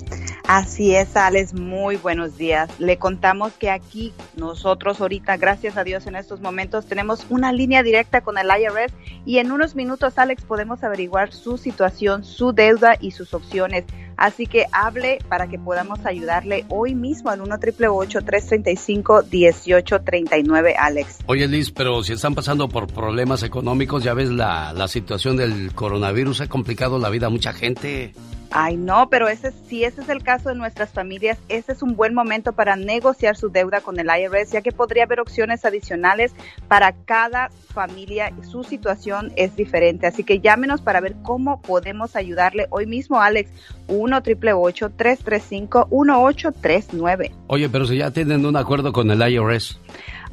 Así 0.53 0.97
es, 0.97 1.17
Alex, 1.17 1.55
muy 1.55 1.95
buenos 1.95 2.37
días. 2.37 2.69
Le 2.81 2.99
contamos 2.99 3.53
que 3.53 3.71
aquí 3.71 4.13
nosotros 4.35 5.01
ahorita, 5.01 5.37
gracias 5.37 5.77
a 5.77 5.85
Dios 5.85 6.09
en 6.09 6.17
estos 6.17 6.41
momentos, 6.41 6.87
tenemos 6.87 7.25
una 7.31 7.53
línea 7.53 7.85
directa 7.85 8.21
con 8.23 8.37
el 8.37 8.49
IRS 8.49 8.93
y 9.25 9.39
en 9.39 9.53
unos 9.53 9.77
minutos, 9.77 10.19
Alex, 10.19 10.45
podemos 10.45 10.83
averiguar 10.83 11.33
su 11.33 11.57
situación, 11.57 12.25
su 12.25 12.53
deuda 12.53 12.97
y 12.99 13.13
sus 13.13 13.33
opciones. 13.33 13.85
Así 14.21 14.47
que 14.47 14.67
hable 14.71 15.19
para 15.31 15.47
que 15.47 15.59
podamos 15.59 16.05
ayudarle 16.05 16.67
hoy 16.69 16.95
mismo 16.95 17.31
al 17.31 17.41
1 17.41 17.59
335 17.59 19.23
1839 19.33 20.75
Alex. 20.79 21.21
Oye, 21.25 21.49
Liz, 21.49 21.71
pero 21.71 22.03
si 22.03 22.13
están 22.13 22.35
pasando 22.35 22.69
por 22.69 22.87
problemas 22.87 23.43
económicos, 23.43 24.05
ya 24.05 24.13
ves 24.13 24.29
la, 24.29 24.75
la 24.75 24.89
situación 24.89 25.39
del 25.39 25.73
coronavirus 25.75 26.43
ha 26.43 26.49
complicado 26.49 26.99
la 26.99 27.09
vida 27.09 27.29
a 27.29 27.31
mucha 27.31 27.55
gente. 27.55 28.13
Ay, 28.53 28.77
no, 28.77 29.09
pero 29.09 29.29
ese, 29.29 29.53
si 29.53 29.85
ese 29.85 30.01
es 30.01 30.09
el 30.09 30.25
caso 30.25 30.49
de 30.49 30.57
nuestras 30.57 30.91
familias, 30.91 31.39
ese 31.49 31.71
es 31.71 31.83
un 31.83 31.95
buen 31.95 32.15
momento 32.15 32.53
para 32.53 32.75
negociar 32.75 33.37
su 33.37 33.49
deuda 33.49 33.81
con 33.81 34.01
el 34.01 34.09
IRS, 34.09 34.51
ya 34.51 34.61
que 34.61 34.73
podría 34.73 35.05
haber 35.05 35.21
opciones 35.21 35.65
adicionales 35.65 36.35
para 36.67 36.93
cada 36.93 37.51
familia. 37.73 38.33
Su 38.43 38.65
situación 38.65 39.33
es 39.37 39.55
diferente, 39.55 40.09
así 40.09 40.25
que 40.25 40.41
llámenos 40.41 40.83
para 40.83 41.01
ver 41.01 41.15
cómo 41.23 41.63
podemos 41.63 42.17
ayudarle 42.17 42.67
hoy 42.71 42.87
mismo, 42.87 43.21
Alex. 43.21 43.53
1 43.87 44.10
888 44.13 44.91
335 44.97 45.89
1839 45.91 47.33
Oye, 47.47 47.69
pero 47.69 47.87
si 47.87 47.97
ya 47.97 48.11
tienen 48.11 48.47
un 48.47 48.57
acuerdo 48.57 48.93
con 48.93 49.11
el 49.11 49.21
IRS. 49.21 49.79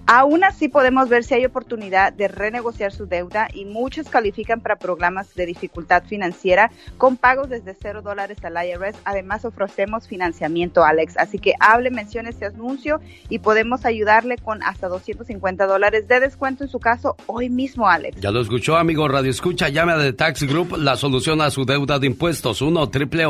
Aún 0.09 0.45
así 0.45 0.69
podemos 0.69 1.09
ver 1.09 1.25
si 1.25 1.33
hay 1.33 1.43
oportunidad 1.43 2.13
de 2.13 2.29
renegociar 2.29 2.93
su 2.93 3.07
deuda 3.07 3.49
y 3.53 3.65
muchos 3.65 4.07
califican 4.07 4.61
para 4.61 4.77
programas 4.77 5.35
de 5.35 5.45
dificultad 5.45 6.03
financiera 6.05 6.71
con 6.97 7.17
pagos 7.17 7.49
desde 7.49 7.75
cero 7.79 8.01
dólares 8.01 8.37
al 8.45 8.55
IRS. 8.65 8.95
Además 9.03 9.43
ofrecemos 9.43 10.07
financiamiento, 10.07 10.85
Alex. 10.85 11.17
Así 11.17 11.39
que 11.39 11.55
hable, 11.59 11.91
mencione 11.91 12.29
este 12.29 12.45
anuncio 12.45 13.01
y 13.27 13.39
podemos 13.39 13.83
ayudarle 13.83 14.37
con 14.37 14.63
hasta 14.63 14.87
250 14.87 15.67
dólares 15.67 16.07
de 16.07 16.21
descuento 16.21 16.63
en 16.63 16.69
su 16.69 16.79
caso 16.79 17.17
hoy 17.25 17.49
mismo, 17.49 17.89
Alex. 17.89 18.21
Ya 18.21 18.31
lo 18.31 18.39
escuchó, 18.39 18.77
amigo 18.77 19.09
Radio 19.09 19.29
Escucha. 19.29 19.67
Llame 19.67 19.91
a 19.91 20.15
Tax 20.15 20.43
Group 20.43 20.77
la 20.77 20.95
solución 20.95 21.41
a 21.41 21.51
su 21.51 21.65
deuda 21.65 21.99
de 21.99 22.07
impuestos. 22.07 22.61
1 22.61 22.89
triple 22.91 23.25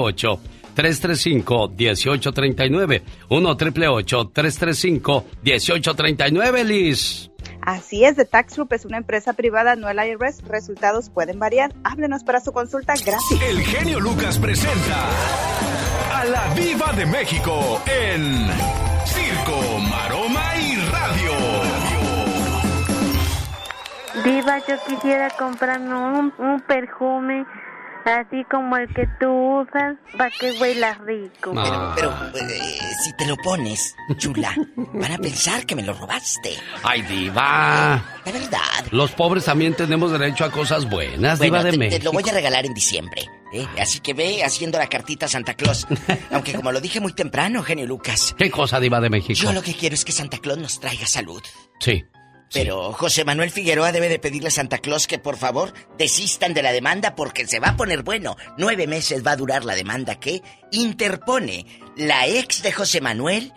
335-1839. 0.78 3.02
1 3.30 3.58
triple 3.58 3.88
335-1839, 3.88 6.64
Liz. 6.64 7.30
Así 7.62 8.04
es, 8.06 8.16
The 8.16 8.26
Tax 8.26 8.56
Group 8.56 8.74
es 8.74 8.86
una 8.86 8.98
empresa 8.98 9.34
privada, 9.34 9.76
no 9.76 9.90
el 9.90 9.98
IRS. 9.98 10.44
Resultados 10.48 11.10
pueden 11.10 11.40
variar. 11.40 11.74
Háblenos 11.84 12.24
para 12.24 12.40
su 12.40 12.54
consulta 12.54 12.94
gratis. 12.94 13.42
El 13.42 13.60
genio 13.62 14.00
Lucas 14.00 14.38
presenta 14.40 15.10
a 16.14 16.24
la 16.26 16.54
Viva 16.54 16.94
de 16.94 17.08
México 17.08 17.82
en 17.88 18.48
Circo, 19.06 19.60
Maroma 19.90 20.46
y 20.62 20.76
Radio. 20.92 21.34
Viva, 24.24 24.60
yo 24.68 24.76
quisiera 24.88 25.30
comprarme 25.32 25.94
un, 25.94 26.34
un 26.38 26.62
perfume 26.62 27.46
Así 28.08 28.42
como 28.50 28.78
el 28.78 28.88
que 28.94 29.06
tú 29.20 29.60
usas, 29.60 29.98
para 30.18 30.32
que 30.40 30.54
huela 30.54 30.94
rico. 31.06 31.54
Pero, 31.94 32.14
eh, 32.36 32.80
si 33.04 33.12
te 33.18 33.26
lo 33.26 33.36
pones, 33.36 33.94
chula, 34.16 34.56
van 34.78 35.12
a 35.12 35.18
pensar 35.18 35.66
que 35.66 35.76
me 35.76 35.84
lo 35.84 35.92
robaste. 35.92 36.52
¡Ay, 36.84 37.02
diva! 37.02 38.02
La 38.26 38.32
verdad. 38.32 38.86
Los 38.92 39.12
pobres 39.12 39.44
también 39.44 39.74
tenemos 39.74 40.10
derecho 40.10 40.46
a 40.46 40.52
cosas 40.52 40.90
buenas, 40.90 41.40
diva 41.40 41.62
de 41.62 41.78
México. 41.78 42.00
Te 42.00 42.06
lo 42.06 42.14
voy 42.14 42.24
a 42.30 42.32
regalar 42.32 42.66
en 42.66 42.74
diciembre. 42.74 43.24
¿eh? 43.52 43.68
Así 43.78 44.00
que 44.00 44.14
ve 44.14 44.42
haciendo 44.42 44.78
la 44.78 44.88
cartita 44.88 45.26
a 45.26 45.30
Santa 45.30 45.56
Claus. 45.56 45.86
Aunque 46.32 46.54
como 46.54 46.72
lo 46.72 46.80
dije 46.80 47.02
muy 47.02 47.12
temprano, 47.12 47.62
genio 47.62 47.88
Lucas. 47.88 48.34
¿Qué 48.38 48.50
cosa, 48.50 48.80
diva 48.80 49.02
de 49.02 49.10
México? 49.10 49.38
Yo 49.38 49.52
lo 49.52 49.62
que 49.62 49.74
quiero 49.74 49.96
es 49.96 50.06
que 50.06 50.14
Santa 50.14 50.38
Claus 50.38 50.60
nos 50.60 50.80
traiga 50.80 51.08
salud. 51.08 51.42
Sí. 51.82 52.06
Pero 52.54 52.94
José 52.94 53.26
Manuel 53.26 53.52
Figueroa 53.52 53.92
debe 53.92 54.10
de 54.10 54.20
pedirle 54.20 54.48
a 54.48 54.52
Santa 54.52 54.78
Claus 54.78 55.08
que 55.08 55.20
por 55.20 55.38
favor 55.38 55.74
desistan 55.98 56.54
de 56.54 56.64
la 56.64 56.72
demanda 56.72 57.16
porque 57.16 57.46
se 57.46 57.60
va 57.60 57.70
a 57.70 57.78
poner 57.78 58.04
bueno. 58.04 58.38
Nueve 58.58 58.88
meses 58.88 59.26
va 59.26 59.32
a 59.32 59.38
durar 59.38 59.66
la 59.66 59.76
demanda 59.76 60.20
que 60.20 60.42
interpone 60.72 61.66
la 61.96 62.28
ex 62.28 62.64
de 62.64 62.72
José 62.72 63.02
Manuel, 63.02 63.54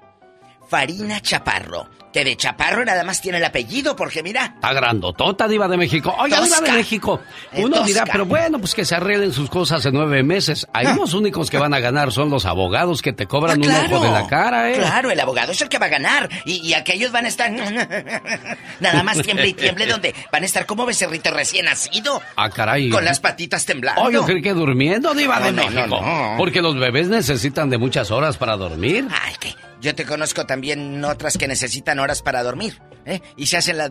Farina 0.68 1.20
Chaparro 1.20 1.99
que 2.12 2.24
de 2.24 2.36
Chaparro 2.36 2.84
nada 2.84 3.04
más 3.04 3.20
tiene 3.20 3.38
el 3.38 3.44
apellido, 3.44 3.94
porque 3.96 4.22
mira. 4.22 4.52
Está 4.54 4.72
grandotota, 4.72 5.46
Diva 5.46 5.68
de 5.68 5.76
México. 5.76 6.14
Oiga, 6.18 6.40
Diva 6.40 6.60
de 6.60 6.72
México. 6.72 7.20
Uno 7.52 7.82
dirá, 7.84 8.04
pero 8.04 8.26
bueno, 8.26 8.58
pues 8.58 8.74
que 8.74 8.84
se 8.84 8.94
arreglen 8.94 9.32
sus 9.32 9.48
cosas 9.48 9.84
en 9.86 9.94
nueve 9.94 10.22
meses. 10.22 10.66
Ahí 10.72 10.86
ah. 10.86 10.96
los 10.96 11.14
únicos 11.14 11.50
que 11.50 11.58
van 11.58 11.74
a 11.74 11.80
ganar 11.80 12.12
son 12.12 12.30
los 12.30 12.46
abogados 12.46 13.02
que 13.02 13.12
te 13.12 13.26
cobran 13.26 13.62
ah, 13.62 13.66
un 13.66 13.94
ojo 13.94 14.04
de 14.04 14.10
la 14.10 14.26
cara, 14.26 14.70
¿eh? 14.70 14.74
Claro, 14.74 15.10
el 15.10 15.20
abogado 15.20 15.52
es 15.52 15.60
el 15.60 15.68
que 15.68 15.78
va 15.78 15.86
a 15.86 15.90
ganar. 15.90 16.28
Y, 16.44 16.72
aquellos 16.74 17.12
van 17.12 17.26
a 17.26 17.28
estar. 17.28 17.50
nada 18.80 19.02
más 19.02 19.22
tiemble 19.22 19.48
y 19.48 19.54
tiemble, 19.54 19.86
donde 19.86 20.14
van 20.32 20.42
a 20.42 20.46
estar 20.46 20.66
como 20.66 20.86
becerrito 20.86 21.30
recién 21.30 21.66
nacido. 21.66 22.22
Ah, 22.36 22.50
caray. 22.50 22.90
Con 22.90 23.04
las 23.04 23.20
patitas 23.20 23.64
temblando. 23.66 24.02
Oye, 24.02 24.18
creí 24.24 24.42
que 24.42 24.54
durmiendo, 24.54 25.14
Diva 25.14 25.40
de 25.40 25.52
México. 25.52 26.00
Porque 26.36 26.62
los 26.62 26.78
bebés 26.78 27.08
necesitan 27.08 27.70
de 27.70 27.78
muchas 27.78 28.10
horas 28.10 28.36
para 28.36 28.56
dormir. 28.56 29.06
Ay, 29.10 29.34
que 29.38 29.54
yo 29.80 29.94
te 29.94 30.04
conozco 30.04 30.46
también 30.46 31.04
otras 31.04 31.36
que 31.38 31.48
necesitan 31.48 31.98
horas 31.98 32.22
para 32.22 32.42
dormir. 32.42 32.80
¿eh? 33.04 33.20
Y 33.36 33.46
se 33.46 33.56
hacen 33.56 33.78
las... 33.78 33.90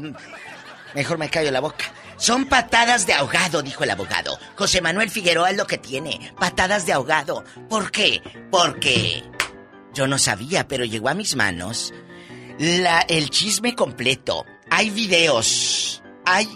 Mejor 0.96 1.18
me 1.18 1.30
callo 1.30 1.52
la 1.52 1.60
boca. 1.60 1.86
Son 2.18 2.46
patadas 2.46 3.06
de 3.06 3.14
ahogado, 3.14 3.62
dijo 3.62 3.84
el 3.84 3.92
abogado. 3.92 4.38
José 4.56 4.82
Manuel 4.82 5.10
Figueroa 5.10 5.52
es 5.52 5.58
lo 5.58 5.68
que 5.68 5.78
tiene. 5.78 6.34
Patadas 6.40 6.86
de 6.86 6.94
ahogado. 6.94 7.44
¿Por 7.70 7.92
qué? 7.92 8.22
Porque... 8.52 9.24
Yo 9.94 10.08
no 10.08 10.18
sabía, 10.18 10.68
pero 10.68 10.86
llegó 10.86 11.10
a 11.10 11.16
mis 11.16 11.36
manos 11.36 11.94
el 12.60 13.30
chisme 13.30 13.76
completo. 13.76 14.46
Hay 14.70 14.90
videos, 14.90 16.04
hay 16.26 16.48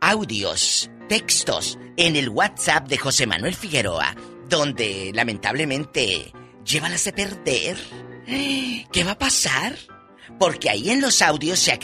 audios, 0.00 0.90
textos 1.08 1.78
en 1.96 2.16
el 2.16 2.28
WhatsApp 2.28 2.88
de 2.88 2.96
José 2.96 3.26
Manuel 3.26 3.54
Figueroa, 3.54 4.14
donde 4.48 5.10
lamentablemente 5.12 6.32
llévalas 6.64 7.06
a 7.08 7.12
perder. 7.12 7.76
¿Qué 8.28 9.04
va 9.04 9.12
a 9.12 9.18
pasar? 9.18 9.74
Porque 10.38 10.68
ahí 10.68 10.90
en 10.90 11.00
los 11.00 11.22
audios 11.22 11.58
se, 11.58 11.78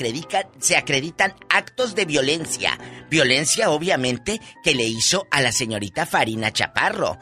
se 0.58 0.76
acreditan 0.76 1.34
actos 1.48 1.94
de 1.94 2.04
violencia. 2.04 2.78
Violencia, 3.08 3.70
obviamente, 3.70 4.40
que 4.62 4.74
le 4.74 4.84
hizo 4.84 5.26
a 5.30 5.40
la 5.40 5.52
señorita 5.52 6.04
Farina 6.04 6.52
Chaparro. 6.52 7.18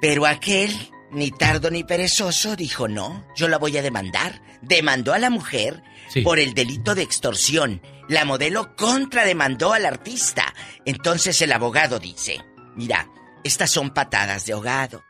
Pero 0.00 0.26
aquel, 0.26 0.70
ni 1.10 1.32
tardo 1.32 1.70
ni 1.70 1.82
perezoso, 1.82 2.54
dijo 2.54 2.86
no, 2.86 3.26
yo 3.34 3.48
la 3.48 3.58
voy 3.58 3.76
a 3.78 3.82
demandar. 3.82 4.40
Demandó 4.62 5.12
a 5.12 5.18
la 5.18 5.30
mujer 5.30 5.82
por 6.22 6.38
el 6.38 6.54
delito 6.54 6.94
de 6.94 7.02
extorsión. 7.02 7.82
La 8.08 8.24
modelo 8.24 8.76
contrademandó 8.76 9.72
al 9.72 9.86
artista. 9.86 10.54
Entonces 10.84 11.42
el 11.42 11.50
abogado 11.50 11.98
dice, 11.98 12.44
mira, 12.76 13.08
estas 13.42 13.70
son 13.70 13.90
patadas 13.90 14.46
de 14.46 14.52
ahogado. 14.52 15.02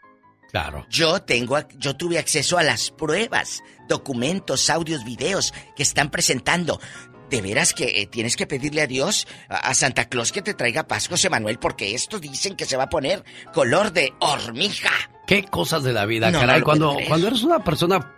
Claro. 0.57 0.87
Yo 0.89 1.21
tengo, 1.21 1.59
yo 1.77 1.97
tuve 1.97 2.19
acceso 2.19 2.57
a 2.57 2.63
las 2.63 2.91
pruebas, 2.91 3.63
documentos, 3.89 4.71
audios, 4.71 5.05
videos 5.05 5.53
que 5.77 5.83
están 5.83 6.11
presentando. 6.11 6.81
De 7.29 7.43
veras 7.43 7.75
que 7.75 8.01
eh, 8.01 8.07
tienes 8.07 8.37
que 8.37 8.47
pedirle 8.47 8.81
a 8.81 8.87
Dios, 8.87 9.29
a, 9.51 9.75
Santa 9.75 10.07
Claus 10.07 10.33
que 10.33 10.41
te 10.41 10.55
traiga 10.55 10.87
paz, 10.87 11.09
José 11.09 11.29
Manuel, 11.29 11.59
porque 11.59 11.95
esto 11.95 12.19
dicen 12.19 12.57
que 12.57 12.65
se 12.65 12.79
va 12.79 12.85
a 12.85 12.89
poner 12.89 13.23
color 13.53 13.93
de 13.93 14.15
hormiga. 14.21 14.93
Qué 15.27 15.43
cosas 15.45 15.83
de 15.83 15.93
la 15.93 16.07
vida, 16.07 16.33
caray. 16.33 16.63
cuando, 16.63 16.97
cuando 17.07 17.27
eres 17.27 17.43
una 17.43 17.63
persona 17.63 18.15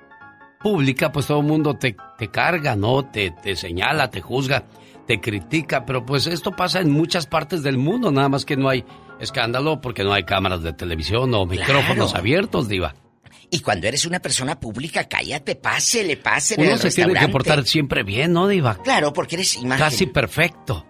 pública, 0.60 1.10
pues 1.10 1.26
todo 1.26 1.40
el 1.40 1.46
mundo 1.46 1.74
te, 1.74 1.96
te 2.18 2.30
carga, 2.30 2.76
¿no? 2.76 3.04
Te, 3.04 3.32
te 3.32 3.56
señala, 3.56 4.10
te 4.10 4.20
juzga, 4.20 4.64
te 5.08 5.20
critica, 5.20 5.84
pero 5.84 6.06
pues 6.06 6.28
esto 6.28 6.52
pasa 6.52 6.78
en 6.78 6.92
muchas 6.92 7.26
partes 7.26 7.64
del 7.64 7.78
mundo, 7.78 8.12
nada 8.12 8.28
más 8.28 8.44
que 8.44 8.56
no 8.56 8.68
hay 8.68 8.84
escándalo 9.20 9.80
porque 9.80 10.04
no 10.04 10.12
hay 10.12 10.24
cámaras 10.24 10.62
de 10.62 10.72
televisión 10.72 11.32
o 11.34 11.46
micrófonos 11.46 12.14
abiertos, 12.14 12.68
Diva. 12.68 12.94
Y 13.50 13.60
cuando 13.60 13.86
eres 13.86 14.04
una 14.04 14.20
persona 14.20 14.60
pública, 14.60 15.08
cállate, 15.08 15.56
pásele, 15.56 16.16
pásele. 16.16 16.66
Uno 16.66 16.76
se 16.76 16.90
tiene 16.90 17.14
que 17.14 17.28
portar 17.28 17.64
siempre 17.66 18.02
bien, 18.02 18.32
¿no, 18.32 18.46
Diva? 18.46 18.78
Claro, 18.82 19.12
porque 19.12 19.36
eres 19.36 19.56
imagen. 19.56 19.84
Casi 19.84 20.06
perfecto. 20.06 20.84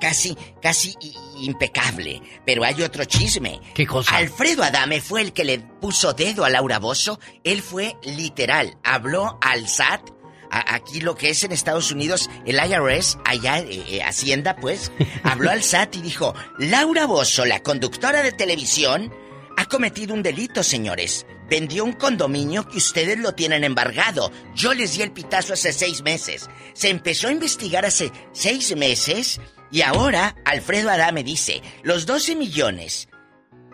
Casi, 0.00 0.36
casi 0.60 0.94
impecable. 1.38 2.20
Pero 2.44 2.64
hay 2.64 2.82
otro 2.82 3.04
chisme. 3.04 3.60
¿Qué 3.74 3.86
cosa? 3.86 4.16
Alfredo 4.16 4.64
Adame 4.64 5.00
fue 5.00 5.20
el 5.20 5.32
que 5.32 5.44
le 5.44 5.58
puso 5.58 6.12
dedo 6.12 6.44
a 6.44 6.50
Laura 6.50 6.78
Bozo. 6.78 7.20
Él 7.44 7.62
fue 7.62 7.94
literal. 8.02 8.76
Habló 8.82 9.38
al 9.40 9.68
SAT 9.68 10.10
aquí 10.52 11.00
lo 11.00 11.14
que 11.14 11.30
es 11.30 11.42
en 11.44 11.52
Estados 11.52 11.90
Unidos, 11.90 12.28
el 12.46 12.56
IRS, 12.56 13.18
allá, 13.24 13.58
eh, 13.58 13.82
eh, 13.88 14.02
Hacienda, 14.02 14.56
pues, 14.56 14.92
habló 15.22 15.50
al 15.50 15.62
SAT 15.62 15.96
y 15.96 16.02
dijo, 16.02 16.34
Laura 16.58 17.06
Bozo, 17.06 17.44
la 17.44 17.62
conductora 17.62 18.22
de 18.22 18.32
televisión, 18.32 19.12
ha 19.56 19.66
cometido 19.66 20.14
un 20.14 20.22
delito, 20.22 20.62
señores. 20.62 21.26
Vendió 21.48 21.84
un 21.84 21.92
condominio 21.92 22.66
que 22.66 22.78
ustedes 22.78 23.18
lo 23.18 23.34
tienen 23.34 23.64
embargado. 23.64 24.32
Yo 24.54 24.72
les 24.72 24.94
di 24.94 25.02
el 25.02 25.12
pitazo 25.12 25.52
hace 25.52 25.72
seis 25.72 26.02
meses. 26.02 26.48
Se 26.72 26.88
empezó 26.88 27.28
a 27.28 27.32
investigar 27.32 27.84
hace 27.84 28.10
seis 28.32 28.74
meses 28.74 29.40
y 29.70 29.82
ahora 29.82 30.36
Alfredo 30.44 30.90
Adame 30.90 31.22
dice, 31.24 31.60
los 31.82 32.06
12 32.06 32.36
millones 32.36 33.08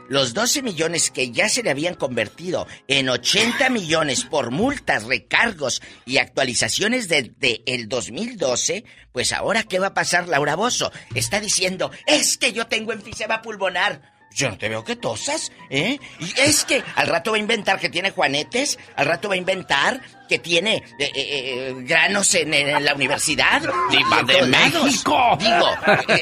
los 0.09 0.35
12 0.35 0.63
millones 0.63 1.11
que 1.11 1.31
ya 1.31 1.49
se 1.49 1.63
le 1.63 1.71
habían 1.71 1.95
convertido 1.95 2.67
en 2.89 3.09
80 3.09 3.71
millones 3.71 4.25
por 4.25 4.51
multas, 4.51 5.05
recargos 5.05 5.83
y 6.05 6.19
actualizaciones 6.19 7.09
desde 7.09 7.35
de 7.39 7.63
el 7.67 7.89
2012, 7.89 8.85
pues 9.13 9.33
ahora 9.33 9.63
¿qué 9.63 9.79
va 9.79 9.89
a 9.89 9.95
pasar 9.95 10.29
Laura 10.29 10.57
Bozo? 10.57 10.91
Está 11.15 11.41
diciendo, 11.41 11.91
es 12.07 12.39
que 12.39 12.53
yo 12.53 12.67
tengo 12.67 12.93
enfisema 12.93 13.43
pulmonar. 13.43 14.18
Yo 14.35 14.51
no 14.51 14.59
te 14.59 14.69
veo 14.69 14.85
que 14.85 14.97
tosas, 14.97 15.51
¿eh? 15.71 15.99
Y 16.21 16.41
es 16.41 16.65
que 16.65 16.83
al 16.95 17.09
rato 17.09 17.33
va 17.33 17.39
a 17.39 17.41
inventar 17.41 17.81
que 17.81 17.89
tiene 17.89 18.11
juanetes, 18.11 18.79
al 18.95 19.07
rato 19.07 19.29
va 19.29 19.35
a 19.35 19.39
inventar 19.39 20.01
que 20.29 20.39
tiene 20.39 20.77
eh, 20.77 20.83
eh, 20.99 21.13
eh, 21.15 21.75
granos 21.79 22.35
en, 22.35 22.51
la 22.85 22.95
universidad. 22.95 23.63
¡Diva 23.91 24.23
de 24.23 24.43
México! 24.47 25.37
Digo, 25.41 25.69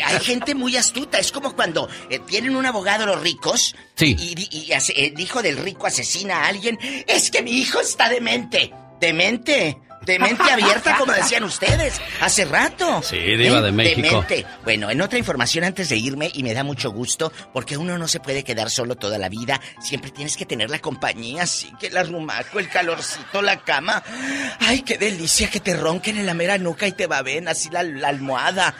hay 0.04 0.20
gente 0.20 0.54
muy 0.54 0.76
astuta. 0.76 1.18
Es 1.18 1.32
como 1.32 1.54
cuando 1.54 1.88
tienen 2.26 2.56
un 2.56 2.64
abogado 2.64 3.04
los 3.04 3.20
ricos 3.20 3.74
sí. 3.96 4.16
y, 4.18 4.72
el 4.72 5.20
hijo 5.20 5.42
del 5.42 5.58
rico 5.58 5.86
asesina 5.86 6.44
a 6.44 6.46
alguien. 6.46 6.78
Es 7.06 7.30
que 7.30 7.42
mi 7.42 7.50
hijo 7.50 7.80
está 7.80 8.08
demente. 8.08 8.72
¿Demente? 9.00 9.76
De 10.06 10.18
mente 10.18 10.42
abierta, 10.50 10.96
como 10.96 11.12
decían 11.12 11.44
ustedes 11.44 12.00
hace 12.20 12.44
rato. 12.44 13.02
Sí, 13.02 13.18
Diva 13.18 13.60
de 13.60 13.72
México. 13.72 14.18
mente. 14.20 14.46
Bueno, 14.64 14.88
en 14.90 15.00
otra 15.00 15.18
información 15.18 15.64
antes 15.64 15.88
de 15.88 15.96
irme, 15.96 16.30
y 16.32 16.42
me 16.42 16.54
da 16.54 16.62
mucho 16.64 16.90
gusto, 16.90 17.32
porque 17.52 17.76
uno 17.76 17.98
no 17.98 18.08
se 18.08 18.20
puede 18.20 18.44
quedar 18.44 18.70
solo 18.70 18.94
toda 18.96 19.18
la 19.18 19.28
vida. 19.28 19.60
Siempre 19.80 20.10
tienes 20.10 20.36
que 20.36 20.46
tener 20.46 20.70
la 20.70 20.78
compañía, 20.78 21.42
así 21.42 21.72
que 21.78 21.88
el 21.88 21.96
arrumaco, 21.96 22.58
el 22.58 22.68
calorcito, 22.68 23.42
la 23.42 23.58
cama. 23.60 24.02
Ay, 24.60 24.82
qué 24.82 24.96
delicia 24.96 25.50
que 25.50 25.60
te 25.60 25.76
ronquen 25.76 26.16
en 26.18 26.26
la 26.26 26.34
mera 26.34 26.56
nuca 26.56 26.86
y 26.86 26.92
te 26.92 27.06
baben 27.06 27.48
así 27.48 27.68
la, 27.70 27.82
la 27.82 28.08
almohada. 28.08 28.74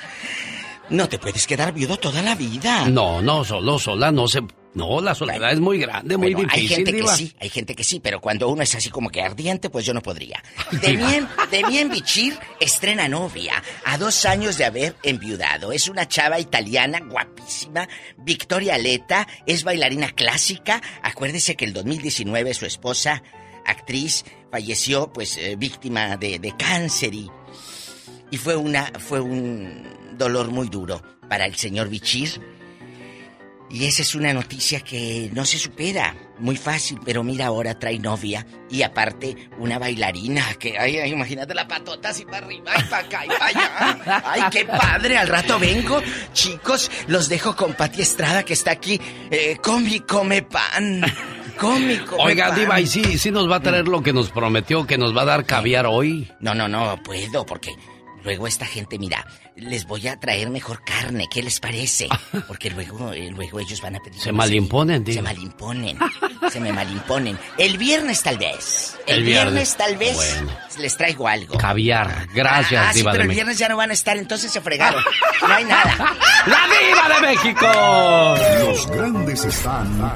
No 0.89 1.09
te 1.09 1.19
puedes 1.19 1.47
quedar 1.47 1.73
viudo 1.73 1.97
toda 1.97 2.23
la 2.23 2.37
vida. 2.37 2.89
No, 2.89 3.21
no, 3.21 3.45
solo, 3.45 3.79
sola, 3.79 4.13
no 4.13 4.29
se 4.29 4.43
no, 4.77 5.01
la 5.01 5.15
soledad 5.15 5.53
es 5.53 5.59
muy 5.59 5.79
grande, 5.79 6.19
muy 6.19 6.35
difícil. 6.35 6.51
Hay 6.51 6.69
gente 6.69 6.93
que 6.93 7.09
sí, 7.09 7.35
hay 7.41 7.49
gente 7.49 7.75
que 7.75 7.83
sí, 7.83 7.99
pero 7.99 8.21
cuando 8.21 8.51
uno 8.51 8.63
es 8.63 8.75
así 8.75 8.91
como 8.91 9.09
que 9.09 9.23
ardiente, 9.23 9.71
pues 9.71 9.87
yo 9.87 9.95
no 9.95 10.03
podría. 10.03 10.45
Demien, 10.83 11.27
Demien 11.51 11.89
Bichir 11.89 12.39
estrena 12.61 13.09
novia 13.09 13.63
a 13.87 13.97
dos 13.97 14.27
años 14.27 14.59
de 14.59 14.67
haber 14.67 14.95
enviudado. 15.03 15.73
Es 15.73 15.89
una 15.89 16.07
chava 16.07 16.39
italiana 16.39 17.01
guapísima. 17.01 17.89
Victoria 18.19 18.77
Leta 18.77 19.27
es 19.47 19.65
bailarina 19.65 20.11
clásica. 20.11 20.83
Acuérdese 21.01 21.57
que 21.57 21.65
el 21.65 21.73
2019 21.73 22.53
su 22.53 22.67
esposa, 22.67 23.23
actriz, 23.65 24.27
falleció 24.51 25.11
pues 25.11 25.39
eh, 25.39 25.57
víctima 25.57 26.19
de, 26.19 26.39
de 26.39 26.55
cáncer 26.55 27.15
y, 27.15 27.31
y 28.31 28.37
fue 28.37 28.57
una 28.57 28.93
fue 28.99 29.21
un 29.21 30.17
dolor 30.19 30.51
muy 30.51 30.69
duro 30.69 31.03
para 31.31 31.47
el 31.47 31.57
señor 31.57 31.89
Bichir 31.89 32.56
y 33.71 33.87
esa 33.87 34.03
es 34.03 34.15
una 34.15 34.33
noticia 34.33 34.81
que 34.81 35.31
no 35.35 35.45
se 35.45 35.59
supera. 35.59 36.15
Muy 36.39 36.57
fácil, 36.57 37.01
pero 37.05 37.25
mira, 37.25 37.47
ahora 37.47 37.79
trae 37.79 37.99
novia 37.99 38.47
y 38.71 38.83
aparte 38.83 39.49
una 39.59 39.79
bailarina 39.79 40.55
que, 40.59 40.79
ay, 40.79 40.99
imagínate 41.11 41.55
la 41.55 41.67
patota 41.67 42.11
así 42.11 42.25
para 42.27 42.47
arriba 42.47 42.73
y 42.79 42.83
para 42.85 43.07
acá 43.07 43.25
y 43.25 43.29
para 43.29 43.47
allá. 43.47 44.23
Ay, 44.25 44.43
qué 44.51 44.65
padre, 44.67 45.17
al 45.17 45.29
rato 45.29 45.59
vengo. 45.59 46.03
Chicos, 46.35 46.91
los 47.09 47.29
dejo 47.29 47.57
con 47.57 47.73
Pati 47.73 48.03
Estrada 48.03 48.45
que 48.45 48.53
está 48.53 48.73
aquí. 48.73 49.01
Eh, 49.31 49.57
come, 49.63 50.01
come 50.01 50.43
pan. 50.43 51.03
Come, 51.59 52.05
come 52.05 52.23
Oiga, 52.23 52.51
Diva, 52.51 52.79
¿y 52.81 52.87
sí, 52.87 53.19
sí 53.19 53.31
nos 53.31 53.51
va 53.51 53.57
a 53.57 53.61
traer 53.61 53.89
lo 53.89 54.03
que 54.03 54.13
nos 54.13 54.31
prometió, 54.31 54.87
que 54.87 54.99
nos 54.99 55.17
va 55.17 55.23
a 55.23 55.27
dar 55.27 55.47
caviar 55.47 55.87
hoy? 55.87 56.31
No, 56.39 56.55
no, 56.55 56.69
no, 56.69 57.03
puedo, 57.03 57.47
porque 57.47 57.75
luego 58.23 58.47
esta 58.47 58.67
gente, 58.67 58.99
mira, 58.99 59.27
les 59.57 59.87
voy 59.87 60.07
a 60.07 60.19
traer 60.21 60.51
mejor 60.51 60.83
carne, 60.85 61.27
¿qué 61.31 61.43
les 61.43 61.61
parece? 61.61 62.09
Porque 62.49 62.71
luego, 62.71 63.13
eh, 63.13 63.31
luego 63.35 63.59
ellos 63.61 63.81
van 63.81 63.97
a 63.97 64.01
pedir... 64.01 64.21
Se 64.21 64.33
malimponen, 64.33 65.05
Se 65.07 65.23
malimponen, 65.23 65.99
se 66.51 66.61
me 66.61 66.73
malimponen. 66.73 67.39
El 67.57 67.79
viernes 67.79 68.23
tal 68.23 68.39
vez, 68.39 68.99
el, 69.07 69.25
viernes, 69.25 69.77
tal 69.77 69.97
vez 69.97 70.43
les 70.79 70.97
traigo 70.97 71.27
algo. 71.27 71.57
Caviar, 71.57 72.29
gracias, 72.35 72.87
ah, 72.89 72.93
sí, 72.93 73.03
pero 73.03 73.23
el 73.23 73.29
viernes 73.29 73.59
ya 73.59 73.69
no 73.69 73.77
van 73.77 73.91
a 73.91 73.95
estar, 73.95 74.17
entonces 74.17 74.53
se 74.53 74.61
fregaron. 74.61 75.03
No 75.41 75.55
hay 75.55 75.65
nada. 75.65 75.97
¡La 76.47 76.61
Diva 76.69 77.15
de 77.15 77.27
México! 77.27 78.67
Los 78.67 78.87
grandes 78.89 79.45
están 79.45 80.13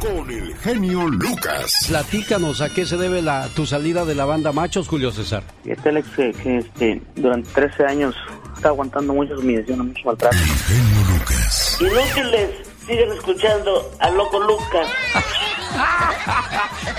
con 0.00 0.30
el 0.30 0.56
genio 0.56 1.06
Lucas. 1.08 1.86
Platícanos, 1.88 2.60
¿a 2.60 2.70
qué 2.70 2.86
se 2.86 2.96
debe 2.96 3.20
la, 3.20 3.48
tu 3.48 3.66
salida 3.66 4.04
de 4.04 4.14
la 4.14 4.24
banda 4.24 4.52
Machos, 4.52 4.88
Julio 4.88 5.10
César? 5.10 5.42
Este 5.64 5.88
Alex, 5.90 6.08
que, 6.16 6.58
este, 6.58 7.02
durante 7.16 7.50
13 7.50 7.84
años 7.84 8.14
está 8.58 8.68
aguantando 8.68 9.14
muchas 9.14 9.38
humillaciones, 9.38 9.86
mucho 9.86 10.00
maltrato. 10.04 10.36
genio 10.36 11.18
Lucas. 11.18 11.78
Inútiles, 11.80 12.50
siguen 12.86 13.12
escuchando 13.12 13.90
al 14.00 14.16
loco 14.16 14.40
Lucas. 14.40 14.88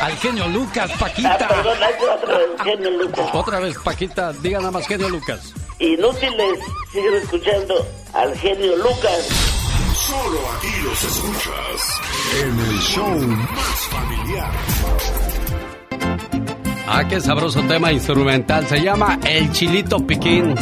al 0.02 0.18
genio 0.18 0.48
Lucas, 0.48 0.92
Paquita. 0.98 1.38
Ah, 1.40 1.48
perdón, 1.48 1.78
otra 2.18 2.38
vez, 2.38 2.48
genio 2.64 2.90
Lucas. 2.92 3.30
Otra 3.34 3.60
vez, 3.60 3.78
Paquita, 3.80 4.34
diga 4.34 4.60
nada 4.60 4.72
más 4.72 4.88
genio 4.88 5.10
Lucas. 5.10 5.54
Inútiles, 5.80 6.60
siguen 6.92 7.14
escuchando 7.16 7.88
al 8.14 8.36
genio 8.38 8.76
Lucas. 8.78 9.28
Solo 9.94 10.40
aquí 10.58 10.72
los 10.84 11.04
escuchas 11.04 12.02
en 12.42 12.60
el 12.60 12.80
show 12.80 13.18
más 13.18 13.80
familiar. 13.92 14.52
Ah, 16.92 17.04
qué 17.08 17.20
sabroso 17.22 17.62
tema 17.68 17.92
instrumental. 17.92 18.66
Se 18.66 18.82
llama 18.82 19.20
El 19.24 19.52
Chilito 19.52 20.00
Piquín. 20.08 20.56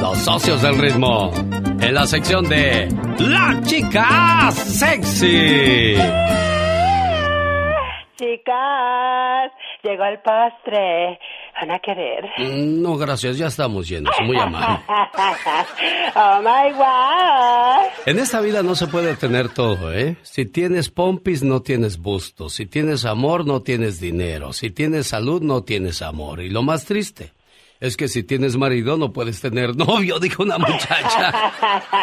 Los 0.00 0.16
socios 0.18 0.62
del 0.62 0.78
ritmo. 0.78 1.32
En 1.80 1.94
la 1.94 2.06
sección 2.06 2.48
de 2.48 2.88
La 3.18 3.60
Chica 3.64 4.48
Sexy. 4.52 5.96
Chicas, 8.14 9.50
llegó 9.82 10.04
el 10.04 10.20
postre. 10.20 11.18
¿Van 11.54 11.70
a 11.70 11.78
querer? 11.78 12.24
Mm, 12.38 12.82
no, 12.82 12.96
gracias, 12.96 13.38
ya 13.38 13.46
estamos 13.46 13.88
llenos. 13.88 14.14
Muy 14.24 14.36
amable. 14.36 14.80
oh 16.16 16.40
my 16.40 16.72
God. 16.72 17.90
En 18.06 18.18
esta 18.18 18.40
vida 18.40 18.62
no 18.62 18.74
se 18.74 18.86
puede 18.86 19.14
tener 19.16 19.48
todo, 19.50 19.92
¿eh? 19.92 20.16
Si 20.22 20.46
tienes 20.46 20.90
pompis, 20.90 21.42
no 21.42 21.62
tienes 21.62 21.98
busto. 21.98 22.48
Si 22.48 22.66
tienes 22.66 23.04
amor, 23.04 23.46
no 23.46 23.60
tienes 23.62 24.00
dinero. 24.00 24.52
Si 24.52 24.70
tienes 24.70 25.08
salud, 25.08 25.42
no 25.42 25.62
tienes 25.62 26.02
amor. 26.02 26.40
Y 26.40 26.48
lo 26.48 26.62
más 26.62 26.84
triste 26.84 27.32
es 27.82 27.96
que 27.96 28.06
si 28.06 28.22
tienes 28.22 28.56
marido 28.56 28.96
no 28.96 29.12
puedes 29.12 29.40
tener 29.40 29.76
novio, 29.76 30.18
dijo 30.20 30.44
una 30.44 30.56
muchacha. 30.56 31.52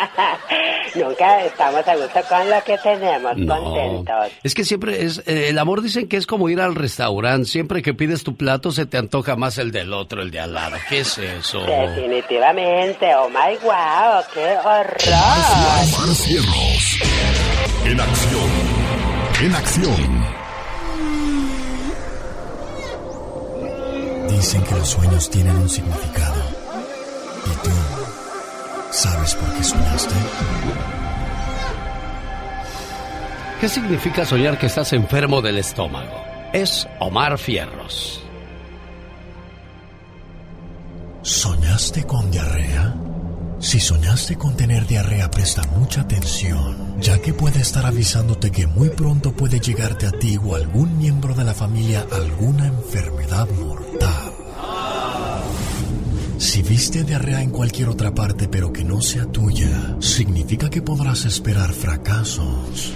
Nunca 0.95 1.43
estamos 1.45 1.87
a 1.87 1.95
gusto 1.95 2.19
con 2.27 2.49
lo 2.49 2.63
que 2.63 2.77
tenemos, 2.77 3.33
contentos. 3.47 4.31
Es 4.43 4.53
que 4.53 4.65
siempre 4.65 5.03
es, 5.03 5.19
eh, 5.25 5.49
el 5.49 5.57
amor 5.57 5.81
dicen 5.81 6.07
que 6.07 6.17
es 6.17 6.25
como 6.27 6.49
ir 6.49 6.61
al 6.61 6.75
restaurante, 6.75 7.47
siempre 7.47 7.81
que 7.81 7.93
pides 7.93 8.23
tu 8.23 8.35
plato 8.35 8.71
se 8.71 8.85
te 8.85 8.97
antoja 8.97 9.35
más 9.35 9.57
el 9.57 9.71
del 9.71 9.93
otro, 9.93 10.21
el 10.21 10.31
de 10.31 10.39
al 10.39 10.53
lado. 10.53 10.77
¿Qué 10.89 10.99
es 10.99 11.17
eso? 11.17 11.59
Definitivamente, 11.61 13.13
oh 13.15 13.29
my 13.29 13.57
wow, 13.63 14.23
qué 14.33 14.57
horror. 14.63 14.97
En 17.85 17.99
acción, 17.99 18.49
en 19.41 19.55
acción. 19.55 20.39
Dicen 24.29 24.63
que 24.63 24.75
los 24.75 24.89
sueños 24.89 25.29
tienen 25.29 25.55
un 25.55 25.69
significado. 25.69 26.38
¿Y 28.89 28.91
tú 28.91 28.97
sabes 28.97 29.35
por 29.35 29.53
qué 29.53 29.63
soñaste? 29.63 30.15
¿Qué 33.61 33.69
significa 33.69 34.25
soñar 34.25 34.57
que 34.57 34.65
estás 34.65 34.93
enfermo 34.93 35.41
del 35.41 35.57
estómago? 35.57 36.23
Es 36.53 36.87
Omar 36.99 37.37
Fierros. 37.37 38.23
¿Soñaste 41.21 42.03
con 42.05 42.31
diarrea? 42.31 42.95
Si 43.59 43.79
soñaste 43.79 44.37
con 44.37 44.55
tener 44.55 44.87
diarrea, 44.87 45.29
presta 45.29 45.61
mucha 45.77 46.01
atención, 46.01 46.99
ya 46.99 47.19
que 47.19 47.33
puede 47.33 47.59
estar 47.59 47.85
avisándote 47.85 48.51
que 48.51 48.65
muy 48.65 48.89
pronto 48.89 49.33
puede 49.33 49.59
llegarte 49.59 50.07
a 50.07 50.11
ti 50.11 50.37
o 50.41 50.55
a 50.55 50.57
algún 50.57 50.97
miembro 50.97 51.35
de 51.35 51.43
la 51.43 51.53
familia 51.53 52.05
alguna 52.11 52.67
enfermedad 52.67 53.47
mortal. 53.49 54.28
Si 56.39 56.63
viste 56.63 57.03
diarrea 57.03 57.43
en 57.43 57.51
cualquier 57.51 57.89
otra 57.89 58.15
parte 58.15 58.47
pero 58.47 58.73
que 58.73 58.83
no 58.83 59.01
sea 59.01 59.25
tuya, 59.25 59.97
significa 59.99 60.69
que 60.69 60.81
podrás 60.81 61.25
esperar 61.25 61.71
fracasos 61.73 62.93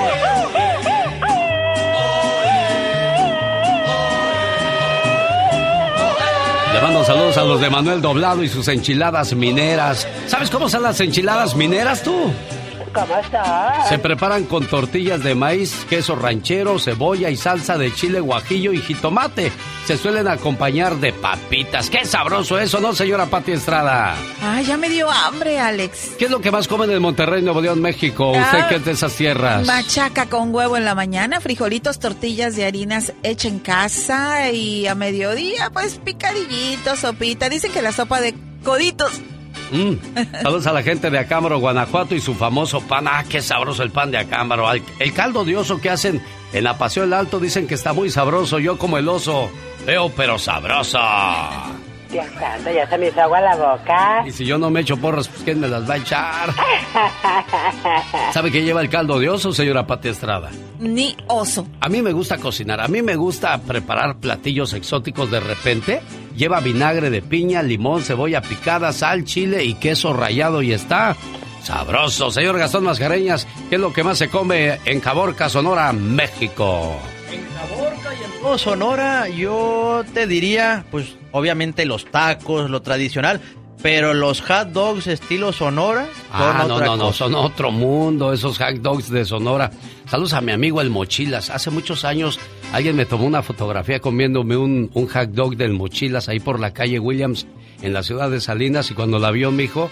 Le 6.74 6.82
mando 6.82 7.04
saludos 7.04 7.38
a 7.38 7.44
los 7.46 7.60
de 7.60 7.70
Manuel 7.70 8.02
Doblado 8.02 8.44
y 8.44 8.50
sus 8.50 8.68
enchiladas 8.68 9.34
mineras. 9.34 10.08
¿Sabes 10.28 10.52
cómo 10.52 10.70
son 10.70 10.84
las 10.84 11.00
enchiladas 11.00 11.56
mineras 11.56 12.04
tú? 12.04 12.32
Se 13.90 14.00
preparan 14.00 14.46
con 14.46 14.66
tortillas 14.66 15.24
de 15.24 15.36
maíz, 15.36 15.86
queso 15.90 16.16
ranchero, 16.16 16.80
cebolla 16.80 17.30
y 17.30 17.38
salsa 17.38 17.78
de 17.78 17.94
chile 17.94 18.20
guajillo 18.20 18.74
y 18.74 18.80
jitomate. 18.80 19.52
Se 19.86 19.98
suelen 19.98 20.28
acompañar 20.28 20.96
de 20.98 21.14
papitas. 21.14 21.90
¡Qué 21.90 22.06
sabroso 22.06 22.58
eso, 22.58 22.80
no, 22.80 22.96
señora 22.96 23.28
Pati 23.28 23.52
Estrada! 23.52 24.16
Ay, 24.42 24.66
ya 24.66 24.78
me 24.78 24.90
dio 24.90 25.12
hambre, 25.12 25.60
Alex. 25.60 26.16
¿Qué 26.18 26.26
es 26.26 26.32
lo 26.32 26.42
que 26.42 26.52
más 26.52 26.68
comen 26.68 26.90
en 26.90 27.02
Monterrey, 27.02 27.44
Nuevo 27.44 27.62
León, 27.62 27.82
México? 27.82 28.32
Usted 28.32 28.68
que 28.68 28.76
es 28.76 28.86
de 28.86 28.92
esas 28.94 29.14
tierras. 29.14 29.68
Machaca 29.68 30.26
con 30.26 30.54
huevo 30.54 30.76
en 30.76 30.86
la 30.86 30.96
mañana, 30.96 31.40
frijolitos, 31.40 32.00
tortillas 32.00 32.56
de 32.56 32.66
harinas 32.66 33.14
hecha 33.22 33.48
en 33.48 33.60
casa 33.60 34.50
y 34.52 34.88
a 34.88 34.96
mediodía, 34.96 35.70
pues 35.72 36.00
picadillitos, 36.04 37.00
sopita. 37.00 37.50
Dicen 37.50 37.72
que 37.72 37.82
la 37.82 37.92
sopa 37.92 38.22
de 38.22 38.34
coditos 38.64 39.12
Mm. 39.72 39.94
Saludos 40.42 40.68
a 40.68 40.74
la 40.74 40.84
gente 40.84 41.10
de 41.10 41.20
Acámbaro, 41.20 41.60
Guanajuato 41.60 42.16
y 42.16 42.22
su 42.22 42.34
famoso 42.34 42.82
pan. 42.82 43.08
Ah, 43.08 43.24
qué 43.28 43.42
sabroso 43.42 43.84
el 43.84 43.92
pan 43.92 44.12
de 44.12 44.18
Acámbaro. 44.18 44.66
El 44.72 45.14
caldo 45.14 45.44
de 45.44 45.58
oso 45.58 45.82
que 45.82 45.90
hacen 45.90 46.22
en 46.54 46.64
la 46.64 46.78
Paseo 46.78 47.04
del 47.04 47.14
Alto 47.14 47.40
dicen 47.40 47.68
que 47.68 47.76
está 47.76 47.94
muy 47.94 48.10
sabroso. 48.10 48.60
Yo 48.60 48.78
como 48.78 48.98
el 48.98 49.08
oso, 49.08 49.50
feo 49.86 50.12
pero 50.16 50.38
sabroso. 50.38 51.00
Dios 52.16 52.28
santo, 52.40 52.72
ya 52.72 52.88
se 52.88 52.98
me 52.98 53.10
hizo 53.10 53.22
agua 53.22 53.42
la 53.42 53.56
boca. 53.58 54.24
Y 54.26 54.32
si 54.32 54.46
yo 54.46 54.58
no 54.58 54.70
me 54.70 54.80
echo 54.80 54.96
porras, 54.96 55.28
pues 55.28 55.44
¿quién 55.44 55.60
me 55.60 55.68
las 55.68 55.90
va 55.90 55.96
a 55.96 55.98
echar? 55.98 56.50
¿Sabe 58.34 58.54
qué 58.54 58.64
lleva 58.64 58.80
el 58.80 58.90
caldo 58.90 59.20
de 59.20 59.28
oso, 59.28 59.52
señora 59.52 59.86
Pati 59.86 60.08
Estrada? 60.08 60.50
Ni 60.80 61.14
oso. 61.28 61.68
A 61.82 61.90
mí 61.90 62.02
me 62.02 62.14
gusta 62.14 62.38
cocinar, 62.38 62.80
a 62.80 62.88
mí 62.88 63.02
me 63.02 63.18
gusta 63.18 63.58
preparar 63.58 64.16
platillos 64.16 64.72
exóticos 64.72 65.30
de 65.30 65.42
repente. 65.42 66.02
Lleva 66.38 66.62
vinagre 66.62 67.10
de 67.10 67.22
piña, 67.22 67.62
limón, 67.62 68.02
cebolla 68.02 68.42
picada, 68.42 68.94
sal, 68.94 69.26
chile 69.26 69.66
y 69.66 69.74
queso 69.74 70.14
rallado 70.14 70.62
y 70.62 70.72
está 70.72 71.18
sabroso. 71.64 72.32
Señor 72.32 72.58
Gastón 72.58 72.86
Mascareñas, 72.86 73.46
¿qué 73.70 73.76
es 73.76 73.82
lo 73.82 73.92
que 73.92 74.06
más 74.06 74.18
se 74.18 74.30
come 74.30 74.80
en 74.86 75.02
Caborca, 75.02 75.50
Sonora, 75.50 75.92
México? 75.92 76.98
En 77.32 77.44
Caborca 77.54 78.14
y 78.14 78.24
en 78.24 78.42
todo 78.42 78.58
Sonora, 78.58 79.30
yo 79.30 80.04
te 80.14 80.28
diría, 80.28 80.86
pues 80.92 81.16
obviamente 81.32 81.86
los 81.86 82.06
tacos, 82.06 82.70
lo 82.70 82.82
tradicional, 82.82 83.42
pero 83.82 84.14
los 84.14 84.42
hot 84.42 84.70
dogs 84.70 85.08
estilo 85.08 85.54
Sonora 85.54 86.08
ah, 86.32 86.66
no, 86.68 86.80
no, 86.80 86.98
no, 86.98 87.14
son 87.14 87.36
otro 87.36 87.72
mundo 87.72 88.34
esos 88.34 88.58
hot 88.58 88.78
dogs 88.78 89.10
de 89.10 89.26
Sonora. 89.26 89.72
Saludos 90.08 90.34
a 90.34 90.42
mi 90.42 90.52
amigo 90.52 90.82
el 90.82 90.90
Mochilas. 90.90 91.50
Hace 91.50 91.70
muchos 91.72 92.06
años 92.06 92.40
alguien 92.74 92.96
me 92.96 93.06
tomó 93.06 93.26
una 93.26 93.44
fotografía 93.44 94.00
comiéndome 94.00 94.58
un, 94.58 94.90
un 94.94 95.08
hot 95.08 95.30
dog 95.30 95.56
del 95.56 95.74
Mochilas 95.74 96.30
ahí 96.30 96.40
por 96.40 96.60
la 96.60 96.74
calle 96.74 97.00
Williams 97.00 97.48
en 97.82 97.94
la 97.94 98.04
ciudad 98.04 98.30
de 98.32 98.42
Salinas 98.42 98.90
y 98.92 98.94
cuando 98.94 99.20
la 99.20 99.32
vio 99.32 99.52
mi 99.52 99.66
hijo 99.66 99.90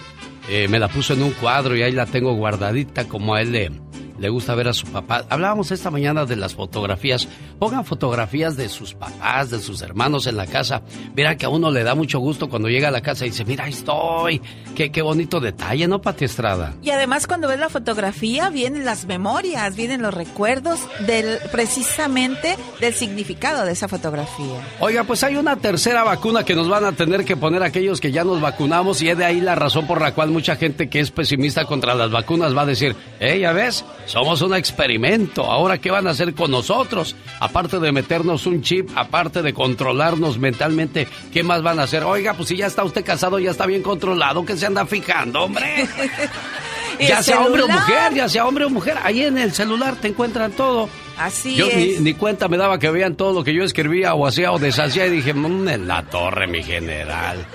eh, 0.48 0.66
me 0.68 0.78
la 0.78 0.88
puso 0.88 1.14
en 1.14 1.22
un 1.22 1.30
cuadro 1.30 1.76
y 1.76 1.82
ahí 1.82 1.92
la 1.92 2.06
tengo 2.06 2.34
guardadita 2.34 3.06
como 3.06 3.34
a 3.34 3.42
él 3.42 3.52
le, 3.52 3.70
le 4.18 4.28
gusta 4.28 4.54
ver 4.54 4.68
a 4.68 4.72
su 4.72 4.86
papá. 4.86 5.24
Hablábamos 5.28 5.70
esta 5.70 5.90
mañana 5.90 6.24
de 6.24 6.36
las 6.36 6.54
fotografías. 6.54 7.28
Pongan 7.58 7.84
fotografías 7.84 8.56
de 8.56 8.68
sus 8.68 8.94
papás, 8.94 9.50
de 9.50 9.60
sus 9.60 9.82
hermanos 9.82 10.26
en 10.26 10.36
la 10.36 10.46
casa. 10.46 10.82
Mira 11.16 11.36
que 11.36 11.46
a 11.46 11.48
uno 11.48 11.70
le 11.70 11.82
da 11.82 11.94
mucho 11.94 12.18
gusto 12.18 12.48
cuando 12.48 12.68
llega 12.68 12.88
a 12.88 12.92
la 12.92 13.00
casa 13.00 13.26
y 13.26 13.30
dice, 13.30 13.44
mira, 13.44 13.64
ahí 13.64 13.72
estoy. 13.72 14.40
Qué, 14.74 14.90
qué 14.90 15.02
bonito 15.02 15.40
detalle, 15.40 15.86
¿no, 15.86 16.00
Pati 16.00 16.24
Estrada? 16.24 16.74
Y 16.82 16.90
además 16.90 17.26
cuando 17.26 17.48
ves 17.48 17.58
la 17.58 17.68
fotografía 17.68 18.50
vienen 18.50 18.84
las 18.84 19.06
memorias, 19.06 19.76
vienen 19.76 20.02
los 20.02 20.14
recuerdos 20.14 20.80
del 21.06 21.38
precisamente 21.52 22.56
del 22.80 22.94
significado 22.94 23.64
de 23.64 23.72
esa 23.72 23.88
fotografía. 23.88 24.60
Oiga, 24.80 25.04
pues 25.04 25.22
hay 25.24 25.36
una 25.36 25.56
tercera 25.56 26.04
vacuna 26.04 26.44
que 26.44 26.54
nos 26.54 26.68
van 26.68 26.84
a 26.84 26.92
tener 26.92 27.24
que 27.24 27.36
poner 27.36 27.62
aquellos 27.62 28.00
que 28.00 28.12
ya 28.12 28.24
nos 28.24 28.40
vacunamos 28.40 29.02
y 29.02 29.08
es 29.08 29.18
de 29.18 29.24
ahí 29.24 29.40
la 29.40 29.54
razón 29.54 29.86
por 29.86 30.00
la 30.00 30.14
cual 30.14 30.30
mucha 30.30 30.56
gente 30.56 30.88
que 30.88 31.00
es 31.00 31.10
pesimista 31.10 31.64
contra 31.64 31.94
las 31.94 32.10
vacunas 32.10 32.56
va 32.56 32.62
a 32.62 32.66
decir, 32.66 32.96
eh, 33.20 33.38
ya 33.38 33.52
ves, 33.52 33.84
Somos 34.06 34.42
un 34.42 34.54
experimento. 34.54 35.44
Ahora, 35.44 35.78
¿qué 35.78 35.90
van 35.90 36.06
a 36.06 36.10
hacer 36.10 36.34
con 36.34 36.50
nosotros? 36.50 37.16
Aparte 37.40 37.78
de 37.78 37.92
meternos 37.92 38.46
un 38.46 38.62
chip, 38.62 38.90
aparte 38.94 39.42
de 39.42 39.52
controlarnos 39.52 40.38
mentalmente, 40.38 41.08
¿qué 41.32 41.42
más 41.42 41.62
van 41.62 41.78
a 41.78 41.84
hacer? 41.84 42.04
Oiga, 42.04 42.34
pues 42.34 42.48
si 42.48 42.56
ya 42.56 42.66
está 42.66 42.84
usted 42.84 43.04
casado, 43.04 43.38
ya 43.38 43.50
está 43.50 43.66
bien 43.66 43.82
controlado, 43.82 44.44
¿qué 44.44 44.56
se 44.56 44.66
anda 44.66 44.86
fijando, 44.86 45.44
hombre? 45.44 45.88
ya 47.00 47.22
sea 47.22 47.40
hombre 47.40 47.62
o 47.62 47.68
mujer, 47.68 48.14
ya 48.14 48.28
sea 48.28 48.46
hombre 48.46 48.64
o 48.64 48.70
mujer, 48.70 48.98
ahí 49.02 49.22
en 49.22 49.38
el 49.38 49.52
celular 49.52 49.96
te 49.96 50.08
encuentran 50.08 50.52
todo. 50.52 50.88
Así 51.18 51.54
yo 51.54 51.66
es. 51.66 51.76
Ni, 51.76 51.98
ni, 51.98 52.14
cuenta 52.14 52.48
me 52.48 52.56
daba 52.56 52.78
que 52.78 52.90
veían 52.90 53.14
todo 53.14 53.32
lo 53.32 53.44
que 53.44 53.54
yo 53.54 53.62
escribía 53.62 54.14
o 54.14 54.26
hacía 54.26 54.52
o 54.52 54.58
deshacía 54.58 55.06
y 55.06 55.10
dije, 55.10 55.32
mmm, 55.32 55.68
en 55.68 55.88
la 55.88 56.02
torre, 56.02 56.46
mi 56.46 56.62
general. 56.62 57.46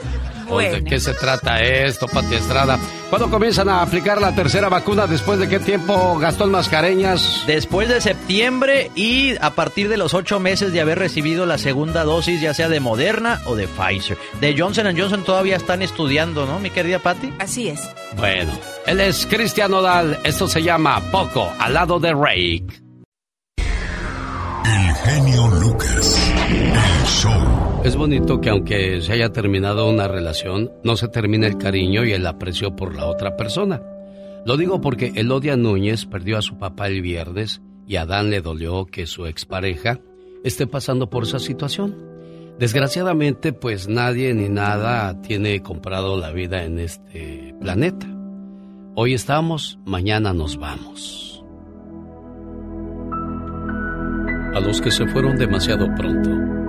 Bueno. 0.49 0.75
¿De 0.75 0.83
qué 0.83 0.99
se 0.99 1.13
trata 1.13 1.61
esto, 1.61 2.07
Pati 2.07 2.35
Estrada? 2.35 2.79
¿Cuándo 3.09 3.29
comienzan 3.29 3.69
a 3.69 3.81
aplicar 3.81 4.21
la 4.21 4.35
tercera 4.35 4.69
vacuna? 4.69 5.07
¿Después 5.07 5.39
de 5.39 5.47
qué 5.47 5.59
tiempo, 5.59 6.17
Gastón 6.19 6.51
Mascareñas? 6.51 7.43
Después 7.47 7.89
de 7.89 8.01
septiembre 8.01 8.91
y 8.95 9.35
a 9.41 9.51
partir 9.51 9.89
de 9.89 9.97
los 9.97 10.13
ocho 10.13 10.39
meses 10.39 10.73
de 10.73 10.81
haber 10.81 10.99
recibido 10.99 11.45
la 11.45 11.57
segunda 11.57 12.03
dosis, 12.03 12.41
ya 12.41 12.53
sea 12.53 12.69
de 12.69 12.79
Moderna 12.79 13.41
o 13.45 13.55
de 13.55 13.67
Pfizer. 13.67 14.17
De 14.39 14.55
Johnson 14.57 14.95
Johnson 14.97 15.23
todavía 15.23 15.55
están 15.55 15.81
estudiando, 15.81 16.45
¿no, 16.45 16.59
mi 16.59 16.69
querida 16.69 16.99
Patti? 16.99 17.33
Así 17.39 17.69
es. 17.69 17.89
Bueno, 18.15 18.51
él 18.85 18.99
es 18.99 19.25
Cristian 19.25 19.71
Nodal. 19.71 20.19
Esto 20.23 20.47
se 20.47 20.61
llama 20.61 21.01
Poco, 21.11 21.51
al 21.59 21.73
lado 21.73 21.99
de 21.99 22.13
Rake. 22.13 22.65
El 24.65 24.95
genio 24.95 25.47
Lucas. 25.47 26.31
Es 27.83 27.95
bonito 27.95 28.41
que 28.41 28.49
aunque 28.49 29.01
se 29.01 29.13
haya 29.13 29.31
terminado 29.31 29.89
una 29.89 30.07
relación, 30.07 30.71
no 30.83 30.95
se 30.95 31.07
termine 31.07 31.47
el 31.47 31.57
cariño 31.57 32.05
y 32.05 32.11
el 32.11 32.27
aprecio 32.27 32.75
por 32.75 32.95
la 32.95 33.05
otra 33.05 33.35
persona. 33.35 33.81
Lo 34.45 34.57
digo 34.57 34.81
porque 34.81 35.13
Elodia 35.15 35.55
Núñez 35.55 36.05
perdió 36.05 36.37
a 36.37 36.41
su 36.41 36.57
papá 36.57 36.87
el 36.87 37.01
viernes 37.01 37.61
y 37.87 37.95
a 37.95 38.01
Adán 38.01 38.29
le 38.29 38.41
dolió 38.41 38.85
que 38.85 39.07
su 39.07 39.25
expareja 39.25 39.99
esté 40.43 40.67
pasando 40.67 41.09
por 41.09 41.23
esa 41.23 41.39
situación. 41.39 41.95
Desgraciadamente, 42.59 43.53
pues 43.53 43.87
nadie 43.87 44.33
ni 44.33 44.49
nada 44.49 45.21
tiene 45.21 45.61
comprado 45.61 46.17
la 46.17 46.31
vida 46.31 46.63
en 46.63 46.79
este 46.79 47.55
planeta. 47.59 48.07
Hoy 48.95 49.13
estamos, 49.13 49.79
mañana 49.85 50.33
nos 50.33 50.57
vamos. 50.57 51.43
A 54.53 54.59
los 54.59 54.81
que 54.81 54.91
se 54.91 55.07
fueron 55.07 55.37
demasiado 55.37 55.87
pronto. 55.95 56.68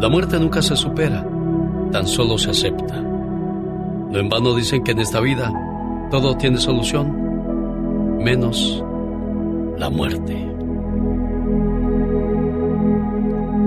La 0.00 0.08
muerte 0.08 0.38
nunca 0.38 0.62
se 0.62 0.76
supera, 0.76 1.26
tan 1.92 2.06
solo 2.06 2.38
se 2.38 2.50
acepta. 2.50 3.00
No 3.00 4.18
en 4.18 4.28
vano 4.28 4.54
dicen 4.54 4.82
que 4.84 4.92
en 4.92 5.00
esta 5.00 5.20
vida 5.20 5.52
todo 6.10 6.36
tiene 6.36 6.58
solución, 6.58 8.18
menos 8.18 8.82
la 9.76 9.90
muerte. 9.90 10.34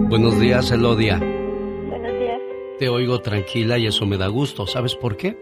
Buenos 0.10 0.40
días, 0.40 0.72
Elodia. 0.72 1.18
Buenos 1.18 2.20
días. 2.20 2.40
Te 2.80 2.90
oigo 2.90 3.20
tranquila 3.22 3.78
y 3.78 3.88
eso 3.88 4.06
me 4.06 4.18
da 4.18 4.28
gusto. 4.28 4.68
¿Sabes 4.68 4.96
por 4.96 5.18
qué? 5.18 5.38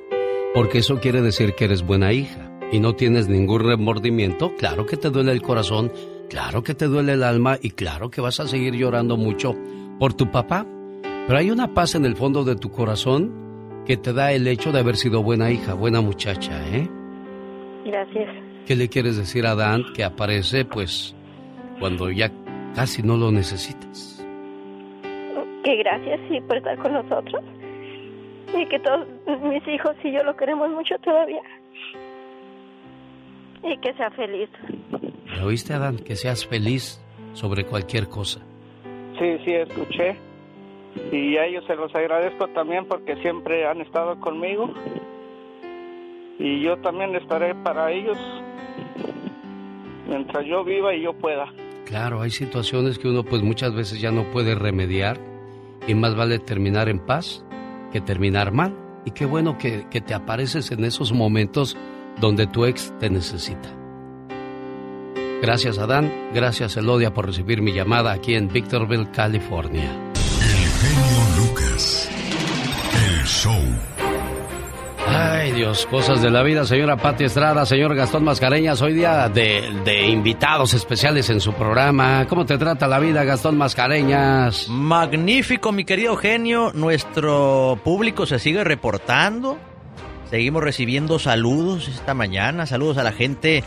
Porque 0.53 0.79
eso 0.79 0.99
quiere 0.99 1.21
decir 1.21 1.55
que 1.55 1.65
eres 1.65 1.85
buena 1.85 2.13
hija 2.13 2.51
y 2.71 2.79
no 2.79 2.95
tienes 2.95 3.27
ningún 3.27 3.61
remordimiento. 3.61 4.55
Claro 4.57 4.85
que 4.85 4.97
te 4.97 5.09
duele 5.09 5.31
el 5.31 5.41
corazón 5.41 5.91
Claro 6.29 6.63
que 6.63 6.75
te 6.75 6.85
duele 6.85 7.13
el 7.13 7.23
alma 7.23 7.57
y 7.59 7.71
claro 7.71 8.11
que 8.11 8.21
vas 8.21 8.39
a 8.39 8.47
seguir 8.47 8.75
llorando 8.75 9.17
mucho 9.17 9.55
por 9.99 10.13
tu 10.13 10.29
papá, 10.29 10.65
pero 11.29 11.37
hay 11.37 11.51
una 11.51 11.75
paz 11.75 11.93
en 11.93 12.05
el 12.05 12.15
fondo 12.15 12.43
de 12.43 12.55
tu 12.55 12.71
corazón 12.71 13.83
que 13.85 13.97
te 13.97 14.13
da 14.13 14.31
el 14.31 14.47
hecho 14.47 14.71
de 14.71 14.79
haber 14.79 14.95
sido 14.95 15.21
buena 15.21 15.51
hija, 15.51 15.75
buena 15.75 16.01
muchacha, 16.01 16.59
¿eh? 16.75 16.89
Gracias. 17.85 18.27
¿Qué 18.65 18.75
le 18.75 18.89
quieres 18.89 19.15
decir 19.15 19.45
a 19.45 19.53
Dan 19.53 19.83
que 19.93 20.03
aparece 20.03 20.65
pues 20.65 21.15
cuando 21.79 22.09
ya 22.09 22.31
casi 22.73 23.03
no 23.03 23.15
lo 23.15 23.31
necesitas? 23.31 24.25
Que 25.63 25.75
gracias 25.75 26.19
sí 26.29 26.41
por 26.47 26.57
estar 26.57 26.75
con 26.79 26.93
nosotros 26.93 27.43
y 28.57 28.65
que 28.65 28.79
todos 28.79 29.07
mis 29.43 29.67
hijos 29.67 29.95
y 30.03 30.11
yo 30.11 30.23
lo 30.23 30.35
queremos 30.35 30.71
mucho 30.71 30.97
todavía 30.97 31.43
y 33.61 33.77
que 33.77 33.93
sea 33.93 34.09
feliz. 34.09 34.49
¿Me 35.27 35.43
oíste, 35.43 35.75
Adán? 35.75 35.99
Que 35.99 36.15
seas 36.15 36.43
feliz 36.47 36.99
sobre 37.33 37.65
cualquier 37.65 38.09
cosa. 38.09 38.39
Sí, 39.19 39.37
sí, 39.45 39.53
escuché. 39.53 40.28
Y 41.11 41.37
a 41.37 41.45
ellos 41.45 41.63
se 41.65 41.75
los 41.75 41.93
agradezco 41.95 42.47
también 42.49 42.85
porque 42.85 43.15
siempre 43.17 43.67
han 43.67 43.81
estado 43.81 44.19
conmigo. 44.19 44.73
Y 46.37 46.61
yo 46.61 46.77
también 46.77 47.15
estaré 47.15 47.53
para 47.55 47.91
ellos 47.91 48.17
mientras 50.07 50.45
yo 50.45 50.63
viva 50.63 50.93
y 50.93 51.03
yo 51.03 51.13
pueda. 51.13 51.51
Claro, 51.85 52.21
hay 52.21 52.29
situaciones 52.29 52.99
que 52.99 53.07
uno 53.07 53.23
pues 53.23 53.41
muchas 53.41 53.73
veces 53.73 53.99
ya 53.99 54.11
no 54.11 54.23
puede 54.31 54.55
remediar 54.55 55.17
y 55.87 55.95
más 55.95 56.15
vale 56.15 56.39
terminar 56.39 56.89
en 56.89 56.99
paz 56.99 57.45
que 57.91 58.01
terminar 58.01 58.51
mal. 58.51 58.75
Y 59.05 59.11
qué 59.11 59.25
bueno 59.25 59.57
que, 59.57 59.85
que 59.89 60.01
te 60.01 60.13
apareces 60.13 60.71
en 60.71 60.83
esos 60.83 61.13
momentos 61.13 61.77
donde 62.19 62.47
tu 62.47 62.65
ex 62.65 62.93
te 62.99 63.09
necesita. 63.09 63.69
Gracias 65.41 65.79
Adán, 65.79 66.11
gracias 66.33 66.75
Elodia 66.75 67.13
por 67.13 67.25
recibir 67.25 67.61
mi 67.61 67.71
llamada 67.71 68.11
aquí 68.11 68.35
en 68.35 68.49
Victorville, 68.49 69.09
California. 69.11 70.08
Genio 70.81 71.45
Lucas, 71.45 72.09
el 72.93 73.25
show. 73.25 73.61
Ay 75.05 75.51
Dios, 75.51 75.85
cosas 75.87 76.21
de 76.21 76.29
la 76.29 76.41
vida, 76.41 76.65
señora 76.65 76.95
Pati 76.95 77.25
Estrada, 77.25 77.65
señor 77.65 77.95
Gastón 77.95 78.23
Mascareñas, 78.23 78.81
hoy 78.81 78.93
día 78.93 79.27
de, 79.27 79.81
de, 79.83 80.07
invitados 80.07 80.73
especiales 80.73 81.29
en 81.29 81.41
su 81.41 81.51
programa. 81.51 82.25
¿Cómo 82.29 82.45
te 82.45 82.57
trata 82.57 82.87
la 82.87 82.99
vida, 82.99 83.25
Gastón 83.25 83.57
Mascareñas? 83.57 84.69
Magnífico, 84.69 85.73
mi 85.73 85.83
querido 85.83 86.15
genio. 86.15 86.71
Nuestro 86.73 87.77
público 87.83 88.25
se 88.25 88.39
sigue 88.39 88.63
reportando. 88.63 89.57
Seguimos 90.29 90.63
recibiendo 90.63 91.19
saludos 91.19 91.89
esta 91.89 92.13
mañana, 92.13 92.65
saludos 92.65 92.97
a 92.99 93.03
la 93.03 93.11
gente 93.11 93.65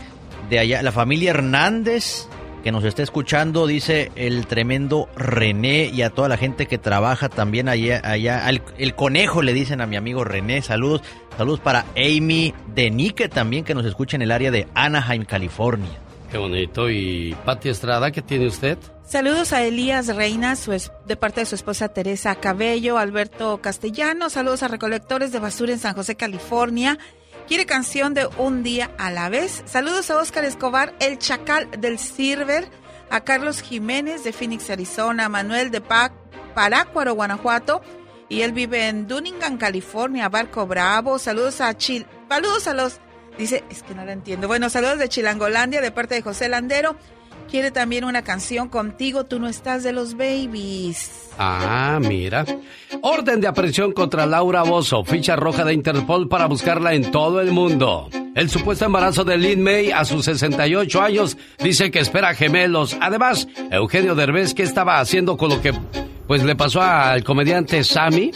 de 0.49 0.59
allá, 0.59 0.81
la 0.81 0.91
familia 0.91 1.29
Hernández 1.29 2.27
que 2.63 2.71
nos 2.71 2.83
está 2.85 3.03
escuchando, 3.03 3.67
dice 3.67 4.11
el 4.15 4.47
tremendo 4.47 5.09
René 5.15 5.91
y 5.93 6.01
a 6.01 6.09
toda 6.09 6.29
la 6.29 6.37
gente 6.37 6.65
que 6.65 6.77
trabaja 6.77 7.29
también 7.29 7.67
allá, 7.67 8.01
allá 8.03 8.49
el 8.49 8.95
conejo 8.95 9.41
le 9.41 9.53
dicen 9.53 9.81
a 9.81 9.85
mi 9.85 9.97
amigo 9.97 10.23
René, 10.23 10.61
saludos, 10.61 11.01
saludos 11.37 11.59
para 11.59 11.85
Amy 11.97 12.53
Denique 12.73 13.27
también 13.27 13.65
que 13.65 13.75
nos 13.75 13.85
escucha 13.85 14.15
en 14.15 14.21
el 14.21 14.31
área 14.31 14.49
de 14.49 14.67
Anaheim, 14.73 15.25
California. 15.25 15.99
Qué 16.33 16.39
bonito. 16.39 16.89
¿Y 16.89 17.35
Pati 17.45 17.69
Estrada, 17.69 18.09
qué 18.09 18.23
tiene 18.23 18.47
usted? 18.47 18.79
Saludos 19.05 19.53
a 19.53 19.63
Elías 19.63 20.07
Reina, 20.15 20.55
su 20.55 20.71
de 21.05 21.15
parte 21.15 21.41
de 21.41 21.45
su 21.45 21.53
esposa 21.53 21.89
Teresa 21.89 22.33
Cabello, 22.33 22.97
Alberto 22.97 23.59
Castellano. 23.61 24.31
Saludos 24.31 24.63
a 24.63 24.67
recolectores 24.67 25.31
de 25.31 25.37
basura 25.37 25.73
en 25.73 25.77
San 25.77 25.93
José, 25.93 26.15
California. 26.15 26.97
Quiere 27.47 27.65
canción 27.65 28.13
de 28.13 28.27
Un 28.37 28.63
día 28.63 28.91
a 28.97 29.11
la 29.11 29.29
vez. 29.29 29.63
Saludos 29.65 30.09
a 30.09 30.17
Óscar 30.17 30.45
Escobar, 30.45 30.93
el 30.99 31.17
chacal 31.19 31.69
del 31.77 31.99
Silver. 31.99 32.69
A 33.09 33.21
Carlos 33.21 33.61
Jiménez 33.61 34.23
de 34.23 34.33
Phoenix, 34.33 34.69
Arizona. 34.69 35.29
Manuel 35.29 35.69
de 35.69 35.81
Parácuaro, 36.55 37.13
Guanajuato. 37.13 37.81
Y 38.29 38.41
él 38.41 38.53
vive 38.53 38.87
en 38.87 39.07
Dunningham, 39.07 39.57
California. 39.57 40.29
Barco 40.29 40.65
Bravo. 40.65 41.19
Saludos 41.19 41.59
a 41.59 41.77
Chil. 41.77 42.07
Saludos 42.29 42.67
a 42.67 42.73
los 42.73 42.99
Dice, 43.37 43.63
es 43.69 43.81
que 43.81 43.95
no 43.95 44.05
lo 44.05 44.11
entiendo. 44.11 44.47
Bueno, 44.47 44.69
saludos 44.69 44.99
de 44.99 45.09
Chilangolandia 45.09 45.81
de 45.81 45.91
parte 45.91 46.15
de 46.15 46.21
José 46.21 46.49
Landero. 46.49 46.95
Quiere 47.49 47.71
también 47.71 48.03
una 48.03 48.23
canción 48.23 48.69
contigo, 48.69 49.25
tú 49.25 49.39
no 49.39 49.47
estás 49.47 49.83
de 49.83 49.93
los 49.93 50.15
babies. 50.15 51.29
Ah, 51.37 51.99
mira. 52.01 52.45
Orden 53.01 53.41
de 53.41 53.47
aprehensión 53.47 53.91
contra 53.91 54.25
Laura 54.25 54.63
Bozo, 54.63 55.03
ficha 55.03 55.35
roja 55.35 55.63
de 55.63 55.73
Interpol 55.73 56.27
para 56.27 56.47
buscarla 56.47 56.93
en 56.93 57.11
todo 57.11 57.41
el 57.41 57.51
mundo. 57.51 58.09
El 58.35 58.49
supuesto 58.49 58.85
embarazo 58.85 59.23
de 59.23 59.37
Lynn 59.37 59.61
May 59.61 59.91
a 59.91 60.05
sus 60.05 60.25
68 60.25 61.01
años 61.01 61.37
dice 61.59 61.91
que 61.91 61.99
espera 61.99 62.33
gemelos. 62.33 62.97
Además, 62.99 63.47
Eugenio 63.69 64.15
Derbez, 64.15 64.53
¿qué 64.53 64.63
estaba 64.63 64.99
haciendo 64.99 65.37
con 65.37 65.49
lo 65.49 65.61
que 65.61 65.73
pues 66.27 66.43
le 66.43 66.55
pasó 66.55 66.81
al 66.81 67.23
comediante 67.23 67.83
Sammy? 67.83 68.31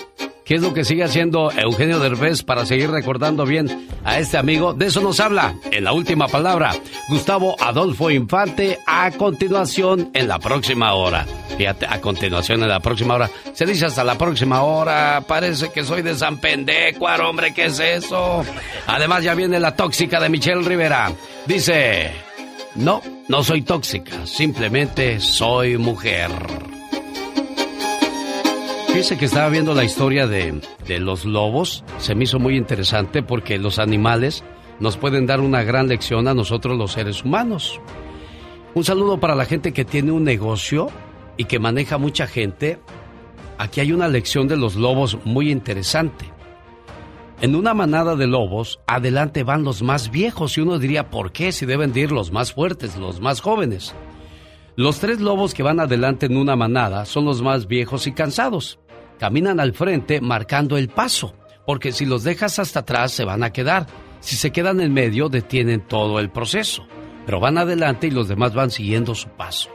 ¿Qué 0.48 0.56
es 0.56 0.62
lo 0.62 0.74
que 0.74 0.86
sigue 0.86 1.04
haciendo 1.04 1.52
Eugenio 1.52 2.00
Derbez 2.00 2.42
para 2.42 2.66
seguir 2.66 2.90
recordando 2.90 3.46
bien 3.46 3.90
a 4.06 4.18
este 4.20 4.38
amigo. 4.38 4.74
De 4.74 4.86
eso 4.86 5.02
nos 5.02 5.20
habla 5.20 5.56
en 5.70 5.84
la 5.84 5.92
última 5.92 6.30
palabra 6.30 6.72
Gustavo 7.10 7.58
Adolfo 7.60 8.10
Infante 8.10 8.80
a 8.88 9.12
continuación 9.12 10.10
en 10.14 10.30
la 10.30 10.40
próxima 10.40 10.94
hora. 10.94 11.26
Fíjate, 11.58 11.86
a 11.86 12.00
continuación 12.00 12.64
en 12.64 12.70
la 12.70 12.80
próxima 12.80 13.16
hora. 13.16 13.30
Se 13.52 13.66
dice 13.66 13.88
hasta 13.88 14.06
la 14.06 14.18
próxima 14.18 14.62
hora. 14.62 15.26
Parece 15.28 15.70
que 15.74 15.84
soy 15.84 16.02
de 16.02 16.16
San 16.16 16.38
Pendecuar, 16.38 17.20
hombre, 17.20 17.54
¿qué 17.54 17.66
es 17.66 17.80
eso? 17.80 18.46
Además 18.88 19.26
ya 19.26 19.36
viene 19.36 19.60
la 19.60 19.76
tóxica 19.76 20.22
de 20.22 20.30
Michelle 20.30 20.62
Rivera. 20.62 21.12
Dice, 21.46 22.12
no, 22.76 23.02
no 23.28 23.44
soy 23.44 23.64
tóxica, 23.64 24.26
simplemente 24.26 25.20
soy 25.20 25.78
mujer. 25.78 26.32
Fíjese 28.98 29.20
que 29.20 29.26
estaba 29.26 29.50
viendo 29.50 29.76
la 29.76 29.84
historia 29.84 30.26
de, 30.26 30.60
de, 30.88 31.00
los 31.00 31.24
lobos. 31.24 31.84
Se 32.00 32.16
me 32.16 32.24
hizo 32.24 32.40
muy 32.40 32.58
interesante 32.58 33.22
porque 33.22 33.60
los 33.60 33.78
animales 33.78 34.44
nos 34.80 34.98
pueden 34.98 35.28
dar 35.28 35.40
una 35.40 35.62
gran 35.62 35.88
lección 35.88 36.28
a 36.28 36.34
nosotros 36.34 36.76
los 36.80 36.94
seres 36.94 37.24
humanos. 37.24 37.80
Un 38.74 38.84
saludo 38.84 39.20
para 39.20 39.36
la 39.36 39.46
gente 39.46 39.72
que 39.72 39.86
tiene 39.86 40.12
un 40.12 40.24
negocio 40.24 40.90
y 41.38 41.46
que 41.46 41.60
maneja 41.60 42.00
mucha 42.00 42.26
gente. 42.26 42.80
Aquí 43.60 43.82
hay 43.82 43.92
una 43.92 44.08
lección 44.08 44.48
de 44.48 44.58
los 44.58 44.76
lobos 44.76 45.20
muy 45.26 45.52
interesante. 45.52 46.34
En 47.40 47.56
una 47.56 47.76
manada 47.76 48.16
de 48.16 48.26
lobos, 48.26 48.80
adelante 48.88 49.44
van 49.44 49.64
los 49.64 49.84
más 49.84 50.10
viejos 50.10 50.58
y 50.58 50.62
uno 50.62 50.80
diría, 50.80 51.12
¿por 51.12 51.32
qué 51.32 51.52
si 51.52 51.68
deben 51.68 51.94
de 51.94 52.00
ir 52.00 52.12
los 52.12 52.32
más 52.32 52.52
fuertes, 52.52 52.98
los 52.98 53.22
más 53.22 53.42
jóvenes? 53.42 53.94
Los 54.76 55.00
tres 55.00 55.22
lobos 55.22 55.54
que 55.54 55.62
van 55.62 55.80
adelante 55.80 56.26
en 56.26 56.36
una 56.36 56.56
manada 56.56 57.06
son 57.06 57.26
los 57.26 57.44
más 57.44 57.68
viejos 57.68 58.08
y 58.08 58.14
cansados 58.14 58.80
caminan 59.18 59.60
al 59.60 59.74
frente 59.74 60.22
marcando 60.22 60.78
el 60.78 60.90
paso, 60.90 61.36
porque 61.66 61.92
si 61.92 62.06
los 62.06 62.24
dejas 62.24 62.60
hasta 62.60 62.80
atrás 62.82 63.12
se 63.12 63.26
van 63.26 63.44
a 63.44 63.52
quedar. 63.52 63.88
Si 64.20 64.36
se 64.36 64.52
quedan 64.52 64.82
en 64.82 64.94
medio 64.94 65.30
detienen 65.30 65.82
todo 65.82 66.20
el 66.20 66.30
proceso, 66.30 66.88
pero 67.26 67.40
van 67.40 67.58
adelante 67.58 68.08
y 68.08 68.12
los 68.12 68.28
demás 68.28 68.54
van 68.54 68.72
siguiendo 68.72 69.16
su 69.16 69.30
paso. 69.30 69.70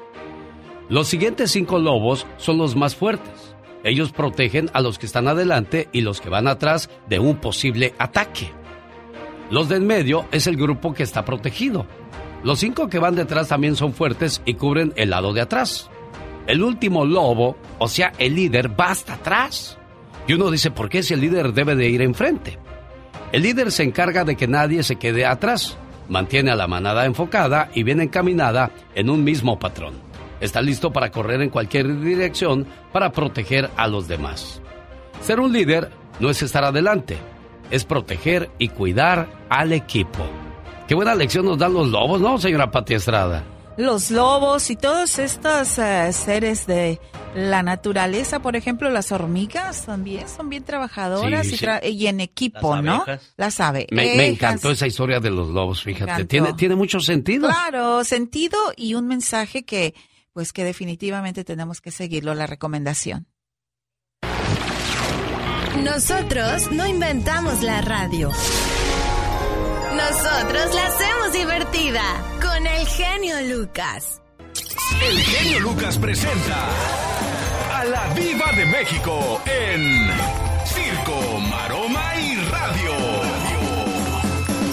Los 0.89 1.09
siguientes 1.09 1.51
cinco 1.51 1.79
lobos 1.79 2.27
son 2.37 2.59
los 2.59 2.77
más 2.77 2.97
fuertes. 2.97 3.55
Ellos 3.85 4.13
protegen 4.13 4.71
a 4.75 4.81
los 4.81 4.99
que 4.99 5.07
están 5.07 5.29
adelante 5.29 5.89
y 5.93 6.03
los 6.03 6.21
que 6.21 6.29
van 6.29 6.49
atrás 6.49 6.91
de 7.09 7.19
un 7.19 7.37
posible 7.37 7.95
ataque. 7.99 8.53
Los 9.51 9.69
de 9.69 9.77
en 9.77 9.87
medio 9.87 10.27
es 10.33 10.47
el 10.47 10.57
grupo 10.57 10.95
que 10.95 11.03
está 11.03 11.25
protegido. 11.25 11.87
Los 12.43 12.61
cinco 12.61 12.89
que 12.89 12.99
van 12.99 13.15
detrás 13.15 13.49
también 13.49 13.77
son 13.77 13.93
fuertes 13.93 14.43
y 14.45 14.55
cubren 14.55 14.93
el 14.97 15.11
lado 15.11 15.33
de 15.33 15.41
atrás 15.41 15.92
el 16.47 16.63
último 16.63 17.05
lobo, 17.05 17.57
o 17.79 17.89
sea, 17.89 18.13
el 18.19 18.35
líder, 18.35 18.79
va 18.79 18.91
hasta 18.91 19.15
atrás. 19.15 19.79
Y 20.27 20.35
uno 20.35 20.51
dice, 20.51 20.71
¿por 20.71 20.89
qué 20.89 21.03
si 21.03 21.15
el 21.15 21.21
líder 21.21 21.53
debe 21.53 21.75
de 21.75 21.89
ir 21.89 22.03
enfrente? 22.03 22.59
El 23.33 23.43
líder 23.43 23.73
se 23.73 23.83
encarga 23.83 24.25
de 24.25 24.37
que 24.37 24.47
nadie 24.47 24.83
se 24.83 24.97
quede 24.97 25.25
atrás, 25.25 25.79
mantiene 26.09 26.51
a 26.51 26.57
la 26.57 26.67
manada 26.67 27.07
enfocada 27.07 27.71
y 27.75 27.83
bien 27.83 28.01
encaminada 28.01 28.71
en 28.95 29.09
un 29.09 29.25
mismo 29.25 29.59
patrón. 29.59 29.95
Está 30.41 30.61
listo 30.61 30.93
para 30.93 31.11
correr 31.11 31.41
en 31.41 31.51
cualquier 31.51 32.01
dirección 32.01 32.67
para 32.93 33.13
proteger 33.13 33.71
a 33.77 33.87
los 33.87 34.09
demás. 34.09 34.61
Ser 35.21 35.41
un 35.41 35.53
líder 35.53 35.91
no 36.21 36.31
es 36.31 36.43
estar 36.43 36.65
adelante, 36.65 37.17
es 37.71 37.85
proteger 37.85 38.51
y 38.59 38.69
cuidar 38.69 39.29
al 39.49 39.73
equipo. 39.73 40.27
Qué 40.89 40.95
buena 40.95 41.15
lección 41.15 41.47
nos 41.47 41.59
dan 41.59 41.73
los 41.73 41.89
lobos, 41.89 42.21
¿no, 42.21 42.39
señora 42.39 42.71
Pati 42.71 42.95
Estrada? 42.95 43.45
Los 43.77 44.11
lobos 44.11 44.71
y 44.71 44.77
todos 44.77 45.19
estos 45.19 45.79
eh, 45.79 46.13
seres 46.13 46.67
de 46.67 47.01
la 47.35 47.63
naturaleza, 47.63 48.41
por 48.41 48.57
ejemplo, 48.57 48.91
las 48.91 49.11
hormigas 49.13 49.87
también 49.87 50.29
son 50.29 50.51
bien 50.51 50.65
trabajadoras 50.65 51.47
Y, 51.83 52.07
en 52.07 52.21
equipo, 52.21 52.81
¿no? 52.83 53.05
Las 53.37 53.61
aves. 53.61 53.87
Me, 53.91 54.17
me, 54.17 54.27
encantó 54.27 54.71
esa 54.71 54.87
historia 54.87 55.21
de 55.21 55.31
los 55.31 55.49
lobos, 55.49 55.83
fíjate. 55.83 56.27
Tiene, 56.27 56.53
tiene 56.53 56.75
mucho 56.75 57.01
sentido. 57.01 57.49
Claro, 57.49 58.05
sentido 58.05 58.59
y 58.77 58.95
un 58.95 59.07
mensaje 59.07 59.65
que, 59.65 59.95
pues 60.33 60.53
que 60.53 60.65
definitivamente 60.65 61.45
tenemos 61.45 61.81
que 61.81 61.91
seguirlo, 61.91 62.35
la 62.35 62.47
recomendación. 62.47 63.27
Nosotros 65.83 66.71
no 66.71 66.87
inventamos 66.87 67.63
la 67.63 67.81
radio. 67.81 68.31
Nosotros 70.13 70.75
la 70.75 70.87
hacemos 70.89 71.33
divertida 71.33 72.03
con 72.43 72.67
el 72.67 72.87
genio 72.87 73.57
Lucas. 73.57 74.21
El 75.03 75.19
genio 75.23 75.61
Lucas 75.61 75.97
presenta 75.97 76.69
a 77.73 77.85
la 77.87 78.09
Viva 78.13 78.53
de 78.55 78.67
México 78.67 79.41
en 79.47 80.11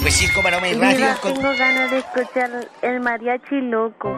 Pues 0.00 0.16
Circo, 0.16 0.42
Maroma 0.42 0.68
y 0.68 0.74
Radio. 0.74 1.14
tengo 1.22 1.42
ganas 1.42 1.90
de 1.90 1.98
escuchar 1.98 2.68
el 2.82 3.00
mariachi 3.00 3.60
loco. 3.60 4.08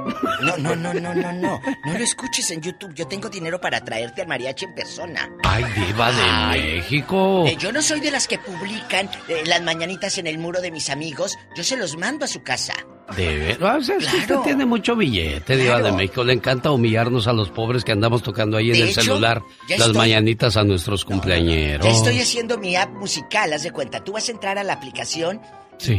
No, 0.42 0.56
no, 0.56 0.76
no, 0.76 0.94
no, 0.94 1.14
no, 1.14 1.32
no. 1.32 1.60
No 1.84 1.92
lo 1.92 2.04
escuches 2.04 2.50
en 2.52 2.60
YouTube. 2.60 2.94
Yo 2.94 3.06
tengo 3.08 3.28
dinero 3.28 3.60
para 3.60 3.80
traerte 3.82 4.22
al 4.22 4.28
mariachi 4.28 4.66
en 4.66 4.74
persona. 4.74 5.28
Ay, 5.42 5.64
diva 5.74 6.12
de 6.12 6.58
México. 6.58 7.44
Eh, 7.46 7.56
yo 7.58 7.72
no 7.72 7.82
soy 7.82 8.00
de 8.00 8.10
las 8.12 8.28
que 8.28 8.38
publican 8.38 9.10
eh, 9.28 9.42
las 9.46 9.60
mañanitas 9.62 10.18
en 10.18 10.28
el 10.28 10.38
muro 10.38 10.60
de 10.60 10.70
mis 10.70 10.88
amigos. 10.88 11.36
Yo 11.56 11.64
se 11.64 11.76
los 11.76 11.96
mando 11.96 12.24
a 12.24 12.28
su 12.28 12.42
casa. 12.42 12.74
De 13.16 13.36
verdad, 13.36 13.78
o 13.78 13.82
sea, 13.82 13.96
usted 13.98 14.36
tiene 14.44 14.64
mucho 14.64 14.96
billete, 14.96 15.56
Diva 15.56 15.82
de 15.82 15.92
México. 15.92 16.24
Le 16.24 16.32
encanta 16.32 16.70
humillarnos 16.70 17.26
a 17.26 17.32
los 17.32 17.50
pobres 17.50 17.84
que 17.84 17.92
andamos 17.92 18.22
tocando 18.22 18.56
ahí 18.56 18.70
en 18.70 18.76
el 18.76 18.94
celular 18.94 19.42
las 19.76 19.92
mañanitas 19.92 20.56
a 20.56 20.64
nuestros 20.64 21.04
cumpleañeros. 21.04 21.86
Ya 21.86 21.92
estoy 21.92 22.20
haciendo 22.20 22.58
mi 22.58 22.76
app 22.76 22.90
musical, 22.90 23.52
haz 23.52 23.64
de 23.64 23.70
cuenta. 23.70 24.02
Tú 24.02 24.12
vas 24.12 24.28
a 24.28 24.32
entrar 24.32 24.58
a 24.58 24.64
la 24.64 24.74
aplicación 24.74 25.40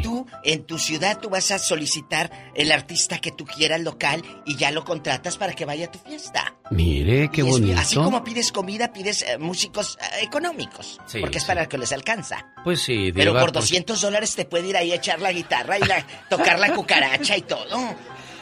Tú, 0.01 0.25
en 0.43 0.63
tu 0.63 0.79
ciudad, 0.79 1.19
tú 1.19 1.29
vas 1.29 1.51
a 1.51 1.59
solicitar 1.59 2.31
el 2.55 2.71
artista 2.71 3.19
que 3.19 3.31
tú 3.31 3.45
quieras 3.45 3.81
local 3.81 4.23
y 4.45 4.55
ya 4.55 4.71
lo 4.71 4.85
contratas 4.85 5.37
para 5.37 5.53
que 5.53 5.65
vaya 5.65 5.85
a 5.85 5.91
tu 5.91 5.99
fiesta. 5.99 6.55
Mire, 6.71 7.29
qué 7.29 7.43
bonito. 7.43 7.79
así 7.79 7.95
como 7.95 8.23
pides 8.23 8.51
comida, 8.51 8.93
pides 8.93 9.23
eh, 9.23 9.37
músicos 9.37 9.97
eh, 9.99 10.23
económicos. 10.23 10.99
porque 11.19 11.37
es 11.37 11.45
para 11.45 11.67
que 11.67 11.77
les 11.77 11.91
alcanza. 11.91 12.45
Pues 12.63 12.81
sí, 12.81 13.11
Pero 13.13 13.37
por 13.37 13.51
200 13.51 13.99
dólares 13.99 14.35
te 14.35 14.45
puede 14.45 14.69
ir 14.69 14.77
ahí 14.77 14.91
a 14.91 14.95
echar 14.95 15.19
la 15.19 15.33
guitarra 15.33 15.77
y 15.77 15.81
tocar 16.29 16.59
la 16.59 16.73
cucaracha 16.73 16.92
y 17.37 17.41
todo. 17.41 17.95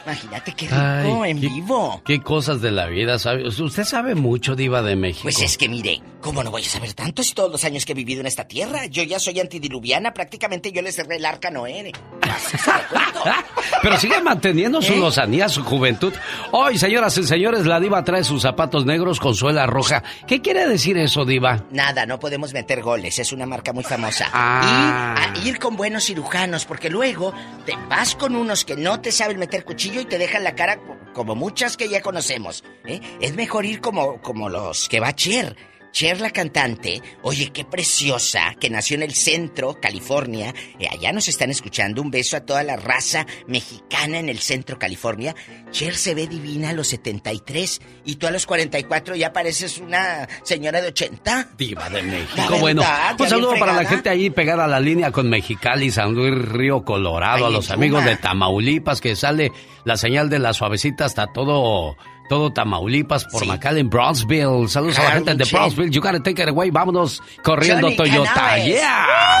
Imagínate 0.04 0.52
qué 0.52 0.66
rico 0.68 1.24
en 1.24 1.40
vivo. 1.40 2.02
Qué 2.04 2.20
cosas 2.20 2.60
de 2.60 2.70
la 2.70 2.86
vida 2.86 3.18
sabe. 3.18 3.46
Usted 3.46 3.84
sabe 3.84 4.14
mucho, 4.14 4.56
Diva 4.56 4.82
de 4.82 4.96
México. 4.96 5.22
Pues 5.22 5.40
es 5.40 5.56
que 5.56 5.68
mire, 5.68 6.00
¿cómo 6.20 6.42
no 6.42 6.50
voy 6.50 6.62
a 6.62 6.68
saber 6.68 6.92
tanto 6.92 7.22
si 7.22 7.34
todos 7.34 7.50
los 7.50 7.64
años 7.64 7.84
que 7.86 7.92
he 7.92 7.94
vivido 7.94 8.20
en 8.20 8.26
esta 8.26 8.44
tierra? 8.48 8.86
Yo 8.86 9.02
ya 9.04 9.18
soy 9.18 9.38
antidiluviana, 9.38 10.12
prácticamente 10.12 10.72
yo 10.72 10.82
le 10.82 10.92
cerré 10.92 11.16
el 11.16 11.24
arca 11.24 11.50
Noé. 11.50 11.92
Pero 13.82 13.98
sigue 13.98 14.20
manteniendo 14.22 14.82
su 14.82 14.94
¿Eh? 14.94 14.98
lozanía, 14.98 15.48
su 15.48 15.64
juventud. 15.64 16.12
Hoy, 16.50 16.78
señoras 16.78 17.16
y 17.18 17.24
señores, 17.24 17.66
la 17.66 17.80
Diva 17.80 18.04
trae 18.04 18.24
sus 18.24 18.42
zapatos 18.42 18.84
negros 18.84 19.20
con 19.20 19.34
suela 19.34 19.66
roja. 19.66 20.02
¿Qué 20.26 20.40
quiere 20.40 20.66
decir 20.66 20.96
eso, 20.98 21.24
Diva? 21.24 21.64
Nada, 21.70 22.06
no 22.06 22.18
podemos 22.18 22.52
meter 22.52 22.82
goles. 22.82 23.18
Es 23.18 23.32
una 23.32 23.46
marca 23.46 23.72
muy 23.72 23.84
famosa. 23.84 24.28
Ah. 24.32 25.32
Y 25.36 25.46
a 25.46 25.48
ir 25.48 25.58
con 25.58 25.76
buenos 25.76 26.04
cirujanos, 26.04 26.64
porque 26.64 26.90
luego 26.90 27.32
te 27.64 27.76
vas 27.88 28.14
con 28.14 28.36
unos 28.36 28.64
que 28.64 28.76
no 28.76 29.00
te 29.00 29.12
saben 29.12 29.38
meter 29.38 29.64
cuchillo 29.64 29.91
y 30.00 30.04
te 30.04 30.18
dejan 30.18 30.44
la 30.44 30.54
cara 30.54 30.80
como 31.12 31.34
muchas 31.34 31.76
que 31.76 31.88
ya 31.88 32.00
conocemos. 32.00 32.64
¿eh? 32.84 33.00
Es 33.20 33.34
mejor 33.34 33.66
ir 33.66 33.80
como, 33.80 34.20
como 34.20 34.48
los 34.48 34.88
que 34.88 35.00
va 35.00 35.14
Cher 35.14 35.56
Cher, 35.92 36.20
la 36.20 36.30
cantante, 36.30 37.02
oye, 37.22 37.50
qué 37.52 37.64
preciosa, 37.66 38.54
que 38.58 38.70
nació 38.70 38.96
en 38.96 39.02
el 39.02 39.14
centro, 39.14 39.78
California. 39.80 40.54
Eh, 40.78 40.88
allá 40.90 41.12
nos 41.12 41.28
están 41.28 41.50
escuchando. 41.50 42.00
Un 42.00 42.10
beso 42.10 42.36
a 42.36 42.40
toda 42.40 42.62
la 42.62 42.76
raza 42.76 43.26
mexicana 43.46 44.18
en 44.18 44.30
el 44.30 44.38
centro, 44.38 44.78
California. 44.78 45.34
Cher 45.70 45.94
se 45.94 46.14
ve 46.14 46.26
divina 46.26 46.70
a 46.70 46.72
los 46.72 46.88
73 46.88 47.80
y 48.06 48.16
tú 48.16 48.26
a 48.26 48.30
los 48.30 48.46
44 48.46 49.16
ya 49.16 49.32
pareces 49.32 49.78
una 49.78 50.26
señora 50.42 50.80
de 50.80 50.88
80. 50.88 51.50
Diva 51.58 51.90
de 51.90 52.02
México. 52.02 52.56
bueno, 52.58 52.82
un 53.18 53.28
saludo 53.28 53.54
para 53.58 53.74
la 53.74 53.84
gente 53.84 54.08
ahí 54.08 54.30
pegada 54.30 54.64
a 54.64 54.68
la 54.68 54.80
línea 54.80 55.12
con 55.12 55.28
Mexicali, 55.28 55.90
San 55.90 56.14
Luis 56.14 56.34
Río 56.34 56.84
Colorado, 56.84 57.46
a 57.46 57.50
los 57.50 57.70
amigos 57.70 58.04
de 58.04 58.16
Tamaulipas, 58.16 59.00
que 59.02 59.14
sale 59.14 59.52
la 59.84 59.96
señal 59.98 60.30
de 60.30 60.38
la 60.38 60.54
suavecita 60.54 61.04
hasta 61.04 61.26
todo 61.26 61.96
todo 62.28 62.52
Tamaulipas 62.52 63.24
por 63.26 63.46
McAllen, 63.46 63.90
Brownsville. 63.90 64.68
Saludos 64.68 64.98
a 64.98 65.04
la 65.04 65.10
gente 65.12 65.34
de 65.34 65.44
Brownsville. 65.44 65.90
You 65.90 66.00
gotta 66.00 66.22
take 66.22 66.42
it 66.42 66.48
away. 66.48 66.70
Vámonos 66.70 67.22
corriendo 67.42 67.90
Toyota. 67.94 68.58
Yeah. 68.64 69.38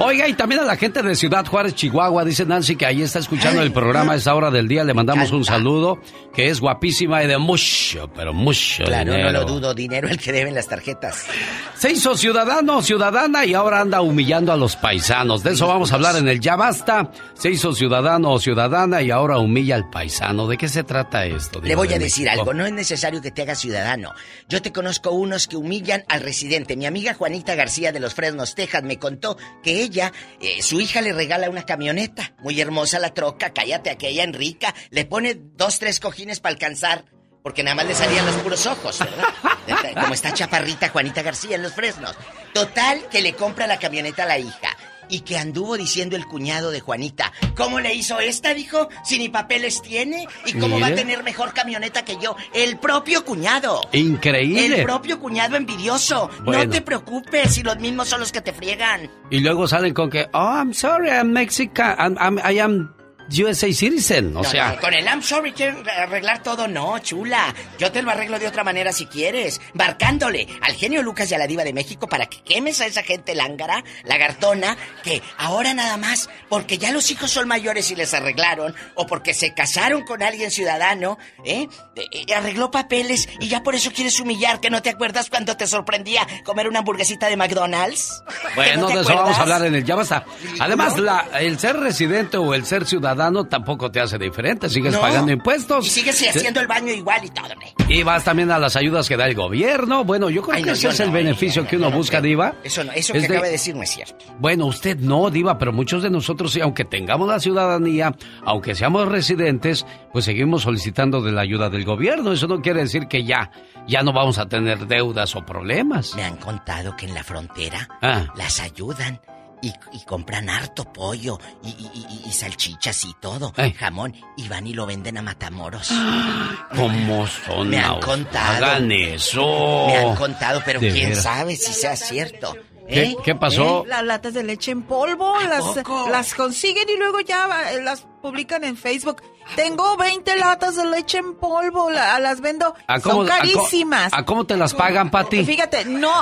Oiga, 0.00 0.28
y 0.28 0.34
también 0.34 0.60
a 0.60 0.64
la 0.64 0.76
gente 0.76 1.02
de 1.02 1.14
Ciudad 1.16 1.44
Juárez, 1.44 1.74
Chihuahua. 1.74 2.24
Dice 2.24 2.44
Nancy 2.46 2.76
que 2.76 2.86
ahí 2.86 3.02
está 3.02 3.18
escuchando 3.18 3.62
el 3.62 3.72
programa 3.72 4.12
a 4.12 4.16
esa 4.16 4.34
hora 4.34 4.50
del 4.50 4.68
día. 4.68 4.84
Le 4.84 4.94
mandamos 4.94 5.32
un 5.32 5.44
saludo, 5.44 5.98
que 6.32 6.48
es 6.48 6.60
guapísima 6.60 7.22
y 7.24 7.26
de 7.26 7.38
mucho, 7.38 8.08
pero 8.14 8.32
mucho 8.32 8.84
claro, 8.84 9.18
no 9.18 9.32
lo 9.32 9.44
dudo. 9.44 9.74
Dinero 9.74 10.08
el 10.08 10.18
que 10.18 10.30
deben 10.32 10.54
las 10.54 10.68
tarjetas. 10.68 11.26
Se 11.74 11.90
hizo 11.90 12.16
ciudadano, 12.16 12.80
ciudadana 12.82 13.44
y 13.44 13.54
ahora 13.54 13.80
anda 13.80 14.00
humillando 14.00 14.52
a 14.52 14.56
los 14.56 14.76
paisanos. 14.76 15.42
De 15.42 15.52
eso 15.52 15.66
vamos 15.66 15.90
a 15.90 15.96
hablar 15.96 16.16
en 16.16 16.28
el 16.28 16.40
Ya 16.40 16.56
Basta. 16.56 17.10
Se 17.34 17.50
hizo 17.50 17.72
ciudadano 17.72 18.32
o 18.32 18.38
ciudadana 18.38 19.02
y 19.02 19.10
ahora 19.10 19.38
humilla 19.38 19.74
al 19.74 19.90
paisano. 19.90 20.46
¿De 20.46 20.56
qué 20.56 20.68
se 20.68 20.84
trata 20.84 21.26
esto? 21.26 21.60
Le 21.60 21.74
voy 21.74 21.92
a 21.92 21.98
decir 21.98 22.17
algo, 22.26 22.54
no 22.54 22.64
es 22.64 22.72
necesario 22.72 23.20
que 23.20 23.30
te 23.30 23.42
hagas 23.42 23.58
ciudadano. 23.58 24.14
Yo 24.48 24.62
te 24.62 24.72
conozco 24.72 25.10
unos 25.10 25.46
que 25.46 25.56
humillan 25.56 26.04
al 26.08 26.22
residente. 26.22 26.76
Mi 26.76 26.86
amiga 26.86 27.12
Juanita 27.12 27.54
García 27.54 27.92
de 27.92 28.00
los 28.00 28.14
Fresnos, 28.14 28.54
Texas, 28.54 28.82
me 28.82 28.98
contó 28.98 29.36
que 29.62 29.82
ella, 29.82 30.12
eh, 30.40 30.62
su 30.62 30.80
hija 30.80 31.02
le 31.02 31.12
regala 31.12 31.50
una 31.50 31.64
camioneta, 31.64 32.32
muy 32.38 32.58
hermosa 32.60 32.98
la 32.98 33.12
troca, 33.12 33.52
cállate 33.52 33.90
aquella 33.90 34.24
en 34.24 34.32
rica, 34.32 34.74
le 34.88 35.04
pone 35.04 35.34
dos, 35.38 35.78
tres 35.78 36.00
cojines 36.00 36.40
para 36.40 36.54
alcanzar, 36.54 37.04
porque 37.42 37.62
nada 37.62 37.74
más 37.74 37.86
le 37.86 37.94
salían 37.94 38.24
los 38.24 38.36
puros 38.36 38.64
ojos, 38.66 38.98
¿verdad? 38.98 39.94
Como 40.00 40.14
está 40.14 40.32
chaparrita 40.32 40.88
Juanita 40.88 41.22
García 41.22 41.56
en 41.56 41.62
los 41.62 41.74
fresnos. 41.74 42.16
Total, 42.54 43.06
que 43.10 43.20
le 43.20 43.34
compra 43.34 43.66
la 43.66 43.78
camioneta 43.78 44.22
a 44.22 44.26
la 44.26 44.38
hija 44.38 44.77
y 45.08 45.20
que 45.20 45.38
anduvo 45.38 45.76
diciendo 45.76 46.16
el 46.16 46.26
cuñado 46.26 46.70
de 46.70 46.80
Juanita, 46.80 47.32
¿cómo 47.56 47.80
le 47.80 47.94
hizo 47.94 48.20
esta, 48.20 48.54
dijo? 48.54 48.88
Si 49.04 49.18
ni 49.18 49.28
papeles 49.28 49.82
tiene, 49.82 50.26
¿y 50.46 50.54
cómo 50.54 50.80
va 50.80 50.88
a 50.88 50.94
tener 50.94 51.22
mejor 51.22 51.52
camioneta 51.52 52.04
que 52.04 52.16
yo? 52.20 52.36
El 52.54 52.78
propio 52.78 53.24
cuñado. 53.24 53.80
Increíble. 53.92 54.78
El 54.78 54.84
propio 54.84 55.18
cuñado 55.18 55.56
envidioso. 55.56 56.30
No 56.44 56.68
te 56.68 56.80
preocupes 56.80 57.54
si 57.54 57.62
los 57.62 57.78
mismos 57.78 58.08
son 58.08 58.20
los 58.20 58.32
que 58.32 58.40
te 58.40 58.52
friegan. 58.52 59.10
Y 59.30 59.40
luego 59.40 59.66
salen 59.66 59.94
con 59.94 60.10
que, 60.10 60.28
oh, 60.32 60.56
I'm 60.56 60.72
sorry, 60.72 61.08
I'm 61.08 61.32
Mexican, 61.32 62.16
I'm, 62.18 62.38
I 62.38 62.58
am 62.60 62.97
USA 63.30 63.72
Citizen, 63.72 64.36
o 64.36 64.42
sea... 64.42 64.76
con 64.80 64.94
el 64.94 65.04
I'm 65.04 65.22
sorry 65.22 65.52
arreglar 65.96 66.42
todo, 66.42 66.66
no, 66.66 66.98
chula. 67.00 67.54
Yo 67.78 67.92
te 67.92 68.02
lo 68.02 68.10
arreglo 68.10 68.38
de 68.38 68.46
otra 68.46 68.64
manera 68.64 68.92
si 68.92 69.06
quieres. 69.06 69.60
Marcándole 69.74 70.48
al 70.62 70.74
genio 70.74 71.02
Lucas 71.02 71.30
y 71.30 71.34
a 71.34 71.38
la 71.38 71.46
diva 71.46 71.64
de 71.64 71.72
México 71.72 72.08
para 72.08 72.26
que 72.26 72.40
quemes 72.42 72.80
a 72.80 72.86
esa 72.86 73.02
gente 73.02 73.34
lángara, 73.34 73.84
lagartona, 74.04 74.76
que 75.02 75.22
ahora 75.36 75.74
nada 75.74 75.96
más, 75.96 76.30
porque 76.48 76.78
ya 76.78 76.90
los 76.90 77.10
hijos 77.10 77.30
son 77.30 77.48
mayores 77.48 77.90
y 77.90 77.96
les 77.96 78.14
arreglaron, 78.14 78.74
o 78.94 79.06
porque 79.06 79.34
se 79.34 79.52
casaron 79.52 80.04
con 80.04 80.22
alguien 80.22 80.50
ciudadano, 80.50 81.18
¿eh? 81.44 81.68
eh 81.96 82.34
arregló 82.34 82.70
papeles 82.70 83.28
y 83.40 83.48
ya 83.48 83.62
por 83.62 83.74
eso 83.74 83.92
quieres 83.92 84.18
humillar, 84.20 84.60
que 84.60 84.70
no 84.70 84.80
te 84.80 84.90
acuerdas 84.90 85.28
cuando 85.28 85.56
te 85.56 85.66
sorprendía 85.66 86.26
comer 86.44 86.68
una 86.68 86.80
hamburguesita 86.80 87.26
de 87.28 87.36
McDonald's. 87.36 88.22
Bueno, 88.54 88.88
de 88.88 89.02
eso 89.02 89.14
vamos 89.14 89.36
a 89.38 89.42
hablar 89.42 89.64
en 89.66 89.74
el... 89.74 89.84
Ya 89.84 89.94
basta. 89.94 90.24
Además, 90.58 90.98
la, 90.98 91.28
el 91.38 91.58
ser 91.58 91.76
residente 91.76 92.38
o 92.38 92.54
el 92.54 92.64
ser 92.64 92.86
ciudadano 92.86 93.17
tampoco 93.48 93.90
te 93.90 94.00
hace 94.00 94.18
diferente. 94.18 94.68
Sigues 94.68 94.96
pagando 94.96 95.32
impuestos. 95.32 95.86
Y 95.86 95.90
sigues 95.90 96.22
haciendo 96.28 96.60
el 96.60 96.66
baño 96.66 96.92
igual 96.92 97.24
y 97.24 97.30
todo, 97.30 97.48
Y 97.88 98.02
vas 98.02 98.24
también 98.24 98.50
a 98.50 98.58
las 98.58 98.76
ayudas 98.76 99.08
que 99.08 99.16
da 99.16 99.26
el 99.26 99.34
gobierno. 99.34 100.04
Bueno, 100.04 100.30
yo 100.30 100.42
creo 100.42 100.62
que 100.62 100.70
ese 100.70 100.88
es 100.88 101.00
el 101.00 101.10
beneficio 101.10 101.66
que 101.66 101.76
uno 101.76 101.90
busca, 101.90 102.20
Diva. 102.20 102.54
Eso 102.62 102.84
no, 102.84 102.92
eso 102.92 103.12
que 103.12 103.24
acaba 103.24 103.46
de 103.46 103.52
decir 103.52 103.74
no 103.74 103.82
es 103.82 103.90
cierto. 103.90 104.24
Bueno, 104.38 104.66
usted 104.66 104.98
no, 104.98 105.30
Diva, 105.30 105.58
pero 105.58 105.72
muchos 105.72 106.02
de 106.02 106.10
nosotros, 106.10 106.56
aunque 106.62 106.84
tengamos 106.84 107.28
la 107.28 107.40
ciudadanía, 107.40 108.14
aunque 108.44 108.74
seamos 108.74 109.08
residentes, 109.08 109.84
pues 110.12 110.24
seguimos 110.24 110.62
solicitando 110.62 111.20
de 111.20 111.32
la 111.32 111.42
ayuda 111.42 111.70
del 111.70 111.84
gobierno. 111.84 112.32
Eso 112.32 112.46
no 112.46 112.60
quiere 112.60 112.80
decir 112.80 113.08
que 113.08 113.24
ya, 113.24 113.50
ya 113.86 114.02
no 114.02 114.12
vamos 114.12 114.38
a 114.38 114.48
tener 114.48 114.86
deudas 114.86 115.34
o 115.36 115.44
problemas. 115.44 116.14
Me 116.14 116.24
han 116.24 116.36
contado 116.36 116.96
que 116.96 117.06
en 117.06 117.14
la 117.14 117.24
frontera 117.24 117.88
ah. 118.02 118.26
las 118.36 118.60
ayudan 118.60 119.20
y, 119.60 119.72
compran 120.06 120.48
harto 120.48 120.84
pollo 120.92 121.38
y, 121.62 122.32
salchichas 122.32 123.04
y 123.04 123.14
todo, 123.20 123.52
jamón, 123.76 124.14
y 124.36 124.48
van 124.48 124.66
y 124.66 124.74
lo 124.74 124.86
venden 124.86 125.18
a 125.18 125.22
Matamoros. 125.22 125.90
¿Cómo 126.76 127.26
son? 127.26 127.68
Me 127.68 127.78
han 127.78 128.00
contado. 128.00 128.66
Hagan 128.66 128.92
eso. 128.92 129.86
Me 129.86 129.96
han 129.96 130.16
contado, 130.16 130.62
pero 130.64 130.80
quién 130.80 131.16
sabe 131.16 131.56
si 131.56 131.72
sea 131.72 131.96
cierto. 131.96 132.54
¿Qué, 132.88 133.16
¿Eh? 133.26 133.34
pasó? 133.34 133.84
Las 133.86 134.02
latas 134.02 134.32
de 134.32 134.42
leche 134.42 134.70
en 134.70 134.82
polvo, 134.82 135.34
las, 135.40 135.64
las 136.10 136.34
consiguen 136.34 136.88
y 136.88 136.96
luego 136.96 137.20
ya 137.20 137.46
las 137.82 138.06
publican 138.22 138.64
en 138.64 138.76
Facebook. 138.76 139.22
Tengo 139.56 139.96
20 139.96 140.36
latas 140.36 140.76
de 140.76 140.86
leche 140.86 141.18
en 141.18 141.34
polvo, 141.34 141.90
las 141.90 142.40
vendo. 142.40 142.74
Son 143.02 143.26
carísimas. 143.26 144.12
¿A, 144.12 144.24
cómo 144.24 144.44
te 144.44 144.56
las 144.56 144.74
pagan, 144.74 145.10
Pati? 145.10 145.44
Fíjate, 145.44 145.84
no. 145.84 146.12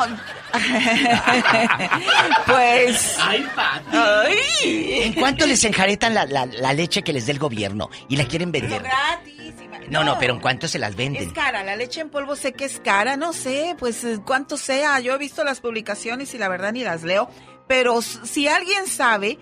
pues. 2.47 3.16
Ay, 3.20 3.47
Pati. 3.55 5.03
¿En 5.03 5.12
cuánto 5.15 5.47
les 5.47 5.62
enjaretan 5.65 6.15
la, 6.15 6.24
la, 6.27 6.73
leche 6.73 7.03
que 7.03 7.12
les 7.12 7.27
dé 7.27 7.32
el 7.32 7.39
gobierno 7.39 7.90
y 8.09 8.16
la 8.16 8.27
quieren 8.27 8.53
vender? 8.53 8.82
Gratis. 8.82 9.55
No, 9.89 10.03
no, 10.03 10.19
pero 10.19 10.35
¿en 10.35 10.40
cuánto 10.40 10.66
se 10.69 10.78
las 10.78 10.97
venden? 10.97 11.23
Es 11.23 11.32
cara, 11.32 11.62
la 11.62 11.77
leche 11.77 12.01
en 12.01 12.11
polvo 12.11 12.35
sé 12.36 12.53
que 12.53 12.65
es 12.65 12.81
cara, 12.81 13.16
no 13.16 13.32
sé, 13.32 13.77
pues 13.78 14.03
eh, 14.05 14.19
cuánto 14.24 14.57
sea. 14.57 14.98
Yo 15.01 15.15
he 15.15 15.19
visto 15.19 15.44
las 15.44 15.61
publicaciones 15.61 16.35
y 16.35 16.39
la 16.39 16.48
verdad 16.48 16.73
ni 16.73 16.82
las 16.82 17.03
leo. 17.03 17.28
Pero 17.69 18.01
si 18.03 18.48
alguien 18.48 18.86
sabe 18.86 19.39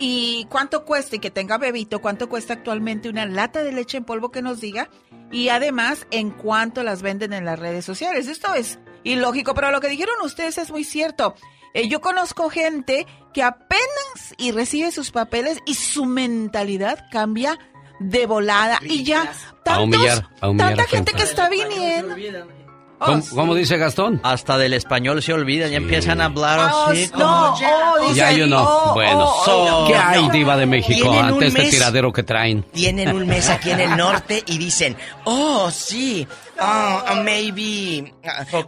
y 0.00 0.46
cuánto 0.46 0.84
cuesta 0.86 1.16
y 1.16 1.18
que 1.18 1.30
tenga 1.30 1.58
bebito, 1.58 2.00
cuánto 2.00 2.28
cuesta 2.28 2.54
actualmente 2.54 3.10
una 3.10 3.26
lata 3.26 3.62
de 3.62 3.70
leche 3.70 3.98
en 3.98 4.04
polvo 4.04 4.30
que 4.30 4.42
nos 4.42 4.60
diga. 4.60 4.88
Y 5.30 5.50
además, 5.50 6.06
en 6.10 6.30
cuánto 6.30 6.82
las 6.82 7.02
venden 7.02 7.32
en 7.34 7.44
las 7.44 7.58
redes 7.58 7.84
sociales. 7.84 8.26
Esto 8.26 8.54
es 8.54 8.80
ilógico, 9.04 9.54
pero 9.54 9.70
lo 9.70 9.80
que 9.80 9.88
dijeron 9.88 10.16
ustedes 10.24 10.58
es 10.58 10.70
muy 10.70 10.84
cierto. 10.84 11.34
Eh, 11.74 11.88
yo 11.88 12.00
conozco 12.00 12.48
gente 12.50 13.06
que 13.32 13.42
apenas 13.42 14.34
y 14.38 14.50
recibe 14.50 14.90
sus 14.90 15.12
papeles 15.12 15.58
y 15.66 15.74
su 15.74 16.06
mentalidad 16.06 17.06
cambia 17.12 17.58
de 18.00 18.26
volada 18.26 18.80
y 18.82 19.04
ya 19.04 19.30
tantos, 19.62 20.22
tanta 20.40 20.84
gente 20.84 21.12
que 21.12 21.22
está 21.22 21.48
viniendo. 21.50 22.16
¿Cómo, 23.00 23.54
dice 23.54 23.78
Gastón? 23.78 24.20
Hasta 24.22 24.58
del 24.58 24.74
español 24.74 25.22
se 25.22 25.32
olvidan, 25.32 25.70
ya 25.70 25.78
empiezan 25.78 26.20
a 26.20 26.26
hablar 26.26 26.70
oh, 26.72 26.90
así. 26.90 27.10
No, 27.16 27.54
oh, 27.54 28.12
ya 28.14 28.30
yo 28.32 28.46
no. 28.46 28.62
Oh, 28.62 28.94
bueno, 28.94 29.86
¿qué 29.86 29.94
hay, 29.94 30.28
Diva 30.28 30.56
de 30.56 30.66
México, 30.66 31.10
ante 31.18 31.46
este 31.46 31.70
tiradero 31.70 32.12
que 32.12 32.22
traen? 32.22 32.62
Tienen 32.72 33.14
un 33.14 33.26
mes 33.26 33.48
aquí 33.48 33.70
en 33.70 33.80
el 33.80 33.96
norte 33.96 34.42
y 34.46 34.58
dicen, 34.58 34.96
oh, 35.24 35.70
sí, 35.70 36.28
oh, 36.60 37.14
maybe. 37.24 38.12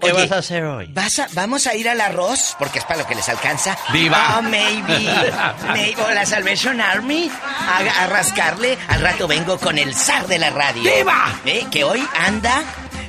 ¿Qué 0.01 0.13
vas 0.13 0.33
a 0.33 0.39
hacer 0.39 0.65
hoy? 0.65 0.89
¿vas 0.93 1.19
a, 1.19 1.29
¿Vamos 1.33 1.67
a 1.67 1.75
ir 1.75 1.89
al 1.89 2.01
arroz? 2.01 2.57
Porque 2.59 2.79
es 2.79 2.85
para 2.85 3.01
lo 3.01 3.07
que 3.07 3.15
les 3.15 3.29
alcanza. 3.29 3.77
¡Diva! 3.93 4.39
Oh, 4.39 4.43
maybe. 4.43 5.09
maybe. 5.73 6.03
O 6.03 6.11
la 6.11 6.27
Salvation 6.27 6.81
Army. 6.81 7.31
A, 7.31 8.07
rascarle. 8.07 8.79
Al 8.89 9.01
rato 9.01 9.29
vengo 9.29 9.59
con 9.59 9.79
el 9.79 9.95
zar 9.95 10.27
de 10.27 10.39
la 10.39 10.51
radio. 10.51 10.91
¡Diva! 10.95 11.41
¿Eh? 11.45 11.67
Que 11.71 11.85
hoy 11.85 12.07
anda 12.19 12.63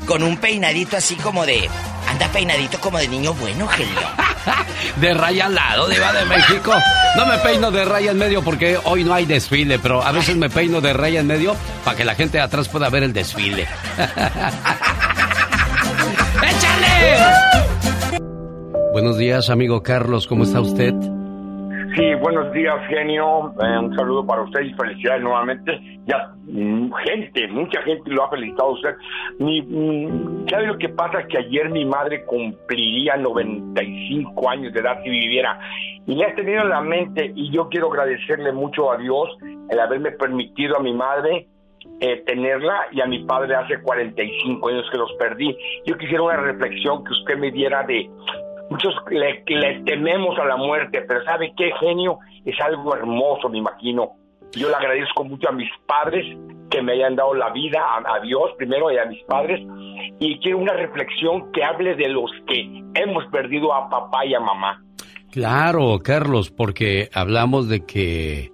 con 0.06 0.24
un 0.24 0.38
peinadito 0.38 0.98
así 0.98 1.16
como 1.16 1.46
de. 1.46 1.70
Anda 2.08 2.28
peinadito 2.32 2.80
como 2.80 2.98
de 2.98 3.08
niño 3.08 3.34
bueno, 3.34 3.68
genio. 3.68 4.08
de 4.98 5.14
raya 5.14 5.46
al 5.46 5.56
lado, 5.56 5.88
Diva 5.88 6.12
de 6.14 6.26
México. 6.26 6.74
No 7.18 7.26
me 7.26 7.38
peino 7.38 7.72
de 7.72 7.86
raya 7.86 8.12
en 8.12 8.18
medio 8.18 8.44
porque 8.44 8.78
hoy 8.84 9.04
no 9.04 9.14
hay 9.14 9.26
desfile, 9.26 9.80
pero 9.80 10.04
a 10.04 10.12
veces 10.12 10.36
me 10.36 10.50
peino 10.50 10.82
de 10.82 10.94
raya 10.94 11.22
en 11.22 11.28
medio 11.28 11.56
para 11.84 11.98
que 11.98 12.06
la 12.06 12.16
gente 12.16 12.38
de 12.38 12.44
atrás 12.44 12.70
pueda 12.70 12.90
ver 12.90 13.04
el 13.04 13.14
desfile. 13.14 13.68
¡Échale! 16.44 17.18
Buenos 18.92 19.18
días, 19.18 19.50
amigo 19.50 19.82
Carlos, 19.82 20.28
¿cómo 20.28 20.44
está 20.44 20.62
usted? 20.62 20.94
Sí, 21.96 22.16
buenos 22.22 22.52
días, 22.54 22.76
genio. 22.88 23.54
Eh, 23.62 23.78
un 23.80 23.96
saludo 23.96 24.26
para 24.26 24.42
usted 24.42 24.62
y 24.62 24.74
felicidades 24.74 25.22
nuevamente. 25.22 25.80
Ya, 26.08 26.33
gente, 26.46 27.48
mucha 27.48 27.82
gente 27.84 28.10
lo 28.12 28.24
ha 28.24 28.30
felicitado 28.30 28.70
a 28.70 28.74
usted. 28.74 28.96
Mi, 29.40 29.62
mm, 29.62 30.48
¿Sabe 30.50 30.68
lo 30.68 30.78
que 30.78 30.90
pasa? 30.90 31.28
Que 31.28 31.38
ayer 31.38 31.70
mi 31.70 31.86
madre 31.86 32.26
cumpliría 32.26 33.18
95 33.18 34.50
años 34.50 34.74
de 34.74 34.80
edad 34.80 35.02
si 35.04 35.10
viviera. 35.10 35.60
Y 36.06 36.16
le 36.16 36.26
ha 36.26 36.36
tenido 36.36 36.62
en 36.62 36.70
la 36.70 36.82
mente, 36.82 37.32
y 37.36 37.52
yo 37.52 37.70
quiero 37.70 37.92
agradecerle 37.92 38.52
mucho 38.52 38.92
a 38.92 38.98
Dios 38.98 39.30
el 39.70 39.80
haberme 39.80 40.12
permitido 40.12 40.78
a 40.78 40.82
mi 40.82 40.94
madre 40.94 41.48
eh, 42.00 42.24
tenerla 42.26 42.88
y 42.92 43.02
a 43.02 43.06
mi 43.06 43.24
padre 43.26 43.56
hace 43.56 43.82
45 43.82 44.70
años 44.70 44.90
que 44.92 44.98
los 44.98 45.12
perdí. 45.14 45.56
Yo 45.86 45.98
quisiera 45.98 46.24
una 46.24 46.38
reflexión 46.38 47.04
que 47.04 47.12
usted 47.12 47.38
me 47.38 47.52
diera 47.52 47.84
de 47.84 48.10
Muchos 48.70 48.96
le, 49.12 49.44
tememos 49.86 50.38
a 50.40 50.46
la 50.46 50.56
muerte, 50.56 51.02
pero 51.08 51.24
¿sabe 51.26 51.54
qué 51.56 51.72
genio? 51.80 52.20
Es 52.46 52.60
algo 52.62 52.96
hermoso, 52.96 53.50
me 53.50 53.60
imagino. 53.60 54.14
Yo 54.56 54.70
le 54.70 54.76
agradezco 54.76 55.24
mucho 55.24 55.50
a 55.50 55.52
mis 55.52 55.70
padres 55.88 56.26
que 56.70 56.82
me 56.82 56.94
hayan 56.94 57.16
dado 57.16 57.34
la 57.34 57.52
vida, 57.52 57.80
a, 58.06 58.20
Dios 58.20 58.52
primero 58.58 58.92
y 58.92 58.98
a 58.98 59.06
mis 59.06 59.24
padres. 59.24 59.60
Y 60.20 60.40
quiero 60.40 60.60
una 60.60 60.74
reflexión 60.74 61.52
que 61.52 61.64
hable 61.64 61.96
de 61.96 62.10
los 62.10 62.32
que 62.48 62.84
hemos 62.96 63.26
perdido 63.32 63.74
a 63.74 63.90
papá 63.90 64.26
y 64.26 64.34
a 64.34 64.40
mamá. 64.40 64.84
Claro, 65.32 66.00
Carlos, 66.04 66.52
porque 66.52 67.10
hablamos 67.14 67.68
de 67.68 67.86
que 67.86 68.52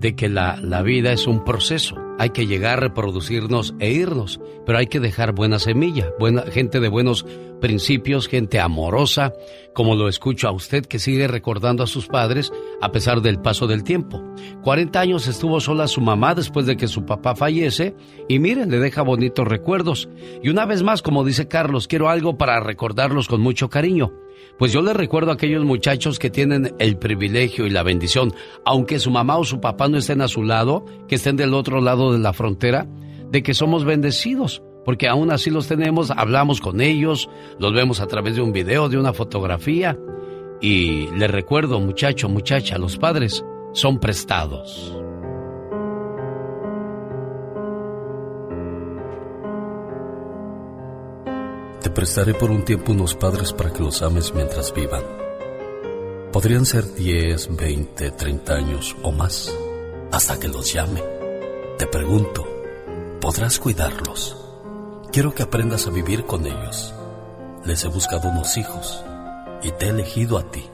de 0.00 0.14
que 0.14 0.28
la, 0.28 0.58
la, 0.62 0.82
vida 0.82 1.12
es 1.12 1.26
un 1.26 1.44
proceso. 1.44 1.96
Hay 2.18 2.30
que 2.30 2.46
llegar 2.46 2.80
reproducirnos 2.80 3.74
e 3.78 3.90
irnos, 3.90 4.40
pero 4.64 4.78
hay 4.78 4.86
que 4.86 5.00
dejar 5.00 5.32
buena 5.32 5.58
semilla, 5.58 6.10
buena, 6.18 6.42
gente 6.42 6.80
de 6.80 6.88
buenos 6.88 7.26
principios, 7.60 8.28
gente 8.28 8.60
amorosa, 8.60 9.32
como 9.74 9.94
lo 9.94 10.08
escucho 10.08 10.48
a 10.48 10.52
usted 10.52 10.84
que 10.86 10.98
sigue 10.98 11.28
recordando 11.28 11.82
a 11.82 11.86
sus 11.86 12.06
padres 12.06 12.52
a 12.80 12.92
pesar 12.92 13.20
del 13.20 13.40
paso 13.40 13.66
del 13.66 13.84
tiempo. 13.84 14.22
40 14.62 15.00
años 15.00 15.26
estuvo 15.26 15.60
sola 15.60 15.88
su 15.88 16.00
mamá 16.00 16.34
después 16.34 16.66
de 16.66 16.76
que 16.76 16.88
su 16.88 17.04
papá 17.04 17.34
fallece 17.34 17.94
y 18.28 18.38
miren, 18.38 18.70
le 18.70 18.78
deja 18.78 19.02
bonitos 19.02 19.46
recuerdos. 19.46 20.08
Y 20.42 20.48
una 20.48 20.66
vez 20.66 20.82
más, 20.82 21.02
como 21.02 21.24
dice 21.24 21.48
Carlos, 21.48 21.88
quiero 21.88 22.08
algo 22.08 22.36
para 22.36 22.60
recordarlos 22.60 23.28
con 23.28 23.40
mucho 23.40 23.68
cariño. 23.68 24.12
Pues 24.58 24.72
yo 24.72 24.80
les 24.80 24.96
recuerdo 24.96 25.30
a 25.30 25.34
aquellos 25.34 25.64
muchachos 25.64 26.18
que 26.18 26.30
tienen 26.30 26.74
el 26.78 26.96
privilegio 26.96 27.66
y 27.66 27.70
la 27.70 27.82
bendición, 27.82 28.32
aunque 28.64 28.98
su 28.98 29.10
mamá 29.10 29.36
o 29.36 29.44
su 29.44 29.60
papá 29.60 29.88
no 29.88 29.98
estén 29.98 30.22
a 30.22 30.28
su 30.28 30.42
lado, 30.42 30.84
que 31.08 31.16
estén 31.16 31.36
del 31.36 31.54
otro 31.54 31.80
lado 31.80 32.12
de 32.12 32.18
la 32.18 32.32
frontera, 32.32 32.86
de 33.30 33.42
que 33.42 33.54
somos 33.54 33.84
bendecidos, 33.84 34.62
porque 34.84 35.08
aún 35.08 35.30
así 35.30 35.50
los 35.50 35.68
tenemos, 35.68 36.10
hablamos 36.10 36.60
con 36.60 36.80
ellos, 36.80 37.28
los 37.58 37.74
vemos 37.74 38.00
a 38.00 38.06
través 38.06 38.36
de 38.36 38.42
un 38.42 38.52
video, 38.52 38.88
de 38.88 38.98
una 38.98 39.12
fotografía. 39.12 39.98
Y 40.60 41.08
le 41.08 41.28
recuerdo, 41.28 41.80
muchacho, 41.80 42.28
muchacha, 42.28 42.78
los 42.78 42.96
padres 42.96 43.44
son 43.72 43.98
prestados. 43.98 45.05
Te 51.86 51.90
prestaré 51.90 52.34
por 52.34 52.50
un 52.50 52.64
tiempo 52.64 52.90
unos 52.90 53.14
padres 53.14 53.52
para 53.52 53.72
que 53.72 53.80
los 53.80 54.02
ames 54.02 54.34
mientras 54.34 54.74
vivan. 54.74 55.04
Podrían 56.32 56.66
ser 56.66 56.92
10, 56.92 57.56
20, 57.56 58.10
30 58.10 58.54
años 58.54 58.96
o 59.04 59.12
más, 59.12 59.56
hasta 60.10 60.36
que 60.36 60.48
los 60.48 60.72
llame. 60.72 61.00
Te 61.78 61.86
pregunto, 61.86 62.44
¿podrás 63.20 63.60
cuidarlos? 63.60 64.36
Quiero 65.12 65.32
que 65.32 65.44
aprendas 65.44 65.86
a 65.86 65.90
vivir 65.90 66.24
con 66.24 66.44
ellos. 66.44 66.92
Les 67.64 67.84
he 67.84 67.88
buscado 67.88 68.30
unos 68.30 68.56
hijos 68.56 69.04
y 69.62 69.70
te 69.70 69.86
he 69.86 69.90
elegido 69.90 70.38
a 70.38 70.50
ti. 70.50 70.68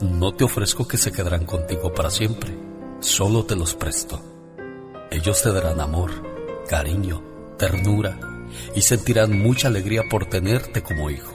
No 0.00 0.34
te 0.34 0.42
ofrezco 0.42 0.88
que 0.88 0.96
se 0.96 1.12
quedarán 1.12 1.46
contigo 1.46 1.94
para 1.94 2.10
siempre, 2.10 2.52
solo 2.98 3.44
te 3.44 3.54
los 3.54 3.76
presto. 3.76 4.20
Ellos 5.12 5.40
te 5.42 5.52
darán 5.52 5.80
amor, 5.80 6.10
cariño, 6.66 7.22
ternura 7.56 8.33
y 8.74 8.82
sentirán 8.82 9.38
mucha 9.38 9.68
alegría 9.68 10.02
por 10.10 10.26
tenerte 10.26 10.82
como 10.82 11.10
hijo. 11.10 11.34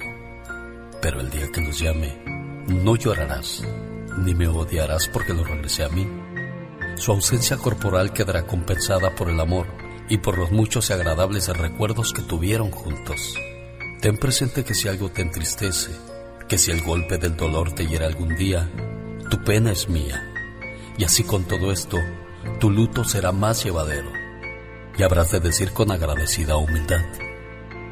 Pero 1.01 1.21
el 1.21 1.29
día 1.29 1.51
que 1.51 1.61
los 1.61 1.79
llame, 1.79 2.21
no 2.67 2.95
llorarás, 2.95 3.63
ni 4.17 4.33
me 4.33 4.47
odiarás 4.47 5.07
porque 5.07 5.33
lo 5.33 5.43
regresé 5.43 5.83
a 5.83 5.89
mí. 5.89 6.07
Su 6.97 7.11
ausencia 7.11 7.57
corporal 7.57 8.11
quedará 8.11 8.45
compensada 8.45 9.15
por 9.15 9.29
el 9.29 9.39
amor 9.39 9.67
y 10.09 10.17
por 10.17 10.37
los 10.37 10.51
muchos 10.51 10.89
y 10.89 10.93
agradables 10.93 11.47
recuerdos 11.49 12.11
que 12.11 12.21
tuvieron 12.21 12.71
juntos. 12.71 13.35
Ten 14.01 14.17
presente 14.17 14.63
que 14.63 14.73
si 14.73 14.87
algo 14.87 15.09
te 15.09 15.21
entristece, 15.21 15.91
que 16.47 16.57
si 16.57 16.71
el 16.71 16.81
golpe 16.81 17.17
del 17.17 17.37
dolor 17.37 17.73
te 17.73 17.87
hiera 17.87 18.07
algún 18.07 18.35
día, 18.35 18.69
tu 19.29 19.43
pena 19.43 19.71
es 19.71 19.87
mía. 19.87 20.23
Y 20.97 21.03
así 21.03 21.23
con 21.23 21.45
todo 21.45 21.71
esto, 21.71 21.97
tu 22.59 22.69
luto 22.69 23.03
será 23.03 23.31
más 23.31 23.63
llevadero. 23.63 24.18
Y 24.99 25.03
habrás 25.03 25.31
de 25.31 25.39
decir 25.39 25.71
con 25.71 25.91
agradecida 25.91 26.57
humildad, 26.57 26.99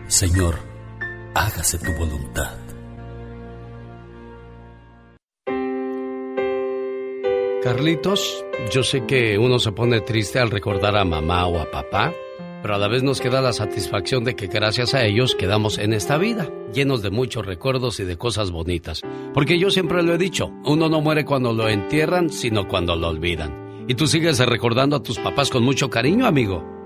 Señor, 0.07 0.55
hágase 1.33 1.77
tu 1.77 1.93
voluntad. 1.93 2.57
Carlitos, 7.63 8.43
yo 8.73 8.83
sé 8.83 9.05
que 9.05 9.37
uno 9.37 9.57
se 9.57 9.71
pone 9.71 10.01
triste 10.01 10.39
al 10.39 10.51
recordar 10.51 10.97
a 10.97 11.05
mamá 11.05 11.47
o 11.47 11.61
a 11.61 11.71
papá, 11.71 12.13
pero 12.61 12.75
a 12.75 12.77
la 12.77 12.89
vez 12.89 13.03
nos 13.03 13.21
queda 13.21 13.41
la 13.41 13.53
satisfacción 13.53 14.25
de 14.25 14.35
que 14.35 14.47
gracias 14.47 14.93
a 14.93 15.05
ellos 15.05 15.33
quedamos 15.33 15.77
en 15.77 15.93
esta 15.93 16.17
vida, 16.17 16.51
llenos 16.73 17.01
de 17.03 17.09
muchos 17.09 17.45
recuerdos 17.45 18.01
y 18.01 18.03
de 18.03 18.17
cosas 18.17 18.51
bonitas. 18.51 19.01
Porque 19.33 19.57
yo 19.57 19.71
siempre 19.71 20.03
lo 20.03 20.13
he 20.13 20.17
dicho, 20.17 20.51
uno 20.65 20.89
no 20.89 20.99
muere 20.99 21.23
cuando 21.23 21.53
lo 21.53 21.69
entierran, 21.69 22.29
sino 22.29 22.67
cuando 22.67 22.97
lo 22.97 23.07
olvidan. 23.07 23.85
Y 23.87 23.95
tú 23.95 24.07
sigues 24.07 24.39
recordando 24.39 24.97
a 24.97 25.03
tus 25.03 25.19
papás 25.19 25.49
con 25.49 25.63
mucho 25.63 25.89
cariño, 25.89 26.25
amigo. 26.25 26.76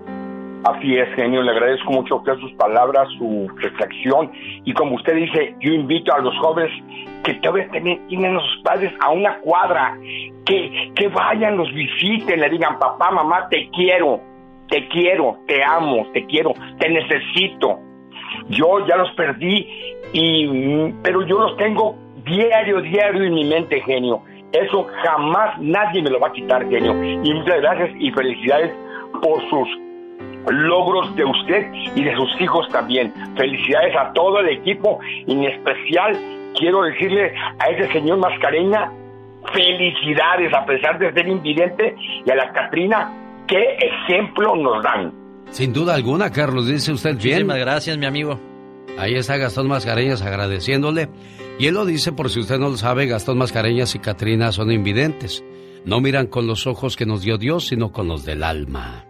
Así 0.64 0.96
es, 0.96 1.10
genio, 1.16 1.42
le 1.42 1.52
agradezco 1.52 1.92
mucho 1.92 2.18
usted 2.18 2.36
sus 2.38 2.54
palabras, 2.54 3.08
su 3.18 3.50
reflexión. 3.56 4.32
Y 4.64 4.74
como 4.74 4.96
usted 4.96 5.16
dice, 5.16 5.56
yo 5.60 5.74
invito 5.74 6.14
a 6.14 6.20
los 6.20 6.38
jóvenes 6.38 6.72
que 7.24 7.34
todavía 7.36 7.68
tienen 8.08 8.36
a 8.36 8.40
sus 8.40 8.62
padres 8.64 8.94
a 9.00 9.10
una 9.10 9.40
cuadra, 9.40 9.98
que, 10.46 10.92
que 10.96 11.08
vayan, 11.08 11.58
los 11.58 11.72
visiten, 11.74 12.40
le 12.40 12.50
digan, 12.50 12.78
papá, 12.78 13.10
mamá, 13.10 13.48
te 13.50 13.70
quiero, 13.72 14.20
te 14.70 14.88
quiero, 14.90 15.40
te 15.48 15.64
amo, 15.64 16.06
te 16.14 16.26
quiero, 16.28 16.54
te 16.80 16.90
necesito. 16.90 17.80
Yo 18.50 18.86
ya 18.88 18.98
los 18.98 19.12
perdí, 19.14 19.68
y, 20.14 20.94
pero 21.02 21.26
yo 21.26 21.40
los 21.40 21.58
tengo 21.58 21.96
diario, 22.24 22.82
diario 22.82 23.24
en 23.24 23.34
mi 23.34 23.46
mente, 23.46 23.82
genio. 23.82 24.22
Eso 24.52 24.86
jamás 25.04 25.60
nadie 25.60 26.04
me 26.04 26.12
lo 26.12 26.20
va 26.20 26.28
a 26.28 26.34
quitar, 26.34 26.70
genio. 26.70 26.94
Y 27.04 27.34
muchas 27.34 27.62
gracias 27.62 27.90
y 28.00 28.12
felicidades 28.12 28.72
por 29.22 29.42
sus 29.50 29.68
logros 30.50 31.16
de 31.16 31.26
usted 31.26 31.72
y 31.96 32.04
de 32.04 32.16
sus 32.16 32.42
hijos 32.42 32.68
también. 32.70 33.14
Felicidades 33.36 33.96
a 33.96 34.12
todo 34.14 34.40
el 34.40 34.50
equipo, 34.50 35.00
en 35.28 35.44
especial 35.44 36.18
quiero 36.58 36.84
decirle 36.84 37.34
a 37.60 37.70
ese 37.70 37.92
señor 37.92 38.18
Mascareña, 38.18 38.92
felicidades 39.54 40.54
a 40.54 40.66
pesar 40.66 41.00
de 41.00 41.12
ser 41.14 41.28
invidente 41.28 41.96
y 42.26 42.30
a 42.30 42.36
la 42.36 42.52
Catrina, 42.52 43.12
qué 43.48 43.78
ejemplo 43.80 44.56
nos 44.56 44.84
dan. 44.84 45.14
Sin 45.50 45.74
duda 45.74 45.96
alguna, 45.96 46.32
Carlos, 46.32 46.68
dice 46.68 46.94
usted 46.94 47.18
bien. 47.18 47.46
Muchísimas 47.46 47.60
gracias, 47.60 47.98
mi 47.98 48.06
amigo. 48.06 48.40
Ahí 48.98 49.16
está 49.16 49.38
Gastón 49.38 49.68
Mascareñas 49.68 50.22
agradeciéndole. 50.22 51.10
Y 51.60 51.68
él 51.68 51.76
lo 51.76 51.86
dice 51.86 52.12
por 52.12 52.30
si 52.30 52.40
usted 52.40 52.58
no 52.58 52.70
lo 52.70 52.78
sabe, 52.78 53.06
Gastón 53.06 53.38
Mascareñas 53.38 53.94
y 53.96 54.00
Catrina 54.00 54.52
son 54.52 54.72
invidentes. 54.72 55.44
No 55.86 56.00
miran 56.00 56.28
con 56.28 56.48
los 56.48 56.68
ojos 56.68 56.96
que 56.96 57.06
nos 57.06 57.22
dio 57.22 57.38
Dios, 57.38 57.68
sino 57.68 57.92
con 57.92 58.08
los 58.08 58.24
del 58.24 58.44
alma. 58.44 59.06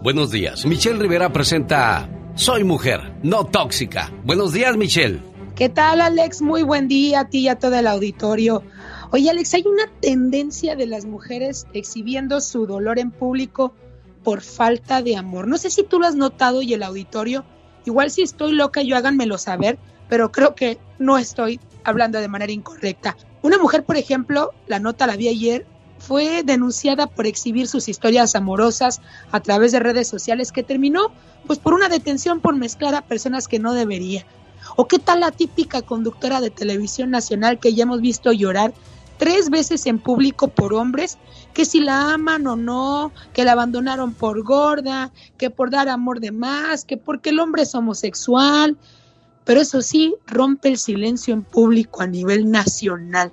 Buenos 0.00 0.30
días. 0.30 0.64
Michelle 0.64 1.00
Rivera 1.00 1.32
presenta 1.32 2.08
Soy 2.36 2.62
mujer, 2.62 3.14
no 3.24 3.44
tóxica. 3.44 4.12
Buenos 4.24 4.52
días, 4.52 4.76
Michelle. 4.76 5.20
¿Qué 5.56 5.68
tal, 5.68 6.00
Alex? 6.00 6.40
Muy 6.40 6.62
buen 6.62 6.86
día 6.86 7.20
a 7.20 7.28
ti 7.28 7.40
y 7.40 7.48
a 7.48 7.58
todo 7.58 7.74
el 7.74 7.88
auditorio. 7.88 8.62
Oye, 9.10 9.28
Alex, 9.28 9.54
hay 9.54 9.64
una 9.66 9.90
tendencia 10.00 10.76
de 10.76 10.86
las 10.86 11.04
mujeres 11.04 11.66
exhibiendo 11.72 12.40
su 12.40 12.64
dolor 12.64 13.00
en 13.00 13.10
público 13.10 13.74
por 14.22 14.40
falta 14.40 15.02
de 15.02 15.16
amor. 15.16 15.48
No 15.48 15.58
sé 15.58 15.68
si 15.68 15.82
tú 15.82 15.98
lo 15.98 16.06
has 16.06 16.14
notado 16.14 16.62
y 16.62 16.74
el 16.74 16.84
auditorio, 16.84 17.44
igual 17.84 18.12
si 18.12 18.22
estoy 18.22 18.52
loca, 18.52 18.82
yo 18.82 18.96
háganmelo 18.96 19.36
saber, 19.36 19.80
pero 20.08 20.30
creo 20.30 20.54
que 20.54 20.78
no 21.00 21.18
estoy 21.18 21.58
hablando 21.82 22.20
de 22.20 22.28
manera 22.28 22.52
incorrecta. 22.52 23.16
Una 23.42 23.58
mujer, 23.58 23.82
por 23.82 23.96
ejemplo, 23.96 24.52
la 24.68 24.78
nota 24.78 25.08
la 25.08 25.16
vi 25.16 25.26
ayer, 25.26 25.66
fue 25.98 26.42
denunciada 26.42 27.06
por 27.06 27.26
exhibir 27.26 27.68
sus 27.68 27.88
historias 27.88 28.34
amorosas 28.34 29.00
a 29.30 29.40
través 29.40 29.72
de 29.72 29.80
redes 29.80 30.08
sociales 30.08 30.52
que 30.52 30.62
terminó 30.62 31.12
pues 31.46 31.58
por 31.58 31.74
una 31.74 31.88
detención 31.88 32.40
por 32.40 32.56
mezclar 32.56 32.94
a 32.94 33.02
personas 33.02 33.48
que 33.48 33.58
no 33.58 33.74
debería. 33.74 34.24
¿O 34.76 34.86
qué 34.86 34.98
tal 34.98 35.20
la 35.20 35.30
típica 35.30 35.82
conductora 35.82 36.40
de 36.40 36.50
televisión 36.50 37.10
nacional 37.10 37.58
que 37.58 37.74
ya 37.74 37.84
hemos 37.84 38.00
visto 38.00 38.32
llorar 38.32 38.72
tres 39.18 39.50
veces 39.50 39.86
en 39.86 39.98
público 39.98 40.48
por 40.48 40.72
hombres 40.74 41.18
que 41.52 41.64
si 41.64 41.80
la 41.80 42.14
aman 42.14 42.46
o 42.46 42.56
no, 42.56 43.12
que 43.32 43.44
la 43.44 43.52
abandonaron 43.52 44.14
por 44.14 44.42
gorda, 44.42 45.12
que 45.36 45.50
por 45.50 45.70
dar 45.70 45.88
amor 45.88 46.20
de 46.20 46.30
más, 46.30 46.84
que 46.84 46.96
porque 46.96 47.30
el 47.30 47.40
hombre 47.40 47.62
es 47.62 47.74
homosexual, 47.74 48.76
pero 49.44 49.60
eso 49.60 49.82
sí, 49.82 50.14
rompe 50.26 50.68
el 50.68 50.78
silencio 50.78 51.34
en 51.34 51.42
público 51.42 52.02
a 52.02 52.06
nivel 52.06 52.50
nacional. 52.50 53.32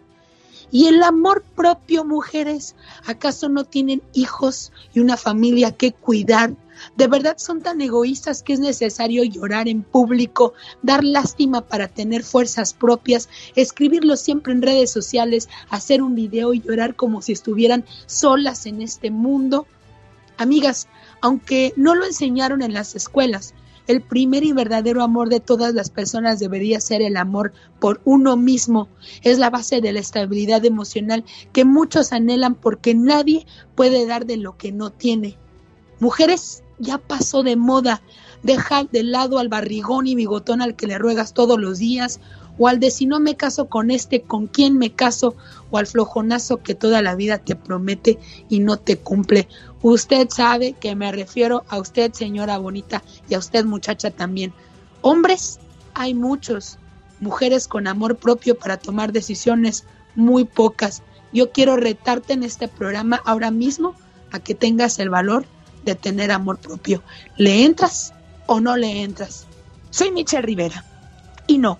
Y 0.76 0.88
el 0.88 1.02
amor 1.04 1.42
propio, 1.56 2.04
mujeres, 2.04 2.76
¿acaso 3.06 3.48
no 3.48 3.64
tienen 3.64 4.02
hijos 4.12 4.74
y 4.94 5.00
una 5.00 5.16
familia 5.16 5.72
que 5.72 5.94
cuidar? 5.94 6.54
¿De 6.98 7.08
verdad 7.08 7.38
son 7.38 7.62
tan 7.62 7.80
egoístas 7.80 8.44
que 8.44 8.52
es 8.52 8.60
necesario 8.60 9.24
llorar 9.24 9.70
en 9.70 9.84
público, 9.84 10.52
dar 10.82 11.06
lástima 11.06 11.62
para 11.62 11.88
tener 11.88 12.24
fuerzas 12.24 12.74
propias, 12.74 13.30
escribirlo 13.56 14.18
siempre 14.18 14.52
en 14.52 14.62
redes 14.62 14.92
sociales, 14.92 15.48
hacer 15.70 16.02
un 16.02 16.14
video 16.14 16.54
y 16.54 16.60
llorar 16.60 16.98
como 16.98 17.22
si 17.22 17.32
estuvieran 17.32 17.86
solas 18.06 18.66
en 18.66 18.82
este 18.82 19.12
mundo? 19.12 19.68
Amigas, 20.36 20.90
aunque 21.22 21.72
no 21.78 21.96
lo 21.96 22.04
enseñaron 22.04 22.62
en 22.62 22.74
las 22.74 22.98
escuelas, 22.98 23.54
el 23.88 24.02
primer 24.02 24.44
y 24.44 24.52
verdadero 24.52 25.04
amor 25.04 25.30
de 25.30 25.40
todas 25.40 25.74
las 25.74 25.90
personas 25.90 26.40
debería 26.40 26.80
ser 26.82 27.02
el 27.02 27.18
amor 27.18 27.54
por 27.80 28.02
uno 28.04 28.36
mismo. 28.38 28.88
Es 29.22 29.38
la 29.38 29.50
base 29.50 29.82
de 29.82 29.94
la 29.94 30.00
estabilidad 30.00 30.66
emocional 30.66 31.24
que 31.54 31.66
muchos 31.66 32.12
anhelan 32.12 32.56
porque 32.56 32.96
nadie 32.96 33.46
puede 33.76 34.06
dar 34.06 34.26
de 34.26 34.38
lo 34.38 34.58
que 34.58 34.72
no 34.72 34.92
tiene. 34.92 35.38
Mujeres, 36.00 36.64
ya 36.78 36.98
pasó 36.98 37.44
de 37.44 37.56
moda 37.56 38.02
dejar 38.44 38.90
de 38.92 39.04
lado 39.04 39.40
al 39.40 39.50
barrigón 39.50 40.08
y 40.08 40.16
bigotón 40.16 40.62
al 40.62 40.76
que 40.76 40.88
le 40.88 40.98
ruegas 40.98 41.34
todos 41.34 41.60
los 41.60 41.80
días, 41.80 42.20
o 42.58 42.68
al 42.68 42.80
de 42.80 42.92
si 42.92 43.06
no 43.06 43.20
me 43.20 43.36
caso 43.36 43.68
con 43.68 43.92
este, 43.92 44.22
con 44.22 44.48
quién 44.48 44.78
me 44.78 44.92
caso, 44.92 45.36
o 45.72 45.78
al 45.78 45.88
flojonazo 45.88 46.58
que 46.58 46.76
toda 46.76 47.02
la 47.02 47.16
vida 47.16 47.38
te 47.38 47.56
promete 47.56 48.18
y 48.50 48.60
no 48.60 48.78
te 48.78 48.98
cumple. 48.98 49.48
Usted 49.82 50.30
sabe 50.30 50.74
que 50.74 50.96
me 50.96 51.12
refiero 51.12 51.64
a 51.70 51.80
usted, 51.80 52.14
señora 52.14 52.58
bonita, 52.58 53.04
y 53.30 53.36
a 53.36 53.40
usted, 53.40 53.66
muchacha, 53.66 54.12
también. 54.12 54.54
Hombres, 55.02 55.60
hay 55.94 56.14
muchos. 56.14 56.78
Mujeres 57.20 57.68
con 57.68 57.88
amor 57.88 58.18
propio 58.18 58.58
para 58.58 58.78
tomar 58.78 59.12
decisiones, 59.12 59.86
muy 60.16 60.46
pocas. 60.46 61.04
Yo 61.32 61.52
quiero 61.52 61.76
retarte 61.76 62.34
en 62.34 62.44
este 62.44 62.68
programa 62.68 63.22
ahora 63.26 63.52
mismo 63.52 63.96
a 64.32 64.40
que 64.40 64.56
tengas 64.56 65.00
el 65.00 65.10
valor 65.10 65.46
de 65.84 65.96
tener 65.96 66.32
amor 66.32 66.58
propio. 66.58 67.04
¿Le 67.38 67.64
entras 67.64 68.14
o 68.48 68.60
no 68.60 68.76
le 68.76 69.04
entras? 69.04 69.46
Soy 69.92 70.12
Michelle 70.12 70.42
Rivera 70.42 70.84
y 71.48 71.58
no, 71.58 71.80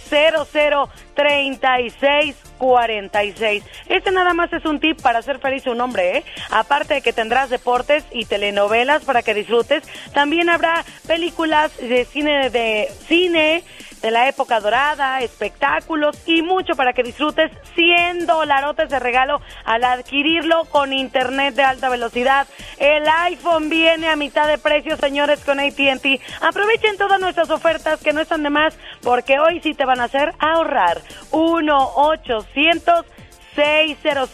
3646. 1.15 3.63
Este 3.87 4.11
nada 4.11 4.33
más 4.33 4.51
es 4.53 4.63
un 4.65 4.79
tip 4.79 5.01
para 5.01 5.19
hacer 5.19 5.39
feliz 5.39 5.67
a 5.67 5.71
un 5.71 5.81
hombre, 5.81 6.17
¿eh? 6.17 6.23
Aparte 6.49 6.93
de 6.95 7.01
que 7.01 7.13
tendrás 7.13 7.49
deportes 7.49 8.03
y 8.11 8.25
telenovelas 8.25 9.03
para 9.03 9.23
que 9.23 9.33
disfrutes, 9.33 9.83
también 10.13 10.49
habrá 10.49 10.85
películas 11.07 11.75
de 11.77 12.05
cine 12.05 12.49
de 12.49 12.89
cine 13.07 13.63
de 14.01 14.11
la 14.11 14.27
época 14.27 14.59
dorada, 14.59 15.21
espectáculos 15.21 16.17
y 16.25 16.41
mucho 16.41 16.75
para 16.75 16.91
que 16.93 17.03
disfrutes 17.03 17.51
100 17.75 18.25
dolarotes 18.25 18.89
de 18.89 18.99
regalo 18.99 19.41
al 19.65 19.83
adquirirlo 19.83 20.65
con 20.65 20.93
internet 20.93 21.55
de 21.55 21.63
alta 21.63 21.89
velocidad. 21.89 22.47
El 22.77 23.07
iPhone 23.07 23.69
viene 23.69 24.09
a 24.09 24.15
mitad 24.15 24.47
de 24.47 24.57
precio, 24.57 24.97
señores, 24.97 25.43
con 25.43 25.59
AT&T. 25.59 26.21
Aprovechen 26.41 26.97
todas 26.97 27.19
nuestras 27.19 27.49
ofertas 27.49 28.01
que 28.01 28.13
no 28.13 28.21
están 28.21 28.43
de 28.43 28.49
más 28.49 28.77
porque 29.01 29.39
hoy 29.39 29.59
sí 29.61 29.73
te 29.73 29.85
van 29.85 29.99
a 29.99 30.05
hacer 30.05 30.33
ahorrar. 30.39 31.01
1 31.31 31.91
800 31.95 33.05
600 33.55 34.29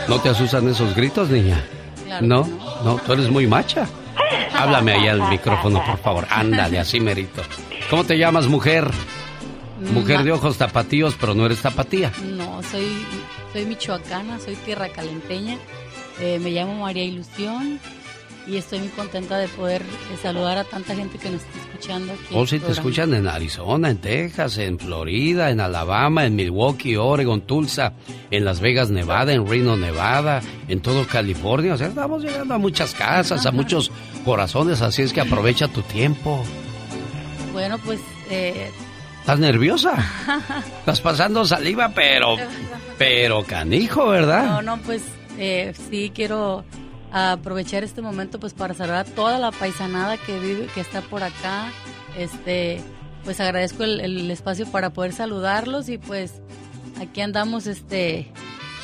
¿No 0.09 0.21
te 0.21 0.29
asustan 0.29 0.69
esos 0.69 0.95
gritos, 0.95 1.29
niña? 1.29 1.65
no, 2.21 2.49
no, 2.85 2.97
tú 3.05 3.13
eres 3.15 3.29
muy 3.29 3.49
macha. 3.49 3.89
Háblame 4.55 4.93
ahí 4.93 5.09
al 5.09 5.29
micrófono, 5.29 5.83
por 5.85 5.99
favor. 5.99 6.27
Ándale, 6.31 6.79
así 6.79 7.01
merito. 7.01 7.43
¿Cómo 7.91 8.05
te 8.05 8.17
llamas, 8.17 8.47
mujer? 8.47 8.89
Mujer 9.93 10.23
de 10.23 10.31
ojos 10.31 10.57
tapatíos, 10.59 11.17
pero 11.19 11.35
no 11.35 11.47
eres 11.47 11.61
tapatía. 11.63 12.13
No, 12.37 12.63
soy 12.63 13.05
soy 13.53 13.67
michoacana, 13.67 14.39
soy 14.41 14.57
tierra 14.57 14.89
calenteña. 14.89 15.59
Eh, 16.21 16.39
me 16.41 16.51
llamo 16.51 16.75
María 16.81 17.05
Ilusión 17.05 17.81
y 18.47 18.57
estoy 18.57 18.81
muy 18.81 18.89
contenta 18.89 19.39
de 19.39 19.49
poder 19.49 19.83
eh, 19.83 20.17
saludar 20.21 20.59
a 20.59 20.65
tanta 20.65 20.95
gente 20.95 21.19
que 21.19 21.31
nos 21.31 21.43
está 21.43 21.59
escuchando 21.59 22.13
aquí. 22.13 22.35
O 22.35 22.41
oh, 22.41 22.47
si 22.47 22.59
te 22.59 22.73
escuchan 22.73 23.15
en 23.15 23.29
Arizona, 23.29 23.91
en 23.91 23.99
Texas, 23.99 24.59
en 24.59 24.79
Florida, 24.79 25.51
en 25.51 25.61
Alabama, 25.61 26.25
en 26.25 26.35
Milwaukee, 26.35 26.97
Oregon, 26.97 27.43
Tulsa, 27.43 27.93
en 28.31 28.45
Las 28.45 28.61
Vegas, 28.61 28.91
Nevada, 28.91 29.33
en 29.33 29.47
Reno, 29.47 29.77
Nevada, 29.77 30.41
en 30.69 30.81
todo 30.81 31.07
California. 31.07 31.75
O 31.75 31.79
sea, 31.79 31.89
estamos 31.89 32.23
llegando 32.23 32.55
a 32.55 32.59
muchas 32.59 32.95
casas, 32.95 33.47
a 33.47 33.53
muchos 33.53 33.91
corazones, 34.25 34.83
así 34.83 35.03
es 35.03 35.13
que 35.13 35.21
aprovecha 35.21 35.69
tu 35.69 35.83
tiempo. 35.83 36.43
Bueno, 37.53 37.79
pues 37.79 38.01
eh, 38.31 38.71
¿Estás 39.23 39.39
nerviosa? 39.39 39.93
Estás 40.81 41.01
pasando 41.01 41.45
saliva, 41.45 41.93
pero, 41.95 42.37
pero 43.03 43.43
canijo, 43.43 44.07
¿verdad? 44.07 44.47
No, 44.47 44.63
no, 44.63 44.79
pues 44.83 45.03
eh, 45.37 45.75
sí 45.91 46.13
quiero 46.15 46.65
aprovechar 47.11 47.83
este 47.83 48.01
momento 48.01 48.39
pues 48.39 48.55
para 48.55 48.75
saludar 48.75 49.07
a 49.07 49.11
toda 49.11 49.41
la 49.41 49.51
paisanada 49.51 50.17
que 50.19 50.39
vive, 50.39 50.67
que 50.73 50.81
está 50.81 51.01
por 51.01 51.25
acá. 51.25 51.67
Este, 52.17 52.81
pues 53.25 53.41
agradezco 53.41 53.83
el, 53.83 54.31
espacio 54.31 54.67
para 54.67 54.91
poder 54.91 55.13
saludarlos 55.13 55.89
y 55.89 55.99
pues 55.99 56.43
aquí 57.01 57.21
andamos, 57.21 57.67
este, 57.67 58.31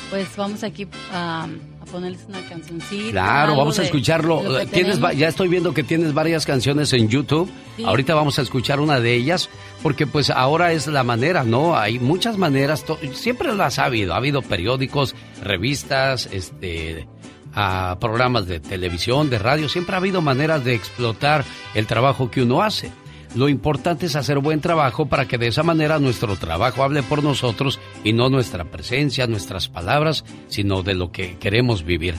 pues 0.09 0.35
vamos 0.35 0.63
aquí 0.63 0.85
a 1.13 1.47
ponerles 1.89 2.25
una 2.27 2.41
cancioncita. 2.47 3.11
Claro, 3.11 3.55
vamos 3.55 3.79
a 3.79 3.83
escucharlo. 3.83 4.65
¿Tienes, 4.67 4.99
ya 5.17 5.27
estoy 5.27 5.47
viendo 5.47 5.73
que 5.73 5.83
tienes 5.83 6.13
varias 6.13 6.45
canciones 6.45 6.93
en 6.93 7.09
YouTube. 7.09 7.51
Ahorita 7.85 8.13
vamos 8.15 8.39
a 8.39 8.41
escuchar 8.41 8.79
una 8.79 8.99
de 8.99 9.15
ellas, 9.15 9.49
porque 9.81 10.05
pues 10.07 10.29
ahora 10.29 10.73
es 10.73 10.87
la 10.87 11.03
manera, 11.03 11.43
¿no? 11.43 11.77
Hay 11.77 11.99
muchas 11.99 12.37
maneras, 12.37 12.85
siempre 13.13 13.53
las 13.53 13.79
ha 13.79 13.85
habido. 13.85 14.13
Ha 14.13 14.17
habido 14.17 14.41
periódicos, 14.41 15.15
revistas, 15.43 16.29
este 16.31 17.07
a 17.53 17.97
programas 17.99 18.45
de 18.45 18.59
televisión, 18.59 19.29
de 19.29 19.39
radio, 19.39 19.69
siempre 19.69 19.95
ha 19.95 19.97
habido 19.97 20.21
maneras 20.21 20.63
de 20.63 20.75
explotar 20.75 21.43
el 21.73 21.87
trabajo 21.87 22.29
que 22.29 22.43
uno 22.43 22.61
hace. 22.61 22.91
Lo 23.35 23.47
importante 23.47 24.07
es 24.07 24.15
hacer 24.15 24.39
buen 24.39 24.59
trabajo 24.59 25.05
para 25.05 25.27
que 25.27 25.37
de 25.37 25.47
esa 25.47 25.61
manera 25.61 25.99
nuestro 25.99 26.35
trabajo 26.35 26.83
hable 26.83 27.03
por 27.03 27.23
nosotros 27.23 27.79
y 28.03 28.13
no 28.13 28.29
nuestra 28.29 28.65
presencia, 28.65 29.27
nuestras 29.27 29.69
palabras, 29.69 30.25
sino 30.47 30.81
de 30.81 30.95
lo 30.95 31.11
que 31.11 31.37
queremos 31.37 31.83
vivir. 31.83 32.15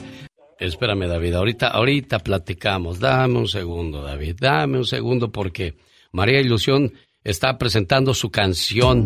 Espérame, 0.57 1.07
David, 1.07 1.33
ahorita, 1.33 1.67
ahorita 1.67 2.19
platicamos. 2.19 2.99
Dame 2.99 3.39
un 3.39 3.47
segundo, 3.47 4.01
David, 4.01 4.37
dame 4.39 4.77
un 4.77 4.85
segundo 4.85 5.31
porque 5.31 5.75
María 6.11 6.39
Ilusión 6.39 6.93
está 7.23 7.57
presentando 7.57 8.13
su 8.13 8.29
canción 8.29 9.05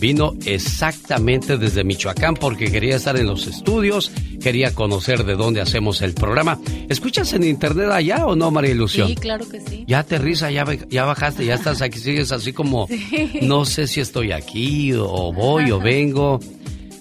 vino 0.00 0.34
exactamente 0.44 1.58
desde 1.58 1.84
Michoacán 1.84 2.34
porque 2.34 2.70
quería 2.70 2.96
estar 2.96 3.16
en 3.16 3.26
los 3.26 3.46
estudios, 3.46 4.10
quería 4.42 4.74
conocer 4.74 5.24
de 5.24 5.34
dónde 5.34 5.60
hacemos 5.60 6.02
el 6.02 6.14
programa. 6.14 6.58
¿Escuchas 6.88 7.32
en 7.32 7.44
internet 7.44 7.90
allá 7.90 8.26
o 8.26 8.36
no, 8.36 8.50
María 8.50 8.72
Ilusión? 8.72 9.08
Sí, 9.08 9.16
claro 9.16 9.48
que 9.48 9.60
sí. 9.60 9.84
Ya 9.86 10.00
aterriza, 10.00 10.50
ya, 10.50 10.64
ya 10.88 11.04
bajaste, 11.04 11.44
ya 11.44 11.54
estás 11.54 11.82
aquí, 11.82 11.98
sigues 11.98 12.32
así 12.32 12.52
como, 12.52 12.88
no 13.42 13.64
sé 13.64 13.86
si 13.86 14.00
estoy 14.00 14.32
aquí 14.32 14.92
o 14.94 15.32
voy 15.32 15.70
o 15.70 15.80
vengo. 15.80 16.40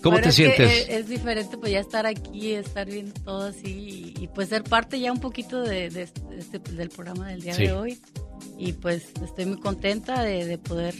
¿Cómo 0.01 0.21
te 0.21 0.31
sientes? 0.31 0.87
Es, 0.87 1.09
diferente 1.09 1.57
pues 1.57 1.71
ya 1.71 1.79
estar 1.79 2.05
aquí, 2.05 2.51
estar 2.51 2.85
viendo 2.85 3.11
todo 3.21 3.47
así 3.47 4.13
y, 4.19 4.27
pues 4.27 4.49
ser 4.49 4.63
parte 4.63 4.99
ya 4.99 5.11
un 5.11 5.19
poquito 5.19 5.63
de, 5.63 5.87
este, 5.87 6.59
del 6.73 6.89
programa 6.89 7.29
del 7.29 7.41
día 7.41 7.55
de 7.55 7.71
hoy. 7.71 7.99
Y 8.59 8.73
pues 8.73 9.07
estoy 9.23 9.47
muy 9.47 9.57
contenta 9.57 10.21
de, 10.21 10.45
de 10.45 10.59
poder 10.59 10.93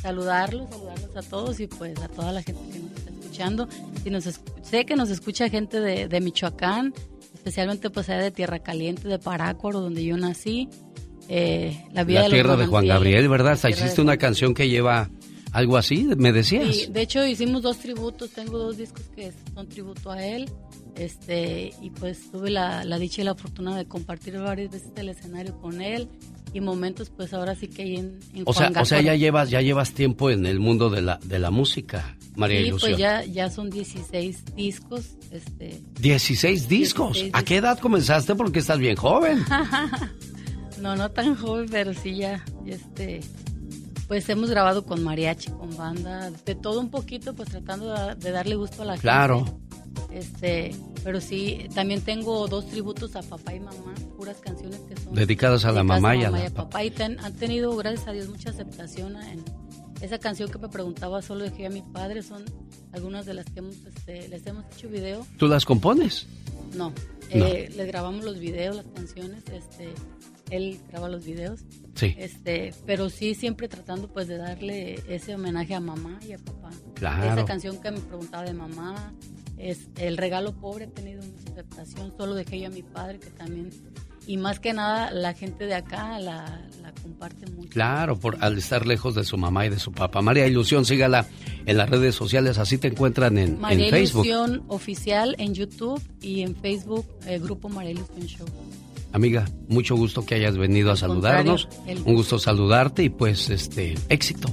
saludarlos, 0.00 0.68
saludarlos 0.70 1.16
a 1.16 1.22
todos 1.22 1.60
y 1.60 1.66
pues 1.66 1.98
a 2.00 2.08
toda 2.08 2.32
la 2.32 2.42
gente 2.42 2.60
que 2.72 2.78
nos 2.78 2.90
está 2.92 3.10
escuchando. 3.10 3.68
Si 4.02 4.10
nos 4.10 4.24
sé 4.62 4.84
que 4.84 4.96
nos 4.96 5.10
escucha 5.10 5.48
gente 5.48 5.80
de, 5.80 6.08
de 6.08 6.20
Michoacán, 6.20 6.94
especialmente 7.34 7.90
pues 7.90 8.08
allá 8.08 8.22
de 8.22 8.30
Tierra 8.30 8.58
Caliente, 8.58 9.08
de 9.08 9.18
Parácuaro, 9.18 9.80
donde 9.80 10.04
yo 10.04 10.16
nací. 10.16 10.68
Eh, 11.28 11.84
la 11.92 12.04
vida 12.04 12.22
La 12.22 12.28
tierra 12.28 12.56
de 12.56 12.66
Juan 12.66 12.86
Gabriel, 12.86 13.28
¿verdad? 13.28 13.58
hiciste 13.68 14.00
una 14.00 14.16
canción 14.16 14.54
que 14.54 14.68
lleva 14.68 15.10
algo 15.52 15.76
así, 15.76 16.06
me 16.16 16.32
decías. 16.32 16.76
Sí, 16.76 16.86
de 16.90 17.02
hecho 17.02 17.26
hicimos 17.26 17.62
dos 17.62 17.78
tributos, 17.78 18.30
tengo 18.30 18.58
dos 18.58 18.76
discos 18.76 19.02
que 19.14 19.32
son 19.54 19.68
tributo 19.68 20.10
a 20.10 20.24
él, 20.24 20.48
este 20.94 21.72
y 21.80 21.90
pues 21.90 22.30
tuve 22.30 22.50
la, 22.50 22.84
la 22.84 22.98
dicha 22.98 23.22
y 23.22 23.24
la 23.24 23.34
fortuna 23.34 23.76
de 23.76 23.86
compartir 23.86 24.38
varias 24.38 24.70
veces 24.70 24.90
el 24.96 25.08
escenario 25.08 25.58
con 25.60 25.80
él 25.80 26.08
y 26.52 26.60
momentos 26.60 27.10
pues 27.10 27.34
ahora 27.34 27.54
sí 27.54 27.68
que 27.68 27.82
ahí 27.82 27.96
en, 27.96 28.18
en 28.34 28.42
O 28.46 28.52
sea, 28.52 28.68
Juan 28.68 28.82
o 28.82 28.84
sea, 28.84 29.00
ya 29.00 29.14
llevas, 29.14 29.50
ya 29.50 29.60
llevas 29.60 29.92
tiempo 29.92 30.30
en 30.30 30.46
el 30.46 30.58
mundo 30.60 30.88
de 30.90 31.02
la, 31.02 31.18
de 31.22 31.38
la 31.38 31.50
música, 31.50 32.16
María 32.34 32.60
Sí, 32.60 32.66
Ilusión. 32.68 32.90
pues 32.92 33.00
ya, 33.00 33.24
ya 33.24 33.50
son 33.50 33.70
16 33.70 34.54
discos, 34.54 35.16
este 35.30 35.82
16 36.00 36.68
discos. 36.68 37.12
16 37.14 37.30
¿A 37.34 37.42
qué 37.44 37.56
edad 37.56 37.78
comenzaste? 37.78 38.34
Porque 38.34 38.60
estás 38.60 38.78
bien 38.78 38.96
joven. 38.96 39.44
no, 40.80 40.96
no 40.96 41.10
tan 41.10 41.34
joven, 41.36 41.66
pero 41.70 41.92
sí 41.94 42.16
ya, 42.16 42.44
este, 42.66 43.20
pues 44.08 44.28
hemos 44.28 44.50
grabado 44.50 44.84
con 44.86 45.02
mariachi, 45.02 45.50
con 45.50 45.76
banda, 45.76 46.30
de 46.30 46.54
todo 46.54 46.80
un 46.80 46.90
poquito, 46.90 47.34
pues 47.34 47.48
tratando 47.50 47.92
de, 47.92 48.14
de 48.14 48.30
darle 48.30 48.54
gusto 48.54 48.82
a 48.82 48.86
la 48.86 48.92
gente. 48.92 49.02
Claro. 49.02 49.60
Este, 50.10 50.74
pero 51.04 51.20
sí, 51.20 51.68
también 51.74 52.00
tengo 52.00 52.46
dos 52.48 52.66
tributos 52.68 53.14
a 53.16 53.22
papá 53.22 53.54
y 53.54 53.60
mamá, 53.60 53.94
puras 54.16 54.38
canciones 54.38 54.80
que 54.80 54.96
son 54.96 55.14
Dedicadas 55.14 55.64
a 55.64 55.68
la 55.72 55.80
dedicadas 55.80 56.00
mamá 56.02 56.16
y 56.16 56.24
a 56.24 56.30
la 56.30 56.50
papá. 56.50 56.84
Y 56.84 56.90
ten- 56.90 57.18
han 57.20 57.34
tenido, 57.34 57.74
gracias 57.76 58.08
a 58.08 58.12
Dios, 58.12 58.28
mucha 58.28 58.50
aceptación 58.50 59.16
en 59.16 59.44
esa 60.00 60.18
canción 60.18 60.50
que 60.50 60.58
me 60.58 60.68
preguntaba, 60.68 61.22
solo 61.22 61.44
dejé 61.44 61.66
a 61.66 61.70
mi 61.70 61.82
padre, 61.82 62.22
son 62.22 62.44
algunas 62.92 63.26
de 63.26 63.34
las 63.34 63.46
que 63.46 63.58
hemos, 63.60 63.76
este, 63.86 64.28
les 64.28 64.46
hemos 64.46 64.64
hecho 64.74 64.88
video. 64.88 65.26
¿Tú 65.38 65.48
las 65.48 65.64
compones? 65.64 66.26
No, 66.74 66.90
No. 66.90 66.94
eh, 67.30 67.70
les 67.76 67.86
grabamos 67.86 68.24
los 68.24 68.38
videos, 68.38 68.76
las 68.76 68.86
canciones, 68.94 69.42
este, 69.52 69.88
él 70.50 70.78
graba 70.90 71.08
los 71.08 71.24
videos. 71.24 71.60
Sí. 71.94 72.14
Este, 72.18 72.74
pero 72.84 73.08
sí 73.08 73.34
siempre 73.34 73.68
tratando 73.68 74.08
pues 74.08 74.28
de 74.28 74.36
darle 74.36 75.02
ese 75.08 75.34
homenaje 75.34 75.74
a 75.74 75.80
mamá 75.80 76.20
y 76.26 76.32
a 76.32 76.38
papá. 76.38 76.70
Claro. 76.94 77.32
Esa 77.32 77.44
canción 77.46 77.80
que 77.80 77.90
me 77.90 78.00
preguntaba 78.00 78.44
de 78.44 78.52
mamá, 78.52 79.12
es 79.58 79.88
El 79.96 80.16
regalo 80.16 80.52
pobre 80.52 80.84
ha 80.84 80.90
tenido 80.90 81.22
mucha 81.22 81.52
aceptación, 81.52 82.12
solo 82.16 82.34
dejé 82.34 82.60
yo 82.60 82.66
a 82.66 82.70
mi 82.70 82.82
padre 82.82 83.18
que 83.18 83.30
también 83.30 83.70
y 84.26 84.36
más 84.36 84.58
que 84.58 84.72
nada 84.72 85.10
la 85.12 85.34
gente 85.34 85.66
de 85.66 85.74
acá 85.74 86.18
la, 86.18 86.60
la 86.82 86.92
comparte 87.00 87.46
mucho. 87.52 87.70
Claro, 87.70 88.18
por 88.18 88.36
al 88.40 88.58
estar 88.58 88.84
lejos 88.86 89.14
de 89.14 89.24
su 89.24 89.38
mamá 89.38 89.66
y 89.66 89.68
de 89.68 89.78
su 89.78 89.92
papá. 89.92 90.20
María 90.20 90.46
Ilusión, 90.46 90.84
sígala 90.84 91.26
en 91.64 91.76
las 91.76 91.88
redes 91.88 92.14
sociales, 92.14 92.58
así 92.58 92.76
te 92.78 92.88
encuentran 92.88 93.38
en, 93.38 93.60
María 93.60 93.86
en 93.86 93.90
Facebook. 93.90 94.26
Ilusión 94.26 94.64
oficial 94.66 95.36
en 95.38 95.54
YouTube 95.54 96.02
y 96.20 96.42
en 96.42 96.56
Facebook 96.56 97.06
el 97.26 97.40
grupo 97.40 97.68
María 97.68 97.92
Ilusión 97.92 98.26
Show. 98.26 98.46
Amiga, 99.12 99.46
mucho 99.68 99.94
gusto 99.96 100.26
que 100.26 100.34
hayas 100.34 100.58
venido 100.58 100.90
a 100.90 100.96
saludarnos. 100.96 101.68
Un 102.04 102.14
gusto 102.14 102.38
saludarte 102.38 103.04
y 103.04 103.08
pues 103.08 103.48
este 103.48 103.94
éxito. 104.08 104.48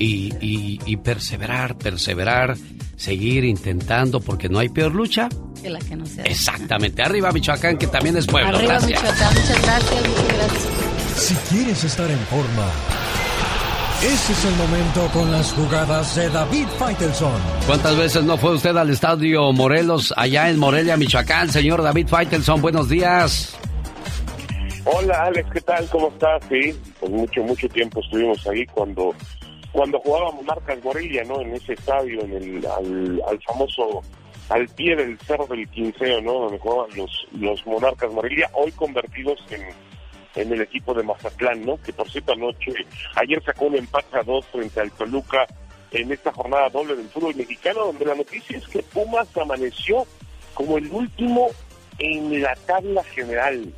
Y, 0.00 0.32
y- 0.40 0.80
y 0.86 0.96
perseverar, 0.96 1.76
perseverar, 1.76 2.56
seguir 2.96 3.44
intentando 3.44 4.20
porque 4.20 4.48
no 4.48 4.58
hay 4.58 4.70
peor 4.70 4.94
lucha. 4.94 5.28
Que 5.62 5.68
la 5.68 5.78
que 5.78 5.94
no 5.94 6.06
sea. 6.06 6.24
Exactamente. 6.24 7.02
Arriba 7.02 7.30
Michoacán, 7.32 7.76
que 7.76 7.86
también 7.86 8.16
es 8.16 8.26
pueblo. 8.26 8.48
Arriba 8.56 8.78
Gracias. 8.78 9.02
Michoacán, 9.02 9.34
muchas 9.34 9.62
gracias, 9.62 10.08
muchas 10.08 10.28
gracias. 10.38 10.68
Si 11.16 11.34
quieres 11.54 11.84
estar 11.84 12.10
en 12.10 12.18
forma, 12.20 12.66
ese 14.02 14.32
es 14.32 14.44
el 14.46 14.54
momento 14.56 15.06
con 15.12 15.30
las 15.30 15.52
jugadas 15.52 16.16
de 16.16 16.30
David 16.30 16.66
Faitelson. 16.78 17.32
¿Cuántas 17.66 17.94
veces 17.98 18.24
no 18.24 18.38
fue 18.38 18.54
usted 18.54 18.74
al 18.78 18.88
estadio 18.88 19.52
Morelos, 19.52 20.14
allá 20.16 20.48
en 20.48 20.58
Morelia, 20.58 20.96
Michoacán? 20.96 21.50
Señor 21.52 21.82
David 21.82 22.08
Faitelson, 22.08 22.62
buenos 22.62 22.88
días. 22.88 23.54
Hola 24.86 25.24
Alex, 25.26 25.46
¿qué 25.52 25.60
tal? 25.60 25.86
¿Cómo 25.90 26.08
estás? 26.08 26.42
Sí, 26.48 26.74
pues 26.98 27.12
mucho, 27.12 27.42
mucho 27.42 27.68
tiempo 27.68 28.00
estuvimos 28.00 28.46
ahí 28.46 28.64
cuando 28.66 29.14
cuando 29.72 30.00
jugábamos 30.00 30.44
Marcas 30.44 30.82
Morelia, 30.82 31.24
¿no? 31.24 31.40
En 31.40 31.54
ese 31.54 31.74
estadio, 31.74 32.22
en 32.22 32.32
el, 32.32 32.66
al, 32.66 33.22
al 33.26 33.42
famoso, 33.42 34.02
al 34.48 34.68
pie 34.68 34.96
del 34.96 35.18
cerro 35.20 35.46
del 35.46 35.68
Quinceo, 35.68 36.20
¿no? 36.20 36.32
Donde 36.32 36.58
jugaban 36.58 36.96
los, 36.96 37.26
los 37.32 37.66
Monarcas 37.66 38.12
Morelia, 38.12 38.50
hoy 38.54 38.72
convertidos 38.72 39.38
en, 39.50 39.62
en 40.34 40.52
el 40.52 40.62
equipo 40.62 40.92
de 40.94 41.02
Mazatlán, 41.02 41.64
¿no? 41.64 41.76
Que 41.82 41.92
por 41.92 42.10
cierto 42.10 42.32
anoche, 42.32 42.72
ayer 43.16 43.42
sacó 43.44 43.66
un 43.66 43.76
empate 43.76 44.18
a 44.18 44.22
dos 44.22 44.44
frente 44.46 44.80
al 44.80 44.90
Toluca 44.92 45.46
en 45.92 46.12
esta 46.12 46.32
jornada 46.32 46.68
doble 46.68 46.96
del 46.96 47.08
fútbol 47.08 47.34
mexicano, 47.34 47.86
donde 47.86 48.04
la 48.04 48.14
noticia 48.14 48.58
es 48.58 48.66
que 48.68 48.82
Pumas 48.82 49.28
amaneció 49.36 50.06
como 50.54 50.78
el 50.78 50.90
último 50.90 51.48
en 51.98 52.42
la 52.42 52.54
tabla 52.66 53.02
general. 53.04 53.72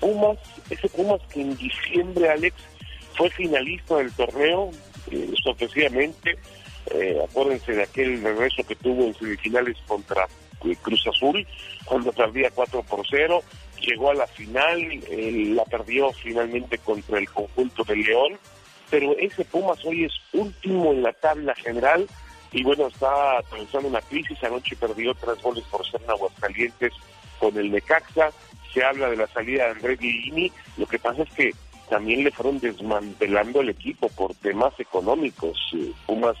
Pumas, 0.00 0.38
ese 0.70 0.88
Pumas 0.88 1.20
que 1.32 1.40
en 1.40 1.56
diciembre, 1.56 2.28
Alex, 2.28 2.56
fue 3.14 3.30
finalista 3.30 3.96
del 3.96 4.12
torneo, 4.12 4.70
sorpresivamente, 5.42 6.38
eh, 6.90 7.18
acuérdense 7.22 7.72
de 7.72 7.82
aquel 7.82 8.22
regreso 8.22 8.62
que 8.66 8.76
tuvo 8.76 9.04
en 9.04 9.14
semifinales 9.14 9.76
contra 9.86 10.26
eh, 10.64 10.76
Cruz 10.82 11.06
Azul, 11.06 11.46
cuando 11.84 12.12
perdía 12.12 12.50
4 12.50 12.82
por 12.82 13.06
0, 13.08 13.42
llegó 13.80 14.10
a 14.10 14.14
la 14.14 14.26
final, 14.26 14.80
eh, 15.10 15.52
la 15.54 15.64
perdió 15.64 16.12
finalmente 16.12 16.78
contra 16.78 17.18
el 17.18 17.28
conjunto 17.28 17.84
de 17.84 17.96
León, 17.96 18.38
pero 18.90 19.16
ese 19.18 19.44
Pumas 19.44 19.84
hoy 19.84 20.04
es 20.04 20.12
último 20.32 20.92
en 20.92 21.02
la 21.02 21.12
tabla 21.12 21.54
general 21.54 22.06
y 22.52 22.62
bueno, 22.62 22.86
está 22.86 23.38
atravesando 23.38 23.88
una 23.88 24.00
crisis, 24.00 24.42
anoche 24.44 24.76
perdió 24.76 25.14
tres 25.14 25.42
goles 25.42 25.64
por 25.70 25.84
ser 25.86 26.00
en 26.02 26.10
Aguascalientes 26.10 26.92
con 27.40 27.56
el 27.56 27.72
Necaxa, 27.72 28.30
se 28.72 28.84
habla 28.84 29.10
de 29.10 29.16
la 29.16 29.26
salida 29.28 29.64
de 29.64 29.70
Andrés 29.72 29.98
Guillini, 29.98 30.52
lo 30.76 30.86
que 30.86 30.98
pasa 30.98 31.22
es 31.22 31.30
que 31.30 31.50
también 31.88 32.24
le 32.24 32.30
fueron 32.30 32.58
desmantelando 32.58 33.60
el 33.60 33.70
equipo 33.70 34.08
por 34.10 34.34
temas 34.34 34.78
económicos. 34.78 35.58
Eh, 35.74 35.92
Pumas 36.06 36.36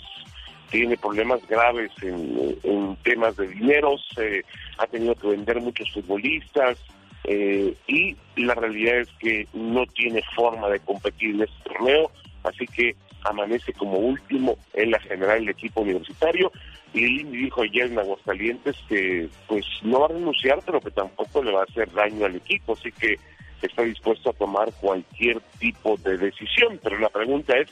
tiene 0.70 0.96
problemas 0.96 1.46
graves 1.46 1.92
en, 2.02 2.58
en 2.62 2.96
temas 3.04 3.36
de 3.36 3.48
dineros, 3.48 4.04
eh, 4.16 4.42
ha 4.78 4.86
tenido 4.86 5.14
que 5.14 5.28
vender 5.28 5.60
muchos 5.60 5.90
futbolistas 5.92 6.78
eh, 7.24 7.74
y 7.86 8.16
la 8.36 8.54
realidad 8.54 8.98
es 8.98 9.08
que 9.18 9.46
no 9.54 9.86
tiene 9.86 10.22
forma 10.34 10.68
de 10.68 10.80
competir 10.80 11.34
en 11.34 11.42
este 11.42 11.70
torneo, 11.70 12.10
así 12.42 12.66
que 12.66 12.96
amanece 13.24 13.72
como 13.72 13.98
último 13.98 14.56
en 14.72 14.90
la 14.90 15.00
general 15.00 15.38
el 15.38 15.48
equipo 15.48 15.80
universitario. 15.80 16.52
Y 16.92 17.24
dijo 17.24 17.62
ayer 17.62 17.86
en 17.86 17.98
Aguascalientes 17.98 18.76
que 18.88 19.28
pues 19.48 19.64
no 19.82 20.00
va 20.00 20.06
a 20.06 20.10
renunciar 20.10 20.60
pero 20.64 20.80
que 20.80 20.92
tampoco 20.92 21.42
le 21.42 21.50
va 21.50 21.62
a 21.62 21.64
hacer 21.64 21.90
daño 21.92 22.26
al 22.26 22.36
equipo, 22.36 22.74
así 22.74 22.92
que 22.92 23.18
está 23.66 23.82
dispuesto 23.82 24.30
a 24.30 24.34
tomar 24.34 24.72
cualquier 24.80 25.40
tipo 25.58 25.96
de 25.96 26.16
decisión, 26.18 26.78
pero 26.82 26.98
la 26.98 27.08
pregunta 27.08 27.56
es 27.56 27.68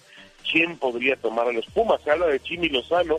quién 0.51 0.77
podría 0.77 1.17
tomar 1.17 1.49
a 1.49 1.53
los 1.53 1.67
Pumas. 1.67 2.01
Se 2.03 2.11
habla 2.11 2.27
de 2.27 2.41
Chimi 2.41 2.69
Lozano, 2.69 3.17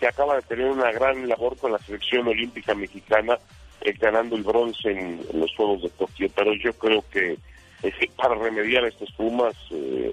que 0.00 0.06
acaba 0.06 0.36
de 0.36 0.42
tener 0.42 0.66
una 0.66 0.92
gran 0.92 1.28
labor 1.28 1.56
con 1.56 1.72
la 1.72 1.78
selección 1.78 2.28
olímpica 2.28 2.74
mexicana, 2.74 3.38
eh, 3.80 3.94
ganando 3.98 4.36
el 4.36 4.42
bronce 4.42 4.90
en, 4.90 5.20
los 5.34 5.54
Juegos 5.56 5.82
de 5.82 5.90
Tokio, 5.90 6.28
pero 6.34 6.54
yo 6.54 6.72
creo 6.74 7.04
que 7.10 7.38
eh, 7.82 8.10
para 8.16 8.34
remediar 8.34 8.84
a 8.84 8.88
estos 8.88 9.10
Pumas, 9.12 9.54
eh, 9.70 10.12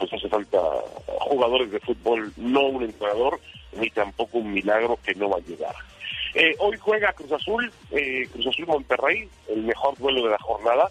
pues 0.00 0.12
hace 0.14 0.28
falta 0.30 0.58
jugadores 1.20 1.70
de 1.70 1.78
fútbol, 1.78 2.32
no 2.38 2.62
un 2.62 2.82
entrenador, 2.84 3.38
ni 3.78 3.90
tampoco 3.90 4.38
un 4.38 4.52
milagro 4.52 4.98
que 5.04 5.14
no 5.14 5.28
va 5.28 5.36
a 5.36 5.40
llegar. 5.40 5.74
Eh, 6.34 6.56
hoy 6.58 6.78
juega 6.78 7.12
Cruz 7.12 7.32
Azul, 7.32 7.70
eh, 7.90 8.26
Cruz 8.32 8.46
Azul 8.46 8.66
Monterrey, 8.66 9.28
el 9.48 9.62
mejor 9.62 9.96
duelo 9.98 10.24
de 10.24 10.30
la 10.30 10.38
jornada. 10.38 10.88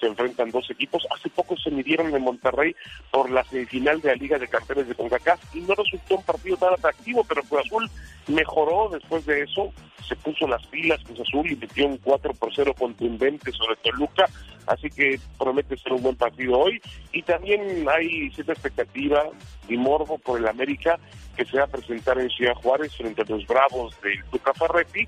Se 0.00 0.06
enfrentan 0.06 0.50
dos 0.50 0.70
equipos. 0.70 1.06
Hace 1.14 1.28
poco 1.28 1.56
se 1.56 1.70
midieron 1.70 2.14
en 2.14 2.22
Monterrey 2.22 2.74
por 3.10 3.30
la 3.30 3.44
semifinal 3.44 4.00
de 4.00 4.08
la 4.08 4.14
Liga 4.14 4.38
de 4.38 4.48
Campeones 4.48 4.88
de 4.88 4.94
CONCACAF 4.94 5.54
y 5.54 5.60
no 5.60 5.74
resultó 5.74 6.16
un 6.16 6.24
partido 6.24 6.56
tan 6.56 6.72
atractivo, 6.72 7.22
pero 7.24 7.42
Cruz 7.42 7.66
Azul 7.66 7.90
mejoró 8.28 8.88
después 8.90 9.26
de 9.26 9.42
eso. 9.42 9.72
Se 10.08 10.16
puso 10.16 10.48
las 10.48 10.66
pilas 10.68 11.02
Cruz 11.04 11.20
Azul 11.20 11.50
y 11.50 11.56
metió 11.56 11.86
un 11.86 11.98
4 11.98 12.32
por 12.34 12.52
0 12.54 12.74
contundente 12.78 13.52
sobre 13.52 13.76
Toluca. 13.76 14.24
Así 14.66 14.88
que 14.88 15.20
promete 15.38 15.76
ser 15.76 15.92
un 15.92 16.02
buen 16.02 16.16
partido 16.16 16.58
hoy. 16.58 16.80
Y 17.12 17.22
también 17.22 17.86
hay 17.88 18.30
cierta 18.30 18.52
expectativa 18.52 19.24
y 19.68 19.76
morbo 19.76 20.18
por 20.18 20.38
el 20.38 20.48
América 20.48 20.98
que 21.36 21.44
se 21.44 21.58
va 21.58 21.64
a 21.64 21.68
presentar 21.68 22.18
en 22.18 22.30
Ciudad 22.30 22.54
Juárez 22.54 22.96
frente 22.96 23.22
a 23.22 23.24
los 23.28 23.46
Bravos 23.46 24.00
del 24.02 24.24
Tuca 24.30 24.54
Ferretti 24.54 25.06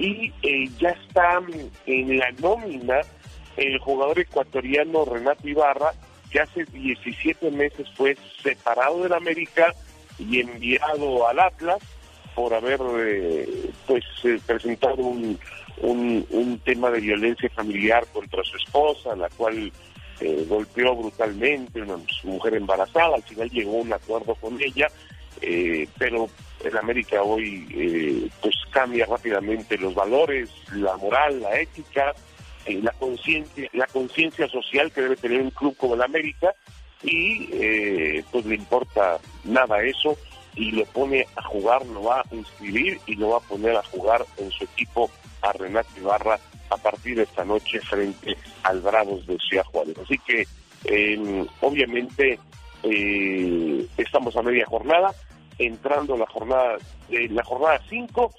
y 0.00 0.32
eh, 0.42 0.68
ya 0.78 0.90
está 0.90 1.40
en 1.86 2.18
la 2.18 2.30
nómina 2.32 3.00
el 3.56 3.78
jugador 3.78 4.18
ecuatoriano 4.18 5.04
Renato 5.04 5.48
Ibarra 5.48 5.92
que 6.30 6.40
hace 6.40 6.64
17 6.64 7.50
meses 7.50 7.88
fue 7.96 8.16
separado 8.42 9.02
del 9.02 9.12
América 9.12 9.74
y 10.18 10.40
enviado 10.40 11.26
al 11.26 11.40
Atlas 11.40 11.82
por 12.34 12.54
haber 12.54 12.80
eh, 12.98 13.70
pues 13.86 14.04
eh, 14.24 14.38
presentado 14.46 15.02
un, 15.02 15.38
un, 15.82 16.60
tema 16.64 16.90
de 16.90 17.00
violencia 17.00 17.48
familiar 17.50 18.06
contra 18.12 18.42
su 18.44 18.56
esposa, 18.56 19.16
la 19.16 19.28
cual 19.30 19.72
eh, 20.20 20.44
golpeó 20.48 20.94
brutalmente, 20.94 21.80
una 21.80 21.98
mujer 22.24 22.54
embarazada, 22.54 23.16
al 23.16 23.22
final 23.22 23.50
llegó 23.50 23.78
a 23.78 23.82
un 23.82 23.92
acuerdo 23.92 24.34
con 24.34 24.60
ella, 24.60 24.88
eh, 25.40 25.88
pero 25.98 26.28
en 26.62 26.76
América 26.76 27.22
hoy 27.22 27.66
eh, 27.74 28.28
pues 28.42 28.54
cambia 28.70 29.06
rápidamente 29.06 29.78
los 29.78 29.94
valores, 29.94 30.50
la 30.74 30.96
moral, 30.98 31.40
la 31.40 31.58
ética, 31.58 32.14
eh, 32.66 32.80
la 32.82 32.92
conciencia, 32.92 33.68
la 33.72 33.86
conciencia 33.86 34.48
social 34.48 34.92
que 34.92 35.02
debe 35.02 35.16
tener 35.16 35.40
un 35.40 35.50
club 35.50 35.76
como 35.76 35.94
el 35.94 36.02
América 36.02 36.54
y 37.02 37.48
eh, 37.52 38.24
pues 38.30 38.44
le 38.44 38.56
importa 38.56 39.18
nada 39.44 39.82
eso 39.82 40.16
y 40.54 40.72
lo 40.72 40.84
pone 40.86 41.26
a 41.36 41.42
jugar, 41.42 41.86
lo 41.86 42.04
va 42.04 42.20
a 42.20 42.34
inscribir 42.34 43.00
y 43.06 43.14
lo 43.14 43.30
va 43.30 43.36
a 43.38 43.48
poner 43.48 43.76
a 43.76 43.82
jugar 43.84 44.24
en 44.36 44.50
su 44.50 44.64
equipo 44.64 45.10
a 45.42 45.52
Renato 45.52 45.88
Ibarra 45.96 46.38
a 46.70 46.76
partir 46.76 47.16
de 47.16 47.22
esta 47.24 47.44
noche 47.44 47.80
frente 47.80 48.36
al 48.62 48.80
Bravos 48.80 49.26
de 49.26 49.38
Ciudad 49.38 49.64
Juárez. 49.64 49.96
Así 49.98 50.18
que 50.18 50.46
eh, 50.84 51.46
obviamente 51.60 52.38
eh, 52.82 53.86
estamos 53.96 54.36
a 54.36 54.42
media 54.42 54.66
jornada, 54.66 55.14
entrando 55.58 56.16
la 56.16 56.26
jornada 56.26 56.78
de 57.08 57.28
la 57.28 57.44
jornada 57.44 57.80
5 57.88 58.32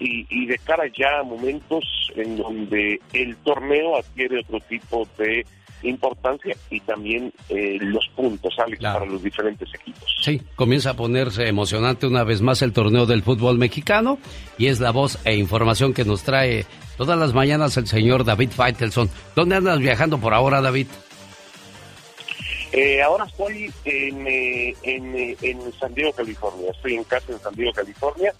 y, 0.00 0.26
y 0.30 0.46
de 0.46 0.58
cara 0.58 0.84
ya 0.96 1.20
a 1.20 1.22
momentos 1.22 1.84
en 2.14 2.36
donde 2.36 3.00
el 3.12 3.36
torneo 3.38 3.96
adquiere 3.96 4.40
otro 4.40 4.60
tipo 4.60 5.06
de 5.18 5.44
importancia 5.82 6.56
y 6.70 6.80
también 6.80 7.32
eh, 7.48 7.78
los 7.80 8.08
puntos, 8.14 8.54
Alex, 8.58 8.82
para 8.82 9.04
los 9.04 9.22
diferentes 9.22 9.68
equipos. 9.74 10.04
Sí, 10.22 10.40
comienza 10.54 10.90
a 10.90 10.94
ponerse 10.94 11.46
emocionante 11.46 12.06
una 12.06 12.24
vez 12.24 12.40
más 12.42 12.62
el 12.62 12.72
torneo 12.72 13.06
del 13.06 13.22
fútbol 13.22 13.58
mexicano 13.58 14.18
y 14.58 14.66
es 14.66 14.80
la 14.80 14.90
voz 14.90 15.18
e 15.24 15.36
información 15.36 15.92
que 15.92 16.04
nos 16.04 16.22
trae 16.22 16.64
todas 16.96 17.18
las 17.18 17.34
mañanas 17.34 17.76
el 17.76 17.86
señor 17.86 18.24
David 18.24 18.50
Feitelson. 18.50 19.10
¿Dónde 19.34 19.56
andas 19.56 19.78
viajando 19.78 20.18
por 20.18 20.34
ahora, 20.34 20.60
David? 20.60 20.86
Eh, 22.72 23.00
ahora 23.00 23.24
estoy 23.24 23.70
en, 23.84 24.26
eh, 24.26 24.74
en, 24.82 25.36
en 25.40 25.72
San 25.78 25.94
Diego, 25.94 26.12
California. 26.12 26.70
Estoy 26.72 26.94
en 26.94 27.04
casa 27.04 27.32
en 27.32 27.38
San 27.38 27.54
Diego, 27.54 27.72
California, 27.72 28.32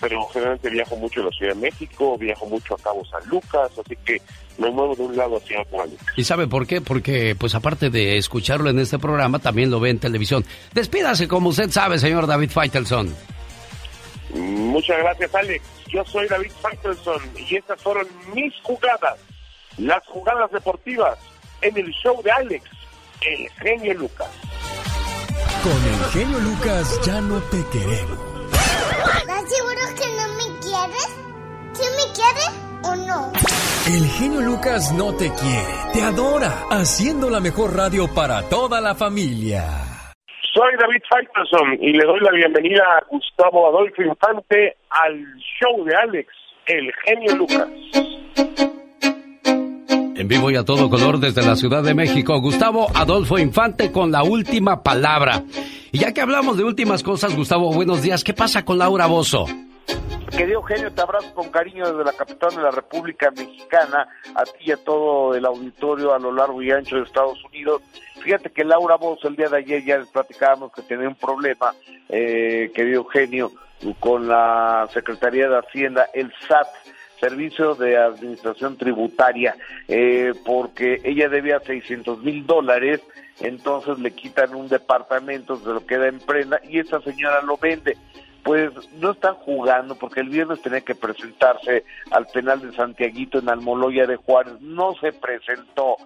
pero 0.00 0.26
generalmente 0.28 0.70
viajo 0.70 0.96
mucho 0.96 1.20
a 1.20 1.24
la 1.24 1.30
Ciudad 1.30 1.54
de 1.54 1.60
México, 1.60 2.18
viajo 2.18 2.46
mucho 2.46 2.74
a 2.74 2.78
Cabo 2.78 3.04
San 3.04 3.28
Lucas, 3.28 3.70
así 3.72 3.96
que 4.04 4.20
me 4.58 4.70
muevo 4.70 4.94
de 4.94 5.02
un 5.02 5.16
lado 5.16 5.36
hacia 5.36 5.60
otro. 5.62 5.84
¿Y 6.16 6.24
sabe 6.24 6.46
por 6.46 6.66
qué? 6.66 6.80
Porque, 6.80 7.34
pues 7.38 7.54
aparte 7.54 7.90
de 7.90 8.16
escucharlo 8.16 8.70
en 8.70 8.78
este 8.78 8.98
programa, 8.98 9.38
también 9.38 9.70
lo 9.70 9.80
ve 9.80 9.90
en 9.90 9.98
televisión. 9.98 10.44
Despídase 10.72 11.28
como 11.28 11.50
usted 11.50 11.70
sabe, 11.70 11.98
señor 11.98 12.26
David 12.26 12.50
Feitelson. 12.50 13.14
Muchas 14.34 14.98
gracias, 14.98 15.34
Alex. 15.34 15.64
Yo 15.88 16.04
soy 16.04 16.26
David 16.26 16.50
Faitelson 16.60 17.22
y 17.36 17.56
estas 17.56 17.80
fueron 17.80 18.06
mis 18.34 18.52
jugadas, 18.62 19.18
las 19.78 20.04
jugadas 20.06 20.50
deportivas 20.50 21.18
en 21.62 21.76
el 21.76 21.90
show 21.92 22.20
de 22.22 22.32
Alex, 22.32 22.64
el 23.22 23.48
genio 23.62 23.94
Lucas. 23.94 24.30
Con 25.62 25.72
el 25.72 26.04
genio 26.12 26.38
Lucas 26.40 27.00
ya 27.06 27.20
no 27.20 27.40
te 27.42 27.64
queremos. 27.72 28.33
¿Estás 29.18 29.44
seguro 29.50 29.82
que 29.98 30.08
no 30.16 30.26
me 30.38 30.60
quieres? 30.60 31.08
¿Sí 31.72 31.86
me 31.98 32.06
quieres 32.14 32.50
o 32.82 32.96
no? 32.96 33.32
El 33.86 34.06
genio 34.08 34.40
Lucas 34.40 34.92
no 34.92 35.14
te 35.14 35.30
quiere, 35.34 35.74
te 35.92 36.02
adora, 36.02 36.64
haciendo 36.70 37.28
la 37.28 37.40
mejor 37.40 37.76
radio 37.76 38.06
para 38.14 38.48
toda 38.48 38.80
la 38.80 38.94
familia. 38.94 39.62
Soy 40.54 40.72
David 40.80 41.02
Faitelson 41.10 41.78
y 41.80 41.92
le 41.92 42.04
doy 42.04 42.20
la 42.20 42.30
bienvenida 42.30 42.82
a 42.82 43.04
Gustavo 43.10 43.68
Adolfo 43.68 44.02
Infante 44.02 44.76
al 44.88 45.22
show 45.60 45.84
de 45.84 45.94
Alex, 45.96 46.28
el 46.66 46.92
genio 47.04 47.36
Lucas. 47.36 47.68
En 50.16 50.28
vivo 50.28 50.48
y 50.48 50.56
a 50.56 50.64
todo 50.64 50.88
color 50.88 51.18
desde 51.18 51.42
la 51.42 51.56
Ciudad 51.56 51.82
de 51.82 51.92
México, 51.92 52.40
Gustavo 52.40 52.86
Adolfo 52.94 53.36
Infante 53.36 53.90
con 53.90 54.12
la 54.12 54.22
última 54.22 54.82
palabra. 54.82 55.42
Y 55.90 55.98
ya 55.98 56.12
que 56.12 56.20
hablamos 56.20 56.56
de 56.56 56.62
últimas 56.62 57.02
cosas, 57.02 57.34
Gustavo, 57.34 57.72
buenos 57.72 58.00
días. 58.00 58.22
¿Qué 58.22 58.32
pasa 58.32 58.64
con 58.64 58.78
Laura 58.78 59.06
Bozo? 59.06 59.46
Querido 60.30 60.60
Eugenio, 60.60 60.92
te 60.92 61.02
abrazo 61.02 61.34
con 61.34 61.48
cariño 61.50 61.84
desde 61.84 62.04
la 62.04 62.12
capital 62.12 62.54
de 62.54 62.62
la 62.62 62.70
República 62.70 63.32
Mexicana, 63.32 64.06
a 64.36 64.44
ti 64.44 64.66
y 64.66 64.72
a 64.72 64.76
todo 64.76 65.34
el 65.34 65.44
auditorio 65.46 66.14
a 66.14 66.18
lo 66.18 66.32
largo 66.32 66.62
y 66.62 66.70
ancho 66.70 66.96
de 66.96 67.02
Estados 67.02 67.38
Unidos. 67.44 67.82
Fíjate 68.22 68.50
que 68.50 68.64
Laura 68.64 68.96
Bozo 68.96 69.26
el 69.26 69.36
día 69.36 69.48
de 69.48 69.58
ayer 69.58 69.84
ya 69.84 69.98
les 69.98 70.08
platicábamos 70.08 70.72
que 70.72 70.82
tenía 70.82 71.08
un 71.08 71.16
problema, 71.16 71.74
eh, 72.08 72.70
querido 72.74 73.02
Eugenio, 73.02 73.50
con 74.00 74.28
la 74.28 74.88
Secretaría 74.92 75.48
de 75.48 75.58
Hacienda, 75.58 76.06
el 76.14 76.32
SAT, 76.48 76.68
Servicio 77.28 77.74
de 77.74 77.96
Administración 77.96 78.76
Tributaria, 78.76 79.56
eh, 79.88 80.34
porque 80.44 81.00
ella 81.04 81.30
debía 81.30 81.58
600 81.58 82.22
mil 82.22 82.46
dólares, 82.46 83.00
entonces 83.40 83.98
le 83.98 84.10
quitan 84.10 84.54
un 84.54 84.68
departamento, 84.68 85.56
se 85.56 85.68
lo 85.68 85.86
queda 85.86 86.08
en 86.08 86.18
prenda 86.18 86.60
y 86.68 86.78
esta 86.80 87.00
señora 87.00 87.40
lo 87.40 87.56
vende 87.56 87.96
pues 88.44 88.70
no 88.98 89.12
están 89.12 89.34
jugando 89.36 89.96
porque 89.96 90.20
el 90.20 90.28
viernes 90.28 90.60
tenía 90.60 90.82
que 90.82 90.94
presentarse 90.94 91.84
al 92.10 92.26
penal 92.26 92.60
de 92.60 92.76
Santiaguito 92.76 93.38
en 93.38 93.48
Almoloya 93.48 94.06
de 94.06 94.16
Juárez, 94.16 94.60
no 94.60 94.94
se 95.00 95.12
presentó, 95.12 95.96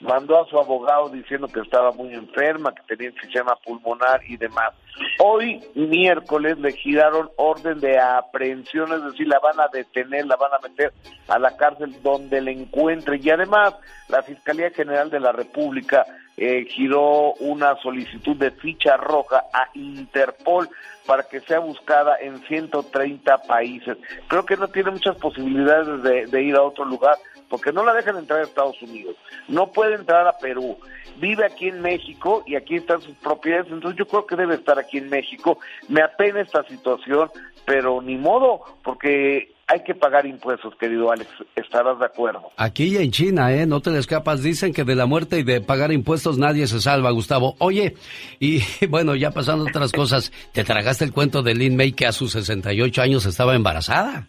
mandó 0.00 0.40
a 0.40 0.46
su 0.48 0.58
abogado 0.58 1.08
diciendo 1.08 1.48
que 1.48 1.60
estaba 1.60 1.90
muy 1.90 2.14
enferma, 2.14 2.72
que 2.72 2.82
tenía 2.94 3.08
enfisema 3.08 3.56
pulmonar 3.64 4.20
y 4.28 4.36
demás. 4.36 4.72
Hoy, 5.18 5.60
miércoles, 5.74 6.58
le 6.58 6.72
giraron 6.72 7.30
orden 7.36 7.80
de 7.80 7.98
aprehensión, 7.98 8.92
es 8.92 9.02
decir, 9.02 9.26
la 9.26 9.40
van 9.40 9.58
a 9.58 9.68
detener, 9.72 10.26
la 10.26 10.36
van 10.36 10.52
a 10.54 10.60
meter 10.60 10.92
a 11.26 11.38
la 11.38 11.56
cárcel 11.56 12.00
donde 12.02 12.40
le 12.40 12.52
encuentre. 12.52 13.18
Y 13.20 13.28
además 13.30 13.74
la 14.08 14.22
Fiscalía 14.22 14.70
General 14.70 15.10
de 15.10 15.20
la 15.20 15.32
República 15.32 16.04
eh, 16.36 16.64
giró 16.68 17.32
una 17.40 17.74
solicitud 17.82 18.36
de 18.36 18.52
ficha 18.52 18.96
roja 18.96 19.44
a 19.52 19.68
Interpol 19.74 20.68
para 21.08 21.22
que 21.22 21.40
sea 21.40 21.58
buscada 21.58 22.18
en 22.20 22.38
130 22.42 23.38
países. 23.38 23.96
Creo 24.26 24.44
que 24.44 24.58
no 24.58 24.68
tiene 24.68 24.90
muchas 24.90 25.16
posibilidades 25.16 26.02
de, 26.30 26.42
ir 26.42 26.54
a 26.54 26.62
otro 26.62 26.84
lugar 26.84 27.16
porque 27.48 27.72
no 27.72 27.82
la 27.82 27.94
dejan 27.94 28.18
entrar 28.18 28.40
a 28.40 28.42
Estados 28.42 28.80
Unidos, 28.82 29.16
no 29.48 29.72
puede 29.72 29.94
entrar 29.94 30.28
a 30.28 30.36
Perú, 30.36 30.76
vive 31.16 31.46
aquí 31.46 31.68
en 31.68 31.80
México 31.80 32.42
y 32.44 32.56
aquí 32.56 32.76
están 32.76 33.00
sus 33.00 33.16
propiedades, 33.16 33.72
entonces 33.72 33.98
yo 33.98 34.06
creo 34.06 34.26
que 34.26 34.36
debe 34.36 34.56
estar 34.56 34.78
aquí 34.78 34.98
en 34.98 35.08
México. 35.08 35.58
Me 35.88 36.02
apena 36.02 36.42
esta 36.42 36.62
situación, 36.64 37.30
pero 37.64 38.02
ni 38.02 38.18
modo, 38.18 38.60
porque 38.84 39.54
hay 39.68 39.82
que 39.84 39.94
pagar 39.94 40.24
impuestos, 40.24 40.74
querido 40.76 41.12
Alex, 41.12 41.30
estarás 41.54 41.98
de 41.98 42.06
acuerdo. 42.06 42.50
Aquí 42.56 42.84
y 42.84 42.96
en 42.96 43.10
China, 43.10 43.52
¿eh? 43.52 43.66
No 43.66 43.80
te 43.80 43.90
le 43.90 43.98
escapas. 43.98 44.42
Dicen 44.42 44.72
que 44.72 44.82
de 44.82 44.94
la 44.94 45.04
muerte 45.04 45.38
y 45.38 45.42
de 45.42 45.60
pagar 45.60 45.92
impuestos 45.92 46.38
nadie 46.38 46.66
se 46.66 46.80
salva, 46.80 47.10
Gustavo. 47.10 47.54
Oye, 47.58 47.94
y 48.40 48.62
bueno, 48.88 49.14
ya 49.14 49.30
pasando 49.30 49.64
otras 49.64 49.92
cosas, 49.92 50.32
¿te 50.52 50.64
tragaste 50.64 51.04
el 51.04 51.12
cuento 51.12 51.42
de 51.42 51.54
Lynn 51.54 51.76
May 51.76 51.92
que 51.92 52.06
a 52.06 52.12
sus 52.12 52.32
68 52.32 53.02
años 53.02 53.26
estaba 53.26 53.54
embarazada? 53.54 54.26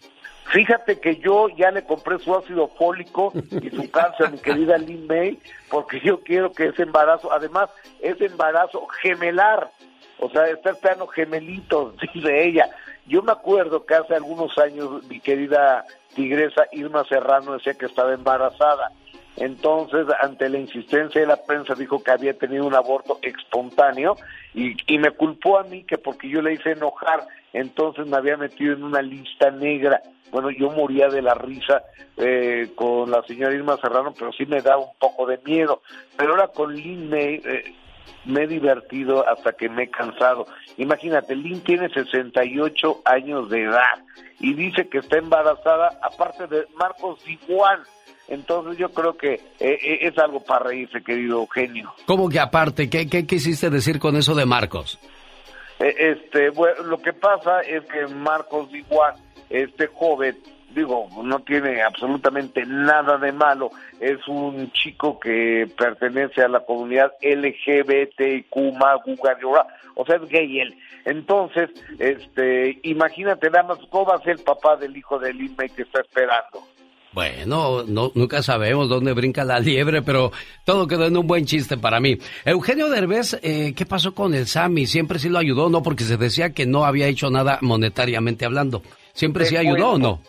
Fíjate 0.51 0.99
que 0.99 1.17
yo 1.17 1.47
ya 1.57 1.71
le 1.71 1.83
compré 1.85 2.19
su 2.19 2.35
ácido 2.35 2.67
fólico 2.67 3.31
y 3.61 3.69
su 3.69 3.89
cáncer 3.89 4.27
a 4.27 4.29
mi 4.31 4.39
querida 4.39 4.77
Lynn 4.77 5.07
May, 5.07 5.39
porque 5.69 6.01
yo 6.03 6.19
quiero 6.19 6.51
que 6.51 6.67
ese 6.67 6.83
embarazo, 6.83 7.31
además, 7.31 7.69
ese 8.01 8.25
embarazo 8.25 8.85
gemelar, 9.01 9.69
o 10.19 10.29
sea, 10.31 10.47
está 10.49 10.71
esperando 10.71 11.07
gemelitos, 11.07 11.95
dice 12.13 12.45
ella. 12.45 12.69
Yo 13.07 13.21
me 13.23 13.31
acuerdo 13.31 13.85
que 13.85 13.95
hace 13.95 14.15
algunos 14.15 14.57
años 14.57 15.03
mi 15.07 15.19
querida 15.19 15.85
tigresa 16.15 16.67
Irma 16.71 17.03
Serrano 17.05 17.53
decía 17.53 17.73
que 17.73 17.85
estaba 17.87 18.13
embarazada. 18.13 18.91
Entonces, 19.37 20.05
ante 20.21 20.49
la 20.49 20.59
insistencia 20.59 21.21
de 21.21 21.27
la 21.27 21.37
prensa, 21.37 21.73
dijo 21.73 22.03
que 22.03 22.11
había 22.11 22.37
tenido 22.37 22.65
un 22.65 22.75
aborto 22.75 23.19
espontáneo 23.21 24.17
y, 24.53 24.75
y 24.85 24.97
me 24.97 25.11
culpó 25.11 25.57
a 25.57 25.63
mí 25.63 25.83
que 25.85 25.97
porque 25.97 26.29
yo 26.29 26.41
le 26.41 26.53
hice 26.53 26.71
enojar, 26.71 27.25
entonces 27.53 28.05
me 28.05 28.17
había 28.17 28.35
metido 28.35 28.73
en 28.73 28.83
una 28.83 29.01
lista 29.01 29.49
negra. 29.49 30.01
Bueno, 30.31 30.51
yo 30.51 30.69
moría 30.69 31.07
de 31.07 31.21
la 31.21 31.33
risa 31.33 31.83
eh, 32.17 32.69
con 32.75 33.09
la 33.09 33.23
señora 33.23 33.55
Irma 33.55 33.77
Serrano, 33.77 34.13
pero 34.17 34.31
sí 34.33 34.45
me 34.45 34.61
da 34.61 34.77
un 34.77 34.91
poco 34.99 35.25
de 35.25 35.39
miedo. 35.43 35.81
Pero 36.17 36.31
ahora 36.31 36.49
con 36.49 36.75
Lynn 36.75 37.09
May, 37.09 37.41
eh, 37.43 37.75
me 38.25 38.43
he 38.43 38.47
divertido 38.47 39.27
hasta 39.27 39.53
que 39.53 39.69
me 39.69 39.83
he 39.83 39.89
cansado. 39.89 40.45
Imagínate, 40.77 41.35
Lynn 41.35 41.61
tiene 41.61 41.89
68 41.89 43.01
años 43.05 43.49
de 43.49 43.63
edad 43.63 44.03
y 44.39 44.53
dice 44.53 44.87
que 44.87 44.99
está 44.99 45.17
embarazada, 45.17 45.99
aparte 46.01 46.47
de 46.47 46.65
Marcos 46.75 47.19
Igual. 47.27 47.83
Entonces 48.27 48.77
yo 48.77 48.89
creo 48.89 49.17
que 49.17 49.33
eh, 49.33 49.39
eh, 49.59 49.99
es 50.01 50.17
algo 50.19 50.43
para 50.43 50.65
reírse, 50.65 51.01
querido 51.01 51.39
Eugenio. 51.39 51.93
¿Cómo 52.05 52.29
que 52.29 52.39
aparte? 52.39 52.89
¿Qué, 52.89 53.07
qué 53.09 53.25
quisiste 53.25 53.69
decir 53.71 53.99
con 53.99 54.15
eso 54.15 54.35
de 54.35 54.45
Marcos? 54.45 54.99
Eh, 55.79 55.95
este, 55.97 56.51
bueno, 56.51 56.83
lo 56.83 56.99
que 56.99 57.13
pasa 57.13 57.61
es 57.61 57.83
que 57.85 58.05
Marcos 58.13 58.69
Igual, 58.73 59.15
este 59.49 59.87
joven, 59.87 60.37
digo, 60.75 61.07
no 61.23 61.39
tiene 61.39 61.81
absolutamente 61.81 62.65
nada 62.65 63.17
de 63.17 63.31
malo, 63.31 63.71
es 63.99 64.27
un 64.27 64.71
chico 64.71 65.19
que 65.19 65.67
pertenece 65.77 66.41
a 66.41 66.47
la 66.47 66.59
comunidad 66.61 67.11
LGBTQ 67.21 68.55
o 69.95 70.05
sea, 70.05 70.15
es 70.15 70.29
gay 70.29 70.59
él. 70.59 70.75
Entonces, 71.05 71.69
este, 71.97 72.79
imagínate 72.83 73.49
nada 73.49 73.69
más 73.69 73.79
cómo 73.89 74.05
va 74.05 74.15
a 74.15 74.21
ser 74.21 74.37
el 74.37 74.43
papá 74.43 74.75
del 74.77 74.95
hijo 74.95 75.19
del 75.19 75.41
Inme 75.41 75.69
que 75.69 75.81
está 75.81 76.01
esperando. 76.01 76.63
Bueno, 77.11 77.83
no, 77.87 78.11
nunca 78.13 78.43
sabemos 78.43 78.87
dónde 78.87 79.13
brinca 79.13 79.43
la 79.43 79.59
liebre, 79.59 80.03
pero 80.03 80.31
todo 80.63 80.87
quedó 80.87 81.07
en 81.07 81.17
un 81.17 81.25
buen 81.25 81.45
chiste 81.45 81.75
para 81.75 81.99
mí. 81.99 82.17
Eugenio 82.45 82.87
Derbez, 82.87 83.39
eh, 83.41 83.73
¿qué 83.75 83.85
pasó 83.85 84.13
con 84.13 84.35
el 84.35 84.45
Sammy? 84.45 84.85
¿Siempre 84.85 85.17
sí 85.17 85.27
lo 85.27 85.39
ayudó 85.39 85.69
no? 85.69 85.81
Porque 85.81 86.03
se 86.03 86.17
decía 86.17 86.51
que 86.51 86.67
no 86.67 86.85
había 86.85 87.07
hecho 87.07 87.31
nada 87.31 87.57
monetariamente 87.61 88.45
hablando. 88.45 88.83
¿Siempre 89.13 89.45
Te 89.45 89.49
sí 89.49 89.57
ayudó 89.57 89.93
o 89.93 89.97
no? 89.97 90.21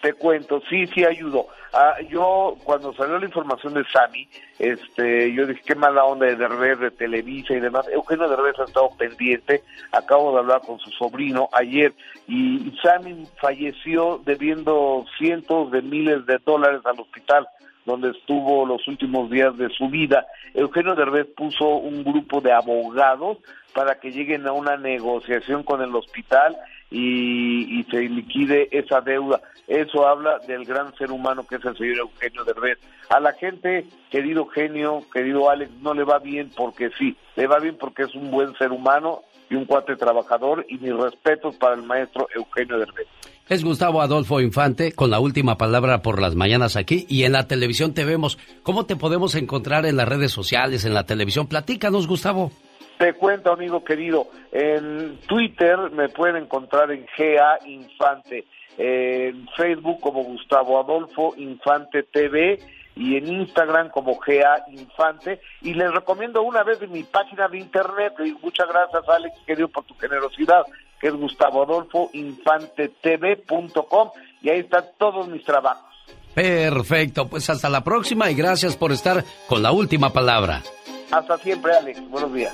Te 0.00 0.12
cuento, 0.12 0.62
sí, 0.70 0.86
sí 0.86 1.04
ayudó. 1.04 1.46
Ah, 1.72 1.96
yo, 2.08 2.56
cuando 2.64 2.94
salió 2.94 3.18
la 3.18 3.26
información 3.26 3.74
de 3.74 3.84
Sammy, 3.92 4.28
este, 4.58 5.32
yo 5.34 5.46
dije, 5.46 5.60
qué 5.66 5.74
mala 5.74 6.04
onda 6.04 6.26
de 6.26 6.36
Derbez, 6.36 6.78
de 6.78 6.90
Televisa 6.92 7.54
y 7.54 7.60
demás. 7.60 7.86
Eugenio 7.88 8.28
Derbez 8.28 8.58
ha 8.60 8.64
estado 8.64 8.90
pendiente, 8.96 9.62
acabo 9.92 10.32
de 10.32 10.38
hablar 10.38 10.60
con 10.60 10.78
su 10.78 10.90
sobrino 10.90 11.48
ayer, 11.52 11.92
y 12.28 12.72
Sammy 12.82 13.26
falleció 13.40 14.20
debiendo 14.24 15.04
cientos 15.18 15.70
de 15.72 15.82
miles 15.82 16.24
de 16.26 16.38
dólares 16.38 16.80
al 16.84 17.00
hospital 17.00 17.48
donde 17.88 18.10
estuvo 18.10 18.66
los 18.66 18.86
últimos 18.86 19.30
días 19.30 19.56
de 19.56 19.70
su 19.70 19.88
vida. 19.88 20.26
Eugenio 20.52 20.94
Derbez 20.94 21.26
puso 21.34 21.66
un 21.66 22.04
grupo 22.04 22.42
de 22.42 22.52
abogados 22.52 23.38
para 23.72 23.98
que 23.98 24.12
lleguen 24.12 24.46
a 24.46 24.52
una 24.52 24.76
negociación 24.76 25.62
con 25.62 25.80
el 25.80 25.94
hospital 25.96 26.56
y, 26.90 27.80
y 27.80 27.84
se 27.84 28.02
liquide 28.02 28.68
esa 28.70 29.00
deuda. 29.00 29.40
Eso 29.66 30.06
habla 30.06 30.38
del 30.46 30.64
gran 30.64 30.94
ser 30.96 31.10
humano 31.10 31.46
que 31.46 31.56
es 31.56 31.64
el 31.64 31.76
señor 31.76 31.98
Eugenio 31.98 32.44
Derbez. 32.44 32.78
A 33.10 33.20
la 33.20 33.32
gente, 33.34 33.86
querido 34.10 34.46
genio, 34.46 35.02
querido 35.12 35.50
Alex, 35.50 35.70
no 35.82 35.92
le 35.94 36.04
va 36.04 36.18
bien 36.18 36.50
porque 36.56 36.90
sí, 36.98 37.16
le 37.36 37.46
va 37.46 37.58
bien 37.58 37.76
porque 37.78 38.04
es 38.04 38.14
un 38.14 38.30
buen 38.30 38.54
ser 38.56 38.72
humano 38.72 39.22
y 39.50 39.54
un 39.54 39.66
cuate 39.66 39.96
trabajador 39.96 40.64
y 40.68 40.78
mis 40.78 40.94
respetos 40.94 41.56
para 41.56 41.74
el 41.74 41.82
maestro 41.82 42.26
Eugenio 42.34 42.78
Derbez. 42.78 43.06
Es 43.48 43.64
Gustavo 43.64 44.02
Adolfo 44.02 44.40
Infante 44.40 44.92
con 44.92 45.10
la 45.10 45.20
última 45.20 45.56
palabra 45.56 46.02
por 46.02 46.20
las 46.20 46.34
mañanas 46.34 46.76
aquí 46.76 47.06
y 47.08 47.24
en 47.24 47.32
la 47.32 47.46
televisión 47.46 47.94
te 47.94 48.04
vemos. 48.04 48.38
¿Cómo 48.62 48.84
te 48.84 48.96
podemos 48.96 49.34
encontrar 49.34 49.86
en 49.86 49.96
las 49.96 50.06
redes 50.08 50.32
sociales, 50.32 50.84
en 50.84 50.92
la 50.92 51.06
televisión? 51.06 51.46
Platícanos, 51.46 52.06
Gustavo. 52.06 52.52
Te 52.98 53.14
cuento, 53.14 53.52
amigo 53.52 53.84
querido, 53.84 54.26
en 54.50 55.18
Twitter 55.28 55.78
me 55.92 56.08
pueden 56.08 56.36
encontrar 56.36 56.90
en 56.90 57.06
GA 57.16 57.58
Infante, 57.64 58.44
en 58.76 59.48
Facebook 59.56 60.00
como 60.00 60.24
Gustavo 60.24 60.80
Adolfo 60.80 61.34
Infante 61.36 62.02
TV 62.02 62.58
y 62.96 63.16
en 63.16 63.28
Instagram 63.28 63.90
como 63.90 64.18
GA 64.18 64.64
Infante. 64.72 65.40
Y 65.62 65.74
les 65.74 65.92
recomiendo 65.92 66.42
una 66.42 66.64
vez 66.64 66.82
en 66.82 66.90
mi 66.90 67.04
página 67.04 67.46
de 67.46 67.58
internet, 67.58 68.14
y 68.18 68.32
muchas 68.42 68.66
gracias 68.66 69.08
Alex, 69.08 69.38
querido, 69.46 69.68
por 69.68 69.84
tu 69.84 69.94
generosidad, 69.94 70.64
que 71.00 71.06
es 71.06 71.14
Gustavo 71.14 71.62
Adolfo 71.62 72.10
Infante 72.14 72.88
TV.com 73.00 74.10
y 74.42 74.50
ahí 74.50 74.58
están 74.60 74.84
todos 74.98 75.28
mis 75.28 75.44
trabajos. 75.44 75.86
Perfecto, 76.34 77.28
pues 77.28 77.48
hasta 77.48 77.68
la 77.68 77.84
próxima 77.84 78.28
y 78.28 78.34
gracias 78.34 78.76
por 78.76 78.90
estar 78.90 79.24
con 79.48 79.62
la 79.62 79.70
última 79.70 80.12
palabra. 80.12 80.62
Hasta 81.10 81.38
siempre, 81.38 81.74
Alex. 81.76 82.00
Buenos 82.10 82.32
días. 82.34 82.52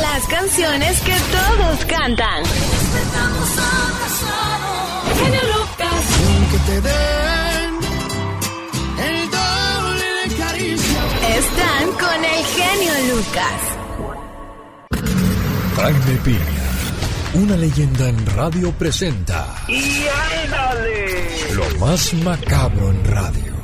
Las 0.00 0.26
canciones 0.26 1.00
que 1.00 1.12
todos 1.12 1.84
cantan. 1.86 2.44
Genio 5.16 5.40
Lucas. 5.42 6.04
Que 6.50 6.58
te 6.58 6.80
den 6.80 7.74
el 8.98 9.30
doble 9.30 10.06
de 10.28 10.36
caricia. 10.42 11.02
Están 11.36 11.92
con 11.92 12.24
el 12.24 12.44
genio 12.44 13.14
Lucas. 13.14 13.60
Jaime 15.76 16.16
Piña, 16.24 16.68
una 17.34 17.56
leyenda 17.56 18.08
en 18.08 18.26
radio 18.26 18.70
presenta 18.72 19.56
¡Y 19.68 20.06
ándale! 20.44 21.52
lo 21.54 21.78
más 21.78 22.14
macabro 22.14 22.90
en 22.90 23.04
radio. 23.04 23.54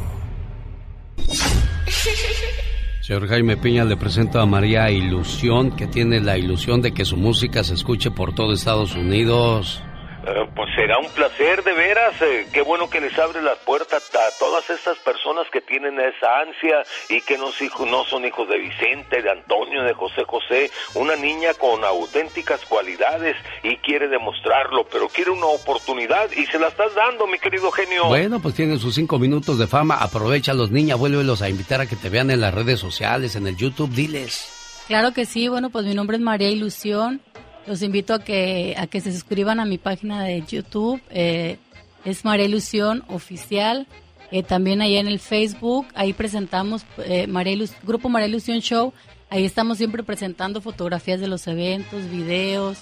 Señor 3.01 3.29
Jaime 3.29 3.57
Piña 3.57 3.85
le 3.85 3.97
presento 3.97 4.41
a 4.41 4.47
María 4.47 4.91
Ilusión, 4.91 5.73
que 5.73 5.87
tiene 5.87 6.21
la 6.21 6.39
ilusión 6.39 6.81
de 6.81 6.93
que 6.93 7.05
su 7.05 7.17
música 7.17 7.65
se 7.65 7.75
escuche 7.75 8.11
por 8.11 8.35
todo 8.35 8.53
Estados 8.53 8.95
Unidos. 8.95 9.83
Eh, 10.27 10.47
pues 10.55 10.69
será 10.77 10.99
un 10.99 11.09
placer, 11.13 11.65
de 11.65 11.73
veras. 11.73 12.21
eh, 12.21 12.47
qué 12.53 12.61
bueno 12.61 12.91
que 12.91 13.01
les 13.01 13.19
abre 13.19 13.41
las 13.41 13.59
puertas 13.59 14.11
a 14.15 14.39
todas 14.39 14.69
estas 14.69 14.99
personas 14.99 15.47
que 15.51 15.63
tienen 15.63 15.99
esa 15.99 16.41
ansia 16.41 16.83
y 17.09 17.23
que 17.23 17.39
no, 17.39 17.47
no 17.87 18.05
son 18.05 18.25
hijos 18.27 18.49
de 18.49 18.59
Vicente, 18.59 19.23
de 19.23 19.31
Antonio, 19.31 19.83
de 19.83 19.95
José 19.95 20.25
José. 20.27 20.71
Una 20.95 21.17
niña 21.17 21.55
con 21.55 21.83
auténticas 21.85 22.65
cualidades 22.67 23.37
y 23.63 23.77
quiere 23.79 24.09
demostrarlo, 24.09 24.87
pero 24.93 25.09
quiere 25.09 25.31
una 25.31 25.47
oportunidad 25.47 26.31
y 26.33 26.45
se 26.47 26.59
la 26.59 26.69
estás 26.69 26.95
dando, 26.95 27.27
mi 27.27 27.39
querido 27.39 27.71
genio. 27.71 28.07
Bueno, 28.07 28.41
pues 28.41 28.55
tienen 28.55 28.79
sus 28.79 28.95
cinco 28.95 29.19
minutos 29.19 29.59
de 29.59 29.67
fama. 29.67 29.97
Aprovechalos, 29.97 30.71
niña, 30.71 30.97
vuélvelos 30.97 31.41
a 31.41 31.49
invitar 31.49 31.81
a 31.81 31.87
que 31.87 31.97
te 31.97 32.11
vean 32.11 32.31
en 32.31 32.43
las 32.43 32.53
redes 32.53 32.79
sociales, 32.79 33.37
en 33.37 33.47
el 33.47 33.57
YouTube, 33.57 33.91
diles. 33.91 34.85
Claro 34.87 35.13
que 35.13 35.25
sí, 35.25 35.49
bueno, 35.49 35.71
pues 35.71 35.87
mi 35.87 35.95
nombre 35.95 36.17
es 36.17 36.23
María 36.23 36.51
Ilusión. 36.51 37.23
Los 37.67 37.83
invito 37.83 38.15
a 38.15 38.25
que, 38.25 38.75
a 38.79 38.87
que 38.87 39.01
se 39.01 39.13
suscriban 39.13 39.61
a 39.61 39.65
mi 39.65 39.79
página 39.79 40.25
de 40.25 40.43
YouTube. 40.47 41.01
eh, 41.11 41.59
es 42.05 42.25
María 42.25 42.47
Ilusión 42.47 43.05
Oficial. 43.09 43.87
Eh, 44.33 44.43
también 44.43 44.81
allá 44.81 45.01
en 45.01 45.09
el 45.09 45.19
Facebook, 45.19 45.87
ahí 45.95 46.13
presentamos 46.13 46.85
eh, 47.05 47.27
María 47.27 47.53
Ilus- 47.53 47.75
Grupo 47.83 48.09
María 48.09 48.29
Ilusión 48.29 48.61
Show. 48.61 48.93
Ahí 49.29 49.45
estamos 49.45 49.77
siempre 49.79 50.03
presentando 50.03 50.61
fotografías 50.61 51.21
de 51.21 51.27
los 51.29 51.47
eventos, 51.47 52.09
videos, 52.11 52.79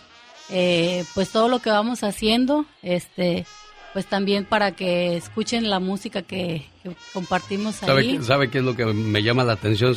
eh, 0.51 1.05
pues 1.15 1.31
todo 1.31 1.49
lo 1.49 1.59
que 1.59 1.71
vamos 1.71 2.05
haciendo. 2.05 2.65
Este, 2.83 3.45
pues 3.93 4.07
también 4.07 4.45
para 4.45 4.73
que 4.73 5.17
escuchen 5.17 5.69
la 5.69 5.81
música 5.81 6.23
que, 6.23 6.67
que 6.83 6.91
compartimos 7.13 7.77
¿Sabe, 7.77 8.03
ahí. 8.03 8.19
¿Sabe 8.23 8.51
qué 8.51 8.59
es 8.59 8.65
lo 8.65 8.77
que 8.77 8.85
me 8.85 9.23
llama 9.23 9.43
la 9.43 9.55
atención, 9.55 9.97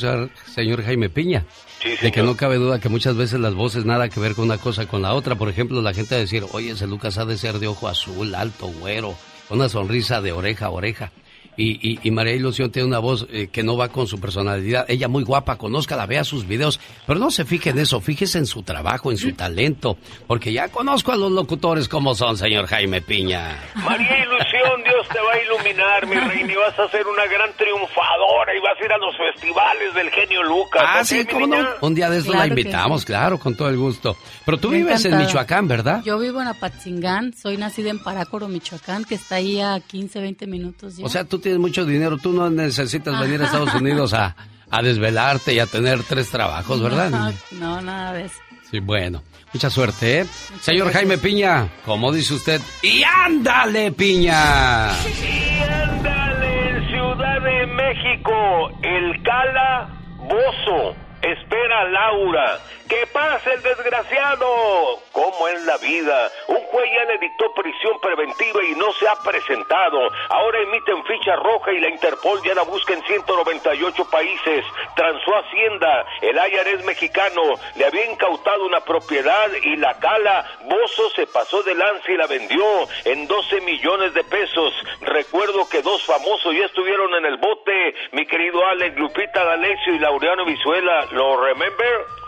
señor 0.56 0.84
Jaime 0.84 1.10
Piña? 1.10 1.46
Sí, 1.82 1.96
De 2.02 2.12
que 2.12 2.22
no 2.22 2.38
cabe 2.38 2.58
duda 2.58 2.80
que 2.80 2.90
muchas 2.90 3.16
veces 3.16 3.40
las 3.40 3.56
voces 3.56 3.86
nada 3.86 4.08
que 4.08 4.20
ver 4.20 4.36
con 4.36 4.46
una 4.46 4.60
cosa 4.60 4.86
con 4.86 5.02
la 5.02 5.14
otra. 5.14 5.36
Por 5.36 5.50
ejemplo, 5.50 5.82
la 5.82 5.94
gente 5.94 6.14
a 6.16 6.20
decir, 6.20 6.46
oye, 6.52 6.72
ese 6.72 6.86
Lucas 6.86 7.18
ha 7.18 7.26
de 7.26 7.38
ser 7.38 7.58
de 7.58 7.68
ojo 7.68 7.88
azul, 7.88 8.36
alto, 8.36 8.68
güero, 8.68 9.16
con 9.48 9.60
una 9.60 9.68
sonrisa 9.70 10.22
de 10.22 10.32
oreja 10.32 10.68
a 10.68 10.70
oreja. 10.70 11.12
Y, 11.58 11.90
y, 11.90 12.00
y 12.04 12.12
María 12.12 12.34
Ilusión 12.34 12.72
tiene 12.72 12.88
una 12.88 13.00
voz 13.00 13.28
eh, 13.32 13.50
que 13.52 13.64
no 13.64 13.78
va 13.78 13.90
con 13.90 14.08
su 14.08 14.20
personalidad. 14.20 14.86
Ella 14.88 15.08
muy 15.08 15.24
guapa, 15.24 15.58
conózcala, 15.58 16.06
vea 16.06 16.24
sus 16.24 16.48
videos. 16.48 16.80
Pero 17.06 17.20
no 17.20 17.32
se 17.32 17.46
fije 17.46 17.72
en 17.72 17.80
eso, 17.80 18.00
fíjese 18.02 18.38
en 18.38 18.46
su 18.46 18.64
trabajo, 18.64 19.12
en 19.12 19.18
su 19.18 19.34
talento. 19.34 19.98
Porque 20.28 20.54
ya 20.54 20.70
conozco 20.70 21.12
a 21.12 21.18
los 21.18 21.32
locutores 21.32 21.88
como 21.88 22.16
son, 22.16 22.38
señor 22.38 22.68
Jaime 22.68 23.02
Piña. 23.02 23.58
María 23.76 24.18
Ilusión, 24.24 24.84
Dios 24.84 25.08
te 25.12 25.20
va 25.20 25.34
a 25.34 25.44
iluminar, 25.44 26.08
mi 26.08 26.16
reina, 26.16 26.52
y 26.52 26.56
vas 26.56 26.80
a 26.80 26.90
ser 26.90 27.06
una 27.08 27.26
gran 27.26 27.52
triunfadora 27.58 28.56
y 28.56 28.60
vas 28.62 28.80
a 28.80 28.86
ir 28.86 28.92
a 28.92 28.98
los 28.98 29.16
festivales 29.18 29.94
del 29.94 30.10
genio 30.10 30.44
Lucas. 30.44 30.84
Ah, 30.86 31.00
¿ok, 31.00 31.06
sí, 31.06 31.26
cómo 31.26 31.48
no. 31.48 31.68
Un 31.82 31.96
día 31.96 32.10
de 32.10 32.18
eso 32.18 32.32
Claro 32.32 32.40
la 32.40 32.48
invitamos, 32.48 33.06
claro, 33.06 33.40
con 33.40 33.56
todo 33.56 33.70
el 33.70 33.78
gusto. 33.78 34.16
Pero 34.46 34.58
tú 34.58 34.70
vives 34.70 35.06
en. 35.06 35.18
Michoacán, 35.18 35.68
¿verdad? 35.68 36.02
Yo 36.04 36.18
vivo 36.18 36.42
en 36.42 36.48
Apatzingán, 36.48 37.34
soy 37.34 37.58
nacida 37.58 37.90
en 37.90 38.00
Parácoro, 38.00 38.48
Michoacán, 38.48 39.04
que 39.06 39.16
está 39.16 39.36
ahí 39.36 39.60
a 39.60 39.80
15, 39.80 40.20
20 40.22 40.48
minutos 40.48 40.98
ya. 40.98 41.06
O 41.06 41.10
sea, 41.10 41.26
tú 41.26 41.40
tienes 41.42 41.60
mucho 41.60 41.86
dinero, 41.86 42.18
tú 42.18 42.32
no 42.32 42.50
necesitas 42.50 43.20
venir 43.20 43.42
a 43.42 43.46
Estados 43.46 43.74
Unidos 43.76 44.14
a, 44.14 44.36
a 44.70 44.82
desvelarte 44.82 45.54
y 45.54 45.60
a 45.60 45.66
tener 45.66 46.04
tres 46.04 46.30
trabajos, 46.30 46.82
¿verdad? 46.82 47.10
No, 47.10 47.34
no, 47.60 47.82
nada 47.82 48.14
de 48.14 48.26
eso. 48.26 48.36
Sí, 48.70 48.80
bueno. 48.80 49.22
Mucha 49.54 49.70
suerte, 49.70 50.22
¿eh? 50.22 50.26
Señor 50.62 50.94
Jaime 50.94 51.18
Piña, 51.18 51.68
como 51.86 52.14
dice 52.14 52.36
usted, 52.36 52.62
¡y 52.84 53.04
ándale, 53.04 53.92
Piña! 53.92 54.92
Y 55.04 55.60
ándale, 55.62 56.70
en 56.70 56.88
Ciudad 56.88 57.42
de 57.42 57.68
México, 57.68 58.70
el 58.82 59.22
calabozo. 59.24 60.96
Espera 61.22 61.82
a 61.82 61.90
Laura. 61.90 62.60
¡Que 62.92 63.08
pase 63.08 63.54
el 63.54 63.62
desgraciado! 63.64 65.00
¿Cómo 65.14 65.48
es 65.48 65.64
la 65.64 65.78
vida? 65.78 66.30
Un 66.48 66.58
juez 66.58 66.92
ya 66.94 67.06
le 67.06 67.20
dictó 67.20 67.54
prisión 67.54 67.98
preventiva 68.02 68.62
y 68.66 68.76
no 68.76 68.92
se 68.92 69.08
ha 69.08 69.16
presentado. 69.16 70.10
Ahora 70.28 70.60
emiten 70.60 71.02
ficha 71.06 71.38
roja 71.38 71.72
y 71.72 71.80
la 71.80 71.88
Interpol 71.88 72.42
ya 72.44 72.54
la 72.54 72.64
busca 72.64 72.94
en 72.94 73.02
198 73.04 74.10
países. 74.12 74.66
Transó 74.98 75.32
Hacienda. 75.38 76.06
El 76.22 76.36
IRS 76.36 76.84
mexicano 76.84 77.42
le 77.78 77.86
había 77.86 78.12
incautado 78.12 78.66
una 78.66 78.82
propiedad 78.82 79.48
y 79.64 79.78
la 79.78 79.98
cala 80.00 80.46
Bozo 80.66 81.12
se 81.12 81.28
pasó 81.28 81.64
de 81.64 81.76
lanza 81.76 82.12
y 82.12 82.18
la 82.18 82.28
vendió 82.28 82.66
en 83.06 83.26
12 83.26 83.62
millones 83.62 84.14
de 84.14 84.26
pesos. 84.26 84.74
Recuerdo 85.00 85.70
que 85.70 85.82
dos 85.82 86.04
famosos 86.04 86.54
ya 86.54 86.66
estuvieron 86.66 87.16
en 87.16 87.26
el 87.26 87.38
bote. 87.38 87.96
Mi 88.12 88.26
querido 88.26 88.66
Alex, 88.66 88.98
Lupita 88.98 89.46
D'Alessio 89.46 89.96
y 89.96 90.00
Laureano 90.00 90.44
Vizuela. 90.44 91.06
¿Lo 91.12 91.42
remember? 91.42 92.21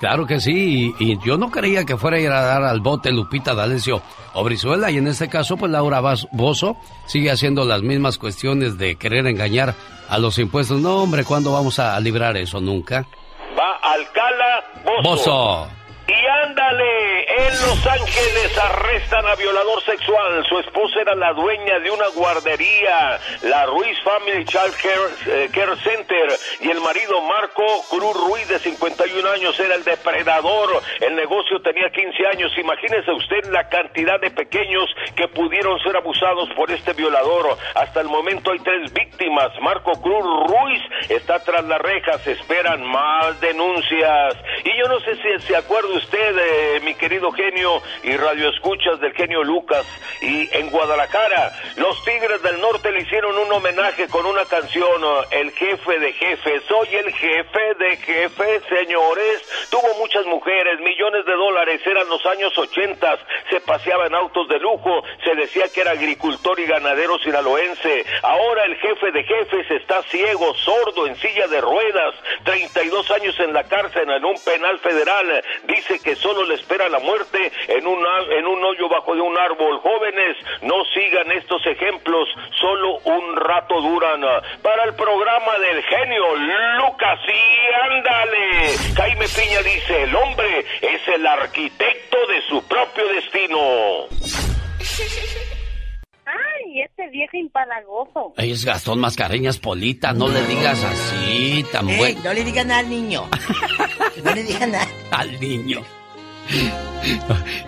Claro 0.00 0.26
que 0.26 0.40
sí, 0.40 0.94
y, 0.98 1.12
y 1.12 1.18
yo 1.24 1.38
no 1.38 1.50
creía 1.50 1.84
que 1.84 1.96
fuera 1.96 2.16
a 2.16 2.20
ir 2.20 2.30
a 2.30 2.42
dar 2.42 2.64
al 2.64 2.80
bote 2.80 3.12
Lupita 3.12 3.54
D'Alessio 3.54 4.02
o 4.34 4.44
Brizuela, 4.44 4.90
y 4.90 4.98
en 4.98 5.06
este 5.06 5.28
caso, 5.28 5.56
pues 5.56 5.70
Laura 5.70 6.00
Bozo 6.32 6.76
sigue 7.06 7.30
haciendo 7.30 7.64
las 7.64 7.82
mismas 7.82 8.18
cuestiones 8.18 8.76
de 8.76 8.96
querer 8.96 9.26
engañar 9.26 9.74
a 10.08 10.18
los 10.18 10.38
impuestos. 10.38 10.80
No, 10.80 11.02
hombre, 11.02 11.24
¿cuándo 11.24 11.52
vamos 11.52 11.78
a 11.78 11.98
librar 12.00 12.36
eso? 12.36 12.60
Nunca. 12.60 13.06
Va 13.58 13.76
Alcala 13.82 14.64
Bozo. 15.02 15.02
Bozo. 15.02 15.83
Y 16.06 16.26
ándale, 16.26 17.24
en 17.46 17.52
Los 17.62 17.86
Ángeles 17.86 18.58
arrestan 18.58 19.26
a 19.26 19.36
violador 19.36 19.82
sexual. 19.84 20.44
Su 20.46 20.58
esposa 20.58 21.00
era 21.00 21.14
la 21.14 21.32
dueña 21.32 21.78
de 21.78 21.90
una 21.90 22.08
guardería, 22.08 23.18
la 23.40 23.64
Ruiz 23.64 23.96
Family 24.02 24.44
Child 24.44 24.76
Care, 24.82 25.44
eh, 25.44 25.48
Care 25.50 25.76
Center, 25.76 26.28
y 26.60 26.70
el 26.70 26.82
marido 26.82 27.22
Marco 27.22 27.64
Cruz 27.88 28.14
Ruiz, 28.28 28.46
de 28.48 28.58
51 28.58 29.30
años, 29.30 29.58
era 29.58 29.76
el 29.76 29.84
depredador. 29.84 30.82
El 31.00 31.16
negocio 31.16 31.62
tenía 31.62 31.88
15 31.88 32.26
años. 32.26 32.52
Imagínese 32.58 33.10
usted 33.10 33.50
la 33.50 33.66
cantidad 33.70 34.20
de 34.20 34.30
pequeños 34.30 34.84
que 35.16 35.26
pudieron 35.28 35.78
ser 35.80 35.96
abusados 35.96 36.50
por 36.54 36.70
este 36.70 36.92
violador. 36.92 37.56
Hasta 37.76 38.02
el 38.02 38.08
momento 38.08 38.52
hay 38.52 38.58
tres 38.58 38.92
víctimas. 38.92 39.58
Marco 39.62 39.92
Cruz 40.02 40.24
Ruiz 40.48 40.82
está 41.08 41.42
tras 41.42 41.64
las 41.64 41.80
rejas. 41.80 42.26
Esperan 42.26 42.84
más 42.84 43.40
denuncias. 43.40 44.34
Y 44.64 44.78
yo 44.78 44.86
no 44.88 45.00
sé 45.00 45.16
si 45.16 45.46
se 45.46 45.56
acuerda 45.56 45.93
usted, 45.94 46.38
eh, 46.38 46.80
mi 46.82 46.94
querido 46.94 47.30
genio 47.32 47.82
y 48.02 48.16
radioescuchas 48.16 49.00
del 49.00 49.12
genio 49.14 49.42
Lucas. 49.42 49.86
Y 50.20 50.48
en 50.56 50.70
Guadalajara, 50.70 51.52
los 51.76 52.02
Tigres 52.04 52.42
del 52.42 52.60
Norte 52.60 52.90
le 52.92 53.02
hicieron 53.02 53.36
un 53.36 53.52
homenaje 53.52 54.08
con 54.08 54.26
una 54.26 54.44
canción, 54.44 55.02
eh, 55.02 55.40
El 55.40 55.52
jefe 55.52 55.98
de 55.98 56.12
jefes. 56.12 56.62
Soy 56.68 56.88
el 56.94 57.12
jefe 57.12 57.74
de 57.78 57.96
jefes, 57.96 58.62
señores. 58.68 59.68
Tuvo 59.70 59.94
muchas 59.98 60.24
mujeres, 60.26 60.80
millones 60.80 61.24
de 61.26 61.32
dólares. 61.32 61.80
Eran 61.84 62.08
los 62.08 62.24
años 62.26 62.56
80. 62.56 63.18
Se 63.50 63.60
paseaba 63.60 64.06
en 64.06 64.14
autos 64.14 64.48
de 64.48 64.58
lujo. 64.58 65.02
Se 65.24 65.34
decía 65.34 65.64
que 65.72 65.80
era 65.80 65.92
agricultor 65.92 66.58
y 66.60 66.66
ganadero 66.66 67.18
sinaloense. 67.18 68.04
Ahora 68.22 68.64
el 68.64 68.76
jefe 68.76 69.12
de 69.12 69.24
jefes 69.24 69.70
está 69.70 70.02
ciego, 70.04 70.54
sordo, 70.54 71.06
en 71.06 71.16
silla 71.16 71.46
de 71.48 71.60
ruedas. 71.60 72.14
32 72.44 73.10
años 73.10 73.38
en 73.40 73.52
la 73.52 73.64
cárcel, 73.64 74.10
en 74.10 74.24
un 74.24 74.36
penal 74.44 74.78
federal. 74.80 75.44
Dice 75.64 75.83
que 76.02 76.16
solo 76.16 76.44
le 76.44 76.54
espera 76.54 76.88
la 76.88 76.98
muerte 76.98 77.52
en 77.68 77.86
un, 77.86 77.98
en 78.30 78.46
un 78.46 78.64
hoyo 78.64 78.88
bajo 78.88 79.14
de 79.14 79.20
un 79.20 79.36
árbol. 79.38 79.80
Jóvenes, 79.80 80.36
no 80.62 80.84
sigan 80.94 81.30
estos 81.32 81.64
ejemplos, 81.66 82.28
solo 82.58 82.98
un 83.04 83.36
rato 83.36 83.80
duran. 83.80 84.22
Para 84.62 84.84
el 84.84 84.94
programa 84.94 85.58
del 85.58 85.82
genio 85.82 86.36
Lucas, 86.78 87.20
y 87.28 87.92
ándale. 87.92 88.78
Jaime 88.96 89.26
Piña 89.28 89.62
dice, 89.62 90.02
el 90.04 90.16
hombre 90.16 90.64
es 90.80 91.08
el 91.08 91.26
arquitecto 91.26 92.16
de 92.28 92.40
su 92.48 92.66
propio 92.66 93.06
destino. 93.08 93.58
Ay, 96.34 96.80
este 96.82 97.08
viejo 97.10 97.36
impalagoso. 97.36 98.32
Es 98.36 98.64
Gastón 98.64 98.98
Mascareñas 99.00 99.58
Polita, 99.58 100.12
no 100.12 100.28
le 100.28 100.44
digas 100.46 100.82
así, 100.82 101.64
tan 101.70 101.88
Ey, 101.88 101.98
bueno. 101.98 102.20
no 102.24 102.32
le 102.34 102.44
digan 102.44 102.68
nada 102.68 102.80
al 102.80 102.88
niño. 102.90 103.28
no 104.24 104.34
le 104.34 104.42
digan 104.42 104.70
nada. 104.72 104.88
Al 105.10 105.40
niño. 105.40 105.80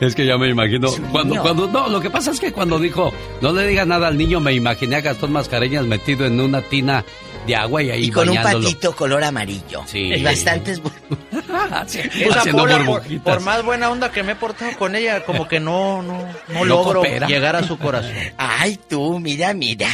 Es 0.00 0.14
que 0.14 0.26
ya 0.26 0.36
me 0.36 0.48
imagino. 0.48 0.88
Cuando, 1.12 1.40
cuando, 1.40 1.66
no, 1.68 1.88
lo 1.88 2.00
que 2.00 2.10
pasa 2.10 2.30
es 2.30 2.40
que 2.40 2.52
cuando 2.52 2.78
dijo, 2.78 3.12
no 3.40 3.52
le 3.52 3.66
diga 3.66 3.84
nada 3.84 4.08
al 4.08 4.18
niño, 4.18 4.40
me 4.40 4.52
imaginé 4.52 4.96
a 4.96 5.00
Gastón 5.00 5.32
Mascareñas 5.32 5.86
metido 5.86 6.26
en 6.26 6.40
una 6.40 6.60
tina 6.62 7.04
de 7.46 7.56
agua 7.56 7.82
y 7.82 7.90
ahí 7.90 8.04
Y 8.04 8.10
con 8.10 8.28
un 8.28 8.36
patito 8.36 8.94
color 8.94 9.22
amarillo. 9.24 9.82
Sí. 9.86 10.12
Y 10.14 10.22
bastantes. 10.22 10.82
bu- 10.82 10.90
Esa 11.86 12.40
Haciendo 12.40 12.62
Pola, 12.64 13.02
por, 13.24 13.40
más 13.40 13.64
buena 13.64 13.90
onda 13.90 14.10
que 14.10 14.22
me 14.22 14.32
he 14.32 14.36
portado 14.36 14.76
con 14.78 14.94
ella, 14.96 15.24
como 15.24 15.46
que 15.48 15.60
no, 15.60 16.02
no, 16.02 16.26
no, 16.48 16.64
logro 16.64 17.00
coopera. 17.00 17.26
llegar 17.26 17.56
a 17.56 17.62
su 17.62 17.78
corazón. 17.78 18.12
Ay, 18.36 18.78
tú, 18.88 19.18
mira, 19.20 19.54
mira. 19.54 19.88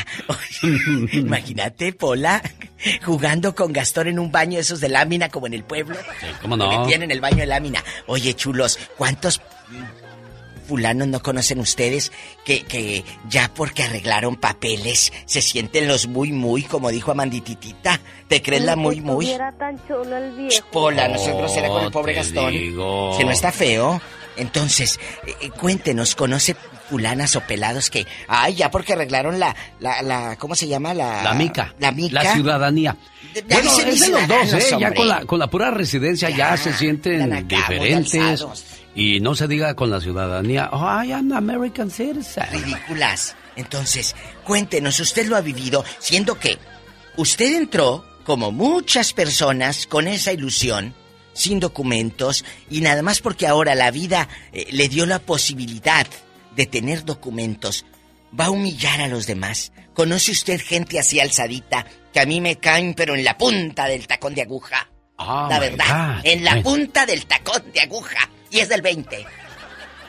Imagínate, 1.12 1.93
Pola, 1.93 2.43
jugando 3.05 3.55
con 3.55 3.73
Gastón 3.73 4.09
en 4.09 4.19
un 4.19 4.31
baño 4.33 4.55
de 4.57 4.61
esos 4.62 4.81
de 4.81 4.89
lámina 4.89 5.29
como 5.29 5.47
en 5.47 5.55
el 5.55 5.65
pueblo. 5.65 5.97
¿Cómo 6.41 6.57
Que 6.57 6.65
no? 6.65 6.81
metían 6.81 7.03
en 7.03 7.11
el 7.11 7.20
baño 7.20 7.39
de 7.39 7.47
lámina. 7.47 7.83
Oye, 8.07 8.35
chulos, 8.35 8.79
¿cuántos 8.97 9.41
fulanos 10.66 11.09
no 11.09 11.20
conocen 11.22 11.59
ustedes 11.60 12.12
que, 12.44 12.62
que 12.64 13.05
ya 13.28 13.51
porque 13.55 13.82
arreglaron 13.82 14.36
papeles 14.36 15.12
se 15.26 15.43
sienten 15.43 15.89
los 15.89 16.06
muy, 16.09 16.32
muy, 16.32 16.62
como 16.62 16.90
dijo 16.90 17.10
Amandititita? 17.12 18.01
¿Te 18.28 18.40
crees 18.43 18.62
la 18.64 18.76
muy, 18.76 19.01
muy? 19.01 19.30
Era 19.30 19.52
tan 19.52 19.76
chulo 19.86 20.16
el 20.16 20.32
viejo. 20.32 20.66
Pola, 20.70 21.09
no 21.09 21.18
seas 21.18 21.36
grosera 21.36 21.68
con 21.68 21.84
el 21.84 21.90
pobre 21.90 22.14
Gastón. 22.14 22.52
digo. 22.52 23.16
Que 23.18 23.24
no 23.24 23.30
está 23.30 23.52
feo. 23.52 24.01
Entonces, 24.36 24.98
eh, 25.26 25.34
eh, 25.43 25.51
cuéntenos, 25.51 26.14
¿conoce 26.14 26.56
fulanas 26.89 27.36
o 27.36 27.43
pelados 27.43 27.90
que... 27.90 28.06
Ay, 28.28 28.55
ya 28.55 28.70
porque 28.70 28.94
arreglaron 28.94 29.39
la... 29.39 29.55
la, 29.78 30.01
la 30.01 30.36
¿Cómo 30.36 30.55
se 30.55 30.66
llama? 30.68 30.94
La... 30.94 31.22
La 31.22 31.34
mica. 31.34 31.74
La 31.78 31.93
mica. 31.93 32.22
La 32.22 32.32
ciudadanía. 32.32 32.97
De- 33.34 33.43
Bueno, 33.43 33.62
dicen 33.62 33.89
es 33.89 34.01
de 34.01 34.09
los 34.09 34.28
dos, 34.28 34.52
¿eh? 34.55 34.76
Ya 34.80 34.94
con 34.94 35.06
la, 35.09 35.24
con 35.26 35.39
la 35.39 35.48
pura 35.48 35.70
residencia 35.70 36.30
ya, 36.30 36.56
se 36.56 36.72
sienten 36.72 37.47
diferentes. 37.47 38.14
alzados. 38.14 38.64
Y 38.94 39.20
no 39.20 39.35
se 39.35 39.48
diga 39.48 39.74
con 39.74 39.90
la 39.90 40.01
ciudadanía, 40.01 40.69
oh, 40.73 41.02
I 41.02 41.12
am 41.12 41.32
American 41.32 41.90
citizen. 41.90 42.44
Ridículas. 42.51 43.36
Entonces, 43.56 44.14
cuéntenos, 44.44 45.01
usted 45.01 45.27
lo 45.27 45.36
ha 45.36 45.40
vivido, 45.40 45.85
siendo 45.98 46.39
que 46.39 46.59
usted 47.16 47.55
entró, 47.55 48.05
como 48.24 48.52
muchas 48.52 49.12
personas, 49.12 49.86
con 49.86 50.09
esa 50.09 50.32
ilusión, 50.32 50.94
sin 51.32 51.60
documentos, 51.60 52.44
y 52.70 52.81
nada 52.81 53.02
más 53.02 53.20
porque 53.20 53.47
ahora 53.47 53.74
la 53.74 53.90
vida 53.90 54.28
eh, 54.52 54.66
le 54.70 54.89
dio 54.89 55.06
la 55.06 55.19
posibilidad 55.19 56.06
de 56.55 56.66
tener 56.66 57.05
documentos, 57.05 57.86
va 58.39 58.47
a 58.47 58.51
humillar 58.51 59.01
a 59.01 59.09
los 59.09 59.27
demás. 59.27 59.73
¿Conoce 59.94 60.32
usted 60.32 60.60
gente 60.60 60.98
así 60.98 61.20
alzadita 61.20 61.86
que 62.12 62.20
a 62.20 62.27
mí 62.27 62.40
me 62.40 62.56
caen, 62.56 62.94
pero 62.94 63.14
en 63.14 63.24
la 63.24 63.36
punta 63.36 63.86
del 63.86 64.06
tacón 64.06 64.35
de 64.35 64.43
aguja? 64.43 64.89
Oh, 65.16 65.47
la 65.48 65.59
verdad, 65.59 66.16
God. 66.16 66.27
en 66.27 66.44
la 66.44 66.62
punta 66.62 67.06
del 67.06 67.27
tacón 67.27 67.62
de 67.73 67.81
aguja. 67.81 68.28
Y 68.53 68.61
es 68.61 68.69
del 68.69 68.83
20. 68.83 69.27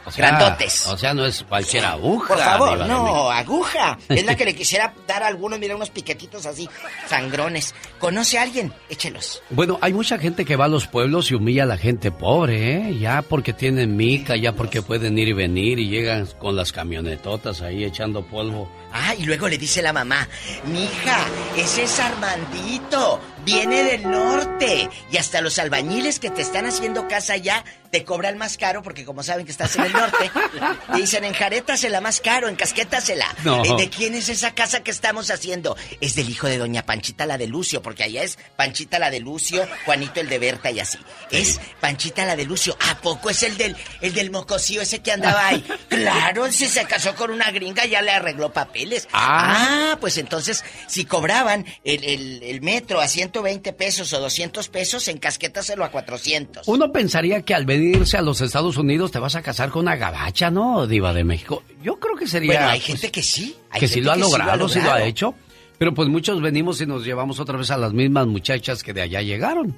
O 0.06 0.12
sea, 0.12 0.28
Grandotes. 0.28 0.86
O 0.88 0.98
sea, 0.98 1.14
no 1.14 1.26
es 1.26 1.44
cualquier 1.44 1.86
aguja. 1.86 2.28
Por 2.28 2.44
favor, 2.44 2.86
no, 2.86 3.32
aguja. 3.32 3.98
Es 4.10 4.26
la 4.26 4.36
que 4.36 4.44
le 4.44 4.54
quisiera 4.54 4.94
dar 5.08 5.24
a 5.24 5.28
algunos, 5.28 5.60
mira, 5.60 5.76
unos 5.76 5.90
piquetitos 5.90 6.46
así, 6.46 6.70
sangrones. 7.08 7.74
¿Conoce 8.00 8.38
a 8.38 8.42
alguien? 8.42 8.74
Échelos. 8.90 9.42
Bueno, 9.50 9.80
hay 9.82 9.94
mucha 9.94 10.18
gente 10.18 10.44
que 10.44 10.58
va 10.58 10.66
a 10.66 10.68
los 10.68 10.88
pueblos 10.88 11.32
y 11.32 11.36
humilla 11.36 11.64
a 11.64 11.68
la 11.68 11.78
gente 11.78 12.12
pobre, 12.12 12.90
¿eh? 12.90 12.98
Ya 13.00 13.22
porque 13.22 13.54
tienen 13.54 13.96
mica, 13.96 14.36
ya 14.36 14.52
porque 14.54 14.82
pueden 14.82 15.18
ir 15.18 15.30
y 15.30 15.34
venir 15.34 15.80
y 15.80 15.88
llegan 15.88 16.28
con 16.38 16.58
las 16.58 16.74
camionetotas 16.74 17.62
ahí 17.62 17.86
echando 17.86 18.26
polvo. 18.26 18.70
Ah, 18.94 19.16
y 19.18 19.24
luego 19.24 19.50
le 19.50 19.58
dice 19.58 19.82
la 19.82 19.92
mamá, 19.92 20.28
mija, 20.66 21.18
ese 21.58 21.84
es 21.84 22.00
Armandito, 22.00 23.20
viene 23.44 23.84
del 23.84 24.04
norte. 24.10 24.88
Y 25.12 25.18
hasta 25.18 25.42
los 25.42 25.58
albañiles 25.58 26.20
que 26.20 26.30
te 26.30 26.44
están 26.44 26.68
haciendo 26.68 27.08
casa 27.08 27.34
allá 27.34 27.64
te 27.90 28.04
cobran 28.06 28.40
más 28.40 28.58
caro 28.58 28.82
porque 28.82 29.06
como 29.06 29.22
saben 29.22 29.46
que 29.46 29.52
estás 29.52 29.76
en 29.76 29.84
el 29.86 29.94
norte, 29.94 30.32
te 30.92 30.98
dicen 30.98 31.24
enjarétasela 31.24 32.02
más 32.02 32.22
caro, 32.22 32.48
encasquétasela. 32.50 33.28
No. 33.44 33.64
Eh, 33.64 33.76
¿De 33.78 33.90
quién 33.90 34.16
es 34.16 34.30
esa 34.30 34.56
casa 34.56 34.84
que 34.84 34.90
estamos 34.92 35.30
haciendo? 35.30 35.78
Es 36.02 36.16
del 36.16 36.30
hijo 36.30 36.48
de 36.48 36.58
doña 36.58 36.86
Panchita 36.86 37.26
la 37.26 37.38
de 37.38 37.48
Lucio, 37.48 37.82
porque 37.82 38.04
allá 38.04 38.24
es 38.24 38.40
Panchita 38.56 38.98
la 38.98 39.12
de 39.12 39.20
Lucio, 39.20 39.68
Juanito 39.86 40.20
el 40.20 40.30
de 40.30 40.40
Berta 40.40 40.72
y 40.72 40.80
así. 40.80 40.98
Es 41.30 41.60
Panchita 41.80 42.26
la 42.26 42.36
de 42.36 42.46
Lucio. 42.46 42.76
¿A 42.90 42.98
poco 43.00 43.30
es 43.30 43.44
el 43.44 43.58
del, 43.58 43.76
el 44.02 44.14
del 44.14 44.32
mocosío 44.32 44.82
ese 44.82 45.02
que 45.02 45.12
andaba 45.12 45.48
ahí? 45.48 45.64
Claro, 45.94 46.52
si 46.52 46.68
se 46.68 46.86
casó 46.86 47.16
con 47.16 47.30
una 47.30 47.52
gringa 47.52 47.86
ya 47.86 48.02
le 48.02 48.12
arregló 48.12 48.52
papeles. 48.84 49.08
Ah, 49.14 49.98
pues 50.00 50.18
entonces, 50.18 50.64
si 50.88 51.06
cobraban 51.06 51.66
el, 51.84 52.04
el- 52.04 52.44
el 52.44 52.62
metro 52.62 53.00
a 53.02 53.08
120 53.08 53.74
pesos 53.74 54.12
o 54.14 54.20
200 54.20 54.68
pesos, 54.70 55.08
encasquétaselo 55.08 55.84
a 55.84 55.90
400. 55.92 56.68
Uno 56.68 56.92
pensaría 56.92 57.42
que 57.42 57.54
al 57.54 57.66
venirse 57.66 58.18
a 58.18 58.22
los 58.22 58.42
Estados 58.42 58.78
Unidos 58.78 59.12
te 59.12 59.20
vas 59.20 59.36
a 59.36 59.42
casar 59.42 59.70
con 59.70 59.84
una 59.84 59.96
gabacha, 59.96 60.52
¿no, 60.52 60.88
Diva 60.88 61.14
de 61.14 61.24
México? 61.24 61.64
Yo 61.82 62.00
creo 62.00 62.16
que 62.16 62.28
sería... 62.28 62.54
Bueno, 62.54 62.68
hay 62.70 62.80
pues, 62.80 62.88
gente 62.88 63.12
que 63.12 63.24
sí. 63.24 63.56
hay 63.70 63.80
que 63.80 63.88
sí 63.88 64.02
lo 64.02 64.12
ha 64.12 64.16
que 64.16 64.24
sí 64.24 64.30
logrado, 64.32 64.70
sí 64.70 64.76
lo 64.80 64.82
ha 64.86 64.88
logrado. 64.88 65.06
hecho. 65.06 65.36
Pero 65.78 65.94
pues 65.94 66.08
muchos 66.08 66.42
venimos 66.42 66.80
y 66.82 66.86
nos 66.86 67.04
llevamos 67.04 67.40
otra 67.40 67.58
vez 67.58 67.72
a 67.72 67.78
las 67.78 67.94
mismas 67.94 68.28
muchachas 68.28 68.84
que 68.84 68.94
de 68.94 69.02
allá 69.02 69.22
llegaron, 69.22 69.78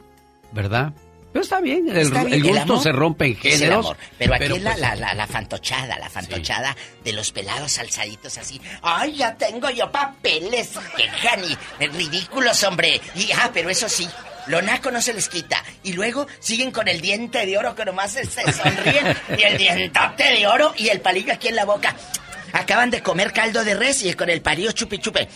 ¿verdad? 0.51 0.93
Pero 1.35 1.43
está 1.43 1.59
bien, 1.59 1.89
el, 1.89 1.97
Está 1.97 2.23
bien, 2.23 2.39
el 2.39 2.43
gusto 2.47 2.61
amor 2.61 2.83
se 2.83 2.91
rompe 2.93 3.25
en 3.25 3.31
es 3.33 3.43
el 3.43 3.51
géneros. 3.59 3.85
amor. 3.87 3.97
Pero 4.17 4.35
aquí 4.35 4.43
es 4.45 4.61
la, 4.63 4.69
pues, 4.71 4.79
la, 4.79 4.95
la, 4.95 5.13
la 5.15 5.27
fantochada, 5.27 5.99
la 5.99 6.09
fantochada 6.09 6.73
de 7.03 7.11
los 7.11 7.33
pelados 7.33 7.77
alzaditos 7.77 8.37
así. 8.37 8.61
¡Ay, 8.81 9.17
ya 9.17 9.35
tengo 9.35 9.69
yo 9.69 9.91
papeles! 9.91 10.69
¡Qué 10.95 11.09
jani! 11.09 11.57
¡Ridículos, 11.77 12.63
hombre! 12.63 13.01
Y, 13.15 13.33
ah, 13.33 13.51
pero 13.53 13.69
eso 13.69 13.89
sí, 13.89 14.07
lo 14.47 14.61
naco 14.61 14.91
no 14.91 15.01
se 15.01 15.13
les 15.13 15.27
quita. 15.27 15.61
Y 15.83 15.91
luego 15.91 16.25
siguen 16.39 16.71
con 16.71 16.87
el 16.87 17.01
diente 17.01 17.45
de 17.45 17.57
oro 17.57 17.75
que 17.75 17.83
nomás 17.83 18.13
se, 18.13 18.25
se 18.25 18.53
sonríen. 18.53 19.05
y 19.37 19.41
el 19.43 19.57
dientote 19.57 20.23
de 20.23 20.47
oro 20.47 20.73
y 20.77 20.87
el 20.87 21.01
palillo 21.01 21.33
aquí 21.33 21.49
en 21.49 21.57
la 21.57 21.65
boca. 21.65 21.93
Acaban 22.55 22.89
de 22.89 23.01
comer 23.03 23.33
caldo 23.33 23.63
de 23.65 23.75
res 23.75 24.01
y 24.03 24.13
con 24.13 24.29
el 24.29 24.41
palillo 24.41 24.71
chupi 24.71 24.97
chupe. 24.99 25.27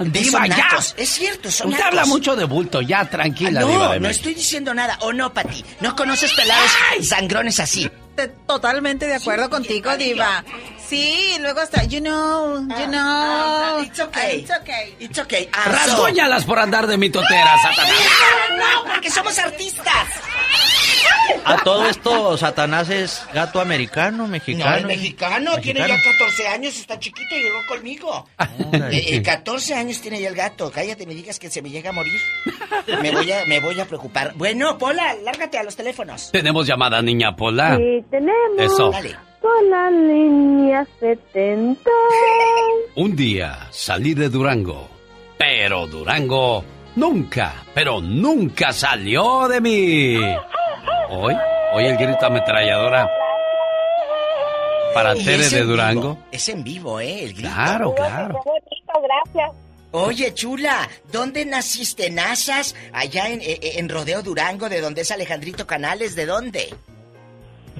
Diva, 0.00 0.46
ya. 0.46 0.68
Es 0.96 1.08
cierto, 1.08 1.50
son 1.50 1.70
Usted 1.70 1.82
habla 1.82 2.04
mucho 2.04 2.36
de 2.36 2.44
bulto, 2.44 2.82
ya 2.82 3.08
tranquila, 3.08 3.60
Ah, 3.60 3.64
Diva 3.64 3.84
no, 3.86 3.92
de 3.92 4.00
no 4.00 4.08
estoy 4.08 4.34
diciendo 4.34 4.74
nada. 4.74 4.98
O 5.00 5.12
no, 5.14 5.32
Pati. 5.32 5.64
No 5.80 5.96
conoces 5.96 6.32
pelados 6.34 6.70
sangrones 7.02 7.58
así. 7.58 7.90
Totalmente 8.28 9.06
de 9.06 9.14
acuerdo 9.14 9.48
contigo, 9.50 9.96
Diva. 9.96 10.44
Sí, 10.86 11.36
luego 11.40 11.60
hasta, 11.60 11.84
you 11.84 12.00
know, 12.00 12.60
you 12.60 12.86
know. 12.86 13.82
It's 13.82 14.00
okay. 14.00 14.40
It's 14.40 14.50
okay. 14.50 14.96
It's 14.98 15.18
okay. 15.18 15.48
Ah, 15.52 15.64
so- 15.64 15.70
Rasguñalas 15.72 16.44
por 16.44 16.58
andar 16.58 16.86
de 16.86 16.96
mitotera, 16.96 17.56
Satanás. 17.62 17.94
No, 18.58 18.92
porque 18.92 19.10
somos 19.10 19.38
artistas. 19.38 20.08
A 21.44 21.56
todo 21.62 21.86
esto, 21.88 22.36
Satanás 22.36 22.90
es 22.90 23.22
gato 23.32 23.60
americano, 23.60 24.26
mexicano. 24.26 24.80
No, 24.82 24.88
mexicano, 24.88 25.58
tiene 25.58 25.80
ya 25.80 25.96
14 26.02 26.48
años, 26.48 26.76
está 26.76 26.98
chiquito 26.98 27.34
y 27.36 27.42
llegó 27.42 27.58
conmigo. 27.68 28.28
Eh, 28.90 29.04
eh, 29.16 29.22
14 29.22 29.74
años 29.74 30.00
tiene 30.00 30.20
ya 30.20 30.28
el 30.28 30.34
gato. 30.34 30.70
Cállate, 30.70 31.06
me 31.06 31.14
digas 31.14 31.38
que 31.38 31.48
se 31.48 31.62
me 31.62 31.70
llega 31.70 31.90
a 31.90 31.92
morir. 31.92 32.20
Me 33.00 33.10
voy 33.12 33.30
a, 33.32 33.44
me 33.46 33.60
voy 33.60 33.78
a 33.80 33.86
preocupar. 33.86 34.32
Bueno, 34.34 34.76
Pola, 34.76 35.14
lárgate 35.24 35.58
a 35.58 35.62
los 35.62 35.76
teléfonos. 35.76 36.30
Tenemos 36.32 36.66
llamada, 36.66 37.00
niña 37.00 37.34
Pola. 37.36 37.76
Sí, 37.76 38.04
tenemos. 38.10 38.58
Eso. 38.58 38.92
Con 39.40 39.70
la 39.70 39.90
línea 39.90 40.86
70. 40.98 41.90
Un 42.96 43.16
día 43.16 43.68
salí 43.70 44.12
de 44.14 44.28
Durango, 44.28 44.88
pero 45.38 45.86
Durango 45.86 46.62
nunca, 46.96 47.54
pero 47.72 48.00
nunca 48.02 48.72
salió 48.72 49.48
de 49.48 49.60
mí. 49.60 50.16
Hoy, 51.08 51.34
hoy 51.72 51.84
el 51.86 51.96
grito 51.96 52.26
ametralladora 52.26 53.08
para 54.92 55.14
Tere 55.14 55.48
de 55.48 55.62
Durango. 55.62 56.14
vivo, 56.14 56.26
Es 56.30 56.48
en 56.48 56.62
vivo, 56.62 57.00
¿eh? 57.00 57.24
El 57.24 57.32
grito. 57.34 57.48
Claro, 57.54 57.94
claro. 57.94 58.40
gracias. 59.02 59.52
Oye, 59.92 60.34
chula, 60.34 60.88
¿dónde 61.10 61.44
naciste? 61.46 62.10
¿Nazas? 62.10 62.76
Allá 62.92 63.28
en, 63.28 63.40
eh, 63.40 63.58
en 63.78 63.88
Rodeo 63.88 64.22
Durango, 64.22 64.68
¿de 64.68 64.80
dónde 64.80 65.00
es 65.00 65.10
Alejandrito 65.10 65.66
Canales? 65.66 66.14
¿De 66.14 66.26
dónde? 66.26 66.72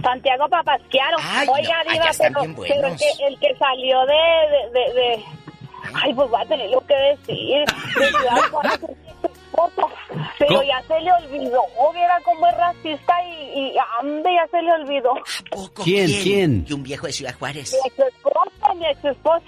Santiago 0.02 0.48
Papasquiaro. 0.48 1.16
Ay, 1.22 1.48
Oiga, 1.48 1.84
no, 1.84 1.92
Diva, 1.92 2.04
pero, 2.18 2.40
pero 2.68 2.88
el, 2.88 2.96
que, 2.96 3.26
el 3.26 3.38
que 3.38 3.54
salió 3.56 4.00
de, 4.06 4.14
de, 4.14 4.80
de, 4.80 4.94
de- 5.00 5.24
Ay, 5.94 6.14
pues 6.14 6.32
va 6.32 6.40
a 6.42 6.46
tener 6.46 6.70
lo 6.70 6.80
que 6.86 6.94
decir. 6.94 7.64
Pero 10.38 10.54
¿Cómo? 10.54 10.62
ya 10.62 10.82
se 10.86 11.00
le 11.00 11.12
olvidó. 11.12 11.60
Viera 11.92 12.18
cómo 12.24 12.46
es 12.46 12.56
racista 12.56 13.14
y, 13.24 13.58
y 13.58 13.76
ande, 14.00 14.32
ya 14.32 14.46
se 14.50 14.62
le 14.62 14.72
olvidó. 14.72 15.12
¿Quién, 15.84 16.06
quién? 16.22 16.64
Y 16.68 16.72
un 16.72 16.82
viejo 16.82 17.06
de 17.06 17.12
Ciudad 17.12 17.34
Juárez. 17.38 17.72
Mi 17.72 17.88
ex 17.88 17.98
esposa, 18.14 18.74
mi 18.74 18.86
ex 18.86 19.04
esposa. 19.04 19.42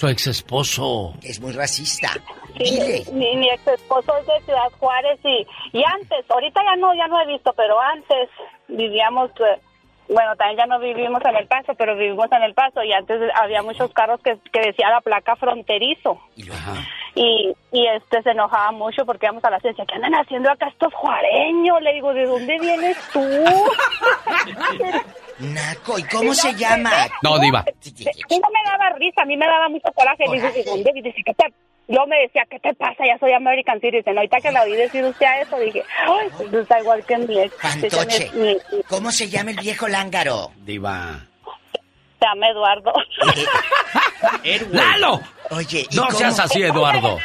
Su 0.00 0.08
ex 0.08 0.26
esposo. 0.28 1.12
Es 1.22 1.38
muy 1.42 1.52
racista. 1.52 2.08
Sí, 2.56 3.04
mi, 3.12 3.36
mi 3.36 3.50
ex 3.50 3.66
esposo 3.66 4.16
es 4.16 4.26
de 4.28 4.40
Ciudad 4.46 4.70
Juárez 4.78 5.20
y, 5.22 5.46
y 5.78 5.84
antes, 5.84 6.24
ahorita 6.26 6.58
ya 6.64 6.74
no, 6.76 6.94
ya 6.94 7.06
no 7.06 7.20
he 7.20 7.26
visto, 7.26 7.52
pero 7.54 7.78
antes 7.78 8.30
vivíamos, 8.66 9.30
eh, 9.32 9.60
bueno, 10.08 10.34
también 10.36 10.56
ya 10.56 10.64
no 10.64 10.80
vivimos 10.80 11.22
en 11.26 11.36
El 11.36 11.46
Paso, 11.48 11.74
pero 11.74 11.96
vivimos 11.96 12.32
en 12.32 12.42
El 12.44 12.54
Paso 12.54 12.82
y 12.82 12.94
antes 12.94 13.20
había 13.34 13.62
muchos 13.62 13.92
carros 13.92 14.22
que, 14.22 14.38
que 14.50 14.62
decía 14.62 14.88
la 14.88 15.02
placa 15.02 15.36
fronterizo. 15.36 16.18
Y, 17.14 17.54
y 17.70 17.86
este 17.88 18.22
se 18.22 18.30
enojaba 18.30 18.72
mucho 18.72 19.04
porque 19.04 19.26
íbamos 19.26 19.44
a 19.44 19.50
la 19.50 19.60
ciencia. 19.60 19.84
¿Qué 19.84 19.96
andan 19.96 20.14
haciendo 20.14 20.50
acá 20.50 20.68
estos 20.68 20.94
juareños? 20.94 21.82
Le 21.82 21.92
digo, 21.92 22.14
¿de 22.14 22.24
dónde 22.24 22.58
vienes 22.58 22.96
tú? 23.12 23.20
Naco, 25.40 25.98
¿y 25.98 26.04
cómo 26.04 26.34
se 26.34 26.54
llama? 26.54 26.90
No, 27.22 27.38
diva. 27.38 27.64
No 27.64 28.48
me 28.50 28.70
daba 28.70 28.90
risa, 28.98 29.22
a 29.22 29.24
mí 29.26 29.36
me 29.36 29.46
daba 29.46 29.68
mucho 29.68 29.88
coraje. 29.94 30.24
Dice, 30.32 30.52
¿de 30.52 30.64
dónde? 30.64 30.92
Dice, 30.94 31.14
¿qué 31.24 31.34
te 31.34 31.44
yo 31.88 32.06
me 32.06 32.20
decía, 32.20 32.44
¿qué 32.48 32.60
te 32.60 32.72
pasa? 32.74 33.04
Ya 33.04 33.18
soy 33.18 33.32
American 33.32 33.80
Citizen. 33.80 34.16
Ahorita 34.16 34.38
que 34.40 34.52
la 34.52 34.62
oí 34.62 34.76
decir 34.76 35.04
usted 35.04 35.26
a 35.26 35.40
eso, 35.40 35.58
dije, 35.58 35.82
ay, 36.06 36.28
pues 36.38 36.54
está 36.54 36.78
igual 36.78 37.04
que 37.04 37.18
mi 37.18 37.40
ex. 37.40 37.52
Fantoche. 37.56 38.30
¿Cómo 38.88 39.10
se 39.10 39.28
llama 39.28 39.50
el 39.50 39.56
viejo 39.56 39.88
lángaro? 39.88 40.52
Diva. 40.58 41.18
Se 42.20 42.26
llama 42.26 42.48
Eduardo. 42.48 42.92
¡Lalo! 44.70 45.20
Oye, 45.50 45.86
¿y 45.90 45.96
No 45.96 46.06
cómo- 46.06 46.16
seas 46.18 46.38
así, 46.38 46.62
Eduardo. 46.62 47.18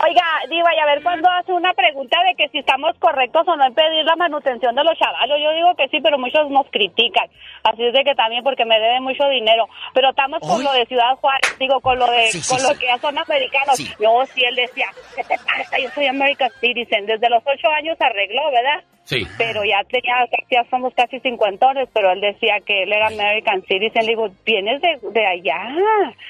Oiga, 0.00 0.22
Diva, 0.48 0.70
y 0.76 0.78
a 0.78 0.86
ver 0.86 1.02
cuándo 1.02 1.28
hace 1.28 1.52
una 1.52 1.72
pregunta 1.74 2.16
de 2.22 2.36
que 2.36 2.48
si 2.50 2.58
estamos 2.58 2.96
correctos 2.98 3.48
o 3.48 3.56
no 3.56 3.66
en 3.66 3.74
pedir 3.74 4.04
la 4.04 4.14
manutención 4.14 4.74
de 4.74 4.84
los 4.84 4.96
chavalos. 4.96 5.38
Yo 5.42 5.50
digo 5.52 5.74
que 5.74 5.88
sí, 5.88 6.00
pero 6.00 6.18
muchos 6.18 6.48
nos 6.50 6.66
critican. 6.70 7.26
Así 7.64 7.84
es 7.84 7.92
de 7.92 8.04
que 8.04 8.14
también 8.14 8.44
porque 8.44 8.64
me 8.64 8.78
deben 8.78 9.02
mucho 9.02 9.28
dinero. 9.28 9.66
Pero 9.94 10.10
estamos 10.10 10.38
con 10.40 10.62
lo 10.62 10.72
de 10.72 10.86
Ciudad 10.86 11.16
Juárez, 11.16 11.56
digo, 11.58 11.80
con 11.80 11.98
lo 11.98 12.06
de 12.06 12.28
Sí, 12.28 12.40
sí, 12.40 12.54
con 12.54 12.62
lo 12.62 12.78
que 12.78 12.86
ya 12.86 12.98
son 12.98 13.18
americanos. 13.18 13.78
Yo 13.98 14.24
sí, 14.26 14.44
él 14.44 14.54
decía, 14.54 14.86
¿qué 15.16 15.24
te 15.24 15.36
pasa? 15.36 15.78
Yo 15.78 15.90
soy 15.90 16.06
American 16.06 16.50
Citizen. 16.60 17.06
Desde 17.06 17.28
los 17.28 17.42
ocho 17.44 17.68
años 17.68 17.96
arregló, 18.00 18.50
¿verdad? 18.52 18.84
Sí. 19.02 19.26
Pero 19.36 19.64
ya 19.64 19.82
tenía, 19.88 20.26
ya 20.50 20.64
somos 20.70 20.92
casi 20.94 21.18
cincuentones, 21.20 21.88
pero 21.92 22.12
él 22.12 22.20
decía 22.20 22.60
que 22.64 22.82
él 22.82 22.92
era 22.92 23.08
American 23.08 23.62
Citizen. 23.62 24.02
Le 24.04 24.10
digo, 24.10 24.28
vienes 24.44 24.80
de, 24.80 24.98
de 25.10 25.26
allá. 25.26 25.74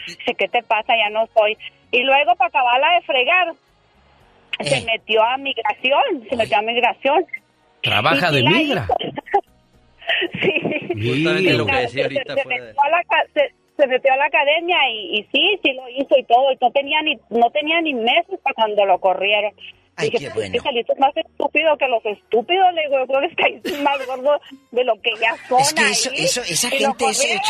Dice, 0.06 0.34
¿qué 0.38 0.48
te 0.48 0.62
pasa? 0.62 0.94
Ya 0.96 1.10
no 1.10 1.26
soy. 1.34 1.58
Y 1.90 2.02
luego, 2.02 2.34
para 2.36 2.48
acabarla 2.48 2.92
de 2.94 3.00
fregar, 3.02 3.52
se 4.60 4.84
metió 4.84 5.22
a 5.22 5.36
migración, 5.38 6.02
se 6.28 6.36
metió 6.36 6.58
a 6.58 6.62
migración. 6.62 7.26
Trabaja 7.82 8.30
de 8.30 8.42
migra. 8.42 8.86
sí. 10.42 10.52
Justamente 10.94 11.52
lo 11.54 11.64
que 11.66 11.70
Claro, 11.72 11.82
decía 11.82 11.90
se- 11.90 12.02
ahorita 12.02 12.34
se, 12.34 12.42
fuera 12.42 12.56
de- 12.60 12.66
metió 12.66 12.82
a 12.82 12.88
la, 12.90 13.02
se, 13.34 13.54
se 13.76 13.86
metió 13.86 14.12
a 14.12 14.16
la 14.16 14.24
academia 14.26 14.76
y, 14.90 15.18
y 15.20 15.22
sí, 15.32 15.60
sí 15.62 15.72
lo 15.72 15.88
hizo 15.88 16.18
y 16.18 16.24
todo. 16.24 16.52
Y 16.52 16.58
no 16.60 16.70
tenía 16.72 17.02
ni, 17.02 17.16
no 17.30 17.50
tenía 17.50 17.80
ni 17.80 17.94
meses 17.94 18.38
para 18.42 18.54
cuando 18.54 18.84
lo 18.84 18.98
corrieron. 18.98 19.52
Ay, 19.96 20.10
Dije, 20.10 20.24
qué 20.26 20.30
"Pues, 20.30 20.34
bueno. 20.34 20.52
que 20.52 20.60
saliste 20.60 20.94
más 20.96 21.16
estúpido 21.16 21.76
que 21.76 21.88
los 21.88 22.04
estúpidos, 22.06 22.72
le 22.74 22.82
digo, 22.82 22.98
yo 23.12 23.20
que 23.20 23.26
estáis 23.26 23.82
más 23.82 24.06
gordo 24.06 24.40
de 24.70 24.84
lo 24.84 24.94
que 25.00 25.10
ya 25.20 25.34
son 25.48 25.60
Es 25.60 25.74
que 25.74 25.82
eso- 25.90 26.10
ahí". 26.10 26.24
eso- 26.24 26.42
esa 26.42 26.68
Y 26.68 26.78
gente 26.78 27.04
es 27.06 27.18
corrieron 27.18 27.42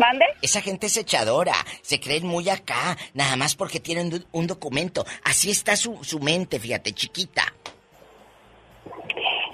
¿Mande? 0.00 0.24
Esa 0.40 0.62
gente 0.62 0.86
es 0.86 0.96
echadora, 0.96 1.52
se 1.82 2.00
creen 2.00 2.26
muy 2.26 2.48
acá, 2.48 2.96
nada 3.12 3.36
más 3.36 3.54
porque 3.54 3.80
tienen 3.80 4.24
un 4.32 4.46
documento. 4.46 5.04
Así 5.24 5.50
está 5.50 5.76
su, 5.76 6.02
su 6.02 6.20
mente, 6.20 6.58
fíjate, 6.58 6.92
chiquita. 6.92 7.42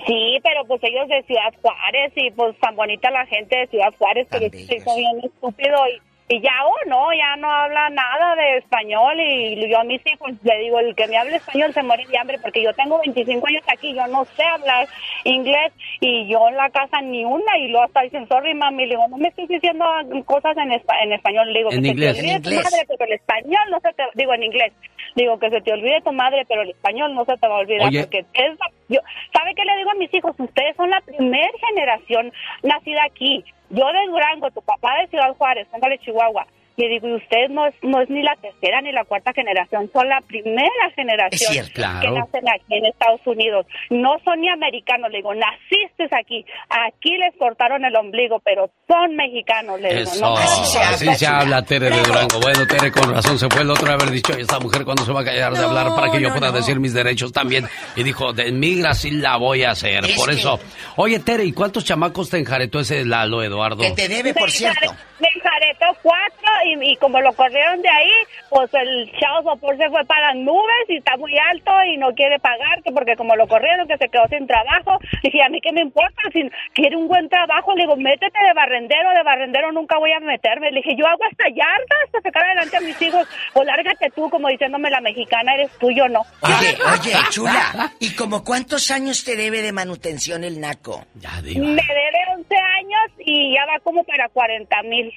Sí, 0.06 0.38
pero 0.44 0.64
pues 0.68 0.80
ellos 0.84 1.08
de 1.08 1.24
Ciudad 1.24 1.52
Juárez 1.60 2.12
y 2.14 2.30
pues 2.30 2.56
tan 2.60 2.76
bonita 2.76 3.10
la 3.10 3.26
gente 3.26 3.56
de 3.56 3.66
Ciudad 3.66 3.92
Juárez, 3.98 4.28
pero 4.30 4.48
se 4.48 4.76
hizo 4.76 4.94
bien 4.94 5.18
estúpido 5.24 5.76
y, 5.88 6.00
y 6.28 6.40
ya 6.40 6.50
oh 6.64 6.88
no, 6.88 7.12
ya 7.12 7.36
no 7.36 7.48
habla 7.50 7.88
nada 7.90 8.34
de 8.34 8.56
español 8.58 9.14
y 9.20 9.68
yo 9.70 9.78
a 9.78 9.84
mis 9.84 10.04
hijos 10.06 10.30
le 10.42 10.58
digo, 10.58 10.80
el 10.80 10.94
que 10.96 11.06
me 11.06 11.16
hable 11.16 11.36
español 11.36 11.72
se 11.72 11.82
muere 11.84 12.04
de 12.06 12.18
hambre 12.18 12.38
porque 12.42 12.62
yo 12.64 12.72
tengo 12.74 12.98
25 12.98 13.46
años 13.46 13.62
aquí, 13.68 13.94
yo 13.94 14.06
no 14.08 14.24
sé 14.36 14.42
hablar 14.44 14.88
inglés 15.24 15.72
y 16.00 16.26
yo 16.26 16.48
en 16.48 16.56
la 16.56 16.68
casa 16.70 17.00
ni 17.00 17.24
una 17.24 17.56
y 17.58 17.68
luego 17.68 17.84
hasta 17.86 18.02
dicen, 18.02 18.26
sorry 18.28 18.54
mami, 18.54 18.84
le 18.86 18.90
digo, 18.96 19.06
no 19.08 19.16
me 19.18 19.28
estoy 19.28 19.46
diciendo 19.46 19.84
cosas 20.24 20.56
en, 20.56 20.70
espa- 20.72 21.00
en 21.02 21.12
español, 21.12 21.52
le 21.52 21.58
digo, 21.60 21.70
En 21.72 21.82
que 21.82 21.88
inglés. 21.90 22.16
se 22.16 22.22
te 22.22 22.28
olvide 22.28 22.40
tu 22.40 22.50
madre, 22.64 22.84
pero 22.88 23.04
el 23.04 23.12
español 23.12 23.62
no 23.70 23.80
se 23.80 23.92
te, 23.92 24.02
digo 24.14 24.34
en 24.34 24.42
inglés, 24.42 24.72
digo 25.14 25.38
que 25.38 25.50
se 25.50 25.60
te 25.60 25.72
olvide 25.72 26.00
tu 26.02 26.12
madre, 26.12 26.44
pero 26.48 26.62
el 26.62 26.70
español 26.70 27.14
no 27.14 27.24
se 27.24 27.36
te 27.36 27.46
va 27.46 27.54
a 27.56 27.58
olvidar 27.60 27.86
Oye. 27.88 28.00
porque 28.00 28.18
es 28.34 28.58
la- 28.58 28.70
yo, 28.88 29.00
¿sabe 29.32 29.54
qué 29.54 29.64
le 29.64 29.76
digo 29.78 29.90
a 29.90 29.94
mis 29.94 30.12
hijos? 30.14 30.34
Ustedes 30.38 30.74
son 30.76 30.90
la 30.90 31.00
primer 31.02 31.50
generación 31.68 32.32
nacida 32.64 33.04
aquí. 33.04 33.44
Yo 33.70 33.84
de 33.86 34.06
Durango, 34.06 34.50
tu 34.50 34.62
papá 34.62 35.00
de 35.00 35.08
Ciudad 35.08 35.34
Juárez, 35.36 35.66
póngale 35.68 35.98
Chihuahua. 35.98 36.46
Le 36.76 36.88
digo, 36.88 37.08
y 37.08 37.14
ustedes 37.14 37.50
no 37.50 37.66
es, 37.66 37.74
no 37.82 38.00
es 38.02 38.10
ni 38.10 38.22
la 38.22 38.36
tercera 38.36 38.82
ni 38.82 38.92
la 38.92 39.04
cuarta 39.04 39.32
generación, 39.32 39.90
son 39.94 40.08
la 40.08 40.20
primera 40.20 40.90
generación 40.94 41.52
cierto. 41.52 41.72
que 42.02 42.10
nacen 42.10 42.44
aquí 42.48 42.74
en 42.76 42.84
Estados 42.86 43.20
Unidos. 43.26 43.66
No 43.90 44.16
son 44.24 44.40
ni 44.40 44.48
americanos, 44.50 45.10
le 45.10 45.18
digo, 45.18 45.32
naciste 45.34 46.04
aquí. 46.14 46.44
Aquí 46.68 47.16
les 47.16 47.34
cortaron 47.38 47.84
el 47.84 47.96
ombligo, 47.96 48.40
pero 48.44 48.70
son 48.86 49.16
mexicanos, 49.16 49.80
le 49.80 49.88
digo. 49.88 50.10
Eso, 50.10 50.20
no 50.20 50.36
así 50.36 51.14
se 51.14 51.26
habla 51.26 51.62
Tere 51.62 51.90
de 51.90 52.02
Durango. 52.02 52.40
Bueno, 52.40 52.66
Tere, 52.66 52.92
con 52.92 53.12
razón 53.12 53.38
se 53.38 53.48
fue 53.48 53.62
el 53.62 53.70
otro 53.70 53.90
haber 53.90 54.10
dicho, 54.10 54.32
esta 54.34 54.58
mujer 54.60 54.84
cuando 54.84 55.04
se 55.04 55.12
va 55.12 55.22
a 55.22 55.24
callar 55.24 55.52
de 55.54 55.60
No, 55.60 55.68
hablar 55.68 55.94
para 55.96 56.12
que 56.12 56.20
yo 56.20 56.28
no, 56.28 56.34
pueda 56.36 56.50
no. 56.52 56.56
decir 56.58 56.78
mis 56.78 56.92
derechos 56.92 57.32
también. 57.32 57.66
Y 57.96 58.02
dijo, 58.02 58.32
de 58.34 58.52
migra 58.52 58.92
sí 58.94 59.10
la 59.12 59.36
voy 59.38 59.64
a 59.64 59.70
hacer. 59.70 60.04
Es 60.04 60.16
Por 60.16 60.28
que- 60.28 60.36
eso, 60.36 60.60
oye, 60.96 61.18
Tere, 61.20 61.44
¿y 61.44 61.52
cuántos 61.52 61.84
chamacos 61.84 62.28
te 62.30 62.38
enjaretó 62.38 62.80
ese 62.80 63.04
Lalo, 63.04 63.42
Eduardo? 63.42 63.78
Que 63.82 63.92
te 63.92 64.08
debe, 64.08 64.34
por 64.34 64.48
Me 64.48 64.50
cierto. 64.50 64.94
Me 65.20 65.28
enjaretó 65.34 65.86
cuatro 66.02 66.50
y, 66.64 66.92
y 66.92 66.96
como 66.96 67.20
lo 67.20 67.32
corrieron 67.32 67.80
de 67.82 67.88
ahí, 67.88 68.12
pues 68.50 68.72
el 68.74 69.10
chavo 69.18 69.42
sopor 69.50 69.76
se 69.76 69.88
fue 69.88 70.04
para 70.04 70.28
las 70.28 70.36
nubes 70.36 70.84
y 70.88 70.96
está 70.98 71.16
muy 71.16 71.36
alto 71.38 71.72
y 71.84 71.96
no 71.96 72.12
quiere 72.12 72.38
pagar, 72.38 72.82
que 72.82 72.92
porque 72.92 73.16
como 73.16 73.34
lo 73.36 73.46
corrieron, 73.46 73.88
que 73.88 73.96
se 73.96 74.08
quedó 74.08 74.26
sin 74.28 74.46
trabajo. 74.46 74.98
Dije, 75.22 75.42
a 75.42 75.48
mí 75.48 75.60
qué 75.60 75.72
me 75.72 75.82
importa, 75.82 76.22
si 76.32 76.48
quiere 76.74 76.96
un 76.96 77.08
buen 77.08 77.28
trabajo, 77.28 77.74
le 77.74 77.82
digo, 77.82 77.96
métete 77.96 78.38
de 78.38 78.52
barrendero, 78.54 79.10
de 79.10 79.22
barrendero 79.22 79.72
nunca 79.72 79.98
voy 79.98 80.12
a 80.12 80.20
meterme. 80.20 80.70
Le 80.70 80.80
dije, 80.82 80.96
yo 80.96 81.06
hago 81.06 81.24
hasta 81.30 81.48
yardas 81.48 82.10
para 82.12 82.22
sacar 82.22 82.44
adelante 82.44 82.76
a 82.76 82.80
mis 82.80 83.00
hijos, 83.02 83.26
o 83.54 83.64
lárgate 83.64 84.10
tú, 84.14 84.28
como 84.30 84.48
diciéndome 84.48 84.90
la 84.90 85.00
mexicana, 85.00 85.54
eres 85.54 85.70
tú, 85.78 85.90
yo 85.90 86.08
no. 86.08 86.22
Oye, 86.40 86.76
oye, 86.92 87.12
chula. 87.30 87.90
¿Y 88.00 88.14
como 88.14 88.44
cuántos 88.44 88.90
años 88.90 89.24
te 89.24 89.36
debe 89.36 89.62
de 89.62 89.72
manutención 89.72 90.44
el 90.44 90.60
naco? 90.60 91.04
Ya, 91.14 91.40
Me 91.42 91.50
debe 91.82 92.16
11 92.36 92.54
años 92.54 93.12
y 93.18 93.54
ya 93.54 93.64
va 93.66 93.78
como 93.80 94.04
para 94.04 94.28
40 94.28 94.82
mil. 94.82 95.12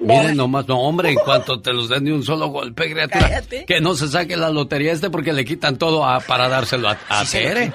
Miren 0.00 0.36
nomás, 0.36 0.66
no, 0.66 0.80
hombre, 0.80 1.10
en 1.10 1.16
cuanto 1.16 1.60
te 1.60 1.72
los 1.72 1.88
den 1.88 2.04
de 2.06 2.12
un 2.12 2.22
solo 2.22 2.48
golpe, 2.48 2.90
criatura, 2.90 3.20
Cállate. 3.28 3.64
que 3.66 3.80
no 3.80 3.94
se 3.94 4.08
saque 4.08 4.36
la 4.36 4.48
lotería 4.50 4.92
este 4.92 5.10
porque 5.10 5.32
le 5.32 5.44
quitan 5.44 5.76
todo 5.76 6.04
a- 6.04 6.20
para 6.20 6.48
dárselo 6.48 6.88
a, 6.88 6.98
a 7.08 7.24
Sí 7.24 7.38
Tere. 7.38 7.70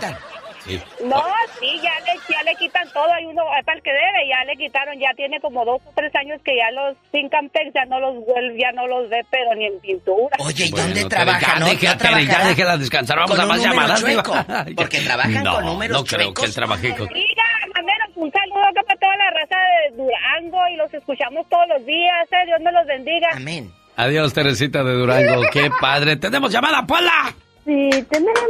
No, 1.04 1.24
sí, 1.60 1.68
ya 1.84 1.94
le, 2.04 2.20
ya 2.28 2.42
le 2.44 2.56
quitan 2.56 2.88
todo, 2.92 3.06
hay 3.14 3.26
uno 3.26 3.44
para 3.64 3.78
el 3.78 3.84
que 3.84 3.92
debe, 3.92 4.28
ya 4.28 4.44
le 4.46 4.58
quitaron, 4.58 4.98
ya 5.00 5.14
tiene 5.16 5.40
como 5.40 5.64
dos 5.64 5.80
o 5.86 5.92
tres 5.96 6.12
años 6.16 6.42
que 6.44 6.58
ya 6.58 6.72
los 6.72 6.98
Fincampex 7.12 7.72
ya 7.76 7.86
no 7.86 8.00
los 8.00 8.16
vuelve, 8.26 8.58
ya 8.60 8.72
no 8.72 8.88
los 8.88 9.08
ve, 9.08 9.22
pero 9.30 9.54
ni 9.54 9.66
en 9.68 9.80
pintura. 9.80 10.36
Oye, 10.40 10.66
¿y 10.66 10.72
Bueno, 10.72 10.88
dónde 10.88 11.06
trabaja? 11.06 11.40
ya 11.54 11.60
no? 11.60 11.66
deje- 11.68 11.86
¿Ya 11.86 11.98
Tere, 12.00 12.10
ya 12.14 12.20
trabajará? 12.26 12.48
déjela 12.50 12.78
descansar, 12.80 13.18
vamos 13.18 13.32
Con 13.36 13.42
a 13.42 13.46
más 13.46 13.62
llamadas, 13.64 14.02
chueco. 14.02 14.34
Porque 14.76 15.02
trabajan 15.02 15.44
No, 15.44 15.54
con 15.54 15.66
números 15.66 15.98
no 16.00 16.04
creo 16.04 16.34
que 16.34 16.46
él 16.46 16.54
trabaje 16.56 16.96
con... 16.96 17.08
Diga, 17.10 17.44
manderos, 17.76 18.05
un 18.16 18.32
saludo 18.32 18.64
acá 18.70 18.82
para 18.88 19.00
toda 19.00 19.16
la 19.18 19.30
raza 19.32 19.56
de 19.58 19.96
Durango 19.98 20.60
y 20.74 20.76
los 20.78 20.94
escuchamos 20.94 21.48
todos 21.50 21.66
los 21.70 21.86
días, 21.86 22.28
eh, 22.32 22.46
Dios 22.46 22.60
me 22.62 22.72
los 22.72 22.86
bendiga. 22.88 23.30
Amén. 23.34 23.72
Adiós, 23.98 24.34
Teresita 24.34 24.84
de 24.84 24.94
Durango. 24.94 25.42
¡Qué 25.52 25.70
padre! 25.82 26.16
¡Tenemos 26.18 26.52
llamada, 26.52 26.86
Pola! 26.86 27.34
Sí, 27.66 27.90
tenemos 28.10 28.44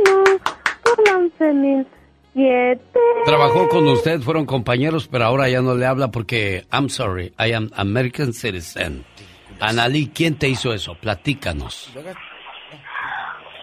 un 1.07 1.29
11.007. 2.35 2.79
Trabajó 3.25 3.69
con 3.69 3.87
usted, 3.87 4.19
fueron 4.21 4.45
compañeros, 4.45 5.07
pero 5.07 5.25
ahora 5.25 5.47
ya 5.49 5.61
no 5.61 5.75
le 5.75 5.85
habla 5.85 6.09
porque, 6.09 6.65
I'm 6.71 6.89
sorry, 6.89 7.31
I 7.39 7.53
am 7.53 7.69
American 7.75 8.33
citizen. 8.33 9.05
Analí, 9.59 10.07
¿quién 10.13 10.35
te 10.37 10.49
hizo 10.49 10.73
eso? 10.73 10.95
Platícanos. 10.95 11.91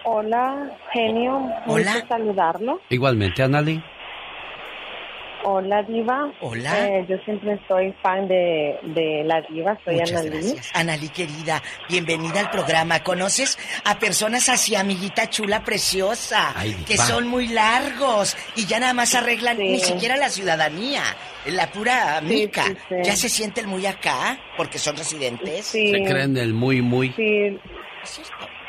Hola, 0.05 0.71
genio. 0.91 1.49
Hola. 1.67 1.93
Gusto 1.93 2.07
saludarlo. 2.07 2.81
Igualmente, 2.89 3.43
Analí. 3.43 3.81
Hola, 5.45 5.83
Diva. 5.83 6.31
Hola. 6.41 6.87
Eh, 6.87 7.05
yo 7.09 7.17
siempre 7.25 7.59
soy 7.67 7.93
fan 8.01 8.27
de, 8.29 8.79
de 8.83 9.23
la 9.25 9.41
Diva. 9.41 9.77
Soy 9.83 9.95
Muchas 9.95 10.11
Analí. 10.21 10.29
gracias. 10.29 10.71
Analí, 10.73 11.09
querida, 11.09 11.61
bienvenida 11.89 12.39
al 12.39 12.49
programa. 12.49 13.03
¿Conoces 13.03 13.57
a 13.83 13.99
personas 13.99 14.47
así, 14.47 14.75
amiguita 14.75 15.29
chula, 15.29 15.63
preciosa, 15.63 16.53
Ay, 16.55 16.73
que 16.87 16.97
son 16.97 17.27
muy 17.27 17.47
largos 17.47 18.37
y 18.55 18.65
ya 18.65 18.79
nada 18.79 18.93
más 18.93 19.15
arreglan 19.15 19.57
Sí. 19.57 19.63
ni 19.63 19.79
siquiera 19.79 20.15
la 20.15 20.29
ciudadanía, 20.29 21.01
la 21.47 21.69
pura 21.71 22.21
mica? 22.21 22.63
sí, 22.63 22.75
sí. 22.89 22.95
¿Ya 23.03 23.15
se 23.17 23.27
sienten 23.27 23.67
muy 23.67 23.85
acá 23.85 24.39
porque 24.55 24.77
son 24.79 24.95
residentes? 24.95 25.65
Sí. 25.65 25.91
Se 25.91 26.03
creen 26.05 26.37
el 26.37 26.53
muy, 26.53 26.81
muy... 26.81 27.11
Sí. 27.13 27.57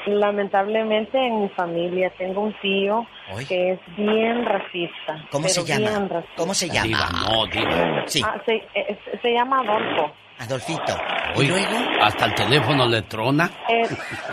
Lamentablemente 0.06 1.18
en 1.18 1.43
mi 1.43 1.48
familia 1.51 2.10
tengo 2.18 2.43
un 2.43 2.55
tío 2.60 3.06
que 3.48 3.72
es 3.72 3.81
bien 3.97 4.44
racista. 4.44 5.24
¿Cómo 5.31 5.48
se 5.48 5.64
llama? 5.64 6.22
¿Cómo 6.36 6.52
se 6.55 6.68
llama? 6.68 6.86
Diva, 6.86 7.09
no, 7.10 7.47
diva. 7.47 8.02
Sí, 8.06 8.22
Ah, 8.24 8.36
se, 8.44 8.55
eh, 8.74 8.98
se 9.22 9.32
llama 9.32 9.60
Adolfo. 9.60 10.12
Adolfito. 10.39 10.97
¿Y 11.36 11.39
Oye, 11.39 11.48
luego? 11.48 12.02
hasta 12.02 12.26
el 12.26 12.35
teléfono 12.35 12.86
le 12.86 13.02
trona. 13.02 13.51
Eh, 13.68 13.82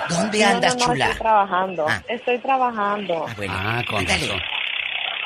¿Dónde 0.09 0.39
no, 0.43 0.47
andas, 0.49 0.75
no, 0.77 0.87
no, 0.87 0.91
chula? 0.93 1.05
Estoy 1.05 1.19
trabajando. 1.21 1.85
Ah. 1.87 2.01
Estoy 2.07 2.37
trabajando. 2.39 3.25
Ah, 3.27 3.33
bueno, 3.37 3.53
Ah, 3.55 3.83
con 3.89 4.05
razón. 4.05 4.39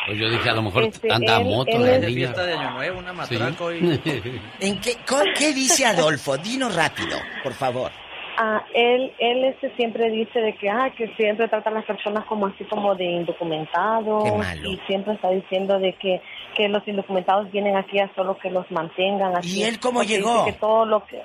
Pues 0.05 0.19
yo 0.19 0.29
dije, 0.29 0.49
a 0.49 0.53
lo 0.53 0.61
mejor 0.61 0.83
Este, 0.83 1.11
anda 1.11 1.37
a 1.37 1.39
él- 1.39 1.45
moto 1.45 1.71
él 1.71 1.81
la 1.81 1.95
es- 1.95 2.01
De 2.01 2.07
niña. 2.07 2.17
fiesta 2.19 2.45
de 2.45 2.53
Año 2.53 2.71
Nuevo, 2.71 2.99
una 2.99 3.25
Sí. 3.25 3.37
matraca 3.37 3.73
y... 3.73 3.79
¿En 4.59 4.79
qué, 4.81 4.97
con- 5.07 5.25
qué 5.35 5.51
dice 5.53 5.85
Adolfo? 5.87 6.37
Dinos 6.37 6.75
rápido, 6.75 7.17
por 7.43 7.53
favor. 7.53 7.91
Ah, 8.37 8.63
él, 8.73 9.13
él 9.19 9.45
este 9.45 9.73
siempre 9.75 10.09
dice 10.09 10.39
de 10.41 10.55
que, 10.55 10.69
ah, 10.69 10.91
que 10.97 11.07
siempre 11.15 11.47
trata 11.47 11.69
a 11.69 11.73
las 11.73 11.85
personas 11.85 12.25
como 12.25 12.47
así 12.47 12.65
como 12.65 12.93
de 12.95 13.05
indocumentados 13.05 14.25
y 14.63 14.77
siempre 14.87 15.13
está 15.13 15.29
diciendo 15.29 15.79
de 15.79 15.93
que, 15.93 16.21
que 16.53 16.67
los 16.67 16.85
indocumentados 16.87 17.49
vienen 17.51 17.77
aquí 17.77 17.97
a 17.99 18.13
solo 18.13 18.37
que 18.37 18.49
los 18.49 18.69
mantengan 18.71 19.37
así. 19.37 19.61
¿Y 19.61 19.63
él 19.63 19.79
cómo 19.79 20.03
llegó? 20.03 20.45
que 20.45 20.53
todo 20.53 20.85
lo 20.85 21.05
que 21.05 21.21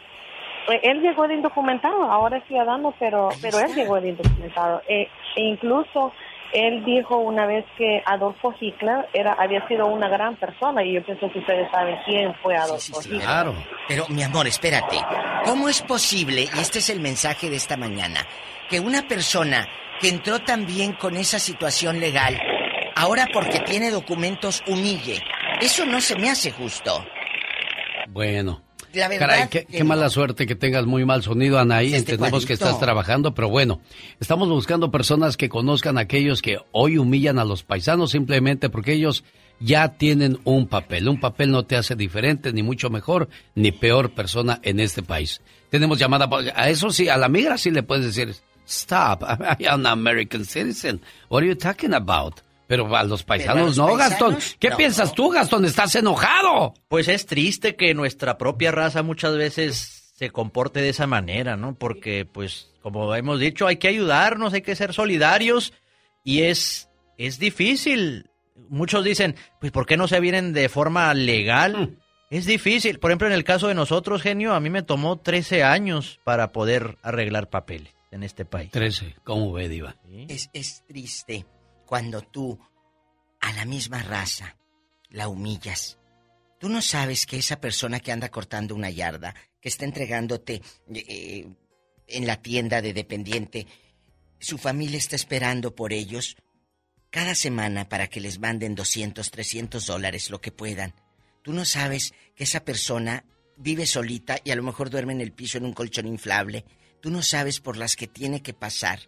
Pues, 0.67 0.79
él 0.85 1.01
llegó 1.01 1.27
de 1.27 1.35
indocumentado, 1.35 2.05
ahora 2.05 2.39
es 2.39 2.45
ciudadano, 2.45 2.95
pero 2.99 3.31
pero 3.43 3.59
él 3.59 3.75
llegó 3.75 4.01
de 4.01 4.11
indocumentado. 4.11 4.83
Eh, 4.89 5.09
e 5.35 5.43
incluso 5.43 6.13
él 6.53 6.85
dijo 6.85 7.17
una 7.17 7.47
vez 7.47 7.65
que 7.77 8.03
Adolfo 8.05 8.55
Hitler 8.59 9.09
era 9.13 9.35
había 9.35 9.67
sido 9.69 9.87
una 9.87 10.09
gran 10.09 10.37
persona 10.37 10.85
y 10.85 10.95
yo 10.95 11.05
pienso 11.05 11.31
que 11.31 11.39
ustedes 11.39 11.71
saben 11.71 11.97
quién 12.05 12.35
fue 12.43 12.57
Adolfo 12.57 13.01
Hitler. 13.03 13.21
Claro. 13.21 13.55
Pero, 13.89 14.07
mi 14.09 14.23
amor, 14.23 14.47
espérate. 14.47 14.97
¿Cómo 15.45 15.69
es 15.69 15.83
posible, 15.83 16.43
y 16.43 16.59
este 16.59 16.81
es 16.81 16.91
el 16.91 17.01
mensaje 17.01 17.51
de 17.51 17.57
esta 17.57 17.77
mañana, 17.77 18.27
que 18.69 18.81
una 18.81 19.03
persona 19.03 19.67
que 20.01 20.09
entró 20.09 20.41
también 20.41 20.93
con 20.95 21.17
esa 21.17 21.39
situación 21.39 22.01
legal, 22.01 22.41
ahora 22.97 23.27
porque 23.33 23.61
tiene 23.61 23.91
documentos 23.91 24.63
humille? 24.67 25.21
Eso 25.61 25.85
no 25.85 26.01
se 26.01 26.17
me 26.17 26.31
hace 26.31 26.51
justo. 26.51 27.05
Bueno. 28.09 28.70
La 28.93 29.09
verdad, 29.09 29.27
Caray, 29.29 29.49
qué, 29.49 29.65
qué 29.67 29.85
mala 29.85 30.11
suerte 30.11 30.47
que 30.47 30.55
tengas 30.55 30.87
muy 30.87 31.05
mal 31.05 31.23
sonido, 31.23 31.59
Anaí. 31.59 31.95
Este 31.95 32.13
Entendemos 32.13 32.47
que 32.47 32.55
estás 32.55 32.79
trabajando, 32.81 33.35
pero 33.35 33.49
bueno, 33.49 33.81
estamos 34.19 34.49
buscando 34.49 34.91
personas 34.91 35.37
que 35.37 35.49
conozcan 35.49 35.99
a 35.99 36.03
aquellos 36.03 36.43
que 36.43 36.59
hoy 36.73 36.99
humillan 36.99 37.39
a 37.39 37.45
los 37.45 37.63
paisanos 37.63 38.11
simplemente 38.11 38.69
porque 38.69 38.93
ellos 38.93 39.25
ya 39.61 39.97
tienen 39.97 40.39
un 40.45 40.67
papel. 40.67 41.09
Un 41.09 41.21
papel 41.21 41.51
no 41.51 41.65
te 41.65 41.77
hace 41.77 41.95
diferente, 41.95 42.53
ni 42.53 42.63
mucho 42.63 42.91
mejor, 42.91 43.29
ni 43.55 43.71
peor 43.71 44.11
persona 44.11 44.59
en 44.63 44.81
este 44.81 45.03
país. 45.03 45.41
Tenemos 45.69 45.99
llamada, 45.99 46.29
a 46.57 46.69
eso 46.71 46.91
sí, 46.91 47.09
a 47.09 47.17
la 47.17 47.29
migra 47.29 47.59
sí 47.59 47.71
le 47.71 47.83
puedes 47.83 48.07
decir, 48.07 48.35
stop, 48.67 49.23
I 49.61 49.67
am 49.67 49.81
an 49.81 49.87
American 49.87 50.45
citizen. 50.45 51.01
What 51.29 51.43
are 51.43 51.49
you 51.49 51.55
talking 51.55 51.95
about? 51.95 52.41
Pero 52.71 52.95
a 52.95 53.03
los 53.03 53.25
paisanos 53.25 53.67
los 53.67 53.79
no, 53.79 53.87
paisanos, 53.89 54.11
Gastón. 54.11 54.39
¿Qué 54.61 54.71
no. 54.71 54.77
piensas 54.77 55.13
tú, 55.13 55.31
Gastón? 55.31 55.65
¿Estás 55.65 55.93
enojado? 55.97 56.75
Pues 56.87 57.09
es 57.09 57.27
triste 57.27 57.75
que 57.75 57.95
nuestra 57.95 58.39
propia 58.39 58.71
raza 58.71 59.03
muchas 59.03 59.37
veces 59.37 60.13
se 60.15 60.31
comporte 60.31 60.81
de 60.81 60.91
esa 60.91 61.09
manera, 61.09 61.57
¿no? 61.57 61.75
Porque, 61.75 62.27
pues, 62.27 62.71
como 62.81 63.13
hemos 63.17 63.41
dicho, 63.41 63.67
hay 63.67 63.79
que 63.79 63.89
ayudarnos, 63.89 64.53
hay 64.53 64.63
que 64.63 64.77
ser 64.77 64.95
solidarios 64.95 65.73
y 66.23 66.43
es, 66.43 66.89
es 67.19 67.41
difícil. 67.41 68.31
Muchos 68.69 69.03
dicen, 69.03 69.35
pues, 69.59 69.73
¿por 69.73 69.85
qué 69.85 69.97
no 69.97 70.07
se 70.07 70.21
vienen 70.21 70.53
de 70.53 70.69
forma 70.69 71.13
legal? 71.13 71.99
Es 72.31 72.47
difícil. 72.47 73.01
Por 73.01 73.11
ejemplo, 73.11 73.27
en 73.27 73.33
el 73.33 73.43
caso 73.43 73.67
de 73.67 73.75
nosotros, 73.75 74.23
genio, 74.23 74.55
a 74.55 74.61
mí 74.61 74.71
me 74.71 74.85
tomó 74.85 75.19
13 75.19 75.65
años 75.65 76.21
para 76.23 76.53
poder 76.53 76.99
arreglar 77.03 77.51
papeles 77.51 77.93
en 78.13 78.23
este 78.23 78.45
país. 78.45 78.71
13, 78.71 79.17
¿cómo 79.25 79.53
ve, 79.53 79.69
Diva? 79.69 79.97
Es, 80.29 80.51
es 80.53 80.85
triste 80.87 81.47
cuando 81.91 82.23
tú 82.23 82.57
a 83.41 83.53
la 83.53 83.65
misma 83.65 84.01
raza 84.01 84.57
la 85.09 85.27
humillas. 85.27 85.99
Tú 86.61 86.69
no 86.69 86.83
sabes 86.83 87.27
que 87.27 87.37
esa 87.37 87.61
persona 87.61 87.99
que 87.99 88.13
anda 88.13 88.29
cortando 88.29 88.77
una 88.77 88.91
yarda, 88.91 89.35
que 89.61 89.69
está 89.69 89.87
entregándote 89.87 90.63
eh, 90.95 91.49
en 92.07 92.27
la 92.29 92.41
tienda 92.41 92.81
de 92.81 92.93
dependiente, 92.93 93.67
su 94.39 94.57
familia 94.57 94.99
está 94.99 95.17
esperando 95.17 95.75
por 95.75 95.93
ellos 95.93 96.37
cada 97.11 97.35
semana 97.35 97.89
para 97.89 98.07
que 98.07 98.21
les 98.21 98.39
manden 98.39 98.77
200, 98.77 99.29
300 99.29 99.85
dólares, 99.85 100.31
lo 100.31 100.41
que 100.41 100.53
puedan. 100.53 100.95
Tú 101.43 101.53
no 101.53 101.65
sabes 101.65 102.15
que 102.37 102.45
esa 102.45 102.61
persona 102.61 103.25
vive 103.57 103.85
solita 103.85 104.39
y 104.45 104.53
a 104.53 104.57
lo 104.57 104.63
mejor 104.63 104.91
duerme 104.91 105.15
en 105.15 105.23
el 105.23 105.33
piso 105.33 105.59
en 105.59 105.65
un 105.65 105.73
colchón 105.73 106.07
inflable. 106.07 106.65
Tú 107.01 107.11
no 107.11 107.25
sabes 107.25 107.59
por 107.59 107.77
las 107.77 107.97
que 107.97 108.07
tiene 108.07 108.43
que 108.43 108.55
pasar 108.55 109.01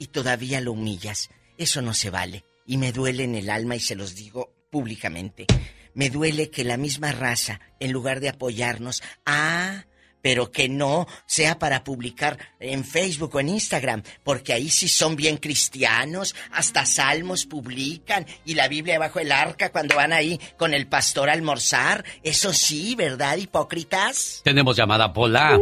y 0.00 0.08
todavía 0.08 0.60
lo 0.60 0.72
humillas. 0.72 1.30
Eso 1.58 1.82
no 1.82 1.94
se 1.94 2.10
vale. 2.10 2.44
Y 2.66 2.78
me 2.78 2.92
duele 2.92 3.24
en 3.24 3.34
el 3.34 3.50
alma 3.50 3.76
y 3.76 3.80
se 3.80 3.94
los 3.94 4.14
digo 4.14 4.52
públicamente. 4.70 5.46
Me 5.94 6.10
duele 6.10 6.50
que 6.50 6.64
la 6.64 6.76
misma 6.76 7.12
raza, 7.12 7.60
en 7.78 7.92
lugar 7.92 8.20
de 8.20 8.28
apoyarnos, 8.28 9.02
ah, 9.24 9.84
pero 10.24 10.50
que 10.50 10.70
no 10.70 11.06
sea 11.26 11.58
para 11.58 11.84
publicar 11.84 12.38
en 12.58 12.82
Facebook 12.82 13.34
o 13.34 13.40
en 13.40 13.50
Instagram, 13.50 14.02
porque 14.22 14.54
ahí 14.54 14.70
sí 14.70 14.88
son 14.88 15.16
bien 15.16 15.36
cristianos, 15.36 16.34
hasta 16.50 16.86
salmos 16.86 17.44
publican 17.44 18.24
y 18.46 18.54
la 18.54 18.66
Biblia 18.66 18.98
bajo 18.98 19.20
el 19.20 19.30
arca 19.30 19.70
cuando 19.70 19.96
van 19.96 20.14
ahí 20.14 20.40
con 20.56 20.72
el 20.72 20.86
pastor 20.86 21.28
a 21.28 21.34
almorzar. 21.34 22.04
Eso 22.22 22.54
sí, 22.54 22.94
¿verdad, 22.94 23.36
hipócritas? 23.36 24.40
Tenemos 24.42 24.76
llamada 24.76 25.12
Pola. 25.12 25.60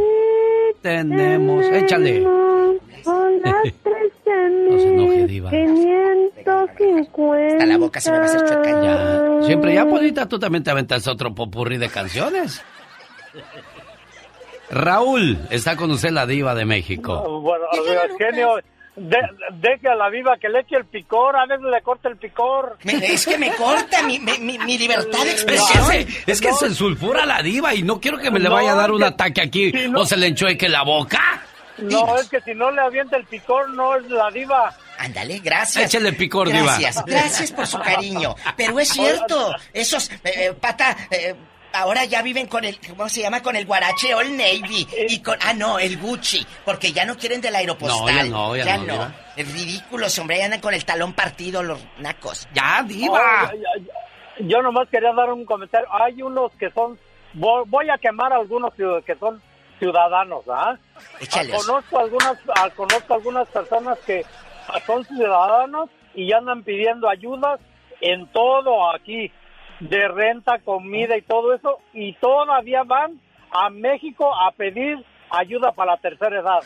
Tenemos, 0.80 1.66
échale. 1.66 2.24
No 4.72 4.78
se 4.78 4.88
enoje, 4.88 5.26
Diva. 5.26 5.50
550. 5.50 7.46
Hasta 7.52 7.66
la 7.66 7.78
boca 7.78 8.00
se 8.00 8.10
me 8.10 8.18
va 8.18 8.24
a 8.24 8.26
hacer 8.26 8.40
chueca 8.46 8.82
Ya. 8.82 9.42
Siempre 9.46 9.74
ya, 9.74 9.86
Polita, 9.86 10.28
tú 10.28 10.38
también 10.38 10.64
te 10.64 10.70
aventaste 10.70 11.10
otro 11.10 11.34
popurrí 11.34 11.78
de 11.78 11.88
canciones. 11.88 12.62
Raúl, 14.70 15.38
está 15.50 15.76
con 15.76 15.90
usted 15.90 16.10
la 16.10 16.26
diva 16.26 16.54
de 16.54 16.64
México. 16.64 17.40
Bueno, 17.42 17.66
genio, 18.18 18.56
de, 18.96 19.18
deje 19.54 19.88
a 19.88 19.94
la 19.94 20.08
viva 20.08 20.36
que 20.40 20.48
le 20.48 20.60
eche 20.60 20.76
el 20.76 20.86
picor, 20.86 21.36
a 21.36 21.44
veces 21.46 21.64
le 21.70 21.80
corta 21.82 22.08
el 22.08 22.16
picor. 22.16 22.78
es 22.84 23.26
que 23.26 23.36
me 23.38 23.50
corta 23.54 24.02
mi, 24.02 24.18
mi, 24.18 24.58
mi 24.58 24.78
libertad 24.78 25.24
de 25.24 25.30
Es 25.30 25.42
expresión. 25.42 25.90
que, 25.90 26.04
se, 26.10 26.30
es 26.32 26.40
que 26.40 26.52
se 26.54 26.70
sulfura 26.74 27.26
la 27.26 27.42
diva 27.42 27.74
y 27.74 27.82
no 27.82 28.00
quiero 28.00 28.18
que 28.18 28.30
me 28.30 28.38
le 28.40 28.48
vaya 28.48 28.72
a 28.72 28.76
dar 28.76 28.90
un 28.92 29.02
ataque 29.02 29.42
aquí 29.42 29.72
o 29.94 30.06
se 30.06 30.16
le 30.16 30.28
enchueque 30.28 30.68
la 30.68 30.84
boca. 30.84 31.20
No, 31.78 32.16
es 32.16 32.28
que 32.28 32.40
si 32.42 32.54
no 32.54 32.70
le 32.70 32.80
avienta 32.82 33.16
el 33.16 33.24
picor, 33.24 33.70
no 33.70 33.96
es 33.96 34.04
la 34.10 34.30
diva. 34.30 34.74
Ándale, 34.98 35.38
gracias. 35.38 35.86
Échale 35.86 36.12
picor, 36.12 36.48
diva. 36.48 36.76
Gracias, 36.78 37.04
gracias 37.06 37.52
por 37.52 37.66
su 37.66 37.78
cariño. 37.78 38.34
Pero 38.56 38.78
es 38.78 38.88
cierto, 38.90 39.52
esos, 39.72 40.10
eh, 40.10 40.18
eh, 40.24 40.52
pata, 40.60 40.96
eh, 41.10 41.34
ahora 41.72 42.04
ya 42.04 42.20
viven 42.22 42.46
con 42.46 42.64
el, 42.64 42.78
¿cómo 42.86 43.08
se 43.08 43.22
llama? 43.22 43.42
Con 43.42 43.56
el 43.56 43.64
Guarache 43.64 44.14
Old 44.14 44.32
Navy. 44.32 44.86
Y 45.08 45.20
con, 45.22 45.38
ah, 45.40 45.54
no, 45.54 45.78
el 45.78 45.98
Gucci. 45.98 46.46
Porque 46.64 46.92
ya 46.92 47.04
no 47.06 47.16
quieren 47.16 47.40
del 47.40 47.56
aeropostal. 47.56 48.30
No, 48.30 48.54
ya 48.56 48.76
no, 48.76 48.86
ya 48.86 48.96
no. 48.98 49.12
Es 49.34 49.50
ridículo, 49.50 50.06
hombre, 50.20 50.38
ya 50.38 50.44
andan 50.44 50.60
con 50.60 50.74
el 50.74 50.84
talón 50.84 51.14
partido 51.14 51.62
los 51.62 51.80
nacos. 51.98 52.46
¡Ya, 52.52 52.80
Oh, 52.82 52.84
diva! 52.86 53.50
ya, 53.50 53.54
ya, 53.54 53.84
ya. 53.86 54.46
Yo 54.46 54.60
nomás 54.62 54.88
quería 54.90 55.12
dar 55.14 55.30
un 55.30 55.44
comentario. 55.46 55.88
Hay 55.92 56.20
unos 56.22 56.52
que 56.58 56.70
son, 56.70 56.98
voy, 57.32 57.64
voy 57.66 57.88
a 57.90 57.96
quemar 57.98 58.32
algunos 58.32 58.72
ciud- 58.74 59.02
que 59.04 59.14
son 59.16 59.40
ciudadanos, 59.82 60.44
¿ah? 60.48 60.76
Échalos. 61.20 61.66
Conozco 61.66 61.98
algunas, 61.98 62.38
ah, 62.56 62.70
conozco 62.76 63.14
algunas 63.14 63.48
personas 63.48 63.98
que 64.06 64.24
ah, 64.68 64.78
son 64.86 65.04
ciudadanos 65.04 65.90
y 66.14 66.32
andan 66.32 66.62
pidiendo 66.62 67.08
ayudas 67.10 67.58
en 68.00 68.28
todo 68.28 68.92
aquí, 68.94 69.32
de 69.80 70.06
renta, 70.06 70.60
comida 70.60 71.16
y 71.16 71.22
todo 71.22 71.52
eso, 71.52 71.78
y 71.92 72.12
todavía 72.14 72.84
van 72.84 73.20
a 73.50 73.70
México 73.70 74.30
a 74.32 74.52
pedir 74.52 75.04
ayuda 75.30 75.72
para 75.72 75.92
la 75.94 75.98
tercera 76.00 76.38
edad. 76.40 76.60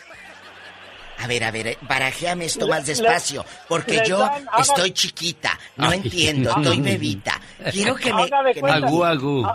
A 1.19 1.27
ver, 1.27 1.45
a 1.45 1.51
ver, 1.51 1.79
barajéame 1.81 2.45
esto 2.45 2.69
más 2.69 2.85
despacio, 2.87 3.43
porque 3.69 4.03
yo 4.07 4.19
dan- 4.19 4.47
haga- 4.53 4.61
estoy 4.61 4.91
chiquita, 4.91 5.59
no 5.77 5.89
Ay. 5.89 6.01
entiendo, 6.05 6.51
estoy 6.51 6.81
bebita. 6.83 7.41
Quiero 7.73 7.95
que 7.95 8.13
me... 8.13 8.29
Que 8.53 8.63
me-. 8.63 8.71
Agú, 8.73 9.03
agú. 9.03 9.47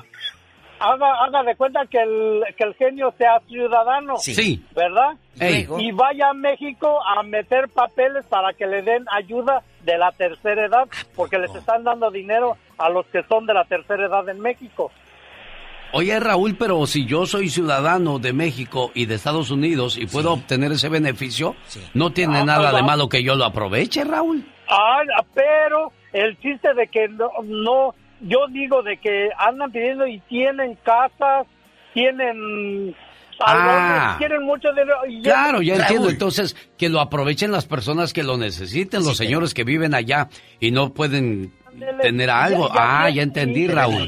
Haga, 0.82 1.24
haga 1.24 1.44
de 1.44 1.56
cuenta 1.56 1.86
que 1.86 2.00
el, 2.02 2.44
que 2.58 2.64
el 2.64 2.74
genio 2.76 3.14
sea 3.18 3.40
ciudadano, 3.48 4.18
Sí. 4.18 4.64
¿verdad? 4.76 5.12
Ey. 5.40 5.68
Y 5.80 5.92
vaya 5.92 6.30
a 6.30 6.34
México 6.34 7.00
a 7.06 7.22
meter 7.24 7.70
papeles 7.70 8.26
para 8.26 8.54
que 8.54 8.66
le 8.66 8.82
den 8.82 9.06
ayuda 9.12 9.62
de 9.84 9.98
la 9.98 10.12
tercera 10.12 10.66
edad, 10.66 10.88
porque 11.16 11.38
les 11.38 11.54
están 11.56 11.84
dando 11.84 12.10
dinero 12.12 12.58
a 12.78 12.90
los 12.90 13.06
que 13.08 13.22
son 13.30 13.46
de 13.46 13.54
la 13.54 13.64
tercera 13.66 14.06
edad 14.08 14.28
en 14.30 14.40
México. 14.40 14.92
Oye, 15.94 16.18
Raúl, 16.22 16.56
pero 16.58 16.86
si 16.88 17.06
yo 17.06 17.26
soy 17.26 17.50
ciudadano 17.50 18.18
de 18.18 18.32
México 18.32 18.92
y 18.94 19.08
de 19.08 19.16
Estados 19.16 19.52
Unidos 19.52 19.98
y 19.98 20.06
puedo 20.08 20.32
obtener 20.34 20.72
ese 20.72 20.88
beneficio, 20.88 21.56
no 21.94 22.12
tiene 22.12 22.40
Ah, 22.40 22.46
nada 22.46 22.72
de 22.72 22.82
malo 22.82 23.10
que 23.10 23.22
yo 23.24 23.36
lo 23.36 23.44
aproveche, 23.44 24.06
Raúl. 24.06 24.46
Ah, 24.70 25.02
pero 25.34 25.92
el 26.14 26.40
chiste 26.40 26.74
de 26.74 26.88
que 26.88 27.10
no, 27.10 27.30
no, 27.44 27.94
yo 28.22 28.48
digo 28.50 28.82
de 28.84 28.98
que 28.98 29.30
andan 29.38 29.72
pidiendo 29.72 30.06
y 30.08 30.20
tienen 30.22 30.76
casas, 30.84 31.48
tienen 31.94 32.96
salones, 33.38 34.02
Ah. 34.02 34.16
tienen 34.20 34.44
mucho 34.44 34.70
dinero. 34.72 34.94
ya- 35.10 35.22
Claro, 35.24 35.62
ya 35.62 35.76
entiendo. 35.76 36.10
Entonces, 36.10 36.56
que 36.78 36.90
lo 36.90 37.00
aprovechen 37.00 37.52
las 37.52 37.66
personas 37.66 38.14
que 38.14 38.24
lo 38.24 38.38
necesiten, 38.38 39.00
los 39.04 39.18
Sí, 39.18 39.26
señores 39.26 39.54
que 39.54 39.64
viven 39.64 39.94
allá 39.96 40.28
y 40.60 40.72
no 40.72 40.94
pueden 40.94 41.52
tener 42.02 42.30
algo. 42.30 42.68
Ya, 42.70 42.74
ya, 42.76 43.04
Ah, 43.06 43.10
ya. 43.10 43.22
entendí, 43.24 43.64
Y- 43.64 43.68
Raúl. 43.68 44.08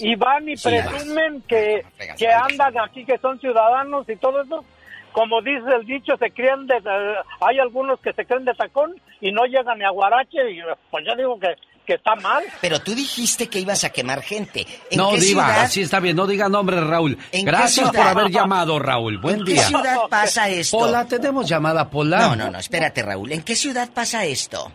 Y, 0.00 0.14
van 0.16 0.48
y 0.48 0.56
Sí, 0.56 0.68
presumen 0.68 1.42
que, 1.48 1.84
Fregas, 1.96 2.18
que 2.18 2.28
andan 2.28 2.78
aquí, 2.78 3.04
que 3.04 3.18
son 3.18 3.38
ciudadanos 3.40 4.08
y 4.08 4.16
todo 4.16 4.42
eso. 4.42 4.64
Como 5.12 5.40
dice 5.42 5.64
el 5.80 5.84
dicho, 5.86 6.16
se 6.16 6.30
crían 6.30 6.66
de... 6.66 6.76
eh, 6.76 7.14
hay 7.40 7.58
algunos 7.58 7.98
que 8.00 8.12
se 8.12 8.24
creen 8.24 8.44
de 8.44 8.54
tacón 8.54 8.94
y 9.20 9.32
no 9.32 9.44
llegan 9.46 9.78
ni 9.78 9.84
a 9.84 9.90
Guarache 9.90 10.50
y 10.50 10.60
pues 10.90 11.04
ya 11.04 11.14
digo 11.16 11.38
que, 11.40 11.48
que 11.88 11.94
está 11.94 12.14
mal. 12.16 12.44
Pero 12.60 12.80
tú 12.82 12.94
dijiste 12.94 13.48
que 13.48 13.60
ibas 13.60 13.82
a 13.82 13.88
quemar 13.88 14.20
gente. 14.20 14.66
¿En 14.90 14.98
No, 14.98 15.12
qué 15.12 15.20
Diva, 15.20 15.46
ciudad, 15.46 15.60
así 15.62 15.80
está 15.80 16.00
bien. 16.00 16.14
No 16.16 16.26
diga 16.26 16.50
nombre, 16.50 16.78
Raúl. 16.82 17.16
¿En 17.32 17.46
qué 17.46 17.50
Gracias 17.50 17.90
por 17.90 18.06
haber 18.06 18.30
llamado, 18.30 18.78
Raúl. 18.78 19.16
Buen 19.16 19.38
¿en 19.40 19.44
qué 19.46 19.52
día. 19.54 19.62
ciudad 19.64 19.96
pasa 20.10 20.50
esto? 20.50 20.76
Pola, 20.78 21.06
tenemos 21.06 21.48
llamada, 21.48 21.88
Pola. 21.88 22.18
No, 22.18 22.36
no, 22.36 22.50
no, 22.50 22.58
espérate, 22.58 23.02
Raúl. 23.02 23.32
¿En 23.32 23.42
qué 23.42 23.56
ciudad 23.56 23.88
pasa 23.94 24.26
esto? 24.26 24.70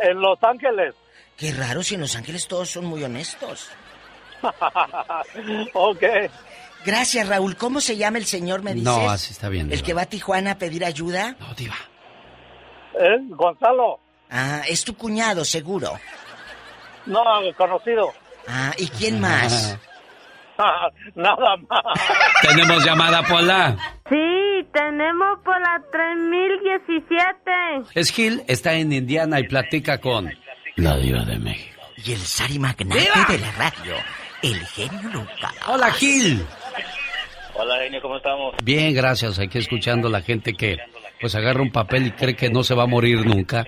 En 0.00 0.20
Los 0.20 0.38
Ángeles. 0.40 0.94
Qué 1.36 1.50
raro 1.50 1.82
si 1.82 1.96
en 1.96 2.02
Los 2.02 2.14
Ángeles 2.14 2.46
todos 2.46 2.70
son 2.70 2.84
muy 2.84 3.02
honestos. 3.02 3.68
ok. 5.74 6.02
Gracias, 6.84 7.28
Raúl. 7.28 7.56
¿Cómo 7.56 7.80
se 7.80 7.96
llama 7.96 8.18
el 8.18 8.26
señor, 8.26 8.62
me 8.62 8.74
dices? 8.74 8.84
No, 8.84 9.10
así 9.10 9.32
está 9.32 9.48
bien. 9.48 9.72
¿El 9.72 9.82
que 9.82 9.94
va 9.94 10.02
a 10.02 10.06
Tijuana 10.06 10.52
a 10.52 10.58
pedir 10.58 10.84
ayuda? 10.84 11.34
No, 11.40 11.54
Diva. 11.54 11.76
¿Eh? 13.00 13.18
Gonzalo. 13.30 13.98
Ah, 14.30 14.62
es 14.68 14.84
tu 14.84 14.96
cuñado, 14.96 15.44
seguro. 15.44 15.98
No, 17.06 17.22
conocido. 17.56 18.12
Ah, 18.48 18.72
¿y 18.76 18.88
quién 18.88 19.20
más? 19.20 19.78
Nada 21.14 21.56
más. 21.68 21.82
Tenemos 22.42 22.84
llamada, 22.84 23.22
Pola. 23.22 23.76
Sí, 24.08 24.66
tenemos 24.72 25.38
por 25.44 25.60
la 25.60 25.80
3017. 25.90 27.50
Es 27.94 28.10
Gil, 28.10 28.42
está 28.46 28.74
en 28.74 28.92
Indiana 28.92 29.40
y 29.40 29.44
platica 29.44 29.98
con 29.98 30.32
la 30.76 30.96
Diva 30.96 31.24
de 31.24 31.38
México. 31.38 31.80
Y 32.04 32.12
el 32.12 32.20
Sari 32.20 32.58
Magnate 32.58 33.10
de 33.28 33.38
la 33.38 33.52
radio, 33.52 33.94
el 34.42 34.58
genio 34.66 35.08
Lucas. 35.10 35.54
Hola, 35.68 35.90
Gil. 35.92 36.44
Hola, 37.54 37.76
genio, 37.82 38.00
¿cómo 38.00 38.16
estamos? 38.16 38.54
Bien, 38.62 38.94
gracias. 38.94 39.38
Aquí 39.38 39.58
escuchando 39.58 40.08
a 40.08 40.10
la 40.10 40.22
gente 40.22 40.54
que 40.54 40.78
pues 41.20 41.34
agarra 41.34 41.62
un 41.62 41.70
papel 41.70 42.06
y 42.06 42.10
cree 42.12 42.34
que 42.34 42.50
no 42.50 42.64
se 42.64 42.74
va 42.74 42.84
a 42.84 42.86
morir 42.86 43.24
nunca. 43.24 43.64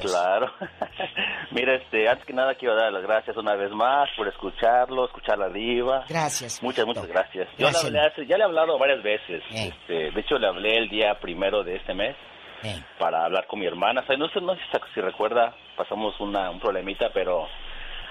Claro. 0.00 0.52
Mira, 1.50 1.74
este, 1.76 2.08
antes 2.08 2.24
que 2.26 2.32
nada 2.32 2.54
quiero 2.54 2.74
dar 2.76 2.92
las 2.92 3.02
gracias 3.02 3.36
una 3.36 3.54
vez 3.54 3.70
más 3.72 4.08
por 4.16 4.28
escucharlo, 4.28 5.06
escuchar 5.06 5.38
la 5.38 5.48
diva. 5.48 6.04
Gracias. 6.08 6.62
Muchas, 6.62 6.86
muchas 6.86 7.06
gracias. 7.06 7.48
Yo 7.58 7.70
le 7.70 7.78
hablé 7.78 8.00
hace- 8.00 8.26
ya 8.26 8.36
le 8.36 8.42
he 8.42 8.46
hablado 8.46 8.78
varias 8.78 9.02
veces. 9.02 9.42
Eh. 9.50 9.68
Este, 9.72 10.10
de 10.10 10.20
hecho, 10.20 10.38
le 10.38 10.46
hablé 10.48 10.76
el 10.76 10.88
día 10.88 11.18
primero 11.20 11.62
de 11.64 11.76
este 11.76 11.94
mes 11.94 12.16
Eh, 12.62 12.82
para 12.98 13.24
hablar 13.24 13.46
con 13.46 13.60
mi 13.60 13.66
hermana. 13.66 14.00
O 14.02 14.06
sea, 14.06 14.16
no 14.16 14.28
sé, 14.28 14.40
no 14.40 14.54
sé 14.54 14.60
si 14.94 15.00
recuerda, 15.00 15.54
pasamos 15.76 16.18
una, 16.20 16.50
un 16.50 16.58
problemita, 16.58 17.10
pero 17.12 17.46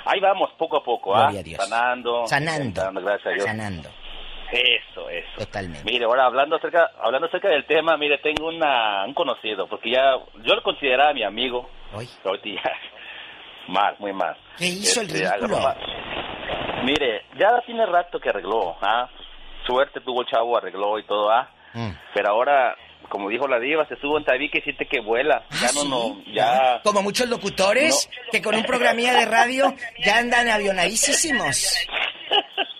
ahí 0.05 0.19
vamos, 0.19 0.51
poco 0.57 0.77
a 0.77 0.83
poco, 0.83 1.15
¿ah? 1.15 1.23
Gloria 1.31 1.39
a 1.39 1.43
Dios. 1.43 1.67
Sanando. 1.67 2.27
Sanando. 2.27 2.81
sanando, 2.81 3.01
Gracias 3.01 3.25
a 3.27 3.29
Dios. 3.31 3.43
sanando. 3.45 3.89
Eso, 4.51 5.09
eso. 5.09 5.27
Totalmente. 5.39 5.83
Mire, 5.91 6.05
ahora 6.05 6.25
hablando 6.25 6.55
acerca, 6.57 6.91
hablando 7.01 7.27
acerca 7.27 7.49
del 7.49 7.65
tema, 7.65 7.97
mire, 7.97 8.19
tengo 8.19 8.47
una, 8.47 9.05
un 9.05 9.13
conocido, 9.13 9.67
porque 9.67 9.91
ya, 9.91 10.17
yo 10.43 10.55
lo 10.55 10.61
consideraba 10.63 11.13
mi 11.13 11.23
amigo, 11.23 11.69
Hoy. 11.93 12.07
ya, 12.23 12.71
mal, 13.67 13.95
muy 13.99 14.13
mal. 14.13 14.35
¿Qué 14.57 14.65
hizo 14.67 15.01
el 15.01 15.07
Este, 15.09 15.27
ridículo? 15.35 15.57
Mire, 16.83 17.23
ya 17.39 17.59
tiene 17.65 17.85
rato 17.85 18.19
que 18.19 18.29
arregló, 18.29 18.75
¿ah? 18.81 19.09
Suerte 19.65 19.99
tuvo 20.01 20.21
el 20.21 20.27
chavo, 20.27 20.55
arregló 20.57 20.99
y 20.99 21.03
todo, 21.05 21.31
¿ah? 21.31 21.49
Mm. 21.73 21.89
Pero 22.13 22.29
ahora, 22.29 22.75
como 23.09 23.27
dijo 23.29 23.47
la 23.47 23.59
diva, 23.59 23.87
se 23.87 23.95
sube 23.95 24.17
un 24.17 24.23
tabique 24.23 24.59
y 24.59 24.61
siente 24.61 24.85
que 24.85 24.99
vuela. 25.01 25.43
Ya 25.59 25.71
no, 25.73 25.83
no, 25.85 26.21
ya... 26.31 26.81
Como 26.83 27.01
muchos 27.01 27.27
locutores 27.27 28.07
que 28.31 28.41
con 28.41 28.53
un 28.55 28.63
programilla 28.63 29.13
de 29.15 29.25
radio 29.25 29.73
ya 30.05 30.19
andan 30.19 30.47
avionadísimos. 30.49 31.75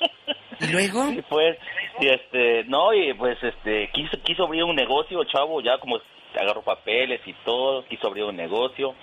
¿Y 0.68 0.72
luego? 0.72 1.10
Y 1.12 1.22
pues, 1.24 1.58
y 2.00 2.08
este, 2.08 2.64
no, 2.66 2.94
y 2.94 3.14
pues, 3.14 3.42
este, 3.44 3.90
quiso, 3.94 4.18
quiso 4.24 4.46
abrir 4.46 4.64
un 4.64 4.76
negocio, 4.76 5.24
chavo, 5.26 5.62
ya 5.62 5.78
como 5.78 6.00
agarró 6.40 6.62
papeles 6.62 7.22
y 7.26 7.34
todo, 7.46 7.86
quiso 7.86 8.08
abrir 8.08 8.26
un 8.26 8.36
negocio. 8.36 8.96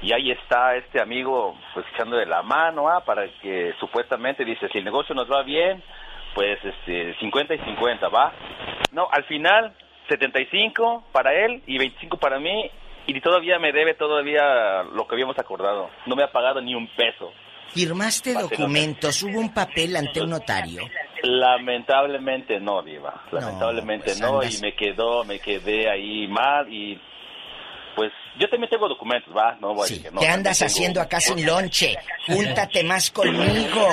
Y 0.00 0.12
ahí 0.12 0.30
está 0.30 0.76
este 0.76 1.00
amigo, 1.00 1.56
pues, 1.74 1.84
echando 1.92 2.16
de 2.16 2.26
la 2.26 2.42
mano, 2.42 2.88
ah, 2.88 3.04
para 3.04 3.26
que 3.40 3.74
supuestamente 3.80 4.44
dice, 4.44 4.68
si 4.68 4.78
el 4.78 4.84
negocio 4.84 5.14
nos 5.14 5.30
va 5.30 5.42
bien, 5.42 5.82
pues, 6.34 6.58
este, 6.64 7.14
50 7.18 7.54
y 7.54 7.58
50, 7.58 8.08
¿va? 8.08 8.32
No, 8.92 9.08
al 9.10 9.24
final, 9.24 9.74
75 10.08 11.04
para 11.12 11.34
él 11.34 11.62
y 11.66 11.78
25 11.78 12.16
para 12.18 12.38
mí, 12.38 12.70
y 13.06 13.20
todavía 13.20 13.58
me 13.58 13.72
debe 13.72 13.94
todavía 13.94 14.82
lo 14.82 15.06
que 15.06 15.14
habíamos 15.14 15.38
acordado. 15.38 15.90
No 16.06 16.14
me 16.14 16.22
ha 16.22 16.30
pagado 16.30 16.60
ni 16.60 16.74
un 16.74 16.86
peso. 16.88 17.32
¿Firmaste 17.74 18.34
documentos? 18.34 19.22
¿Hubo 19.22 19.38
un 19.40 19.52
papel 19.52 19.96
ante 19.96 20.20
un 20.20 20.30
notario? 20.30 20.82
Lamentablemente 21.22 22.60
no, 22.60 22.82
Diva. 22.82 23.24
Lamentablemente 23.32 24.06
pues 24.06 24.20
no, 24.20 24.42
y 24.42 24.58
me 24.60 24.74
quedó, 24.74 25.24
me 25.24 25.38
quedé 25.40 25.90
ahí 25.90 26.26
mal 26.28 26.72
y 26.72 27.00
pues 27.96 28.12
yo 28.38 28.48
también 28.48 28.70
tengo 28.70 28.88
documentos, 28.88 29.34
¿va? 29.36 29.56
No 29.60 29.74
voy 29.74 29.80
a 29.80 29.82
decir 29.88 30.02
que 30.02 30.10
no. 30.12 30.20
¿Qué 30.20 30.28
andas 30.28 30.58
tengo- 30.58 30.66
haciendo 30.70 31.00
acá 31.00 31.18
sin 31.20 31.44
lonche? 31.44 31.96
Júntate 32.26 32.84
más 32.84 33.10
conmigo. 33.10 33.88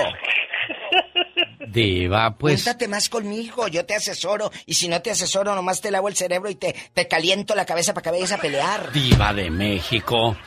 Diva, 1.68 2.36
pues 2.38 2.64
Júntate 2.64 2.88
más 2.88 3.10
conmigo, 3.10 3.68
yo 3.68 3.86
te 3.86 3.96
asesoro. 3.96 4.52
Y 4.66 4.76
si 4.76 4.88
no 4.88 5.02
te 5.02 5.12
asesoro, 5.12 5.56
nomás 5.56 5.82
te 5.82 5.92
lavo 5.92 6.08
el 6.08 6.16
cerebro 6.16 6.50
y 6.50 6.56
te, 6.56 6.74
te 6.94 7.08
caliento 7.08 7.56
la 7.56 7.66
cabeza 7.66 7.94
para 7.94 8.04
que 8.04 8.12
vayas 8.12 8.32
a 8.32 8.38
pelear. 8.38 8.92
Diva 8.92 9.34
de 9.34 9.50
México. 9.50 10.38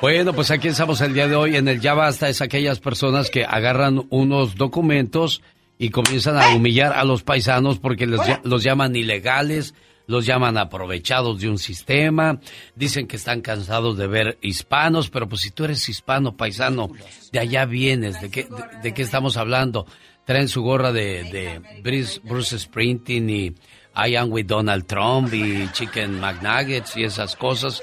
Bueno, 0.00 0.32
pues 0.32 0.52
aquí 0.52 0.68
estamos 0.68 1.00
el 1.00 1.12
día 1.12 1.26
de 1.26 1.34
hoy 1.34 1.56
en 1.56 1.66
el 1.66 1.80
Ya 1.80 1.92
Basta. 1.92 2.28
Es 2.28 2.40
aquellas 2.40 2.78
personas 2.78 3.30
que 3.30 3.44
agarran 3.44 4.06
unos 4.10 4.54
documentos 4.54 5.42
y 5.76 5.90
comienzan 5.90 6.36
a 6.38 6.54
humillar 6.54 6.92
a 6.92 7.02
los 7.02 7.24
paisanos 7.24 7.80
porque 7.80 8.06
les 8.06 8.20
los 8.44 8.62
llaman 8.62 8.94
ilegales, 8.94 9.74
los 10.06 10.24
llaman 10.24 10.56
aprovechados 10.56 11.40
de 11.40 11.48
un 11.48 11.58
sistema, 11.58 12.38
dicen 12.76 13.08
que 13.08 13.16
están 13.16 13.40
cansados 13.40 13.98
de 13.98 14.06
ver 14.06 14.38
hispanos, 14.40 15.10
pero 15.10 15.28
pues 15.28 15.40
si 15.40 15.50
tú 15.50 15.64
eres 15.64 15.88
hispano, 15.88 16.36
paisano, 16.36 16.90
de 17.32 17.40
allá 17.40 17.64
vienes, 17.64 18.20
¿de 18.20 18.30
qué, 18.30 18.44
de, 18.44 18.80
de 18.82 18.94
qué 18.94 19.02
estamos 19.02 19.36
hablando? 19.36 19.84
Traen 20.24 20.46
su 20.46 20.62
gorra 20.62 20.92
de, 20.92 21.24
de 21.24 21.60
Bruce, 21.82 22.20
Bruce 22.22 22.56
Springsteen 22.56 23.28
y 23.30 23.54
I 23.96 24.14
am 24.14 24.30
with 24.30 24.46
Donald 24.46 24.86
Trump 24.86 25.34
y 25.34 25.68
Chicken 25.72 26.20
McNuggets 26.20 26.96
y 26.96 27.02
esas 27.02 27.34
cosas. 27.34 27.82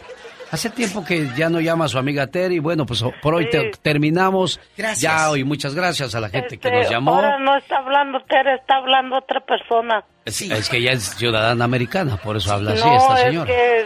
Hace 0.56 0.70
tiempo 0.70 1.04
que 1.04 1.30
ya 1.36 1.50
no 1.50 1.60
llama 1.60 1.84
a 1.84 1.88
su 1.90 1.98
amiga 1.98 2.28
Terry. 2.28 2.60
Bueno, 2.60 2.86
pues 2.86 3.04
por 3.22 3.36
hoy 3.36 3.50
te- 3.50 3.72
terminamos. 3.82 4.58
Gracias. 4.78 5.02
Ya 5.02 5.30
hoy, 5.30 5.44
muchas 5.44 5.76
gracias 5.76 6.16
a 6.16 6.22
la 6.22 6.30
gente 6.30 6.58
que 6.58 6.70
Este, 6.70 6.80
nos 6.82 6.90
llamó. 6.90 7.16
Ahora 7.16 7.38
no 7.40 7.58
está 7.58 7.80
hablando 7.80 8.20
Tere, 8.22 8.56
está 8.56 8.78
hablando 8.78 9.18
otra 9.18 9.42
persona. 9.42 10.06
Es, 10.24 10.42
es 10.42 10.70
que 10.70 10.78
ella 10.78 10.94
es 10.94 11.04
ciudadana 11.18 11.66
americana, 11.66 12.16
por 12.16 12.38
eso 12.38 12.54
habla 12.54 12.72
así 12.72 12.86
no, 12.86 12.96
esta 12.98 13.16
es 13.16 13.24
señora. 13.26 13.46
que 13.48 13.86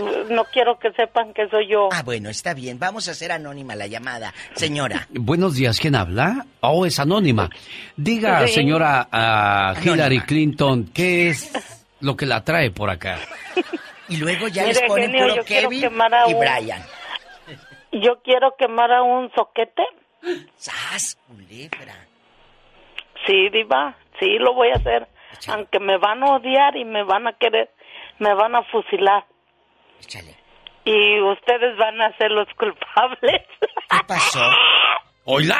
mm, 0.00 0.34
no 0.34 0.44
quiero 0.52 0.78
que 0.80 0.90
sepan 0.94 1.32
que 1.32 1.48
soy 1.48 1.68
yo. 1.70 1.90
Ah, 1.92 2.02
bueno, 2.02 2.28
está 2.28 2.54
bien. 2.54 2.76
Vamos 2.80 3.06
a 3.06 3.12
hacer 3.12 3.30
anónima 3.30 3.76
la 3.76 3.86
llamada. 3.86 4.34
Señora. 4.56 5.06
Buenos 5.12 5.54
días, 5.54 5.78
¿quién 5.78 5.94
habla? 5.94 6.44
Oh, 6.60 6.84
es 6.86 6.98
anónima. 6.98 7.48
Diga, 7.96 8.48
Sí. 8.48 8.54
señora 8.54 9.06
ah, 9.12 9.74
Hillary 9.80 10.00
Anónima. 10.16 10.26
Clinton, 10.26 10.90
¿qué 10.92 11.28
es 11.28 11.52
lo 12.00 12.16
que 12.16 12.26
la 12.26 12.42
trae 12.42 12.72
por 12.72 12.90
acá? 12.90 13.16
Y 14.08 14.16
luego 14.18 14.48
ya 14.48 14.62
Mire, 14.64 14.80
les 14.80 14.88
ponen 14.88 15.10
genio, 15.12 15.28
puro 15.34 15.44
Kevin 15.44 15.80
quemar 15.80 16.14
a 16.14 16.28
y 16.30 16.34
un- 16.34 16.40
Brian. 16.40 16.82
Yo 17.92 18.20
quiero 18.22 18.54
quemar 18.56 18.92
a 18.92 19.02
un 19.02 19.30
soquete. 19.34 19.84
¡Sas, 20.56 21.18
culebra! 21.26 21.94
Sí, 23.26 23.48
diva, 23.50 23.94
sí, 24.18 24.36
lo 24.38 24.52
voy 24.54 24.70
a 24.70 24.74
hacer. 24.76 25.06
Aunque 25.48 25.78
me 25.80 25.96
van 25.98 26.22
a 26.22 26.36
odiar 26.36 26.76
y 26.76 26.84
me 26.84 27.02
van 27.04 27.26
a 27.26 27.32
querer, 27.34 27.70
me 28.18 28.34
van 28.34 28.54
a 28.54 28.62
fusilar. 28.64 29.24
Y 30.84 31.20
ustedes 31.20 31.76
van 31.78 32.00
a 32.02 32.16
ser 32.18 32.30
los 32.30 32.48
culpables. 32.58 33.42
¿Qué 33.90 33.98
pasó? 34.06 34.42
¿Oila? 35.24 35.58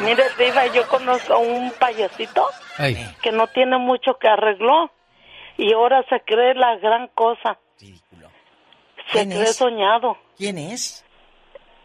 Mire, 0.00 0.24
diva, 0.38 0.66
yo 0.68 0.86
conozco 0.88 1.34
a 1.34 1.38
un 1.38 1.70
payasito 1.78 2.46
Ay, 2.78 2.96
que 3.22 3.30
no 3.30 3.46
tiene 3.46 3.78
mucho 3.78 4.18
que 4.18 4.28
arregló 4.28 4.90
y 5.58 5.72
ahora 5.72 6.04
se 6.08 6.20
cree 6.20 6.54
la 6.54 6.76
gran 6.76 7.08
cosa. 7.08 7.58
Se 7.76 7.92
¿Quién 9.12 9.30
cree 9.30 9.42
es? 9.42 9.56
soñado. 9.56 10.16
¿Quién 10.36 10.58
es? 10.58 11.04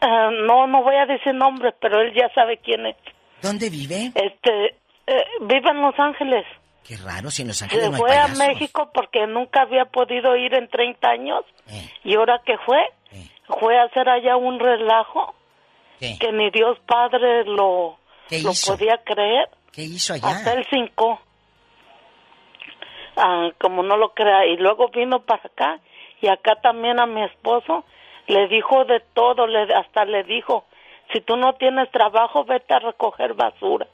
Ah, 0.02 0.30
no, 0.32 0.68
no 0.68 0.84
voy 0.84 0.96
a 0.96 1.06
decir 1.06 1.34
nombres, 1.34 1.74
pero 1.82 2.02
él 2.02 2.14
ya 2.16 2.30
sabe 2.34 2.58
quién 2.58 2.86
es. 2.86 2.96
¿Dónde 3.42 3.70
vive? 3.70 4.12
Este, 4.16 4.78
eh, 5.08 5.26
vive 5.42 5.70
en 5.70 5.82
Los 5.82 5.98
Ángeles. 6.00 6.46
Qué 6.88 6.96
raro, 6.98 7.30
si 7.32 7.42
en 7.42 7.50
Los 7.50 7.62
Ángeles 7.62 7.84
Se 7.86 7.90
no 7.92 7.96
hay 7.98 8.02
fue 8.02 8.18
a. 8.18 8.28
México 8.28 8.92
porque 8.94 9.28
nunca 9.28 9.64
había 9.64 9.86
podido 9.86 10.36
ir 10.38 10.54
en 10.54 10.70
30 10.70 11.10
años. 11.10 11.44
Eh. 11.68 11.90
Y 12.04 12.16
ahora 12.16 12.42
que 12.46 12.58
fue, 12.66 12.80
fue 13.60 13.78
a 13.78 13.84
hacer 13.84 14.08
allá 14.08 14.38
un 14.38 14.60
relajo 14.60 15.36
que 16.00 16.32
ni 16.32 16.50
Dios 16.52 16.78
Padre 16.86 17.44
lo, 17.46 17.98
¿Qué 18.30 18.42
lo 18.42 18.52
podía 18.66 18.98
creer. 19.04 19.50
¿Qué 19.72 19.84
hizo 19.84 20.14
allá? 20.14 20.30
Hasta 20.30 20.54
el 20.54 20.66
5. 20.70 21.20
Ah, 23.18 23.50
como 23.60 23.84
no 23.84 23.98
lo 23.98 24.14
crea. 24.14 24.46
Y 24.46 24.58
luego 24.58 24.90
vino 24.90 25.26
para 25.26 25.44
acá. 25.44 25.82
Y 26.22 26.28
acá 26.28 26.56
también 26.62 27.00
a 27.00 27.06
mi 27.06 27.24
esposo 27.24 27.84
le 28.28 28.48
dijo 28.48 28.86
de 28.86 29.00
todo. 29.14 29.48
Le, 29.48 29.74
hasta 29.74 30.06
le 30.06 30.24
dijo, 30.24 30.66
si 31.14 31.22
tú 31.22 31.36
no 31.36 31.54
tienes 31.56 31.92
trabajo, 31.92 32.46
vete 32.46 32.74
a 32.74 32.80
recoger 32.80 33.34
basura. 33.34 33.88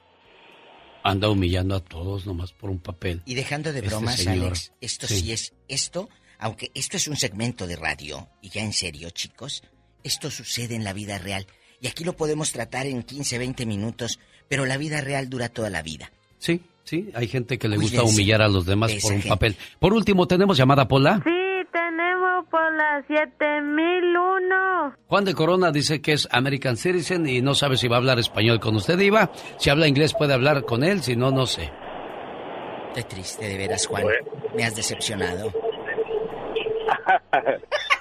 anda 1.03 1.29
humillando 1.29 1.75
a 1.75 1.79
todos 1.79 2.25
nomás 2.25 2.53
por 2.53 2.69
un 2.69 2.79
papel. 2.81 3.21
Y 3.25 3.35
dejando 3.35 3.71
de 3.73 3.79
Este 3.79 3.89
bromas, 3.89 4.15
señor. 4.17 4.47
Alex, 4.47 4.73
esto 4.81 5.07
sí. 5.07 5.31
es 5.31 5.53
esto, 5.67 6.09
aunque 6.39 6.71
esto 6.75 6.97
es 6.97 7.07
un 7.07 7.17
segmento 7.17 7.67
de 7.67 7.75
radio, 7.75 8.27
y 8.41 8.49
ya 8.49 8.61
en 8.61 8.73
serio, 8.73 9.09
chicos, 9.09 9.63
esto 10.03 10.31
sucede 10.31 10.75
en 10.75 10.83
la 10.83 10.93
vida 10.93 11.17
real. 11.17 11.45
Y 11.81 11.87
aquí 11.87 12.03
lo 12.05 12.13
podemos 12.13 12.53
tratar 12.53 12.85
en 12.85 13.03
15, 13.03 13.37
20 13.37 13.65
minutos, 13.65 14.19
pero 14.47 14.65
la 14.65 14.77
vida 14.77 15.01
real 15.01 15.29
dura 15.29 15.49
toda 15.49 15.69
la 15.69 15.81
vida. 15.81 16.11
Sí, 16.37 16.61
sí, 16.83 17.09
hay 17.15 17.27
gente 17.27 17.57
que 17.57 17.67
le 17.67 17.75
Cuídense 17.77 17.97
gusta 18.01 18.13
humillar 18.13 18.41
a 18.41 18.47
los 18.47 18.65
demás 18.65 18.93
de 18.93 18.99
por 19.01 19.11
un 19.11 19.17
gente. 19.17 19.29
papel. 19.29 19.55
Por 19.79 19.93
último, 19.93 20.27
¿tenemos 20.27 20.57
llamada 20.57 20.87
Pola? 20.87 21.21
Sí, 21.23 21.31
tenemos 21.71 22.45
por 22.49 22.73
las 22.75 23.05
7001. 23.07 24.95
Juan 25.07 25.25
de 25.25 25.33
Corona 25.33 25.71
dice 25.71 26.01
que 26.01 26.13
es 26.13 26.27
American 26.31 26.77
Citizen 26.77 27.27
y 27.27 27.41
no 27.41 27.55
sabe 27.55 27.77
si 27.77 27.87
va 27.87 27.95
a 27.97 27.99
hablar 27.99 28.19
español 28.19 28.59
con 28.59 28.75
usted, 28.75 28.99
Iba. 28.99 29.31
Si 29.57 29.69
habla 29.69 29.87
inglés 29.87 30.13
puede 30.13 30.33
hablar 30.33 30.65
con 30.65 30.83
él, 30.83 31.01
si 31.01 31.15
no, 31.15 31.31
no 31.31 31.45
sé. 31.45 31.71
Qué 32.93 33.03
triste, 33.03 33.47
de 33.47 33.57
veras, 33.57 33.87
Juan. 33.87 34.05
Me 34.55 34.63
has 34.65 34.75
decepcionado. 34.75 35.51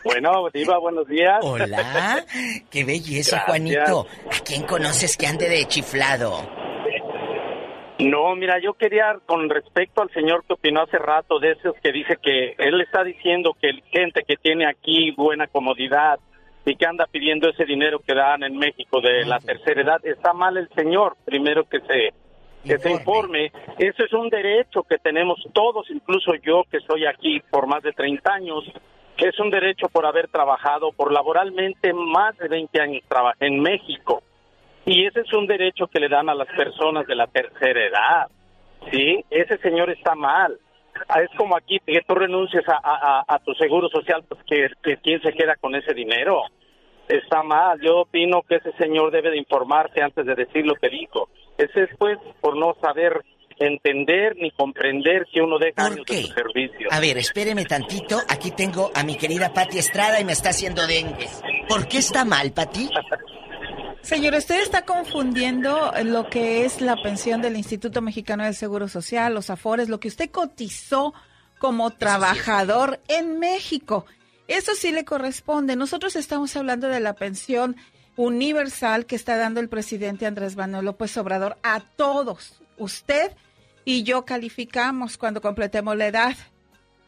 Bueno, 0.05 0.49
Diva, 0.53 0.79
buenos 0.81 1.07
días. 1.07 1.39
Hola, 1.43 2.25
qué 2.71 2.85
belleza, 2.85 3.37
Gracias. 3.37 3.45
Juanito. 3.47 4.07
¿A 4.33 4.41
quién 4.45 4.63
conoces 4.65 5.17
que 5.17 5.29
ande 5.29 5.49
de 5.49 5.65
chiflado? 5.69 6.45
No, 8.03 8.35
mira, 8.37 8.59
yo 8.59 8.75
quería, 8.75 9.19
con 9.27 9.49
respecto 9.49 10.03
al 10.03 10.11
señor 10.11 10.45
que 10.47 10.55
opinó 10.55 10.83
hace 10.83 10.99
rato, 10.99 11.39
de 11.39 11.53
esos 11.53 11.75
que 11.83 11.93
dice 11.93 12.17
que 12.21 12.55
él 12.59 12.81
está 12.81 13.05
diciendo 13.05 13.55
que 13.61 13.83
gente 13.91 14.23
que 14.27 14.37
tiene 14.37 14.67
aquí 14.67 15.13
buena 15.13 15.47
comodidad 15.47 16.19
y 16.65 16.77
que 16.77 16.87
anda 16.87 17.07
pidiendo 17.11 17.49
ese 17.49 17.65
dinero 17.65 18.01
que 18.01 18.15
dan 18.15 18.43
en 18.43 18.57
México 18.57 19.01
de 19.01 19.25
la 19.25 19.39
tercera 19.39 19.83
edad, 19.83 20.07
está 20.07 20.33
mal 20.33 20.57
el 20.57 20.69
señor, 20.71 21.17
primero 21.25 21.65
que 21.65 21.81
se 21.81 22.13
que 22.65 22.79
se 22.79 22.93
informe. 22.93 23.51
Eso 23.77 24.05
es 24.05 24.13
un 24.13 24.29
derecho 24.29 24.85
que 24.85 24.99
tenemos 24.99 25.45
todos, 25.53 25.91
incluso 25.91 26.33
yo 26.37 26.63
que 26.71 26.77
estoy 26.77 27.07
aquí 27.07 27.41
por 27.51 27.67
más 27.67 27.83
de 27.83 27.93
30 27.93 28.33
años, 28.33 28.65
es 29.27 29.39
un 29.39 29.51
derecho 29.51 29.89
por 29.89 30.05
haber 30.07 30.29
trabajado, 30.29 30.93
por 30.93 31.13
laboralmente 31.13 31.93
más 31.93 32.37
de 32.39 32.49
20 32.49 32.81
años 32.81 33.03
trabajé 33.09 33.47
en 33.47 33.61
México. 33.61 34.23
Y 34.85 35.07
ese 35.07 35.21
es 35.21 35.33
un 35.33 35.47
derecho 35.47 35.87
que 35.87 36.01
le 36.01 36.09
dan 36.09 36.29
a 36.29 36.35
las 36.35 36.49
personas 36.49 37.07
de 37.07 37.15
la 37.15 37.27
tercera 37.27 37.87
edad. 37.87 38.27
¿Sí? 38.91 39.25
Ese 39.31 39.59
señor 39.59 39.91
está 39.91 40.15
mal. 40.15 40.59
Ah, 41.09 41.21
Es 41.23 41.31
como 41.37 41.57
aquí 41.57 41.79
que 41.87 42.01
tú 42.07 42.15
renuncies 42.15 42.69
a, 42.69 42.75
a- 42.83 43.21
a- 43.21 43.25
a 43.37 43.39
tu 43.39 43.55
seguro 43.55 43.89
social, 43.89 44.25
pues 44.29 44.41
que, 44.47 44.69
que 44.83 44.97
quién 44.99 45.23
se 45.23 45.33
queda 45.33 45.55
con 45.57 45.75
ese 45.75 45.95
dinero. 45.95 46.43
Está 47.09 47.43
mal. 47.43 47.81
Yo 47.81 48.01
opino 48.01 48.43
que 48.43 48.57
ese 48.57 48.73
señor 48.73 49.11
debe 49.13 49.31
de 49.31 49.39
informarse 49.39 50.03
antes 50.03 50.27
de 50.27 50.35
decir 50.35 50.67
lo 50.67 50.75
que 50.75 50.89
dijo. 50.89 51.29
Ese 51.59 51.85
es 51.85 51.91
pues 51.99 52.19
por 52.41 52.57
no 52.57 52.75
saber 52.83 53.23
entender 53.59 54.35
ni 54.37 54.51
comprender 54.51 55.27
que 55.33 55.41
uno 55.41 55.59
deja 55.59 55.85
años 55.87 56.05
de 56.07 56.23
su 56.23 56.33
servicio. 56.33 56.89
A 56.91 56.99
ver, 57.01 57.19
espéreme 57.19 57.65
tantito. 57.65 58.19
Aquí 58.29 58.51
tengo 58.51 58.91
a 58.95 59.05
mi 59.05 59.17
querida 59.17 59.53
Pati 59.53 59.79
Estrada 59.79 60.21
y 60.21 60.25
me 60.25 60.33
está 60.33 60.49
haciendo 60.51 60.87
dengue. 60.87 61.27
¿Por 61.69 61.87
qué 61.87 61.99
está 61.99 62.25
mal, 62.25 62.53
Pati? 62.53 62.89
Señor, 64.03 64.35
usted 64.35 64.61
está 64.61 64.83
confundiendo 64.83 65.93
lo 66.05 66.29
que 66.29 66.65
es 66.65 66.81
la 66.81 67.01
pensión 67.01 67.41
del 67.41 67.57
Instituto 67.57 68.03
Mexicano 68.03 68.45
del 68.45 68.55
Seguro 68.55 68.89
Social, 68.89 69.33
los 69.33 69.49
afores, 69.49 69.89
lo 69.89 70.01
que 70.01 70.09
usted 70.09 70.31
cotizó 70.31 71.15
como 71.59 71.91
trabajador 71.93 73.01
en 73.07 73.39
México. 73.39 74.05
Eso 74.49 74.75
sí 74.75 74.91
le 74.91 75.05
corresponde. 75.05 75.77
Nosotros 75.77 76.17
estamos 76.17 76.55
hablando 76.57 76.89
de 76.89 76.99
la 76.99 77.15
pensión 77.15 77.77
universal 78.17 79.07
que 79.07 79.17
está 79.17 79.37
dando 79.37 79.61
el 79.61 79.69
presidente 79.69 80.27
Andrés 80.27 80.57
Manuel 80.57 80.87
López 80.87 81.17
Obrador 81.17 81.57
a 81.63 81.81
todos. 81.81 82.61
Usted 82.79 83.33
y 83.85 84.03
yo 84.03 84.25
calificamos 84.25 85.17
cuando 85.17 85.41
completemos 85.41 85.97
la 85.97 86.09
edad. 86.09 86.37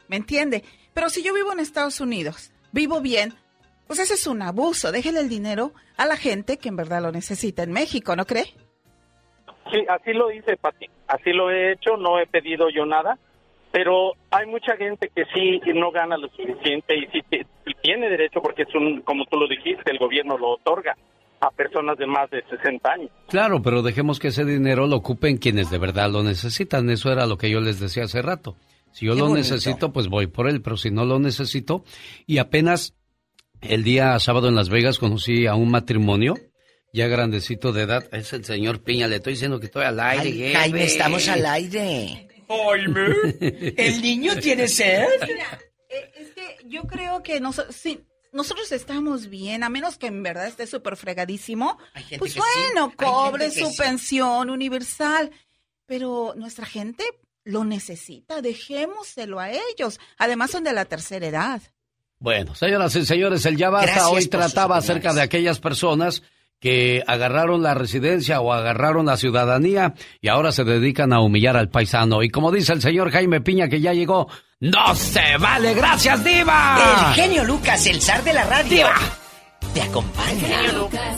¿Me 0.07 0.15
entiende? 0.15 0.63
Pero 0.93 1.09
si 1.09 1.21
yo 1.21 1.33
vivo 1.33 1.51
en 1.51 1.59
Estados 1.59 1.99
Unidos, 1.99 2.51
vivo 2.71 3.01
bien, 3.01 3.35
pues 3.87 3.99
ese 3.99 4.15
es 4.15 4.27
un 4.27 4.41
abuso. 4.41 4.91
Déjele 4.91 5.19
el 5.19 5.29
dinero 5.29 5.71
a 5.97 6.05
la 6.05 6.17
gente 6.17 6.57
que 6.57 6.69
en 6.69 6.75
verdad 6.75 7.01
lo 7.01 7.11
necesita 7.11 7.63
en 7.63 7.71
México, 7.71 8.15
¿no 8.15 8.25
cree? 8.25 8.45
Sí, 9.71 9.79
así 9.89 10.13
lo 10.13 10.31
hice, 10.31 10.57
Pati. 10.57 10.85
Así 11.07 11.31
lo 11.31 11.49
he 11.49 11.73
hecho, 11.73 11.97
no 11.97 12.19
he 12.19 12.27
pedido 12.27 12.69
yo 12.69 12.85
nada, 12.85 13.17
pero 13.71 14.13
hay 14.31 14.45
mucha 14.47 14.75
gente 14.77 15.11
que 15.13 15.23
sí 15.33 15.59
no 15.73 15.91
gana 15.91 16.17
lo 16.17 16.27
suficiente 16.29 16.95
y 16.97 17.05
sí 17.11 17.21
tiene 17.81 18.09
derecho 18.09 18.41
porque 18.41 18.63
es 18.63 18.73
un, 18.75 19.01
como 19.01 19.25
tú 19.25 19.37
lo 19.37 19.47
dijiste, 19.47 19.91
el 19.91 19.97
gobierno 19.99 20.37
lo 20.37 20.51
otorga 20.51 20.95
a 21.41 21.51
personas 21.51 21.97
de 21.97 22.07
más 22.07 22.29
de 22.31 22.43
60 22.49 22.91
años. 22.91 23.09
Claro, 23.27 23.61
pero 23.61 23.81
dejemos 23.81 24.19
que 24.19 24.29
ese 24.29 24.45
dinero 24.45 24.87
lo 24.87 24.95
ocupen 24.97 25.37
quienes 25.37 25.69
de 25.69 25.77
verdad 25.77 26.09
lo 26.09 26.23
necesitan. 26.23 26.89
Eso 26.89 27.11
era 27.11 27.25
lo 27.27 27.37
que 27.37 27.49
yo 27.49 27.59
les 27.59 27.79
decía 27.79 28.03
hace 28.05 28.21
rato. 28.21 28.55
Si 28.91 29.05
yo 29.05 29.13
Qué 29.13 29.19
lo 29.19 29.25
bonito. 29.27 29.39
necesito, 29.49 29.91
pues 29.91 30.07
voy 30.07 30.27
por 30.27 30.47
él, 30.47 30.61
pero 30.61 30.77
si 30.77 30.89
no 30.89 31.03
lo 31.05 31.19
necesito, 31.19 31.83
y 32.25 32.37
apenas 32.37 32.95
el 33.69 33.83
día 33.83 34.19
sábado 34.19 34.47
en 34.47 34.55
Las 34.55 34.69
Vegas 34.69 34.99
conocí 34.99 35.47
a 35.47 35.55
un 35.55 35.69
matrimonio 35.69 36.35
ya 36.93 37.07
grandecito 37.07 37.73
de 37.73 37.83
edad. 37.83 38.07
Es 38.13 38.31
el 38.33 38.45
señor 38.45 38.81
Piña, 38.81 39.07
le 39.07 39.17
estoy 39.17 39.33
diciendo 39.33 39.59
que 39.59 39.65
estoy 39.65 39.83
al 39.83 39.99
aire. 39.99 40.47
Ay. 40.47 40.53
Jaime, 40.53 40.83
estamos 40.85 41.27
al 41.27 41.45
aire. 41.45 42.27
¿El 43.77 44.01
niño 44.01 44.37
tiene 44.37 44.67
sed? 44.67 45.05
es 45.89 46.29
que 46.31 46.57
yo 46.65 46.83
creo 46.83 47.23
que 47.23 47.41
sí, 47.71 48.05
nosotros 48.31 48.71
estamos 48.71 49.29
bien, 49.29 49.63
a 49.63 49.69
menos 49.69 49.97
que 49.97 50.07
en 50.07 50.23
verdad 50.23 50.47
esté 50.47 50.67
súper 50.67 50.95
fregadísimo. 50.95 51.77
Pues 52.17 52.33
sí, 52.33 52.39
bueno, 52.39 52.93
cobre 52.95 53.51
su 53.51 53.67
sí. 53.67 53.77
pensión 53.77 54.49
universal. 54.49 55.31
Pero 55.87 56.33
nuestra 56.35 56.65
gente 56.65 57.03
lo 57.43 57.63
necesita, 57.63 58.41
dejémoselo 58.41 59.39
a 59.39 59.51
ellos. 59.51 59.99
Además 60.17 60.51
son 60.51 60.63
de 60.63 60.73
la 60.73 60.85
tercera 60.85 61.27
edad. 61.27 61.61
Bueno, 62.25 62.55
señoras 62.55 62.95
y 62.95 63.05
señores, 63.05 63.45
el 63.45 63.55
Ya 63.55 63.69
Basta 63.69 63.85
Gracias 63.85 64.07
hoy 64.11 64.25
trataba 64.25 64.77
acerca 64.77 65.13
de 65.13 65.21
aquellas 65.21 65.59
personas 65.59 66.23
que 66.59 67.03
agarraron 67.05 67.61
la 67.61 67.75
residencia 67.75 68.41
o 68.41 68.51
agarraron 68.51 69.05
la 69.05 69.15
ciudadanía 69.15 69.93
y 70.21 70.29
ahora 70.29 70.51
se 70.51 70.63
dedican 70.63 71.13
a 71.13 71.19
humillar 71.19 71.55
al 71.55 71.69
paisano. 71.69 72.23
Y 72.23 72.29
como 72.29 72.51
dice 72.51 72.73
el 72.73 72.81
señor 72.81 73.11
Jaime 73.11 73.41
Piña, 73.41 73.67
que 73.67 73.79
ya 73.79 73.93
llegó, 73.93 74.27
¡No 74.59 74.95
se 74.95 75.37
vale! 75.37 75.75
¡Gracias, 75.75 76.23
Diva! 76.23 76.79
El 77.11 77.13
genio 77.13 77.43
Lucas, 77.43 77.85
el 77.85 78.01
zar 78.01 78.23
de 78.23 78.33
la 78.33 78.43
radio. 78.45 78.87
Te 79.75 79.83
acompaña. 79.83 80.47
Genio 80.47 80.79
Lucas. 80.79 81.17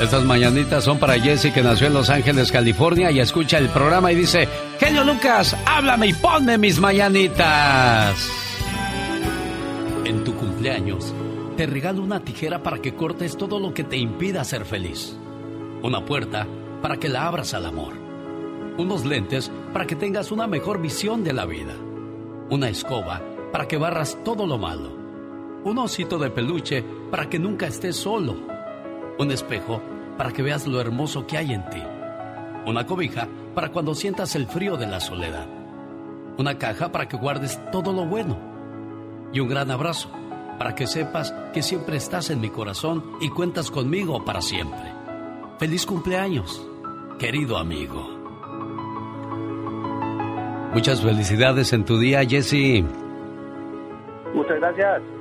Estas 0.00 0.24
mañanitas 0.24 0.84
son 0.84 0.98
para 0.98 1.18
Jesse 1.18 1.52
que 1.52 1.60
nació 1.60 1.88
en 1.88 1.94
Los 1.94 2.08
Ángeles, 2.08 2.52
California 2.52 3.10
y 3.10 3.18
escucha 3.18 3.58
el 3.58 3.68
programa 3.68 4.12
y 4.12 4.14
dice, 4.14 4.48
Genio 4.78 5.02
Lucas, 5.02 5.56
háblame 5.66 6.06
y 6.06 6.12
ponme 6.12 6.56
mis 6.56 6.78
mañanitas. 6.78 8.30
En 10.04 10.22
tu 10.22 10.36
cumpleaños, 10.36 11.12
te 11.56 11.66
regalo 11.66 12.00
una 12.00 12.20
tijera 12.20 12.62
para 12.62 12.78
que 12.78 12.94
cortes 12.94 13.36
todo 13.36 13.58
lo 13.58 13.74
que 13.74 13.82
te 13.82 13.96
impida 13.96 14.44
ser 14.44 14.64
feliz. 14.64 15.16
Una 15.82 16.04
puerta 16.04 16.46
para 16.80 16.98
que 16.98 17.08
la 17.08 17.26
abras 17.26 17.52
al 17.52 17.66
amor. 17.66 17.94
Unos 18.78 19.04
lentes 19.04 19.50
para 19.72 19.84
que 19.84 19.96
tengas 19.96 20.30
una 20.30 20.46
mejor 20.46 20.80
visión 20.80 21.24
de 21.24 21.32
la 21.32 21.44
vida. 21.44 21.74
Una 22.50 22.68
escoba 22.68 23.20
para 23.50 23.66
que 23.66 23.76
barras 23.76 24.16
todo 24.24 24.46
lo 24.46 24.58
malo. 24.58 24.96
Un 25.64 25.78
osito 25.78 26.18
de 26.18 26.30
peluche 26.30 26.84
para 27.10 27.28
que 27.28 27.40
nunca 27.40 27.66
estés 27.66 27.96
solo. 27.96 28.57
Un 29.18 29.30
espejo 29.32 29.82
para 30.16 30.32
que 30.32 30.42
veas 30.42 30.66
lo 30.66 30.80
hermoso 30.80 31.26
que 31.26 31.36
hay 31.36 31.52
en 31.52 31.68
ti. 31.70 31.82
Una 32.66 32.86
cobija 32.86 33.28
para 33.54 33.70
cuando 33.70 33.94
sientas 33.94 34.34
el 34.36 34.46
frío 34.46 34.76
de 34.76 34.86
la 34.86 35.00
soledad. 35.00 35.46
Una 36.36 36.56
caja 36.58 36.92
para 36.92 37.08
que 37.08 37.16
guardes 37.16 37.60
todo 37.72 37.92
lo 37.92 38.06
bueno. 38.06 38.38
Y 39.32 39.40
un 39.40 39.48
gran 39.48 39.70
abrazo 39.70 40.10
para 40.58 40.74
que 40.74 40.86
sepas 40.86 41.32
que 41.52 41.62
siempre 41.62 41.96
estás 41.96 42.30
en 42.30 42.40
mi 42.40 42.50
corazón 42.50 43.04
y 43.20 43.30
cuentas 43.30 43.70
conmigo 43.70 44.24
para 44.24 44.40
siempre. 44.40 44.92
Feliz 45.58 45.86
cumpleaños, 45.86 46.66
querido 47.18 47.58
amigo. 47.58 48.18
Muchas 50.74 51.00
felicidades 51.00 51.72
en 51.72 51.84
tu 51.84 51.98
día, 51.98 52.24
Jesse. 52.24 52.84
Muchas 54.34 54.60
gracias. 54.60 55.17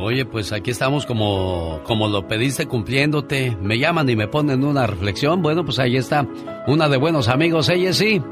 Oye, 0.00 0.24
pues 0.24 0.52
aquí 0.52 0.70
estamos 0.70 1.06
como, 1.06 1.80
como 1.82 2.06
lo 2.06 2.28
pediste 2.28 2.66
cumpliéndote. 2.66 3.56
Me 3.60 3.78
llaman 3.78 4.08
y 4.08 4.14
me 4.14 4.28
ponen 4.28 4.62
una 4.64 4.86
reflexión. 4.86 5.42
Bueno, 5.42 5.64
pues 5.64 5.80
ahí 5.80 5.96
está. 5.96 6.24
Una 6.68 6.88
de 6.88 6.96
buenos 6.96 7.28
amigos, 7.28 7.68
ella 7.68 7.92
sí. 7.92 8.22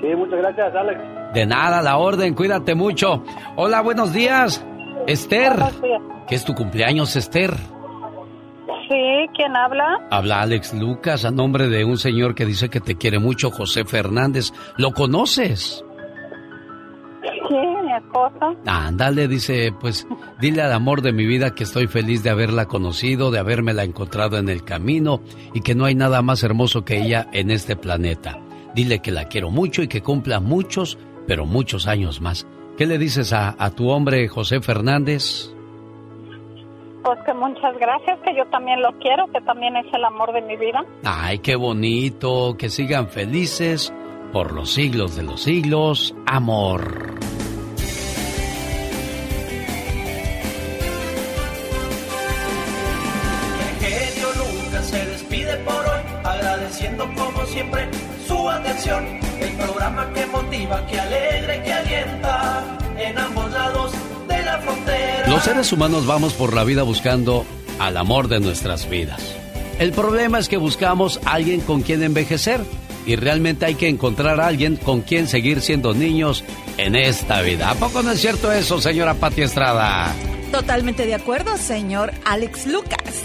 Sí, 0.00 0.08
muchas 0.16 0.38
gracias, 0.40 0.74
Alex. 0.74 1.00
De 1.32 1.46
nada, 1.46 1.82
la 1.82 1.98
orden, 1.98 2.34
cuídate 2.34 2.74
mucho. 2.74 3.22
Hola, 3.56 3.80
buenos 3.80 4.12
días. 4.12 4.64
Esther. 5.06 5.52
Buenos 5.52 5.82
días. 5.82 6.02
¿Qué 6.26 6.34
es 6.34 6.44
tu 6.44 6.52
cumpleaños, 6.54 7.14
Esther? 7.14 7.54
Sí, 8.88 9.26
¿quién 9.36 9.54
habla? 9.56 9.98
Habla 10.10 10.42
Alex 10.42 10.74
Lucas 10.74 11.24
a 11.24 11.30
nombre 11.30 11.68
de 11.68 11.84
un 11.84 11.96
señor 11.96 12.34
que 12.34 12.44
dice 12.44 12.68
que 12.68 12.80
te 12.80 12.96
quiere 12.96 13.18
mucho, 13.18 13.50
José 13.50 13.84
Fernández. 13.84 14.52
¿Lo 14.76 14.92
conoces? 14.92 15.84
Sí, 17.48 17.54
mi 17.54 17.92
esposa. 17.92 18.54
Ándale, 18.66 19.28
dice, 19.28 19.72
pues 19.78 20.06
dile 20.40 20.62
al 20.62 20.72
amor 20.72 21.02
de 21.02 21.12
mi 21.12 21.26
vida 21.26 21.54
que 21.54 21.64
estoy 21.64 21.86
feliz 21.86 22.22
de 22.22 22.30
haberla 22.30 22.66
conocido, 22.66 23.30
de 23.30 23.38
habérmela 23.38 23.84
encontrado 23.84 24.38
en 24.38 24.48
el 24.48 24.64
camino 24.64 25.20
y 25.52 25.60
que 25.60 25.74
no 25.74 25.84
hay 25.84 25.94
nada 25.94 26.22
más 26.22 26.42
hermoso 26.42 26.84
que 26.84 27.02
ella 27.02 27.28
en 27.32 27.50
este 27.50 27.76
planeta. 27.76 28.38
Dile 28.74 29.00
que 29.00 29.10
la 29.10 29.28
quiero 29.28 29.50
mucho 29.50 29.82
y 29.82 29.88
que 29.88 30.02
cumpla 30.02 30.40
muchos, 30.40 30.98
pero 31.26 31.44
muchos 31.44 31.86
años 31.86 32.20
más. 32.20 32.46
¿Qué 32.78 32.86
le 32.86 32.98
dices 32.98 33.32
a, 33.32 33.54
a 33.58 33.70
tu 33.70 33.90
hombre 33.90 34.26
José 34.28 34.60
Fernández? 34.60 35.50
Pues 37.04 37.18
que 37.26 37.34
muchas 37.34 37.76
gracias, 37.78 38.18
que 38.24 38.34
yo 38.34 38.46
también 38.46 38.80
lo 38.80 38.92
quiero, 38.98 39.26
que 39.30 39.40
también 39.42 39.76
es 39.76 39.86
el 39.92 40.04
amor 40.04 40.32
de 40.32 40.40
mi 40.40 40.56
vida. 40.56 40.82
Ay, 41.04 41.38
qué 41.40 41.54
bonito, 41.54 42.56
que 42.58 42.70
sigan 42.70 43.08
felices 43.08 43.92
por 44.34 44.52
los 44.52 44.72
siglos 44.72 45.14
de 45.14 45.22
los 45.22 45.42
siglos, 45.42 46.12
amor. 46.26 47.14
El 53.60 53.86
genio 53.86 54.28
Lucas 54.36 54.86
se 54.86 55.06
despide 55.06 55.56
por 55.58 55.76
hoy, 55.76 56.00
agradeciendo 56.24 57.08
como 57.14 57.46
siempre 57.46 57.88
su 58.26 58.50
atención. 58.50 59.04
El 59.40 59.52
programa 59.52 60.12
que 60.12 60.26
motiva, 60.26 60.84
que 60.88 60.98
alegra 60.98 61.56
y 61.56 61.62
que 61.62 61.72
alienta 61.72 62.78
en 62.98 63.16
ambos 63.16 63.52
lados 63.52 63.92
de 64.26 64.42
la 64.42 64.58
frontera. 64.58 65.28
Los 65.28 65.44
seres 65.44 65.72
humanos 65.72 66.06
vamos 66.06 66.32
por 66.32 66.54
la 66.54 66.64
vida 66.64 66.82
buscando 66.82 67.46
al 67.78 67.96
amor 67.96 68.26
de 68.26 68.40
nuestras 68.40 68.90
vidas. 68.90 69.36
El 69.78 69.92
problema 69.92 70.40
es 70.40 70.48
que 70.48 70.56
buscamos 70.56 71.20
alguien 71.24 71.60
con 71.60 71.82
quien 71.82 72.02
envejecer 72.02 72.64
y 73.06 73.16
realmente 73.16 73.66
hay 73.66 73.74
que 73.74 73.88
encontrar 73.88 74.40
a 74.40 74.46
alguien 74.46 74.76
con 74.76 75.02
quien 75.02 75.28
seguir 75.28 75.60
siendo 75.60 75.94
niños 75.94 76.44
en 76.78 76.96
esta 76.96 77.42
vida. 77.42 77.70
¿A 77.70 77.74
poco 77.74 78.02
no 78.02 78.12
es 78.12 78.20
cierto 78.20 78.52
eso, 78.52 78.80
señora 78.80 79.14
Pati 79.14 79.42
Estrada? 79.42 80.12
Totalmente 80.50 81.06
de 81.06 81.14
acuerdo, 81.14 81.56
señor 81.56 82.12
Alex 82.24 82.66
Lucas. 82.66 83.24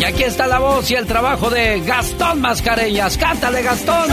Y 0.00 0.04
aquí 0.04 0.24
está 0.24 0.46
la 0.46 0.58
voz 0.58 0.90
y 0.90 0.94
el 0.94 1.06
trabajo 1.06 1.48
de 1.50 1.80
Gastón 1.80 2.40
Mascareñas. 2.40 3.16
¡Cántale, 3.16 3.62
Gastón! 3.62 4.10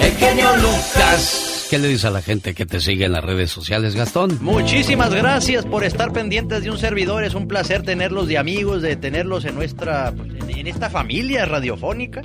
El 0.00 0.12
genio 0.16 0.56
Lucas. 0.56 1.53
¿Qué 1.74 1.80
le 1.80 1.88
dices 1.88 2.04
a 2.04 2.10
la 2.10 2.22
gente 2.22 2.54
que 2.54 2.66
te 2.66 2.78
sigue 2.78 3.04
en 3.06 3.10
las 3.10 3.24
redes 3.24 3.50
sociales, 3.50 3.96
Gastón? 3.96 4.38
Muchísimas 4.40 5.12
gracias 5.12 5.66
por 5.66 5.82
estar 5.82 6.12
pendientes 6.12 6.62
de 6.62 6.70
un 6.70 6.78
servidor. 6.78 7.24
Es 7.24 7.34
un 7.34 7.48
placer 7.48 7.82
tenerlos 7.82 8.28
de 8.28 8.38
amigos, 8.38 8.80
de 8.80 8.94
tenerlos 8.94 9.44
en 9.44 9.56
nuestra, 9.56 10.12
pues, 10.16 10.30
en, 10.56 10.68
esta 10.68 10.88
familia 10.88 11.46
radiofónica. 11.46 12.22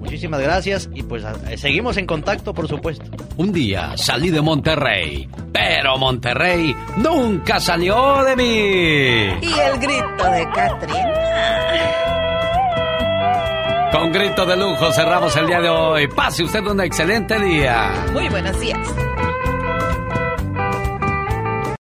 Muchísimas 0.00 0.40
gracias 0.40 0.90
y 0.92 1.04
pues 1.04 1.22
a- 1.24 1.36
seguimos 1.56 1.96
en 1.96 2.06
contacto, 2.06 2.52
por 2.52 2.66
supuesto. 2.66 3.04
Un 3.36 3.52
día 3.52 3.96
salí 3.96 4.30
de 4.30 4.40
Monterrey, 4.40 5.28
pero 5.52 5.96
Monterrey 5.96 6.74
nunca 6.96 7.60
salió 7.60 8.24
de 8.24 8.34
mí. 8.34 9.46
Y 9.46 9.52
el 9.60 9.78
grito 9.78 10.24
de 10.28 10.44
Katrina. 10.52 12.07
Con 13.92 14.12
grito 14.12 14.44
de 14.44 14.56
lujo 14.56 14.92
cerramos 14.92 15.34
el 15.36 15.46
día 15.46 15.60
de 15.60 15.68
hoy. 15.68 16.08
Pase 16.08 16.44
usted 16.44 16.64
un 16.66 16.80
excelente 16.80 17.38
día. 17.40 18.06
Muy 18.12 18.28
buenos 18.28 18.58
días. 18.60 18.78